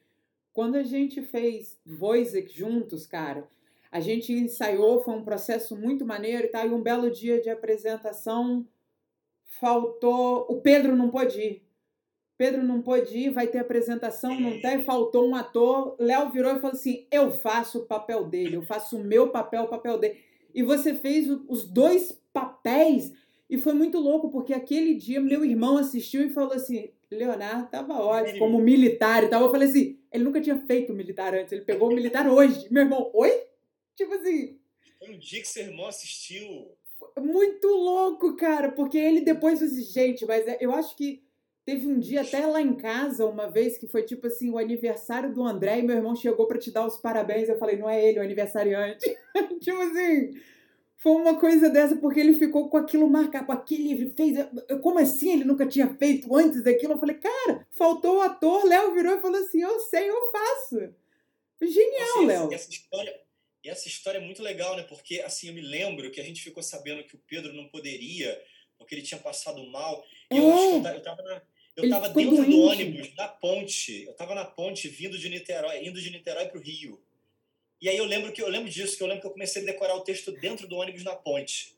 quando 0.56 0.76
a 0.76 0.84
gente 0.84 1.22
fez 1.22 1.78
Voisek 1.86 2.58
juntos, 2.58 3.06
cara, 3.06 3.46
a 3.92 4.00
gente 4.00 4.32
ensaiou, 4.32 5.04
foi 5.04 5.14
um 5.14 5.26
processo 5.26 5.76
muito 5.76 6.06
maneiro 6.06 6.46
e 6.46 6.48
tal, 6.48 6.66
e 6.66 6.74
um 6.74 6.82
belo 6.82 7.12
dia 7.12 7.42
de 7.42 7.50
apresentação 7.50 8.66
faltou. 9.60 10.46
O 10.50 10.62
Pedro 10.62 10.96
não 10.96 11.10
pôde 11.10 11.42
ir. 11.42 11.66
Pedro 12.38 12.64
não 12.64 12.82
pôde 12.82 13.18
ir, 13.18 13.32
vai 13.32 13.48
ter 13.48 13.60
apresentação, 13.60 14.40
não 14.40 14.62
tem, 14.62 14.82
faltou 14.86 15.28
um 15.28 15.36
ator. 15.36 15.98
Léo 16.00 16.30
virou 16.30 16.54
e 16.54 16.62
falou 16.62 16.76
assim: 16.76 17.06
eu 17.12 17.32
faço 17.32 17.80
o 17.80 17.86
papel 17.86 18.24
dele, 18.24 18.56
eu 18.56 18.62
faço 18.62 18.98
o 18.98 19.04
meu 19.04 19.32
papel, 19.32 19.64
o 19.64 19.70
papel 19.70 19.98
dele. 19.98 20.22
E 20.54 20.64
você 20.64 20.94
fez 20.94 21.30
os 21.50 21.66
dois 21.66 22.18
papéis 22.32 23.12
E 23.50 23.58
foi 23.58 23.74
muito 23.74 24.00
louco, 24.00 24.30
porque 24.30 24.54
aquele 24.54 24.96
dia 24.96 25.22
meu 25.22 25.46
irmão 25.46 25.78
assistiu 25.78 26.26
e 26.26 26.32
falou 26.32 26.54
assim: 26.54 26.90
Leonardo 27.12 27.70
tava 27.70 27.94
ótimo, 27.94 28.40
como 28.40 28.60
militar 28.60 29.24
e 29.24 29.28
tal. 29.28 29.44
Eu 29.44 29.52
falei 29.52 29.68
assim: 29.68 30.00
ele 30.12 30.24
nunca 30.24 30.42
tinha 30.42 30.58
feito 30.66 30.94
militar 30.94 31.34
antes, 31.34 31.52
ele 31.52 31.62
pegou 31.62 31.90
o 31.90 31.94
militar 31.94 32.28
hoje. 32.28 32.68
Meu 32.72 32.84
irmão, 32.84 33.12
oi? 33.14 33.32
Tipo 33.96 34.16
assim. 34.16 34.58
Foi 34.98 35.14
um 35.14 35.20
dia 35.20 35.42
que 35.42 35.48
seu 35.48 35.64
irmão 35.64 35.88
assistiu. 35.88 36.72
Muito 37.20 37.68
louco, 37.68 38.36
cara, 38.36 38.72
porque 38.72 38.98
ele 38.98 39.22
depois 39.22 39.60
disse: 39.60 39.84
gente, 39.84 40.26
mas 40.26 40.48
é, 40.48 40.58
eu 40.60 40.74
acho 40.74 40.98
que 40.98 41.24
teve 41.64 41.86
um 41.86 42.00
dia 42.00 42.22
até 42.22 42.46
lá 42.48 42.62
em 42.62 42.74
casa, 42.74 43.26
uma 43.26 43.48
vez, 43.48 43.78
que 43.78 43.88
foi 43.88 44.02
tipo 44.02 44.26
assim: 44.26 44.50
o 44.50 44.58
aniversário 44.58 45.32
do 45.32 45.44
André 45.44 45.80
e 45.80 45.84
meu 45.84 45.96
irmão 45.96 46.16
chegou 46.16 46.48
para 46.48 46.58
te 46.58 46.72
dar 46.72 46.88
os 46.88 46.98
parabéns. 46.98 47.48
Eu 47.48 47.60
falei: 47.60 47.78
não 47.78 47.88
é 47.88 48.04
ele, 48.04 48.18
o 48.18 48.24
aniversariante. 48.24 49.06
tipo 49.62 49.78
assim 49.78 50.34
foi 51.06 51.22
uma 51.22 51.40
coisa 51.40 51.69
dessa, 51.69 51.95
porque 51.98 52.19
ele 52.19 52.34
ficou 52.34 52.68
com 52.68 52.77
aquilo 52.77 53.07
marcado, 53.07 53.52
aquele, 53.52 53.91
ele 53.91 54.10
fez, 54.10 54.38
como 54.82 54.98
assim 54.98 55.34
ele 55.34 55.44
nunca 55.44 55.68
tinha 55.68 55.88
feito 55.98 56.36
antes 56.36 56.65
aquilo? 56.65 56.94
Eu 56.94 56.99
falei, 56.99 57.15
cara, 57.18 57.68
faltou 57.69 58.18
o 58.18 58.22
ator, 58.22 58.65
Léo 58.65 58.91
virou 58.91 59.15
e 59.15 59.22
falou 59.22 59.40
assim, 59.40 59.61
eu 59.61 59.80
sei, 59.82 60.10
eu 60.10 60.32
faço. 60.32 60.95
Genial, 61.61 62.18
assim, 62.18 62.26
Léo. 62.26 62.52
Essa 62.52 62.72
história, 62.72 63.22
e 63.64 63.69
essa 63.69 63.88
história 63.88 64.18
é 64.18 64.22
muito 64.22 64.41
legal, 64.41 64.76
né? 64.76 64.82
Porque, 64.82 65.22
assim, 65.22 65.49
eu 65.49 65.53
me 65.53 65.61
lembro 65.61 66.10
que 66.10 66.19
a 66.19 66.23
gente 66.23 66.41
ficou 66.41 66.64
sabendo 66.64 67.03
que 67.03 67.15
o 67.15 67.22
Pedro 67.27 67.53
não 67.53 67.68
poderia, 67.68 68.41
porque 68.76 68.95
ele 68.95 69.03
tinha 69.03 69.19
passado 69.19 69.64
mal. 69.68 70.03
E 70.32 70.36
é. 70.36 70.40
eu 70.40 70.52
acho 70.52 70.82
que 70.82 70.88
eu, 70.88 71.03
tava 71.03 71.22
na, 71.22 71.41
eu 71.76 71.90
tava 71.91 72.10
dentro 72.10 72.36
doente. 72.36 72.49
do 72.49 72.61
ônibus, 72.61 73.15
na 73.15 73.27
ponte. 73.27 74.06
Eu 74.06 74.14
tava 74.15 74.34
na 74.34 74.45
ponte, 74.45 74.88
vindo 74.88 75.19
de 75.19 75.30
Niterói, 75.30 75.86
indo 75.86 76.02
de 76.02 76.10
Niterói 76.10 76.48
para 76.48 76.57
o 76.57 76.64
Rio. 76.64 76.99
E 77.81 77.89
aí 77.89 77.97
eu 77.97 78.06
lembro 78.06 78.31
que 78.31 78.41
eu 78.41 78.49
lembro 78.49 78.69
disso, 78.69 78.97
que 78.97 79.03
eu 79.03 79.07
lembro 79.07 79.22
que 79.22 79.27
eu 79.27 79.31
comecei 79.31 79.61
a 79.61 79.65
decorar 79.65 79.95
o 79.95 80.02
texto 80.02 80.31
dentro 80.31 80.68
do 80.68 80.76
ônibus 80.76 81.03
na 81.03 81.15
ponte. 81.15 81.76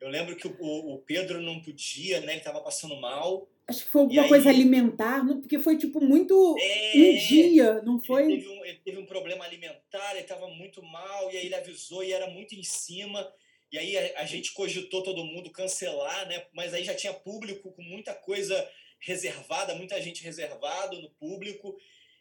Eu 0.00 0.08
lembro 0.08 0.34
que 0.34 0.48
o, 0.48 0.94
o 0.94 0.98
Pedro 0.98 1.42
não 1.42 1.60
podia, 1.60 2.20
né? 2.20 2.32
Ele 2.32 2.38
estava 2.38 2.60
passando 2.60 2.96
mal. 2.96 3.46
Acho 3.68 3.84
que 3.84 3.90
foi 3.90 4.00
alguma 4.00 4.22
aí, 4.22 4.28
coisa 4.28 4.48
alimentar, 4.48 5.24
porque 5.26 5.58
foi 5.58 5.76
tipo 5.76 6.00
muito 6.00 6.56
é, 6.58 6.92
um 6.96 7.28
dia, 7.28 7.82
não 7.82 8.00
foi? 8.00 8.24
Ele 8.24 8.38
teve 8.38 8.48
um, 8.48 8.64
ele 8.64 8.80
teve 8.84 8.98
um 8.98 9.06
problema 9.06 9.44
alimentar, 9.44 10.10
ele 10.12 10.20
estava 10.20 10.48
muito 10.48 10.82
mal, 10.82 11.30
e 11.30 11.36
aí 11.36 11.46
ele 11.46 11.54
avisou 11.54 12.02
e 12.02 12.12
era 12.12 12.28
muito 12.28 12.54
em 12.54 12.62
cima. 12.62 13.30
E 13.70 13.78
aí 13.78 13.96
a, 13.96 14.22
a, 14.22 14.24
gente 14.24 14.52
cogitou 14.52 15.02
todo 15.02 15.24
mundo 15.24 15.50
cancelar, 15.50 16.26
né? 16.26 16.44
Mas 16.52 16.74
aí 16.74 16.82
já 16.82 16.94
tinha 16.94 17.12
público 17.12 17.70
com 17.70 17.82
muita 17.82 18.12
coisa 18.14 18.68
reservada, 18.98 19.74
muita 19.74 20.00
gente 20.00 20.24
reservado 20.24 21.00
no 21.00 21.10
público. 21.10 21.76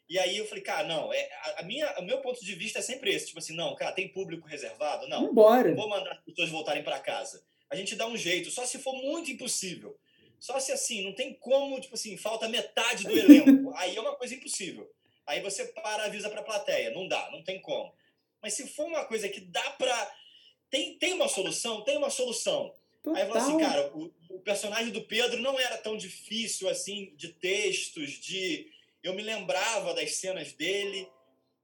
E 0.10 0.18
aí 0.18 0.38
eu 0.38 0.48
falei, 0.48 0.64
cara, 0.64 0.88
não, 0.88 1.14
é, 1.14 1.30
a, 1.58 1.64
minha, 1.64 1.88
o 2.00 2.02
meu 2.02 2.20
ponto 2.20 2.44
de 2.44 2.56
vista 2.56 2.80
é 2.80 2.82
sempre 2.82 3.14
esse, 3.14 3.28
tipo 3.28 3.38
assim, 3.38 3.56
não, 3.56 3.76
cara, 3.76 3.92
tem 3.92 4.08
público 4.08 4.48
reservado? 4.48 5.08
Não. 5.08 5.28
Vambora. 5.28 5.76
Vou 5.76 5.88
mandar 5.88 6.14
as 6.14 6.20
pessoas 6.22 6.50
voltarem 6.50 6.84
para 6.84 7.00
casa. 7.00 7.44
A 7.70 7.76
gente 7.76 7.96
dá 7.96 8.08
um 8.08 8.18
jeito, 8.18 8.50
só 8.50 8.66
se 8.66 8.80
for 8.80 8.96
muito 8.96 9.30
impossível. 9.30 9.96
Só 10.40 10.60
se 10.60 10.72
assim, 10.72 11.04
não 11.04 11.14
tem 11.14 11.34
como, 11.36 11.80
tipo 11.80 11.94
assim, 11.94 12.18
falta 12.18 12.50
metade 12.50 13.04
do 13.04 13.12
elenco. 13.12 13.72
aí 13.78 13.96
é 13.96 14.02
uma 14.02 14.16
coisa 14.16 14.34
impossível. 14.34 14.90
Aí 15.28 15.42
você 15.42 15.66
para, 15.66 16.06
avisa 16.06 16.30
pra 16.30 16.42
plateia. 16.42 16.90
Não 16.90 17.08
dá, 17.08 17.30
não 17.32 17.44
tem 17.44 17.62
como. 17.62 17.94
Mas 18.42 18.54
se 18.54 18.68
for 18.68 18.88
uma 18.88 19.06
coisa 19.06 19.30
que 19.30 19.42
dá 19.42 19.62
pra. 19.72 20.12
Tem, 20.72 20.98
tem 20.98 21.14
uma 21.14 21.28
solução? 21.28 21.84
Tem 21.84 21.98
uma 21.98 22.10
solução. 22.10 22.74
Total. 23.04 23.16
Aí 23.16 23.28
eu 23.28 23.34
falo 23.34 23.40
assim, 23.40 23.60
cara, 23.60 23.92
o, 23.96 24.12
o 24.30 24.40
personagem 24.40 24.92
do 24.92 25.04
Pedro 25.04 25.40
não 25.42 25.60
era 25.60 25.78
tão 25.78 25.96
difícil 25.98 26.68
assim, 26.68 27.14
de 27.16 27.30
textos, 27.34 28.12
de 28.14 28.72
eu 29.04 29.14
me 29.14 29.22
lembrava 29.22 29.94
das 29.94 30.16
cenas 30.16 30.54
dele. 30.54 31.08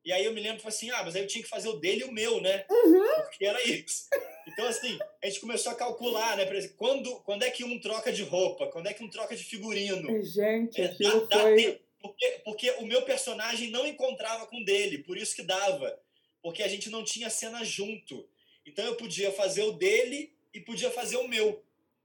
E 0.03 0.11
aí 0.11 0.23
eu 0.23 0.33
me 0.33 0.41
lembro 0.41 0.65
assim, 0.67 0.91
ah, 0.91 1.03
mas 1.03 1.15
aí 1.15 1.23
eu 1.23 1.27
tinha 1.27 1.43
que 1.43 1.49
fazer 1.49 1.67
o 1.67 1.77
dele 1.77 2.01
e 2.01 2.03
o 2.03 2.11
meu, 2.11 2.39
né? 2.39 2.65
Uhum. 2.69 3.21
Porque 3.23 3.45
era 3.45 3.61
isso. 3.63 4.07
Então, 4.47 4.67
assim, 4.67 4.99
a 5.23 5.27
gente 5.27 5.39
começou 5.39 5.71
a 5.71 5.75
calcular, 5.75 6.37
né? 6.37 6.45
Por 6.45 6.55
exemplo, 6.55 6.77
quando, 6.77 7.15
quando 7.21 7.43
é 7.43 7.49
que 7.49 7.63
um 7.63 7.79
troca 7.79 8.11
de 8.11 8.21
roupa? 8.21 8.67
Quando 8.67 8.87
é 8.87 8.93
que 8.93 9.03
um 9.03 9.09
troca 9.09 9.35
de 9.35 9.43
figurino? 9.43 10.23
Gente, 10.23 10.79
é, 10.79 10.85
aquilo 10.85 11.27
dá, 11.27 11.39
foi... 11.39 11.71
Dá 11.71 11.85
porque, 12.05 12.41
porque 12.43 12.71
o 12.71 12.85
meu 12.85 13.01
personagem 13.01 13.71
não 13.71 13.87
encontrava 13.87 14.45
com 14.45 14.57
o 14.57 14.63
dele, 14.63 14.99
por 14.99 15.17
isso 15.17 15.35
que 15.35 15.41
dava. 15.41 15.99
Porque 16.39 16.61
a 16.61 16.67
gente 16.67 16.87
não 16.87 17.03
tinha 17.03 17.31
cena 17.31 17.63
junto. 17.63 18.29
Então 18.63 18.85
eu 18.85 18.95
podia 18.95 19.31
fazer 19.31 19.63
o 19.63 19.71
dele 19.71 20.31
e 20.53 20.59
podia 20.59 20.91
fazer 20.91 21.17
o 21.17 21.27
meu. 21.27 21.63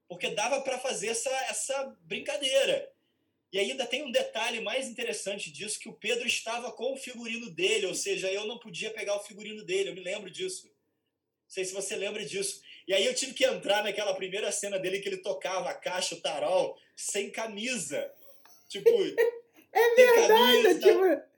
Porque 0.09 0.31
dava 0.31 0.62
para 0.62 0.78
fazer 0.78 1.09
essa, 1.09 1.31
essa 1.51 1.94
brincadeira. 2.05 2.90
E 3.52 3.59
ainda 3.59 3.85
tem 3.85 4.05
um 4.05 4.12
detalhe 4.12 4.60
mais 4.60 4.86
interessante 4.86 5.51
disso, 5.51 5.78
que 5.78 5.89
o 5.89 5.93
Pedro 5.93 6.27
estava 6.27 6.70
com 6.70 6.93
o 6.93 6.97
figurino 6.97 7.51
dele, 7.51 7.86
ou 7.86 7.94
seja, 7.94 8.31
eu 8.31 8.47
não 8.47 8.59
podia 8.59 8.90
pegar 8.90 9.16
o 9.16 9.24
figurino 9.24 9.64
dele, 9.64 9.90
eu 9.90 9.94
me 9.94 10.01
lembro 10.01 10.31
disso. 10.31 10.68
Não 10.68 10.74
sei 11.48 11.64
se 11.64 11.74
você 11.74 11.97
lembra 11.97 12.24
disso. 12.24 12.62
E 12.86 12.94
aí 12.94 13.05
eu 13.05 13.14
tive 13.14 13.35
que 13.35 13.44
entrar 13.44 13.82
naquela 13.82 14.14
primeira 14.14 14.52
cena 14.52 14.78
dele 14.78 15.01
que 15.01 15.09
ele 15.09 15.16
tocava 15.16 15.68
a 15.68 15.74
caixa, 15.74 16.14
o 16.14 16.20
tarol, 16.20 16.78
sem 16.94 17.28
camisa. 17.31 18.12
Tipo. 18.68 18.89
é 19.72 19.94
verdade, 19.97 20.28
camisa, 20.28 20.78
tipo. 20.78 21.31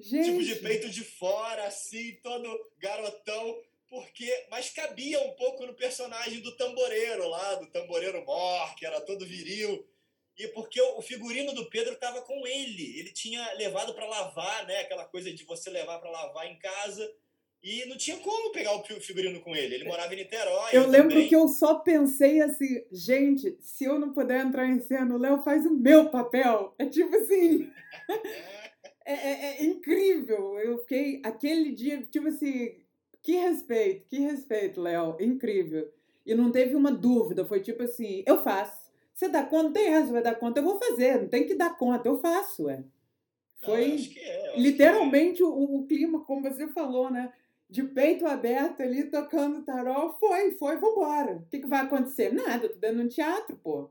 Gente. 0.00 0.30
Tipo, 0.30 0.42
de 0.42 0.56
peito 0.56 0.90
de 0.90 1.04
fora, 1.04 1.64
assim, 1.64 2.18
todo 2.22 2.70
garotão. 2.78 3.62
Porque, 3.88 4.46
mas 4.50 4.70
cabia 4.70 5.20
um 5.20 5.32
pouco 5.32 5.64
no 5.64 5.74
personagem 5.74 6.40
do 6.40 6.56
tamboreiro 6.56 7.28
lá, 7.28 7.54
do 7.56 7.66
tamboreiro 7.66 8.24
mor, 8.24 8.74
que 8.74 8.84
era 8.84 9.00
todo 9.00 9.26
viril. 9.26 9.86
E 10.38 10.48
porque 10.48 10.80
o 10.80 11.02
figurino 11.02 11.52
do 11.52 11.68
Pedro 11.68 11.92
estava 11.92 12.22
com 12.22 12.46
ele. 12.46 12.98
Ele 12.98 13.12
tinha 13.12 13.52
levado 13.54 13.94
para 13.94 14.06
lavar, 14.06 14.66
né? 14.66 14.80
Aquela 14.80 15.04
coisa 15.04 15.32
de 15.32 15.44
você 15.44 15.70
levar 15.70 15.98
para 15.98 16.10
lavar 16.10 16.46
em 16.46 16.58
casa. 16.58 17.08
E 17.62 17.84
não 17.86 17.96
tinha 17.96 18.16
como 18.16 18.50
pegar 18.50 18.74
o 18.74 18.82
figurino 19.00 19.40
com 19.40 19.54
ele. 19.54 19.76
Ele 19.76 19.84
morava 19.84 20.12
em 20.12 20.16
Niterói. 20.16 20.70
Eu, 20.72 20.88
lembro 20.88 21.10
também. 21.10 21.28
que 21.28 21.36
eu 21.36 21.46
só 21.46 21.76
pensei 21.76 22.40
assim, 22.40 22.84
gente, 22.90 23.56
se 23.60 23.84
eu 23.84 24.00
não 24.00 24.12
puder 24.12 24.44
entrar 24.44 24.66
em 24.66 24.80
cena, 24.80 25.14
o 25.14 25.18
Léo 25.18 25.44
faz 25.44 25.64
o 25.64 25.70
meu 25.70 26.10
papel. 26.10 26.74
É 26.76 26.86
tipo 26.86 27.14
assim. 27.14 27.70
é, 29.06 29.12
é, 29.12 29.44
é, 29.60 29.64
incrível. 29.64 30.58
Eu 30.58 30.78
fiquei 30.78 31.20
aquele 31.24 31.70
dia, 31.70 32.02
tipo 32.02 32.26
assim, 32.26 32.80
que 33.22 33.36
respeito, 33.36 34.08
que 34.08 34.18
respeito, 34.18 34.80
Léo. 34.80 35.16
Incrível. 35.20 35.88
E 36.26 36.34
não 36.34 36.50
teve 36.50 36.74
uma 36.74 36.90
dúvida. 36.90 37.44
Foi 37.44 37.60
tipo 37.60 37.84
assim, 37.84 38.24
eu 38.26 38.42
faço. 38.42 38.81
Você 39.14 39.28
dá 39.28 39.44
conta? 39.44 39.72
Tem 39.72 39.92
essa, 39.92 40.12
vai 40.12 40.22
dar 40.22 40.34
conta, 40.34 40.60
eu 40.60 40.64
vou 40.64 40.78
fazer. 40.78 41.20
Não 41.20 41.28
tem 41.28 41.46
que 41.46 41.54
dar 41.54 41.76
conta, 41.76 42.08
eu 42.08 42.18
faço, 42.18 42.68
é. 42.68 42.84
Foi 43.64 44.12
é, 44.16 44.58
literalmente 44.58 45.40
é. 45.40 45.44
o, 45.44 45.76
o 45.76 45.86
clima, 45.86 46.24
como 46.24 46.42
você 46.42 46.66
falou, 46.68 47.10
né? 47.10 47.32
De 47.70 47.82
peito 47.84 48.26
aberto 48.26 48.82
ali, 48.82 49.04
tocando 49.04 49.64
tarol. 49.64 50.12
Foi, 50.18 50.52
foi, 50.52 50.76
vambora. 50.76 51.36
O 51.36 51.46
que, 51.46 51.60
que 51.60 51.66
vai 51.66 51.82
acontecer? 51.82 52.32
Nada, 52.32 52.68
tô 52.68 52.78
dando 52.78 53.02
um 53.02 53.08
teatro, 53.08 53.56
pô. 53.56 53.88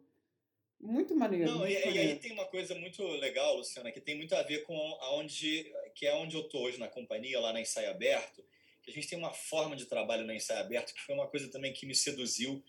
Muito 0.80 1.16
maneiro. 1.16 1.46
Não, 1.46 1.60
muito 1.60 1.72
e, 1.72 1.86
maneiro. 1.86 1.96
e, 1.96 2.12
aí 2.12 2.16
tem 2.20 2.34
uma 2.34 2.46
coisa 2.46 2.76
muito 2.76 3.04
legal, 3.04 3.56
Luciana, 3.56 3.92
que 3.92 4.02
tem 4.02 4.18
muito 4.18 4.36
a 4.36 4.44
ver 4.44 4.64
com 4.64 4.76
aonde, 5.00 5.72
que 5.96 6.06
é 6.06 6.16
onde 6.16 6.36
eu 6.36 6.44
tô 6.44 6.60
hoje 6.64 6.80
na 6.80 6.88
companhia, 6.88 7.40
lá 7.40 7.54
na 7.54 7.62
Ensaio 7.62 7.92
Aberto, 7.92 8.44
que 8.82 8.92
a 8.92 8.94
gente 8.94 9.08
tem 9.08 9.18
uma 9.18 9.32
forma 9.32 9.76
de 9.76 9.86
trabalho 9.86 10.26
na 10.26 10.36
Ensaio 10.36 10.60
Aberto 10.60 10.94
que 10.94 11.02
foi 11.02 11.14
uma 11.16 11.28
coisa 11.28 11.50
também 11.50 11.72
que 11.72 11.86
me 11.86 11.96
seduziu 11.96 12.64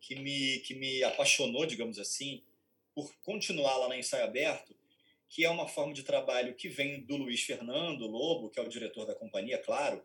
que 0.00 0.14
me, 0.16 0.58
que 0.60 0.74
me 0.74 1.02
apaixonou, 1.04 1.66
digamos 1.66 1.98
assim, 1.98 2.42
por 2.94 3.12
continuar 3.22 3.76
lá 3.76 3.88
na 3.88 3.96
Ensaio 3.96 4.24
Aberto, 4.24 4.74
que 5.28 5.44
é 5.44 5.50
uma 5.50 5.68
forma 5.68 5.92
de 5.92 6.02
trabalho 6.02 6.54
que 6.54 6.68
vem 6.68 7.02
do 7.02 7.16
Luiz 7.16 7.42
Fernando 7.42 8.06
Lobo, 8.06 8.48
que 8.48 8.58
é 8.58 8.62
o 8.62 8.68
diretor 8.68 9.06
da 9.06 9.14
companhia, 9.14 9.58
claro, 9.58 10.02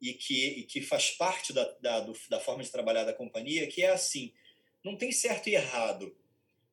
e 0.00 0.12
que, 0.14 0.46
e 0.46 0.62
que 0.64 0.80
faz 0.80 1.10
parte 1.10 1.52
da, 1.52 1.64
da, 1.80 2.00
do, 2.00 2.12
da 2.28 2.40
forma 2.40 2.62
de 2.62 2.70
trabalhar 2.70 3.04
da 3.04 3.12
companhia, 3.12 3.66
que 3.66 3.82
é 3.82 3.90
assim, 3.90 4.32
não 4.82 4.96
tem 4.96 5.12
certo 5.12 5.48
e 5.48 5.54
errado. 5.54 6.16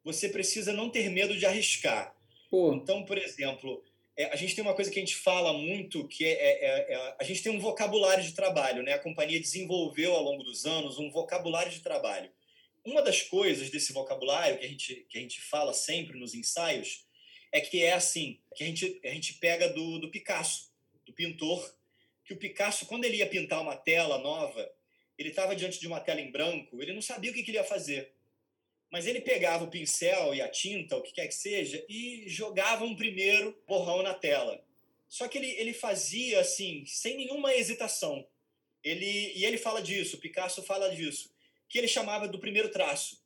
Você 0.04 0.30
precisa 0.30 0.74
não 0.74 0.90
ter 0.90 1.10
medo 1.10 1.38
de 1.38 1.46
arriscar. 1.46 2.16
Pô. 2.50 2.74
Então, 2.74 3.04
por 3.06 3.18
exemplo, 3.18 3.84
é, 4.16 4.26
a 4.26 4.36
gente 4.36 4.56
tem 4.56 4.64
uma 4.64 4.76
coisa 4.76 4.92
que 4.92 5.00
a 5.00 5.02
gente 5.02 5.16
fala 5.16 5.54
muito, 5.54 6.08
que 6.08 6.26
é, 6.26 6.32
é, 6.32 6.66
é, 6.66 6.94
é, 6.94 7.16
a 7.20 7.24
gente 7.24 7.42
tem 7.42 7.52
um 7.52 7.60
vocabulário 7.60 8.24
de 8.24 8.34
trabalho, 8.34 8.84
né? 8.84 8.94
A 8.94 9.00
companhia 9.00 9.40
desenvolveu 9.40 10.14
ao 10.14 10.24
longo 10.24 10.44
dos 10.44 10.66
anos 10.66 11.00
um 11.00 11.10
vocabulário 11.10 11.72
de 11.72 11.80
trabalho 11.80 12.32
uma 12.86 13.02
das 13.02 13.22
coisas 13.22 13.70
desse 13.70 13.94
vocabulário 13.94 14.58
que 14.60 14.66
a 14.66 14.68
gente, 14.68 14.96
que 15.10 15.18
a 15.18 15.22
gente 15.22 15.42
fala 15.42 15.74
sempre 15.74 16.18
nos 16.18 16.34
ensaios 16.34 17.06
é 17.52 17.62
que 17.62 17.84
é 17.84 17.94
assim, 17.94 18.42
que 18.56 18.64
a 18.64 18.68
gente, 18.68 19.00
a 19.04 19.10
gente 19.10 19.36
pega 19.36 19.70
do, 19.70 20.00
do 20.00 20.10
Picasso, 20.10 20.72
do 21.06 21.14
pintor, 21.14 21.74
que 22.26 22.34
o 22.34 22.38
Picasso, 22.38 22.86
quando 22.86 23.06
ele 23.06 23.18
ia 23.18 23.28
pintar 23.28 23.62
uma 23.62 23.76
tela 23.76 24.18
nova, 24.18 24.70
ele 25.18 25.30
estava 25.30 25.56
diante 25.56 25.80
de 25.80 25.88
uma 25.88 26.00
tela 26.00 26.20
em 26.20 26.32
branco, 26.32 26.82
ele 26.82 26.94
não 26.94 27.02
sabia 27.02 27.32
o 27.32 27.34
que, 27.34 27.44
que 27.44 27.52
ele 27.52 27.60
ia 27.60 27.64
fazer. 27.64 28.12
Mas 28.92 29.06
ele 29.06 29.22
pegava 29.22 29.64
o 29.64 29.70
pincel 29.70 30.34
e 30.34 30.42
a 30.42 30.50
tinta, 30.50 30.98
o 30.98 31.02
que 31.02 31.14
quer 31.14 31.28
que 31.28 31.36
seja, 31.36 31.84
e 31.88 32.26
jogava 32.28 32.84
um 32.84 32.96
primeiro 32.96 33.58
borrão 33.68 34.02
na 34.02 34.14
tela. 34.14 34.64
Só 35.08 35.28
que 35.28 35.38
ele, 35.38 35.52
ele 35.52 35.74
fazia 35.74 36.40
assim, 36.40 36.84
sem 36.88 37.16
nenhuma 37.18 37.54
hesitação. 37.54 38.28
Ele, 38.84 39.32
e 39.36 39.46
ele 39.46 39.58
fala 39.58 39.82
disso, 39.82 40.18
Picasso 40.18 40.64
fala 40.64 40.94
disso 40.94 41.33
que 41.70 41.78
ele 41.78 41.88
chamava 41.88 42.28
do 42.28 42.40
primeiro 42.40 42.70
traço. 42.70 43.22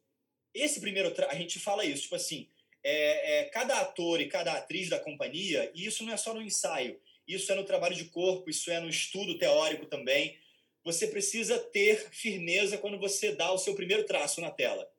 Esse 0.53 0.79
primeiro 0.79 1.11
traço, 1.11 1.33
a 1.33 1.37
gente 1.37 1.59
fala 1.59 1.85
isso, 1.85 2.03
tipo 2.03 2.15
assim, 2.15 2.47
é, 2.83 3.39
é, 3.39 3.43
cada 3.45 3.79
ator 3.81 4.21
e 4.21 4.27
cada 4.27 4.53
atriz 4.53 4.89
da 4.89 4.99
companhia, 4.99 5.71
e 5.75 5.85
isso 5.85 6.03
não 6.03 6.13
é 6.13 6.17
só 6.17 6.33
no 6.33 6.41
ensaio, 6.41 6.99
isso 7.27 7.51
é 7.51 7.55
no 7.55 7.65
trabalho 7.65 7.95
de 7.95 8.05
corpo, 8.05 8.49
isso 8.49 8.71
é 8.71 8.79
no 8.79 8.89
estudo 8.89 9.37
teórico 9.37 9.85
também. 9.85 10.37
Você 10.83 11.07
precisa 11.07 11.59
ter 11.59 12.09
firmeza 12.11 12.77
quando 12.77 12.97
você 12.97 13.33
dá 13.33 13.51
o 13.51 13.57
seu 13.57 13.75
primeiro 13.75 14.05
traço 14.05 14.39
na 14.39 14.49
tela. 14.49 14.89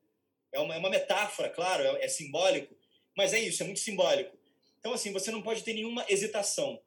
É 0.52 0.60
uma, 0.60 0.74
é 0.74 0.78
uma 0.78 0.90
metáfora, 0.90 1.48
claro, 1.48 1.82
é, 1.82 2.05
é 2.05 2.09
simbólico, 2.09 2.77
mas 3.16 3.32
é 3.32 3.40
isso, 3.40 3.62
é 3.62 3.66
muito 3.66 3.81
simbólico. 3.81 4.36
Então, 4.78 4.93
assim, 4.93 5.12
você 5.12 5.31
não 5.31 5.43
pode 5.43 5.62
ter 5.62 5.73
nenhuma 5.73 6.05
hesitação. 6.09 6.81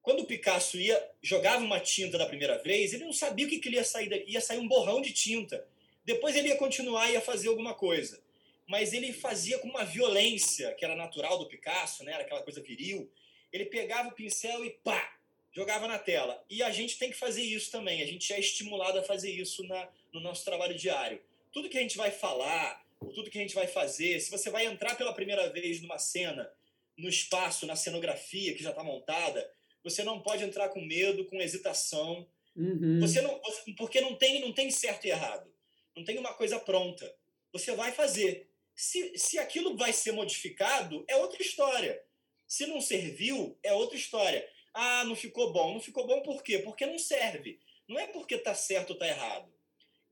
Quando 0.00 0.20
o 0.20 0.26
Picasso 0.26 0.78
ia 0.78 1.04
jogava 1.20 1.64
uma 1.64 1.80
tinta 1.80 2.16
da 2.16 2.26
primeira 2.26 2.58
vez, 2.58 2.92
ele 2.92 3.04
não 3.04 3.12
sabia 3.12 3.44
o 3.44 3.48
que, 3.48 3.58
que 3.58 3.68
ia 3.68 3.82
sair, 3.82 4.24
ia 4.28 4.40
sair 4.40 4.58
um 4.58 4.68
borrão 4.68 5.02
de 5.02 5.12
tinta. 5.12 5.66
Depois 6.06 6.36
ele 6.36 6.48
ia 6.48 6.56
continuar 6.56 7.10
e 7.10 7.14
ia 7.14 7.20
fazer 7.20 7.48
alguma 7.48 7.74
coisa. 7.74 8.22
Mas 8.68 8.92
ele 8.92 9.12
fazia 9.12 9.58
com 9.58 9.68
uma 9.68 9.84
violência 9.84 10.72
que 10.74 10.84
era 10.84 10.94
natural 10.94 11.38
do 11.38 11.46
Picasso, 11.46 12.04
né? 12.04 12.12
Era 12.12 12.22
aquela 12.22 12.42
coisa 12.42 12.62
viril. 12.62 13.10
Ele 13.52 13.66
pegava 13.66 14.08
o 14.08 14.12
pincel 14.12 14.64
e 14.64 14.70
pá, 14.70 15.16
jogava 15.52 15.88
na 15.88 15.98
tela. 15.98 16.42
E 16.48 16.62
a 16.62 16.70
gente 16.70 16.96
tem 16.96 17.10
que 17.10 17.16
fazer 17.16 17.42
isso 17.42 17.72
também. 17.72 18.02
A 18.02 18.06
gente 18.06 18.32
é 18.32 18.38
estimulado 18.38 18.98
a 18.98 19.02
fazer 19.02 19.30
isso 19.30 19.64
na, 19.64 19.88
no 20.12 20.20
nosso 20.20 20.44
trabalho 20.44 20.76
diário. 20.76 21.20
Tudo 21.52 21.68
que 21.68 21.78
a 21.78 21.80
gente 21.80 21.96
vai 21.96 22.10
falar, 22.10 22.84
tudo 23.14 23.30
que 23.30 23.38
a 23.38 23.40
gente 23.40 23.54
vai 23.54 23.66
fazer, 23.66 24.20
se 24.20 24.30
você 24.30 24.48
vai 24.48 24.66
entrar 24.66 24.94
pela 24.94 25.12
primeira 25.12 25.48
vez 25.50 25.80
numa 25.80 25.98
cena, 25.98 26.50
no 26.96 27.08
espaço, 27.08 27.66
na 27.66 27.74
cenografia 27.76 28.54
que 28.54 28.62
já 28.62 28.70
está 28.70 28.82
montada, 28.82 29.48
você 29.82 30.02
não 30.02 30.20
pode 30.20 30.44
entrar 30.44 30.68
com 30.68 30.80
medo, 30.80 31.24
com 31.24 31.40
hesitação. 31.40 32.26
Uhum. 32.54 33.00
Você 33.00 33.20
não, 33.20 33.40
porque 33.76 34.00
não 34.00 34.14
tem, 34.14 34.40
não 34.40 34.52
tem 34.52 34.70
certo 34.70 35.06
e 35.06 35.10
errado. 35.10 35.55
Não 35.96 36.04
tem 36.04 36.18
uma 36.18 36.34
coisa 36.34 36.60
pronta. 36.60 37.12
Você 37.52 37.74
vai 37.74 37.90
fazer. 37.90 38.50
Se, 38.74 39.16
se 39.16 39.38
aquilo 39.38 39.76
vai 39.76 39.92
ser 39.92 40.12
modificado, 40.12 41.04
é 41.08 41.16
outra 41.16 41.42
história. 41.42 42.02
Se 42.46 42.66
não 42.66 42.80
serviu, 42.80 43.58
é 43.62 43.72
outra 43.72 43.96
história. 43.96 44.46
Ah, 44.74 45.04
não 45.04 45.16
ficou 45.16 45.52
bom. 45.52 45.72
Não 45.72 45.80
ficou 45.80 46.06
bom 46.06 46.20
por 46.20 46.42
quê? 46.42 46.58
Porque 46.58 46.84
não 46.84 46.98
serve. 46.98 47.58
Não 47.88 47.98
é 47.98 48.06
porque 48.06 48.34
está 48.34 48.54
certo 48.54 48.90
ou 48.90 48.94
está 48.94 49.08
errado. 49.08 49.50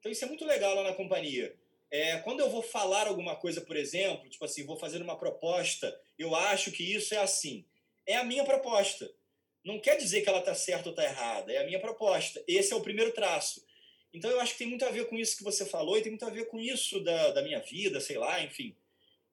Então 0.00 0.10
isso 0.10 0.24
é 0.24 0.28
muito 0.28 0.46
legal 0.46 0.74
lá 0.74 0.84
na 0.84 0.94
companhia. 0.94 1.54
É, 1.90 2.18
quando 2.20 2.40
eu 2.40 2.48
vou 2.48 2.62
falar 2.62 3.06
alguma 3.06 3.36
coisa, 3.36 3.60
por 3.60 3.76
exemplo, 3.76 4.28
tipo 4.28 4.44
assim, 4.44 4.64
vou 4.64 4.76
fazer 4.76 5.00
uma 5.02 5.18
proposta, 5.18 5.96
eu 6.18 6.34
acho 6.34 6.72
que 6.72 6.82
isso 6.82 7.14
é 7.14 7.18
assim. 7.18 7.64
É 8.06 8.16
a 8.16 8.24
minha 8.24 8.44
proposta. 8.44 9.10
Não 9.62 9.78
quer 9.78 9.96
dizer 9.96 10.22
que 10.22 10.28
ela 10.28 10.40
está 10.40 10.54
certa 10.54 10.88
ou 10.88 10.90
está 10.90 11.04
errada. 11.04 11.52
É 11.52 11.58
a 11.58 11.66
minha 11.66 11.80
proposta. 11.80 12.42
Esse 12.48 12.72
é 12.72 12.76
o 12.76 12.82
primeiro 12.82 13.12
traço. 13.12 13.64
Então 14.14 14.30
eu 14.30 14.40
acho 14.40 14.52
que 14.52 14.58
tem 14.58 14.68
muito 14.68 14.84
a 14.84 14.90
ver 14.90 15.08
com 15.08 15.16
isso 15.16 15.36
que 15.36 15.42
você 15.42 15.66
falou 15.66 15.98
e 15.98 16.02
tem 16.02 16.12
muito 16.12 16.24
a 16.24 16.30
ver 16.30 16.46
com 16.46 16.60
isso 16.60 17.00
da, 17.00 17.32
da 17.32 17.42
minha 17.42 17.58
vida, 17.58 18.00
sei 18.00 18.16
lá, 18.16 18.40
enfim. 18.42 18.74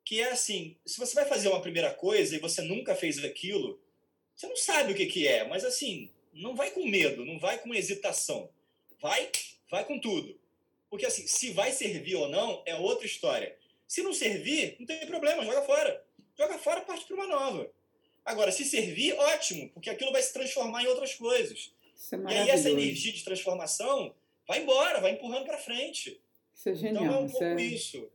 Que 0.03 0.19
é 0.19 0.31
assim, 0.31 0.75
se 0.83 0.97
você 0.97 1.13
vai 1.13 1.25
fazer 1.25 1.49
uma 1.49 1.61
primeira 1.61 1.93
coisa 1.93 2.35
e 2.35 2.39
você 2.39 2.63
nunca 2.63 2.95
fez 2.95 3.23
aquilo, 3.23 3.79
você 4.35 4.47
não 4.47 4.55
sabe 4.55 4.91
o 4.91 4.95
que, 4.95 5.05
que 5.05 5.27
é, 5.27 5.47
mas 5.47 5.63
assim, 5.63 6.09
não 6.33 6.55
vai 6.55 6.71
com 6.71 6.87
medo, 6.87 7.23
não 7.23 7.37
vai 7.37 7.59
com 7.59 7.75
hesitação. 7.75 8.49
Vai, 8.99 9.29
vai 9.69 9.85
com 9.85 9.99
tudo. 9.99 10.35
Porque 10.89 11.05
assim, 11.05 11.27
se 11.27 11.51
vai 11.51 11.71
servir 11.71 12.15
ou 12.15 12.27
não 12.27 12.63
é 12.65 12.75
outra 12.75 13.05
história. 13.05 13.55
Se 13.87 14.01
não 14.01 14.13
servir, 14.13 14.77
não 14.79 14.87
tem 14.87 15.05
problema, 15.05 15.45
joga 15.45 15.61
fora. 15.61 16.03
Joga 16.35 16.57
fora, 16.57 16.81
parte 16.81 17.05
para 17.05 17.15
uma 17.15 17.27
nova. 17.27 17.71
Agora, 18.25 18.51
se 18.51 18.65
servir, 18.65 19.13
ótimo, 19.13 19.69
porque 19.69 19.91
aquilo 19.91 20.11
vai 20.11 20.23
se 20.23 20.33
transformar 20.33 20.83
em 20.83 20.87
outras 20.87 21.13
coisas. 21.13 21.71
É 22.11 22.15
e 22.15 22.37
aí 22.37 22.49
essa 22.49 22.69
energia 22.69 23.13
de 23.13 23.23
transformação 23.23 24.15
vai 24.51 24.63
embora, 24.63 24.99
vai 24.99 25.11
empurrando 25.13 25.45
para 25.45 25.57
frente. 25.57 26.21
Isso 26.53 26.67
é 26.67 26.75
genial. 26.75 27.05
Então 27.05 27.15
é 27.15 27.19
um 27.19 27.29
pouco 27.29 27.45
é... 27.45 27.61
isso. 27.61 28.11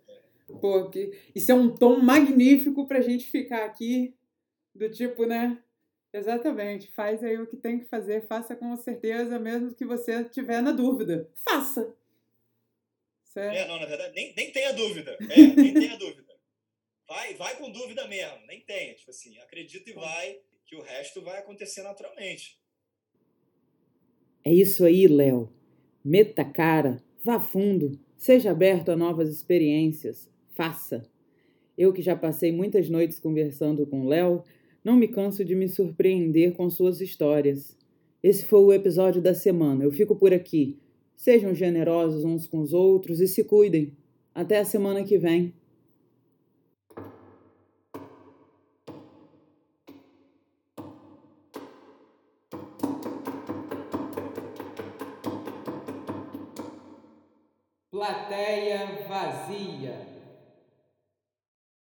Pô, 0.61 0.91
que... 0.91 1.19
isso 1.35 1.51
é 1.51 1.55
um 1.55 1.75
tom 1.75 1.99
magnífico 1.99 2.87
para 2.87 2.99
a 2.99 3.03
gente 3.03 3.25
ficar 3.25 3.65
aqui, 3.65 4.15
do 4.75 4.91
tipo, 4.91 5.25
né? 5.25 5.63
Exatamente. 6.13 6.89
Faz 6.93 7.25
aí 7.25 7.39
o 7.39 7.47
que 7.47 7.57
tem 7.57 7.79
que 7.79 7.87
fazer, 7.87 8.27
faça 8.27 8.55
com 8.55 8.77
certeza, 8.77 9.39
mesmo 9.39 9.75
que 9.75 9.87
você 9.87 10.25
tiver 10.25 10.61
na 10.61 10.73
dúvida. 10.73 11.31
Faça. 11.37 11.97
Certo? 13.25 13.57
É, 13.57 13.67
não, 13.67 13.81
na 13.81 13.87
verdade, 13.87 14.15
nem, 14.15 14.35
nem 14.35 14.53
tenha 14.53 14.73
dúvida. 14.73 15.17
É, 15.31 15.37
nem 15.37 15.73
tenha 15.73 15.97
dúvida. 15.99 16.37
Vai, 17.09 17.35
vai 17.35 17.57
com 17.57 17.71
dúvida 17.71 18.07
mesmo, 18.07 18.47
nem 18.47 18.61
tenha. 18.61 18.95
Tipo 18.95 19.11
assim, 19.11 19.39
acredita 19.39 19.89
e 19.89 19.95
vai, 19.95 20.39
que 20.67 20.77
o 20.77 20.83
resto 20.83 21.23
vai 21.23 21.39
acontecer 21.39 21.83
naturalmente. 21.83 22.61
É 24.45 24.53
isso 24.53 24.85
aí, 24.85 25.09
Léo. 25.09 25.56
Meta 26.09 26.45
cara, 26.45 27.03
vá 27.25 27.41
fundo, 27.41 27.99
seja 28.17 28.53
aberto 28.53 28.91
a 28.91 28.97
novas 28.97 29.29
experiências, 29.29 30.31
faça. 30.53 31.05
Eu 31.77 31.93
que 31.93 32.01
já 32.01 32.15
passei 32.15 32.53
muitas 32.53 32.89
noites 32.89 33.19
conversando 33.19 33.85
com 33.85 34.07
Léo, 34.07 34.45
não 34.85 34.95
me 34.95 35.09
canso 35.09 35.45
de 35.45 35.57
me 35.57 35.69
surpreender 35.69 36.53
com 36.53 36.71
suas 36.71 37.01
histórias. 37.01 37.77
Esse 38.23 38.47
foi 38.47 38.61
o 38.61 38.73
episódio 38.73 39.21
da 39.21 39.35
semana. 39.35 39.83
Eu 39.83 39.91
fico 39.91 40.15
por 40.15 40.33
aqui. 40.33 40.79
Sejam 41.17 41.53
generosos 41.53 42.25
uns 42.25 42.47
com 42.47 42.61
os 42.61 42.73
outros 42.73 43.19
e 43.19 43.27
se 43.27 43.43
cuidem. 43.43 43.93
Até 44.33 44.61
a 44.61 44.65
semana 44.65 45.03
que 45.03 45.19
vem. 45.19 45.53
Vazia. 59.25 60.06